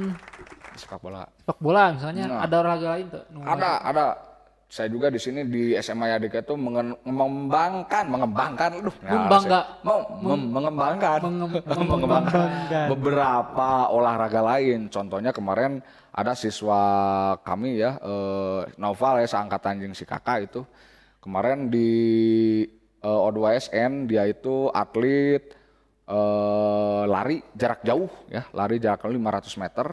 sepak 0.76 1.00
bola 1.00 1.24
sepak 1.40 1.58
bola 1.58 1.84
misalnya 1.96 2.24
Nah. 2.28 2.40
ada 2.44 2.56
olahraga 2.60 2.88
lain 2.94 3.06
tuh? 3.08 3.24
Ada 3.40 3.70
ada 3.80 4.06
saya 4.66 4.90
juga 4.90 5.08
di 5.08 5.22
sini 5.22 5.46
di 5.46 5.78
SMA 5.78 6.10
Yadika 6.10 6.42
itu 6.42 6.58
mengembangkan 6.58 8.06
mengembangkan. 8.10 8.70
Aduh 8.82 8.96
Membangga. 9.00 9.60
mau 9.82 10.00
mem- 10.20 10.50
mengembangkan. 10.52 11.20
Mengem- 11.22 11.64
mengembangkan. 11.70 12.48
Mengembangkan. 12.50 12.88
beberapa 12.90 13.70
olahraga 13.88 14.42
lain. 14.42 14.90
Contohnya 14.90 15.30
kemarin 15.30 15.80
ada 16.12 16.34
siswa 16.34 16.82
kami 17.40 17.78
ya 17.78 18.02
eh, 18.02 18.62
Noval 18.76 19.22
ya 19.22 19.28
seangkatan 19.30 19.80
jeung 19.80 19.96
si 19.96 20.04
kakak 20.04 20.50
itu. 20.50 20.62
Kemarin 21.22 21.70
di 21.70 21.92
eh, 23.00 23.20
O2SN 23.22 24.10
dia 24.10 24.26
itu 24.26 24.68
atlet 24.70 25.56
eh, 26.04 27.04
lari 27.06 27.38
jarak 27.54 27.80
jauh 27.82 28.10
ya 28.28 28.44
lari 28.52 28.82
jarak 28.82 29.06
500 29.06 29.62
meter. 29.62 29.88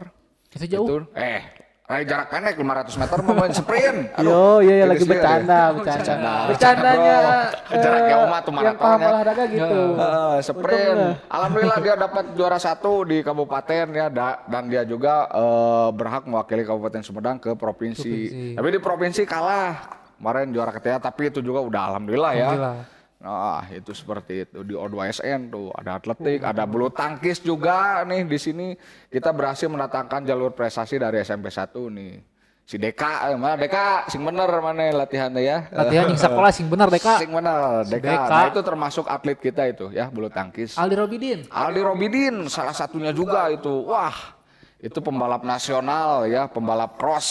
Itu 0.49 0.65
jauh. 0.65 0.85
itu 0.85 0.95
eh 1.13 1.41
lari 1.83 2.07
jarak 2.07 2.31
pendek 2.31 2.55
500 2.55 2.95
meter 2.95 3.17
mau 3.19 3.35
main 3.35 3.51
sprint. 3.51 3.97
Yo, 4.23 4.63
iya 4.63 4.73
iya, 4.73 4.85
lagi 4.87 5.03
dia 5.03 5.11
bercanda, 5.13 5.59
bercanda. 5.75 5.99
Bercanda. 5.99 6.33
Bercandanya 6.47 7.17
Bro. 7.19 7.75
Jarak 7.75 7.99
eh, 7.99 8.07
jauh 8.07 8.25
mah 8.25 8.39
tuh 8.39 8.47
Yang 8.47 8.57
maraton 8.57 8.79
paham 8.79 8.99
ya. 8.99 9.07
olahraga 9.11 9.43
gitu. 9.45 9.79
Eh, 9.93 10.37
sprint. 10.41 10.97
Alhamdulillah 11.27 11.79
dia 11.83 11.95
dapat 12.07 12.25
juara 12.33 12.55
satu 12.57 13.03
di 13.03 13.17
kabupaten 13.19 13.85
ya 13.91 14.07
da- 14.07 14.39
dan 14.47 14.63
dia 14.65 14.83
juga 14.83 15.27
eh, 15.27 15.89
berhak 15.91 16.23
mewakili 16.23 16.63
Kabupaten 16.63 17.03
Sumedang 17.03 17.37
ke 17.37 17.51
provinsi. 17.51 17.99
Provinsi. 18.31 18.55
Tapi 18.55 18.67
di 18.71 18.79
provinsi 18.79 19.21
kalah. 19.27 19.75
Kemarin 20.15 20.55
juara 20.55 20.71
ketiga 20.71 21.03
tapi 21.03 21.27
itu 21.27 21.43
juga 21.43 21.59
udah 21.59 21.81
alhamdulillah, 21.91 22.31
ya. 22.31 22.47
Nah, 23.23 23.63
itu 23.71 23.95
seperti 23.95 24.43
itu 24.43 24.67
di 24.67 24.75
O2SN 24.75 25.47
tuh 25.47 25.71
ada 25.71 25.95
atletik, 25.95 26.43
ada 26.43 26.67
bulu 26.67 26.91
tangkis 26.91 27.39
juga 27.39 28.03
nih 28.03 28.27
di 28.27 28.35
sini 28.35 28.67
kita 29.07 29.31
berhasil 29.31 29.71
mendatangkan 29.71 30.27
jalur 30.27 30.51
prestasi 30.51 30.99
dari 30.99 31.23
SMP 31.23 31.47
1 31.47 31.71
nih. 31.71 32.19
Si 32.67 32.75
Deka, 32.75 33.31
eh, 33.31 33.39
mana 33.39 33.55
Deka, 33.55 34.11
sing 34.11 34.23
bener 34.27 34.47
mana 34.59 35.07
latihannya 35.07 35.39
ya? 35.39 35.57
Latihan 35.71 36.11
yang 36.11 36.19
sekolah 36.19 36.51
sing 36.51 36.67
bener 36.67 36.91
Deka. 36.91 37.15
Sing 37.23 37.31
bener, 37.31 37.87
Deka. 37.87 38.11
Deka. 38.11 38.27
Nah, 38.27 38.43
itu 38.51 38.59
termasuk 38.59 39.05
atlet 39.07 39.39
kita 39.39 39.71
itu 39.71 39.87
ya, 39.95 40.11
bulu 40.11 40.27
tangkis. 40.27 40.75
Aldi 40.75 40.95
Robidin. 40.99 41.39
Aldi 41.47 41.79
Robidin 41.79 42.35
salah 42.51 42.75
satunya 42.75 43.15
juga 43.15 43.47
itu. 43.51 43.87
Wah, 43.87 44.35
itu 44.83 44.99
pembalap 44.99 45.47
nasional 45.47 46.27
ya, 46.27 46.51
pembalap 46.51 46.99
cross 46.99 47.27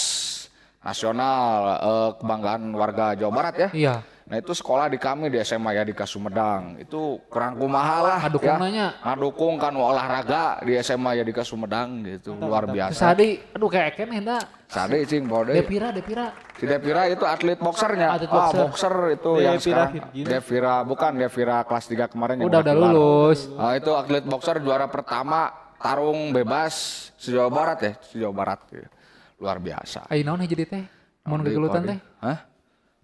nasional 0.80 1.52
eh, 1.84 2.10
kebanggaan 2.16 2.72
warga 2.72 3.12
Jawa 3.12 3.32
Barat 3.32 3.54
ya. 3.60 3.68
Iya. 3.76 3.94
Nah 4.32 4.40
itu 4.40 4.56
sekolah 4.56 4.88
di 4.88 4.96
kami 4.96 5.28
di 5.28 5.36
SMA 5.44 5.76
ya 5.76 5.84
di 5.84 5.92
Sumedang. 5.92 6.80
Itu 6.80 7.20
kurang 7.28 7.60
kumaha 7.60 8.00
lah. 8.00 8.18
Ngadukung 8.24 8.64
ya. 8.72 8.88
Ngadukung 9.04 9.54
kan 9.60 9.76
olahraga 9.76 10.56
di 10.64 10.72
SMA 10.80 11.20
ya 11.20 11.24
di 11.28 11.36
Sumedang 11.44 12.00
gitu. 12.00 12.40
Luar 12.40 12.64
Terus 12.64 12.96
biasa. 12.96 13.12
Adi, 13.12 13.36
aduh 13.52 13.68
kayak 13.68 13.92
Ken 13.92 14.08
Henda. 14.08 14.40
Sade 14.72 15.04
cing 15.04 15.28
bode. 15.28 15.52
Devira, 15.52 15.92
Devira. 15.92 16.32
Si 16.56 16.64
Devira 16.64 17.12
itu 17.12 17.28
atlet 17.28 17.60
boxernya. 17.60 18.16
Atlet 18.16 18.32
boxer. 18.32 18.56
boxer 18.64 18.94
itu 19.20 19.32
yang 19.36 19.60
Devira 19.60 19.84
sekarang. 19.92 20.24
Devira 20.24 20.74
bukan 20.80 21.12
Devira 21.12 21.56
kelas 21.68 21.84
3 21.92 22.08
kemarin 22.08 22.34
yang 22.40 22.48
Udah 22.48 22.64
udah 22.64 22.72
lulus. 22.72 23.52
Ah, 23.60 23.76
itu 23.76 23.92
atlet 23.92 24.24
boxer 24.24 24.64
juara 24.64 24.88
pertama 24.88 25.52
tarung 25.76 26.32
bebas 26.32 26.72
se-Jawa 27.20 27.52
Barat 27.52 27.78
ya, 27.84 27.92
se-Jawa 28.00 28.32
Barat. 28.32 28.64
ya. 28.72 28.88
Luar 29.36 29.60
biasa. 29.60 30.08
Ayo 30.08 30.24
naon 30.24 30.40
jadi 30.48 30.64
teh? 30.64 30.84
Mau 31.28 31.36
Odi. 31.36 31.52
teh? 31.52 31.98
Hah? 32.24 32.48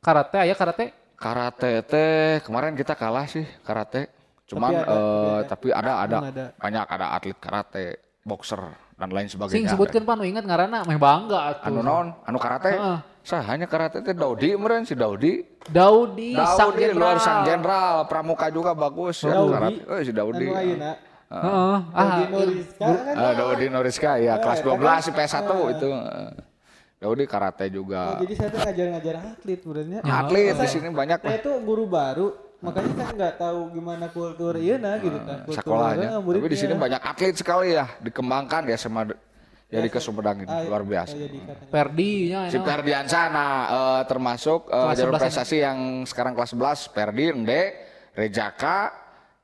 Karate 0.00 0.40
aya 0.40 0.56
karate? 0.56 1.07
Karate 1.18 1.82
teh 1.82 2.38
kemarin 2.40 2.72
kita 2.72 2.94
kalah 2.94 3.26
sih 3.26 3.42
karate. 3.60 4.06
Cuman 4.46 4.70
Tapi 4.70 4.80
ada, 4.80 4.94
eh, 4.94 5.38
tapi 5.44 5.68
ada 5.68 5.92
ada, 6.00 6.16
ada. 6.24 6.44
banyak 6.56 6.84
ada 6.86 7.06
atlet 7.12 7.36
karate, 7.36 7.86
boxer 8.22 8.62
dan 8.94 9.10
lain 9.10 9.26
Sing 9.26 9.36
sebagainya. 9.36 9.68
sebutkeun 9.68 10.02
pan 10.02 10.16
nu 10.16 10.24
inget 10.24 10.40
ngaranna 10.40 10.82
meh 10.82 10.96
bangga 10.96 11.58
anu 11.60 11.78
atuh. 11.78 11.82
naon? 11.82 12.06
Anu 12.22 12.38
karate? 12.38 12.70
Heeh. 12.72 12.98
Sahanya 13.20 13.66
karate 13.66 14.00
teh 14.00 14.14
Daudi 14.14 14.54
meureun 14.54 14.82
si 14.82 14.94
Daudi. 14.94 15.42
Daudi, 15.68 16.32
Sang 16.32 16.72
Daudi 16.72 16.96
luar 16.96 17.18
sang 17.18 17.44
Jenderal. 17.44 18.06
pramuka 18.06 18.48
juga 18.48 18.72
bagus 18.72 19.20
ya 19.20 19.34
Daudi. 19.34 19.52
karate. 19.52 19.80
Oh 19.84 20.00
si 20.00 20.12
Daudi. 20.14 20.46
Anu. 20.48 20.96
Ah, 21.28 21.76
Daudi 21.92 22.24
Noriska 22.32 22.88
kan. 22.88 23.14
Ah, 23.14 23.32
Daudi 23.36 23.66
Noriska 23.68 24.12
ya 24.16 24.34
kelas 24.38 24.60
12 24.64 25.02
si 25.02 25.10
PS1 25.12 25.44
itu. 25.68 25.88
Eh. 26.98 27.00
Daudi 27.00 27.24
karate 27.24 27.64
Oh, 27.64 27.72
juga. 27.72 28.18
jadi 28.18 28.34
saya 28.34 28.48
tuh 28.48 28.60
ngajar-ngajar 28.60 29.14
atlet 29.24 29.58
sebenarnya. 29.60 29.98
Atlet 30.02 30.54
di 30.56 30.66
sini 30.68 30.86
banyak. 30.90 31.18
Saya 31.20 31.38
tuh 31.38 31.56
guru 31.62 31.86
baru, 31.86 32.26
makanya 32.58 32.92
saya 32.92 33.10
nggak 33.14 33.34
tahu 33.36 33.60
gimana 33.70 34.06
kultur 34.08 34.54
iya 34.54 34.76
nah 34.76 34.98
gitu 34.98 35.14
kan. 35.16 35.38
Kultur 35.44 35.62
sekolahnya. 35.62 36.08
Tapi 36.18 36.48
di 36.48 36.58
sini 36.58 36.74
banyak 36.74 37.00
atlet 37.00 37.34
sekali 37.34 37.68
ya, 37.72 37.86
dikembangkan 37.98 38.66
ya 38.66 38.76
sama 38.76 39.06
jadi 39.68 39.86
ke 39.86 40.00
Sumedang 40.00 40.40
ini 40.40 40.48
Ah, 40.48 40.64
luar 40.64 40.80
biasa. 40.80 41.12
saya 41.12 41.22
jadi 41.22 41.38
katanya. 41.44 41.68
Perdi 41.68 42.12
nya 42.26 42.40
Si 42.48 42.56
Ferdiansa 42.58 43.20
nah 43.28 43.50
eh, 43.68 44.02
termasuk 44.04 44.64
Kelas 44.66 44.96
jalur 44.96 45.12
11 45.12 45.22
prestasi 45.22 45.56
yang 45.60 45.78
sekarang 46.02 46.32
kelas 46.32 46.50
11 46.50 46.88
Ferdi, 46.88 47.24
Ende, 47.28 47.62
Rejaka, 48.10 48.88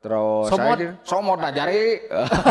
terus 0.00 0.48
Somot. 0.48 0.58
saya 0.58 0.80
di- 0.80 0.96
Somot 1.04 1.38
Najari, 1.38 1.84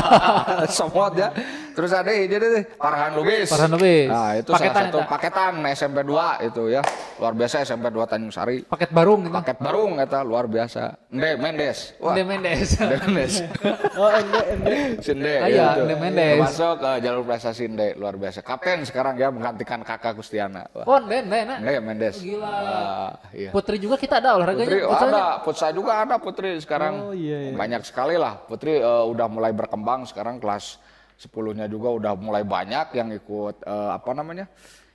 Somot 0.70 1.14
ya. 1.16 1.30
Terus 1.74 1.91
ada 1.91 2.11
ini 2.13 2.30
deh 2.30 2.63
Farhan 2.78 3.17
Lubis. 3.17 3.49
Farhan 3.49 3.71
Lubis. 3.74 4.05
Nah, 4.07 4.38
itu 4.38 4.49
Paketan 4.53 4.74
salah 4.74 4.89
satu 4.93 4.99
eta. 5.01 5.09
paketan 5.09 5.53
SMP 5.74 5.97
2 6.05 6.47
itu 6.47 6.63
ya. 6.69 6.82
Luar 7.17 7.34
biasa 7.34 7.55
SMP 7.61 7.86
2 7.89 8.05
Tanjung 8.05 8.30
Sari. 8.30 8.57
paket 8.63 8.89
barung 8.93 9.26
gitu. 9.26 9.34
Paket 9.34 9.57
barung 9.57 9.91
eta 9.97 10.19
luar 10.21 10.45
biasa. 10.45 10.97
Ende 11.09 11.38
Mendes. 11.38 11.97
Wah, 11.97 12.13
Ende 12.13 12.24
Mendes. 12.24 12.69
Ende 12.82 12.97
Mendes. 13.01 13.34
Oh, 13.93 14.09
ende 14.09 14.41
ende. 14.49 14.74
Sinde 15.05 15.34
Ah, 15.38 15.45
iya, 15.45 15.65
itu. 15.78 15.82
Ende 15.86 15.95
Mendes. 15.97 16.38
Masuk 16.41 16.82
ke 16.82 16.91
jalur 16.99 17.24
prestasi 17.24 17.63
Ende 17.65 17.93
luar 17.93 18.17
biasa. 18.17 18.41
Kapten 18.41 18.82
sekarang 18.84 19.17
ya 19.17 19.30
menggantikan 19.30 19.82
kakak 19.82 20.17
Gustiana. 20.17 20.65
Wah. 20.74 20.86
Oh, 20.86 20.97
Ende, 20.97 21.21
Ende, 21.21 21.38
Ende. 21.45 21.55
Ende 21.61 21.74
Mendes. 21.80 22.17
Gila. 22.17 22.49
Wah, 22.49 23.11
iya. 23.34 23.49
Putri 23.53 23.78
juga 23.78 23.97
kita 23.97 24.17
ada 24.17 24.34
olahraganya. 24.34 24.65
Putri 24.65 24.82
oh, 24.82 24.93
ada, 24.93 25.24
futsal 25.45 25.71
juga 25.71 26.01
ada 26.01 26.17
Putri 26.17 26.57
sekarang. 26.57 26.93
Oh, 27.09 27.13
iya, 27.13 27.49
iya. 27.49 27.53
Banyak 27.53 27.86
sekali 27.86 28.17
lah. 28.17 28.41
Putri 28.41 28.78
eh, 28.78 29.03
udah 29.05 29.28
mulai 29.30 29.53
berkembang 29.53 30.09
sekarang 30.09 30.41
kelas 30.41 30.82
10-nya 31.16 31.66
juga 31.68 31.89
udah 31.93 32.14
mulai 32.16 32.41
banyak 32.41 32.93
yang 32.95 33.09
ikut 33.14 33.61
eh, 33.64 33.89
apa 33.93 34.11
namanya? 34.14 34.45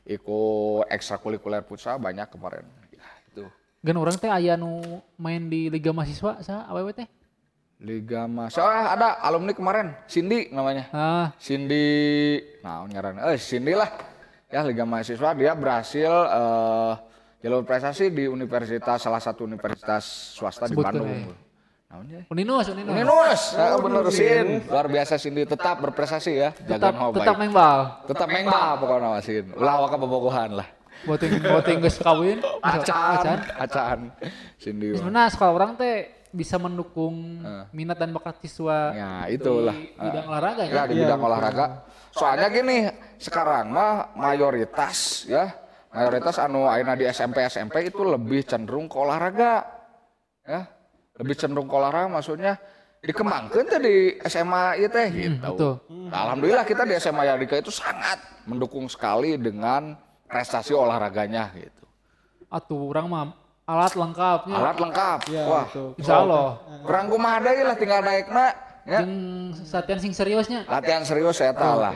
Ikut 0.04 0.88
ekstrakurikuler 0.88 1.60
futsal 1.62 2.00
banyak 2.00 2.26
kemarin. 2.32 2.64
Ya, 2.88 3.04
itu. 3.28 3.44
Gan 3.84 3.96
orang 4.00 4.16
teh 4.16 4.32
aya 4.32 4.56
nu 4.56 4.80
main 5.20 5.46
di 5.46 5.68
Liga 5.68 5.92
Mahasiswa 5.92 6.40
sa 6.40 6.64
awewe 6.66 6.96
teh. 6.96 7.06
Liga 7.78 8.26
Mas. 8.26 8.58
Oh, 8.58 8.66
ada 8.66 9.22
alumni 9.22 9.54
kemarin, 9.54 9.94
Cindy 10.10 10.50
namanya. 10.50 10.90
Ah, 10.90 11.30
Cindy, 11.38 12.42
nah 12.58 12.82
ngaran, 12.82 13.22
eh 13.22 13.38
Cindy 13.38 13.70
lah, 13.70 13.86
ya 14.50 14.66
Liga 14.66 14.82
Mahasiswa 14.82 15.30
dia 15.38 15.54
berhasil 15.54 16.10
eh, 16.10 16.92
jalur 17.38 17.62
prestasi 17.62 18.10
di 18.10 18.26
universitas 18.26 18.98
salah 18.98 19.22
satu 19.22 19.46
universitas 19.46 20.34
swasta 20.34 20.66
di 20.66 20.74
Sebutkeun, 20.74 20.90
Bandung. 20.90 21.06
eh. 21.30 21.38
Namanya? 21.88 22.20
Uninus, 22.28 22.66
Uninus. 22.68 22.92
Ninus, 22.92 23.42
ya, 23.56 23.80
bener 23.80 24.04
Sin, 24.12 24.46
luar 24.68 24.86
biasa 24.86 25.16
Cindy 25.16 25.48
tetap 25.48 25.80
berprestasi 25.80 26.32
ya, 26.36 26.52
Tetap 26.52 26.68
jaga 26.84 26.88
mau 26.92 27.10
tetap 27.10 27.32
baik. 27.32 27.40
main 27.40 27.50
bal. 27.50 27.80
Tetap 28.04 28.28
mengba 28.28 28.60
pokoknya 28.76 29.08
Mas 29.10 29.24
Sin, 29.24 29.44
ulah 29.56 29.76
waka 29.80 29.96
bobogohan 29.96 30.50
lah. 30.52 30.68
Boting 31.00 31.40
boting 31.40 31.78
geus 31.80 31.96
kawin. 31.96 32.44
Acaan, 32.60 33.40
acaan, 33.56 33.98
Cindy. 34.58 34.92
mah. 34.92 35.00
Sebenarnya 35.00 35.30
sekolah 35.32 35.52
orang 35.54 35.70
teh 35.74 35.96
bisa 36.28 36.60
mendukung 36.60 37.40
minat 37.72 37.96
dan 37.96 38.12
bakat 38.12 38.36
siswa 38.44 38.92
Ya 38.92 39.24
itulah. 39.26 39.72
di 39.72 39.88
bidang 39.96 40.26
olahraga 40.28 40.62
Ya 40.62 40.74
ya. 40.74 40.82
di 40.84 40.94
bidang 40.94 41.20
olahraga. 41.22 41.66
Soalnya 42.10 42.50
gini, 42.50 42.84
sekarang 43.16 43.72
mah 43.72 44.12
mayoritas 44.12 45.24
ya, 45.24 45.56
mayoritas 45.88 46.36
anu 46.36 46.68
ayeuna 46.68 46.92
di 46.92 47.06
SMP 47.06 47.48
SMP 47.48 47.88
itu 47.88 48.04
lebih 48.04 48.44
cenderung 48.44 48.84
ke 48.84 48.96
olahraga. 48.98 49.64
Ya. 50.44 50.68
Lebih 51.18 51.34
cenderung 51.34 51.66
ke 51.66 51.74
olahraga 51.74 52.06
maksudnya 52.06 52.54
dikembangkan 52.98 53.62
teh 53.66 53.78
di 53.78 53.96
SMA 54.26 54.64
itu 54.82 54.88
teh 54.90 55.08
gitu. 55.10 55.38
betul. 55.38 55.74
Nah, 56.10 56.18
Alhamdulillah 56.26 56.66
kita 56.66 56.82
di 56.82 56.94
SMA 56.98 57.30
Yadika 57.30 57.58
itu 57.58 57.70
sangat 57.70 58.18
mendukung 58.46 58.90
sekali 58.90 59.38
dengan 59.38 59.94
prestasi 60.26 60.74
olahraganya 60.74 61.54
gitu. 61.54 61.84
Atuh 62.48 62.90
orang 62.90 63.06
mah 63.06 63.24
alat 63.68 63.92
lengkapnya. 63.94 64.56
Alat 64.56 64.76
lengkap. 64.80 65.18
Ya, 65.30 65.44
Wah, 65.46 65.64
betul. 65.68 65.88
Insya 66.00 66.14
Allah. 66.24 66.48
kurang 66.82 67.06
kumaha 67.12 67.38
deui 67.44 67.62
lah 67.62 67.76
tinggal 67.76 68.00
naikna 68.02 68.46
ya. 68.88 69.00
Yang 69.04 69.10
latihan 69.68 69.98
sing 70.00 70.12
seriusnya. 70.16 70.60
Latihan 70.66 71.02
serius 71.04 71.36
saya 71.38 71.54
lah. 71.54 71.94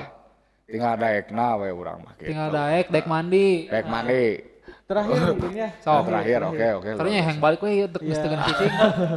Tinggal 0.69 0.95
naikna 1.01 1.59
we 1.59 1.69
urang 1.73 2.05
mah 2.05 2.15
gitu. 2.21 2.31
Tinggal 2.31 2.49
daek, 2.53 2.87
daek 2.93 3.07
mandi. 3.11 3.67
Baik 3.67 3.87
mandi. 3.91 4.52
Terakhir 4.83 5.19
mungkin 5.33 5.53
ya. 5.55 5.69
Nah, 5.73 6.03
terakhir, 6.05 6.41
oke 6.45 6.67
oke. 6.79 6.89
Ternyata 6.99 7.23
yang 7.33 7.41
balik 7.41 7.61
we 7.65 7.87
untuk 7.87 8.03
geus 8.03 8.19
tegan 8.19 8.41
cicing. 8.45 8.73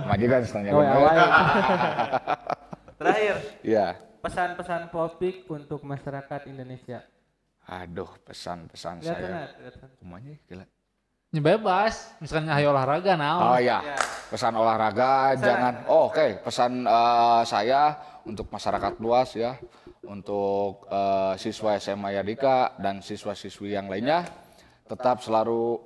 Majikan 0.08 0.42
setengah 0.46 0.72
Oh, 0.72 0.82
ya. 0.82 0.94
Terakhir, 3.00 3.36
Iya. 3.60 3.88
pesan-pesan 4.24 4.82
Popik 4.90 5.46
untuk 5.52 5.84
masyarakat 5.84 6.48
Indonesia. 6.48 7.04
Aduh, 7.66 8.08
pesan-pesan 8.24 9.02
saya. 9.02 9.52
Semuanya 10.00 10.38
gila. 10.48 10.66
Ya 11.36 11.42
bebas, 11.44 12.16
misalkan 12.24 12.48
ayo 12.48 12.72
olahraga 12.72 13.12
Oh 13.12 13.20
nah. 13.20 13.60
iya, 13.60 13.84
Ya. 13.84 13.98
pesan 14.32 14.56
olahraga 14.56 15.36
jangan. 15.36 15.84
Oh, 15.92 16.08
Oke, 16.08 16.40
pesan 16.40 16.88
eh, 16.88 17.42
saya 17.44 18.00
untuk 18.24 18.48
masyarakat 18.48 18.96
luas 19.04 19.36
ya, 19.36 19.60
untuk 20.08 20.88
eh, 20.88 21.34
siswa 21.36 21.76
SMA 21.76 22.16
Yadika 22.16 22.80
dan 22.80 23.04
siswa-siswi 23.04 23.76
yang 23.76 23.92
lainnya, 23.92 24.24
tetap 24.86 25.22
selalu 25.22 25.82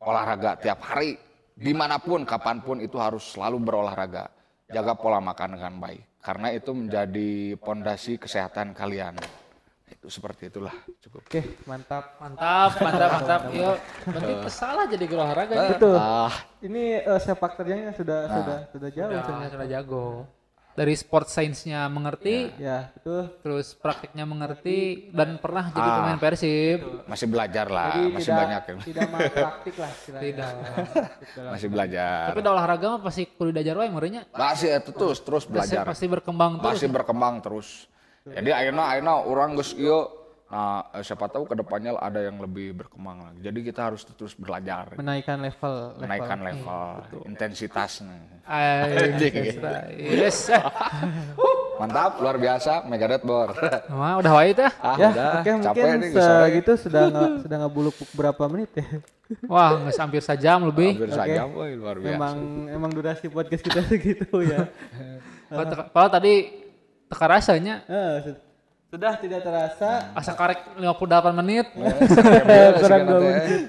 olahraga 0.00 0.56
tiap 0.56 0.80
hari, 0.80 1.16
di 1.52 1.72
mana 1.76 2.00
pun, 2.00 2.24
kapan 2.24 2.64
pun 2.64 2.80
itu 2.80 2.96
harus 2.96 3.36
selalu 3.36 3.60
berolahraga. 3.60 4.32
Jaga 4.70 4.94
pola 4.94 5.18
makan 5.18 5.58
dengan 5.58 5.74
baik, 5.82 6.22
karena 6.22 6.54
itu 6.54 6.70
menjadi 6.70 7.58
pondasi 7.58 8.16
kesehatan 8.22 8.70
kalian. 8.70 9.18
Itu 9.90 10.06
seperti 10.06 10.46
itulah 10.46 10.72
cukup. 11.02 11.26
Oke, 11.26 11.58
mantap. 11.66 12.14
Mantap, 12.22 12.70
mantap, 12.78 13.10
mantap. 13.18 13.40
Yo, 13.50 13.74
berarti 14.06 14.32
pesalah 14.46 14.84
jadi 14.86 15.04
guru 15.10 15.20
olahraga 15.26 15.54
nih. 15.58 15.70
Betul. 15.74 15.96
Ah, 15.98 16.34
Ini 16.62 16.84
eh, 17.02 17.20
sepak 17.20 17.58
terjangnya 17.58 17.92
sudah 17.98 18.20
sudah 18.30 18.58
sudah 18.70 18.88
jauh 18.94 19.10
Sudah, 19.10 19.48
sudah 19.50 19.66
jago. 19.66 20.06
Dari 20.70 20.94
sport 20.94 21.26
sainsnya 21.26 21.84
mengerti, 21.86 22.48
Ya, 22.56 22.88
betul. 22.92 23.26
terus 23.42 23.74
praktiknya 23.74 24.22
mengerti 24.22 25.10
dan 25.10 25.36
pernah 25.36 25.68
jadi 25.68 25.82
Ah. 25.82 25.96
pemain 26.00 26.18
Persib. 26.18 26.78
masih 27.04 27.26
belajar 27.26 27.66
lah, 27.66 27.90
Jadi 27.90 28.02
masih 28.08 28.24
tidak 28.24 28.38
banyak 28.40 28.62
ya. 28.62 28.74
tidak 28.80 29.06
mau 29.06 29.20
praktik 29.20 29.74
lah. 29.76 29.90
Tidak. 30.20 30.52
Masih 31.50 31.68
belajar. 31.68 32.22
Tapi 32.28 32.38
udah 32.40 32.52
olahraga 32.54 32.86
mah 32.88 33.00
pasti 33.00 33.22
kudu 33.26 33.50
diajar 33.50 33.74
wae 33.76 33.88
meureunnya. 33.88 34.22
Masih 34.30 34.68
itu 34.72 34.90
terus 34.90 35.18
terus 35.18 35.44
belajar. 35.44 35.82
Pasti 35.82 36.06
berkembang 36.06 36.58
terus. 36.58 36.72
Masih 36.76 36.88
berkembang 36.88 37.34
terus. 37.40 37.68
Jadi 38.22 38.50
akhirnya 38.50 38.84
akhirnya 38.86 39.14
orang 39.18 39.56
geus 39.56 39.72
ieu 39.74 40.06
nah 40.50 40.82
eh, 40.90 41.00
siapa 41.00 41.30
tahu 41.30 41.46
ke 41.46 41.54
depannya 41.54 41.94
ada 41.94 42.18
yang 42.20 42.36
lebih 42.36 42.74
berkembang 42.74 43.22
lagi. 43.22 43.38
Jadi 43.40 43.58
kita 43.62 43.86
harus 43.86 44.02
terus 44.04 44.34
belajar, 44.34 44.98
Menaikkan 44.98 45.38
level, 45.38 45.94
level. 45.94 46.02
menaikkan 46.02 46.38
level, 46.42 46.82
intensitasnya. 47.24 48.42
Ay, 48.42 49.14
yes. 49.94 50.50
Mantap, 51.80 52.20
luar 52.20 52.36
biasa, 52.36 52.84
Megadeth 52.84 53.24
Bor. 53.24 53.54
Wah, 53.94 54.20
udah 54.20 54.32
wae 54.36 54.52
tah. 54.52 54.68
ah, 54.82 54.96
Ya, 54.98 55.08
udah, 55.08 55.30
oke 55.38 55.48
mungkin 55.48 55.64
capek 55.64 55.88
sore. 56.12 56.44
segitu 56.44 56.72
sudah 56.76 57.02
nggak 57.08 57.30
sudah 57.40 57.56
ngebuluk 57.56 57.94
berapa 58.12 58.42
menit 58.50 58.70
ya. 58.76 58.86
Wah, 59.52 59.80
nggak 59.80 59.96
hampir 59.96 60.20
sejam 60.20 60.58
lebih. 60.66 60.98
Hampir 60.98 61.14
sajam, 61.14 61.46
woy, 61.54 61.78
luar 61.78 61.96
biasa. 61.96 62.10
Memang 62.12 62.36
emang 62.68 62.90
durasi 62.90 63.30
podcast 63.30 63.62
kita 63.62 63.80
segitu 63.86 64.26
ya. 64.42 64.66
Kalau 65.94 66.08
tadi 66.10 66.52
teka 67.08 67.26
rasanya 67.26 67.74
su- 68.20 68.49
sudah 68.90 69.12
tidak 69.22 69.40
terasa. 69.46 70.10
asa 70.18 70.34
karek 70.34 70.66
58 70.74 71.40
menit. 71.40 71.66
Kurang 72.82 73.02
dua 73.06 73.18
menit. 73.22 73.62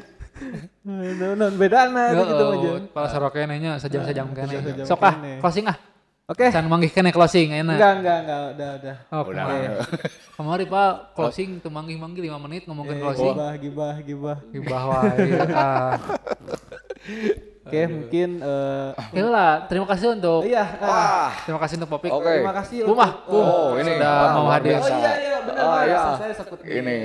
Non, 0.81 1.37
non 1.37 1.53
beda 1.53 1.93
nah 1.93 2.09
gitu 2.09 2.45
aja. 2.57 2.71
Kepala 2.89 3.07
sarokene 3.13 3.55
nya 3.61 3.77
sejam-sejam 3.77 4.33
kene. 4.33 4.49
Sejam-sejam 4.49 4.85
Sok 4.89 5.01
ah, 5.05 5.13
kene. 5.13 5.31
closing 5.37 5.65
ah. 5.69 5.77
Oke. 6.25 6.49
Can 6.49 6.65
manggih 6.65 6.89
kene 6.89 7.13
closing 7.13 7.53
enak. 7.53 7.77
Enggak, 7.77 7.93
enggak, 8.01 8.17
enggak, 8.25 8.41
udah, 8.41 8.69
udah. 8.81 8.95
Oh, 9.13 9.21
Udah. 9.29 9.45
kemarin. 9.45 9.69
Kemarin 10.41 10.67
Pak 10.73 10.91
closing 11.13 11.49
tuh 11.61 11.69
manggih-manggih 11.69 12.21
5 12.25 12.45
menit 12.49 12.61
ngomongin 12.65 12.97
closing. 12.97 13.35
Gibah, 13.37 13.53
gibah, 13.61 13.95
gibah. 14.01 14.37
Gibah 14.49 14.81
wae. 14.89 15.21
Ah. 17.01 17.49
Oke, 17.61 17.81
mungkin 17.85 18.29
eh 18.41 18.89
Ya 19.13 19.25
lah, 19.29 19.51
terima 19.69 19.85
kasih 19.85 20.17
untuk 20.17 20.41
iya, 20.43 20.65
ah, 20.81 20.81
Wah, 20.81 21.29
terima 21.45 21.59
kasih 21.61 21.75
untuk 21.77 21.89
Popik. 21.93 22.09
Oke. 22.09 22.33
terima 22.41 22.55
kasih 22.57 22.77
ah, 22.81 22.87
Bum. 22.89 22.97
Oh, 23.29 23.67
ini 23.77 23.91
sudah 23.93 24.13
Wah, 24.17 24.31
mau 24.33 24.47
hadir. 24.49 24.73
Oh 24.75 24.89
iya, 24.89 25.11
iya, 25.13 25.37
benar. 25.45 25.61
Oh, 25.61 25.81
iya. 25.85 25.99
Saya 26.17 26.33
ini 26.65 26.97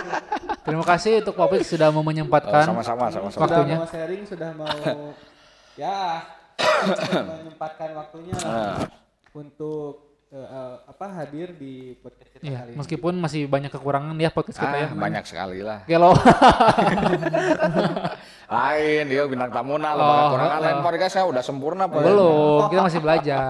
Terima 0.68 0.84
kasih 0.84 1.12
untuk 1.24 1.34
Popik 1.34 1.64
sudah 1.64 1.88
mau 1.88 2.00
Oh, 2.00 2.04
menyempatkan. 2.04 2.64
sama-sama, 2.68 3.08
sama-sama. 3.08 3.32
sudah 3.32 3.48
Waktunya. 3.48 3.76
mau 3.76 3.88
sharing, 3.88 4.22
sudah 4.28 4.50
mau 4.52 4.76
ya 5.80 6.20
sudah 6.84 7.24
menyempatkan 7.24 7.90
waktunya 7.96 8.36
Ah. 8.44 8.76
untuk 9.32 10.07
eh, 10.28 10.36
eh, 10.38 10.74
apa 10.84 11.06
hadir 11.14 11.52
di 11.52 11.96
podcast 11.96 12.28
kita 12.30 12.42
Iya, 12.42 12.58
kali 12.58 12.70
ini. 12.70 12.76
meskipun 12.76 13.14
masih 13.16 13.42
banyak 13.44 13.70
kekurangan 13.70 14.12
ya 14.14 14.28
podcast 14.28 14.58
kita 14.58 14.68
Ah, 14.70 14.80
ya. 14.84 14.88
banyak 14.90 15.24
sekali 15.24 15.58
lah. 15.60 15.80
Gelo. 15.84 16.12
Lain, 18.48 19.04
dia 19.04 19.22
bintang 19.24 19.50
tamu 19.50 19.76
nah, 19.76 19.92
Oh, 19.92 20.00
oh, 20.00 20.26
kurangan 20.32 20.58
oh. 20.58 20.64
lain 20.64 20.78
podcast 20.80 21.12
saya 21.14 21.26
udah 21.26 21.40
sempurna 21.40 21.84
Pak. 21.84 22.00
Belum, 22.00 22.64
kita 22.68 22.82
masih 22.82 23.00
belajar, 23.00 23.40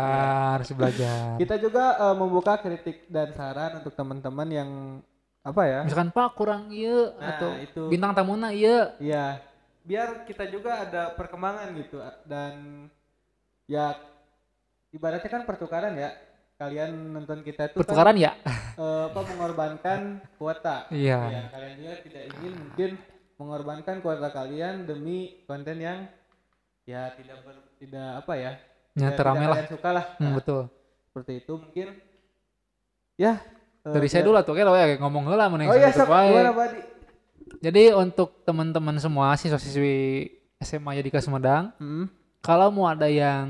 masih 0.59 0.75
belajar. 0.75 1.39
Kita 1.39 1.55
juga 1.57 1.85
eh, 1.97 2.15
membuka 2.15 2.59
kritik 2.59 3.07
dan 3.07 3.31
saran 3.31 3.79
untuk 3.79 3.95
teman-teman 3.95 4.49
yang 4.49 4.71
apa 5.41 5.63
ya? 5.65 5.81
Misalkan 5.83 6.11
Pak 6.11 6.35
kurang 6.35 6.69
iya 6.69 7.15
Nah, 7.15 7.31
atau 7.33 7.51
itu. 7.57 7.83
bintang 7.87 8.11
tamuna 8.13 8.51
iya. 8.51 8.99
Iya, 8.99 9.39
biar 9.83 10.27
kita 10.27 10.47
juga 10.47 10.83
ada 10.83 11.15
perkembangan 11.15 11.71
gitu 11.75 11.99
dan 12.25 12.87
ya 13.65 13.95
ibaratnya 14.91 15.27
kan 15.29 15.43
pertukaran 15.43 15.95
ya. 15.95 16.11
Kalian 16.59 16.91
nonton 17.15 17.39
kita 17.41 17.71
itu 17.71 17.79
Pertukaran 17.79 18.19
ya? 18.19 18.35
kan 18.35 18.51
eh, 18.83 19.03
apa 19.09 19.21
mengorbankan 19.25 20.01
kuota. 20.35 20.91
Iya. 20.91 21.19
Ya, 21.25 21.43
kalian 21.49 21.75
juga 21.79 21.95
tidak 22.03 22.23
ingin 22.35 22.53
mungkin 22.59 22.91
mengorbankan 23.39 23.97
kuota 24.03 24.29
kalian 24.29 24.83
demi 24.83 25.19
konten 25.47 25.79
yang 25.79 26.11
ya 26.83 27.15
tidak 27.15 27.47
ber, 27.47 27.55
tidak 27.79 28.09
apa 28.19 28.33
ya? 28.35 28.53
Tidak- 28.91 29.15
terame 29.15 29.47
lah. 29.47 29.57
suka 29.65 29.91
lah. 29.93 30.05
Hmm, 30.19 30.23
Nah, 30.25 30.33
betul. 30.35 30.63
seperti 31.07 31.33
itu 31.39 31.53
mungkin 31.55 31.89
ya 33.15 33.39
eh, 33.81 33.93
Dari 33.95 34.07
saya 34.07 34.21
biar- 34.21 34.43
dulu 34.43 34.43
tuh 34.43 34.55
kayak 34.55 34.67
ya 34.75 34.97
ngomong 34.99 35.23
heula 35.27 35.47
mending 35.47 35.71
Oh 35.71 35.79
iya, 35.79 35.95
sok, 35.95 36.11
gimana? 36.11 36.51
Jadi 37.61 37.83
untuk 37.93 38.43
teman-teman 38.43 38.99
semua 38.99 39.33
siswa-siswi 39.35 40.27
SMA 40.59 40.99
Yadika 40.99 41.19
Sumedang, 41.19 41.71
Hmm. 41.79 42.11
kalau 42.39 42.69
mau 42.69 42.87
ada 42.87 43.07
yang 43.07 43.47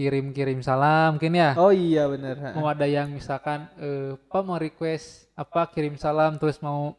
kirim-kirim 0.00 0.60
salam 0.60 1.14
mungkin 1.14 1.32
ya. 1.34 1.52
Oh 1.54 1.68
iya 1.68 2.08
benar. 2.08 2.56
Mau 2.56 2.64
ada 2.64 2.88
yang 2.88 3.12
misalkan 3.12 3.68
eh 3.76 4.16
apa 4.16 4.40
mau 4.40 4.56
request 4.56 5.28
apa 5.34 5.68
kirim 5.68 5.94
salam 5.94 6.34
terus 6.34 6.56
mau 6.58 6.96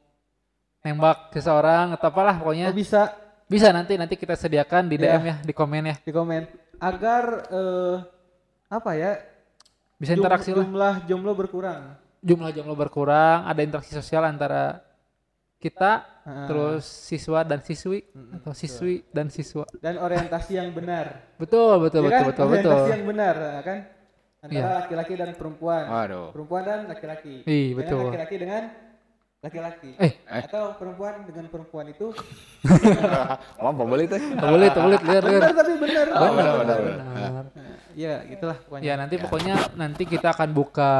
nembak 0.79 1.29
seseorang 1.31 1.91
atau 1.91 2.07
apalah 2.07 2.35
Oh 2.35 2.39
pokoknya 2.39 2.69
bisa 2.71 3.09
bisa 3.45 3.69
nanti 3.69 3.93
nanti 3.95 4.13
kita 4.15 4.33
sediakan 4.33 4.85
di 4.85 4.95
Iya. 4.95 5.17
DM 5.17 5.23
ya 5.23 5.35
di 5.39 5.51
komen 5.51 5.83
ya 5.83 5.95
di 5.97 6.09
komen 6.09 6.41
agar 6.77 7.23
eh, 7.47 7.95
apa 8.67 8.91
ya 8.93 9.11
bisa 9.95 10.13
jum- 10.13 10.21
interaksi 10.21 10.49
lah 10.51 10.63
jumlah 10.63 10.93
jomblo 11.05 11.33
berkurang 11.35 11.81
jumlah 12.19 12.49
jomblo 12.49 12.73
berkurang 12.73 13.45
ada 13.45 13.61
interaksi 13.61 13.91
sosial 13.91 14.23
antara 14.23 14.81
kita 15.61 15.91
Heeh. 16.21 16.47
terus 16.49 16.83
siswa 16.83 17.39
dan 17.41 17.61
siswi 17.61 18.01
atau 18.33 18.51
siswi 18.51 19.05
dan 19.07 19.29
siswa 19.29 19.69
dan 19.77 19.95
orientasi 19.95 20.57
yang 20.57 20.73
benar 20.73 21.21
betul 21.37 21.77
betul 21.79 22.01
Ya 22.03 22.09
betul 22.09 22.17
kan? 22.17 22.25
betul 22.27 22.45
orientasi 22.47 22.65
betul 22.73 22.91
yang 22.91 23.03
benar 23.05 23.35
ya 23.37 23.61
kan 23.61 23.77
antara 24.41 24.57
Iya. 24.57 24.77
laki-laki 24.81 25.13
dan 25.15 25.29
perempuan 25.33 25.83
Waduh. 25.85 26.27
perempuan 26.31 26.63
dan 26.63 26.79
laki-laki 26.87 27.45
Iya, 27.45 27.77
betul. 27.77 28.09
laki-laki 28.09 28.35
dengan 28.37 28.63
laki-laki 29.39 29.91
Eh. 29.97 30.13
atau 30.27 30.73
perempuan 30.75 31.13
dengan 31.23 31.45
perempuan 31.47 31.85
itu 31.87 32.09
Mau 33.57 33.71
pembeli 33.71 34.05
teh? 34.05 34.21
boleh 34.31 34.67
tuh 34.69 34.81
boleh 34.81 34.97
lihat 34.99 35.23
lihat 35.23 35.41
benar 35.41 35.53
tapi 35.55 35.73
benar 35.77 36.05
Oh, 36.11 36.31
benar, 36.31 36.53
benar, 36.59 36.77
benar. 36.79 37.05
Benar. 37.07 37.45
ya 37.93 38.13
gitulah 38.25 38.57
pokoknya 38.59 38.83
ya 38.83 38.93
nanti 38.95 39.15
pokoknya 39.17 39.55
nanti 39.75 40.03
kita 40.05 40.27
akan 40.31 40.49
buka 40.51 40.93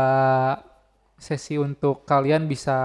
sesi 1.15 1.55
untuk 1.55 2.01
kalian 2.03 2.45
bisa 2.45 2.77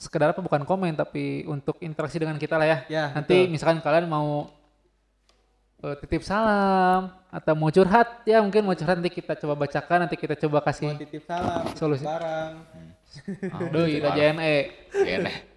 sekedar 0.00 0.32
apa 0.32 0.40
bukan 0.40 0.64
komen 0.64 0.96
tapi 0.96 1.44
untuk 1.44 1.76
interaksi 1.78 2.16
dengan 2.16 2.34
kita 2.34 2.56
lah 2.56 2.64
ya 2.66 2.78
Ya, 2.88 3.04
nanti 3.12 3.36
betul. 3.38 3.52
misalkan 3.52 3.78
kalian 3.78 4.08
mau 4.08 4.48
eh, 5.78 5.96
titip 5.98 6.22
salam 6.22 7.12
atau 7.28 7.52
mau 7.52 7.68
curhat 7.68 8.24
ya 8.24 8.40
mungkin 8.40 8.64
mau 8.64 8.72
curhat 8.72 8.96
nanti 8.96 9.12
kita 9.12 9.36
coba 9.36 9.54
bacakan 9.58 9.98
nanti 10.02 10.16
kita 10.16 10.34
coba 10.36 10.58
mau 10.58 10.66
kasih 10.66 10.96
titip 10.96 11.22
salam 11.22 11.62
titip 11.62 11.76
Solusi. 11.76 12.02
barang 12.02 12.52
Aduh, 13.42 13.90
udah 13.90 14.14
JNE. 14.14 14.56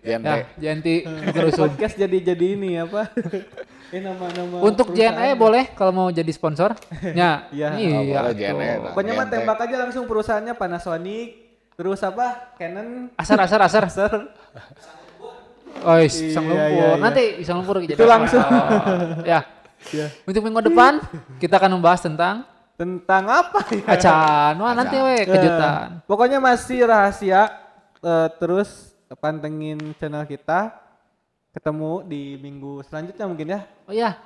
Gente. 0.02 0.34
Janti 0.58 1.06
Gerusun. 1.30 1.70
podcast 1.70 1.94
jadi 1.96 2.18
jadi 2.26 2.46
ini 2.52 2.82
apa 2.82 3.14
ini 3.94 4.02
nama-nama 4.02 4.58
Untuk. 4.60 4.90
JNE 4.92 5.38
boleh 5.38 5.70
kalau 5.72 5.94
mau 5.94 6.08
jadi 6.10 6.26
sponsor. 6.28 6.74
Ya, 7.14 7.46
Iya. 7.54 7.78
iya. 7.78 7.94
Oh, 7.94 8.02
boleh 8.02 8.34
tuh. 8.34 8.42
JNE. 8.42 8.70
pokoknya 8.90 9.14
mah 9.14 9.28
tembak 9.30 9.60
aja 9.60 9.76
langsung 9.80 10.04
perusahaannya 10.04 10.54
Panasonic 10.54 11.43
terus 11.74 12.00
apa 12.02 12.54
Canon 12.56 13.10
Asar, 13.16 13.38
asar, 13.42 13.60
asar. 13.62 13.84
Acer 13.90 14.12
Oh, 15.84 15.98
isang 16.00 16.46
Iya, 16.46 16.54
lumpur. 16.54 16.70
iya, 16.70 16.86
iya. 16.88 17.02
Nanti 17.02 17.24
isang 17.42 17.56
lumpur 17.60 17.82
jadi 17.82 17.98
Itu 17.98 18.06
langsung. 18.06 18.40
sponsor. 18.40 19.26
ya. 19.26 19.40
ya 19.90 20.08
Untuk 20.24 20.42
minggu 20.46 20.62
depan 20.64 21.02
kita 21.42 21.58
akan 21.58 21.72
membahas 21.76 22.02
tentang 22.06 22.46
tentang 22.74 23.24
apa 23.26 23.60
ya 23.74 23.86
acan. 23.90 24.54
Wah, 24.62 24.74
nanti 24.74 24.96
we 24.96 25.26
kejutan. 25.26 26.00
Eh, 26.00 26.06
pokoknya 26.06 26.38
masih 26.38 26.86
rahasia 26.86 27.64
Eh, 28.04 28.30
terus 28.36 28.92
pantengin 29.18 29.80
channel 29.96 30.28
kita 30.28 30.76
ketemu 31.56 32.04
di 32.04 32.36
minggu 32.36 32.84
selanjutnya 32.84 33.24
mungkin 33.24 33.48
ya 33.50 33.60
Oh 33.88 33.96
iya. 33.96 34.20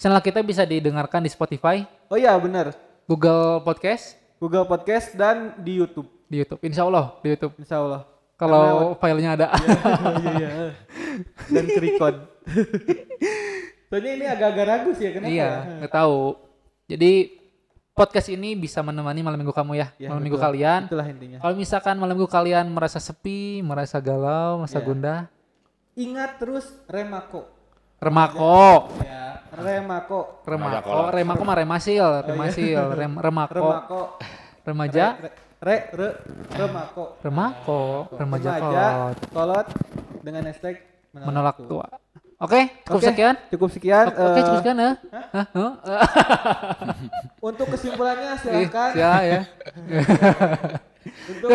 Channel 0.00 0.24
kita 0.24 0.40
bisa 0.40 0.64
didengarkan 0.64 1.20
di 1.20 1.28
Spotify, 1.28 1.84
oh 2.08 2.16
iya 2.16 2.32
benar 2.40 2.72
Google 3.04 3.60
Podcast, 3.60 4.16
Google 4.40 4.64
Podcast 4.64 5.12
dan 5.12 5.52
di 5.60 5.76
YouTube. 5.76 6.08
Di 6.30 6.36
YouTube. 6.38 6.60
Insya 6.62 6.86
Allah 6.86 7.18
di 7.20 7.28
YouTube. 7.28 7.54
Insya 7.58 7.82
Allah. 7.82 8.02
Kalau 8.38 8.94
filenya 8.96 9.30
ada. 9.36 9.46
Iya 9.52 10.32
iya. 10.38 10.48
Dan 11.50 11.64
kerikon. 11.68 12.14
Soalnya 13.90 14.12
ini 14.14 14.24
agak-agak 14.24 14.64
ragu 14.64 14.90
sih 14.94 15.04
ya 15.04 15.12
kenapa? 15.12 15.28
iya, 15.28 15.48
ya? 15.66 15.76
nggak 15.82 15.92
tahu. 15.92 16.38
Jadi 16.86 17.12
podcast 17.90 18.30
ini 18.30 18.54
bisa 18.54 18.80
menemani 18.80 19.20
malam 19.20 19.34
minggu 19.36 19.50
kamu 19.50 19.72
ya, 19.76 19.90
Ya, 19.98 20.08
malam 20.08 20.22
minggu 20.22 20.38
betul. 20.38 20.46
kalian. 20.46 20.80
Itulah 20.86 21.06
intinya. 21.10 21.38
Kalau 21.42 21.54
misalkan 21.58 21.94
malam 21.98 22.14
minggu 22.14 22.30
kalian 22.30 22.70
merasa 22.70 22.96
sepi, 22.96 23.60
merasa 23.60 23.98
galau, 23.98 24.62
merasa 24.62 24.78
Iya. 24.78 24.86
gundah, 24.86 25.20
Ingat 25.92 26.30
terus 26.38 26.70
Remako. 26.86 27.50
remako, 27.98 28.88
Ya, 29.02 29.42
Remako. 29.52 30.38
remako, 30.46 31.10
remako 31.10 31.42
mah 31.44 31.56
remasil, 31.58 32.06
remasil, 32.24 32.80
rem, 32.94 33.12
remako, 33.26 33.58
Remako. 33.58 34.02
remaja, 34.62 35.06
Re, 35.18 35.28
re, 35.28 35.30
re, 35.60 36.08
remako. 36.56 37.04
remako, 37.20 38.08
remaja 38.16 38.50
Remaja 38.56 38.64
kolot, 38.64 39.16
kolot 39.28 39.66
dengan 40.24 40.42
hashtag 40.48 40.80
menolak 41.12 41.60
tua. 41.68 41.84
Oke, 42.40 42.72
cukup 42.88 43.04
Oke, 43.04 43.08
sekian. 43.12 43.34
Cukup 43.52 43.68
sekian. 43.68 44.08
Oke, 44.08 44.16
oke, 44.16 44.32
eh, 44.40 44.44
cukup 44.48 44.58
sekian 44.64 44.78
ya. 44.80 44.92
Huh? 45.52 45.72
Untuk 47.52 47.66
kesimpulannya 47.68 48.32
Ih, 48.32 48.40
silahkan. 48.40 48.90
ya. 48.96 49.40
Untuk, 51.28 51.48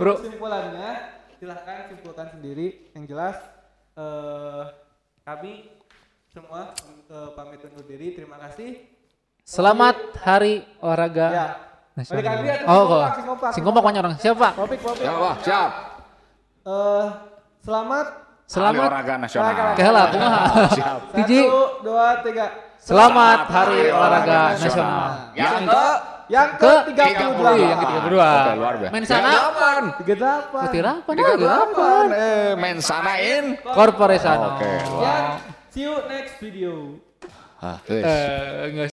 Bro. 0.00 0.12
kesimpulannya 0.24 0.90
silahkan 1.36 1.92
simpulkan 1.92 2.32
sendiri. 2.32 2.88
Yang 2.96 3.04
jelas 3.12 3.36
eh 4.00 4.64
kami 5.28 5.68
semua 6.32 6.72
eh, 7.12 7.30
pamit 7.36 7.60
undur 7.68 7.84
diri. 7.84 8.16
Terima 8.16 8.40
kasih. 8.40 8.96
Selamat 9.48 9.96
Hari 10.20 10.60
Olahraga 10.84 11.26
Ya. 11.32 11.46
Nasional. 11.96 12.20
Atau 12.20 12.36
Oh, 12.36 12.44
singkompak, 12.44 12.84
kok. 12.84 13.16
singkompak, 13.16 13.50
Singkompak 13.56 13.82
banyak 13.82 14.00
orang. 14.04 14.14
Siapa? 14.20 14.48
Topik, 14.52 14.78
topik. 14.84 15.02
Ya, 15.02 15.12
wah, 15.16 15.34
siap. 15.40 15.70
Eh, 16.68 17.06
selamat. 17.64 18.06
Hari 18.12 18.44
Selamat. 18.44 18.84
olahraga 18.84 19.14
nasional. 19.16 19.52
Kehala, 19.72 20.02
kumaha. 20.08 20.40
Siap. 20.68 20.98
Satu, 21.16 21.48
dua, 21.80 22.06
tiga. 22.20 22.46
Selamat 22.78 23.38
Hari 23.48 23.80
Olahraga 23.88 24.40
Nasional. 24.54 25.08
Yang 25.32 25.54
ke 25.64 25.84
Yang 26.28 26.48
Ke 26.60 26.72
ke 26.84 26.92
38. 26.92 27.56
Wih, 27.56 27.64
yang 27.64 27.80
ke-32. 27.80 28.16
Oke, 28.20 28.52
luar 28.52 28.74
biasa. 28.76 28.92
Main 28.92 29.04
sana. 29.08 29.24
Yang 29.24 29.32
delapan. 29.32 29.82
38. 29.96 30.60
Ketirapan, 30.68 31.14
Tiga 31.16 31.24
ah, 31.24 31.38
delapan. 31.40 32.04
Eh, 32.12 32.50
main 32.54 32.78
sanain. 32.84 33.44
Corporation. 33.64 34.38
Oke. 34.52 34.72
Yang 35.00 35.24
see 35.72 35.82
you 35.82 35.94
next 36.04 36.36
video. 36.36 37.00
Ah. 37.58 37.82
Eh, 37.90 38.70
enggak 38.70 38.86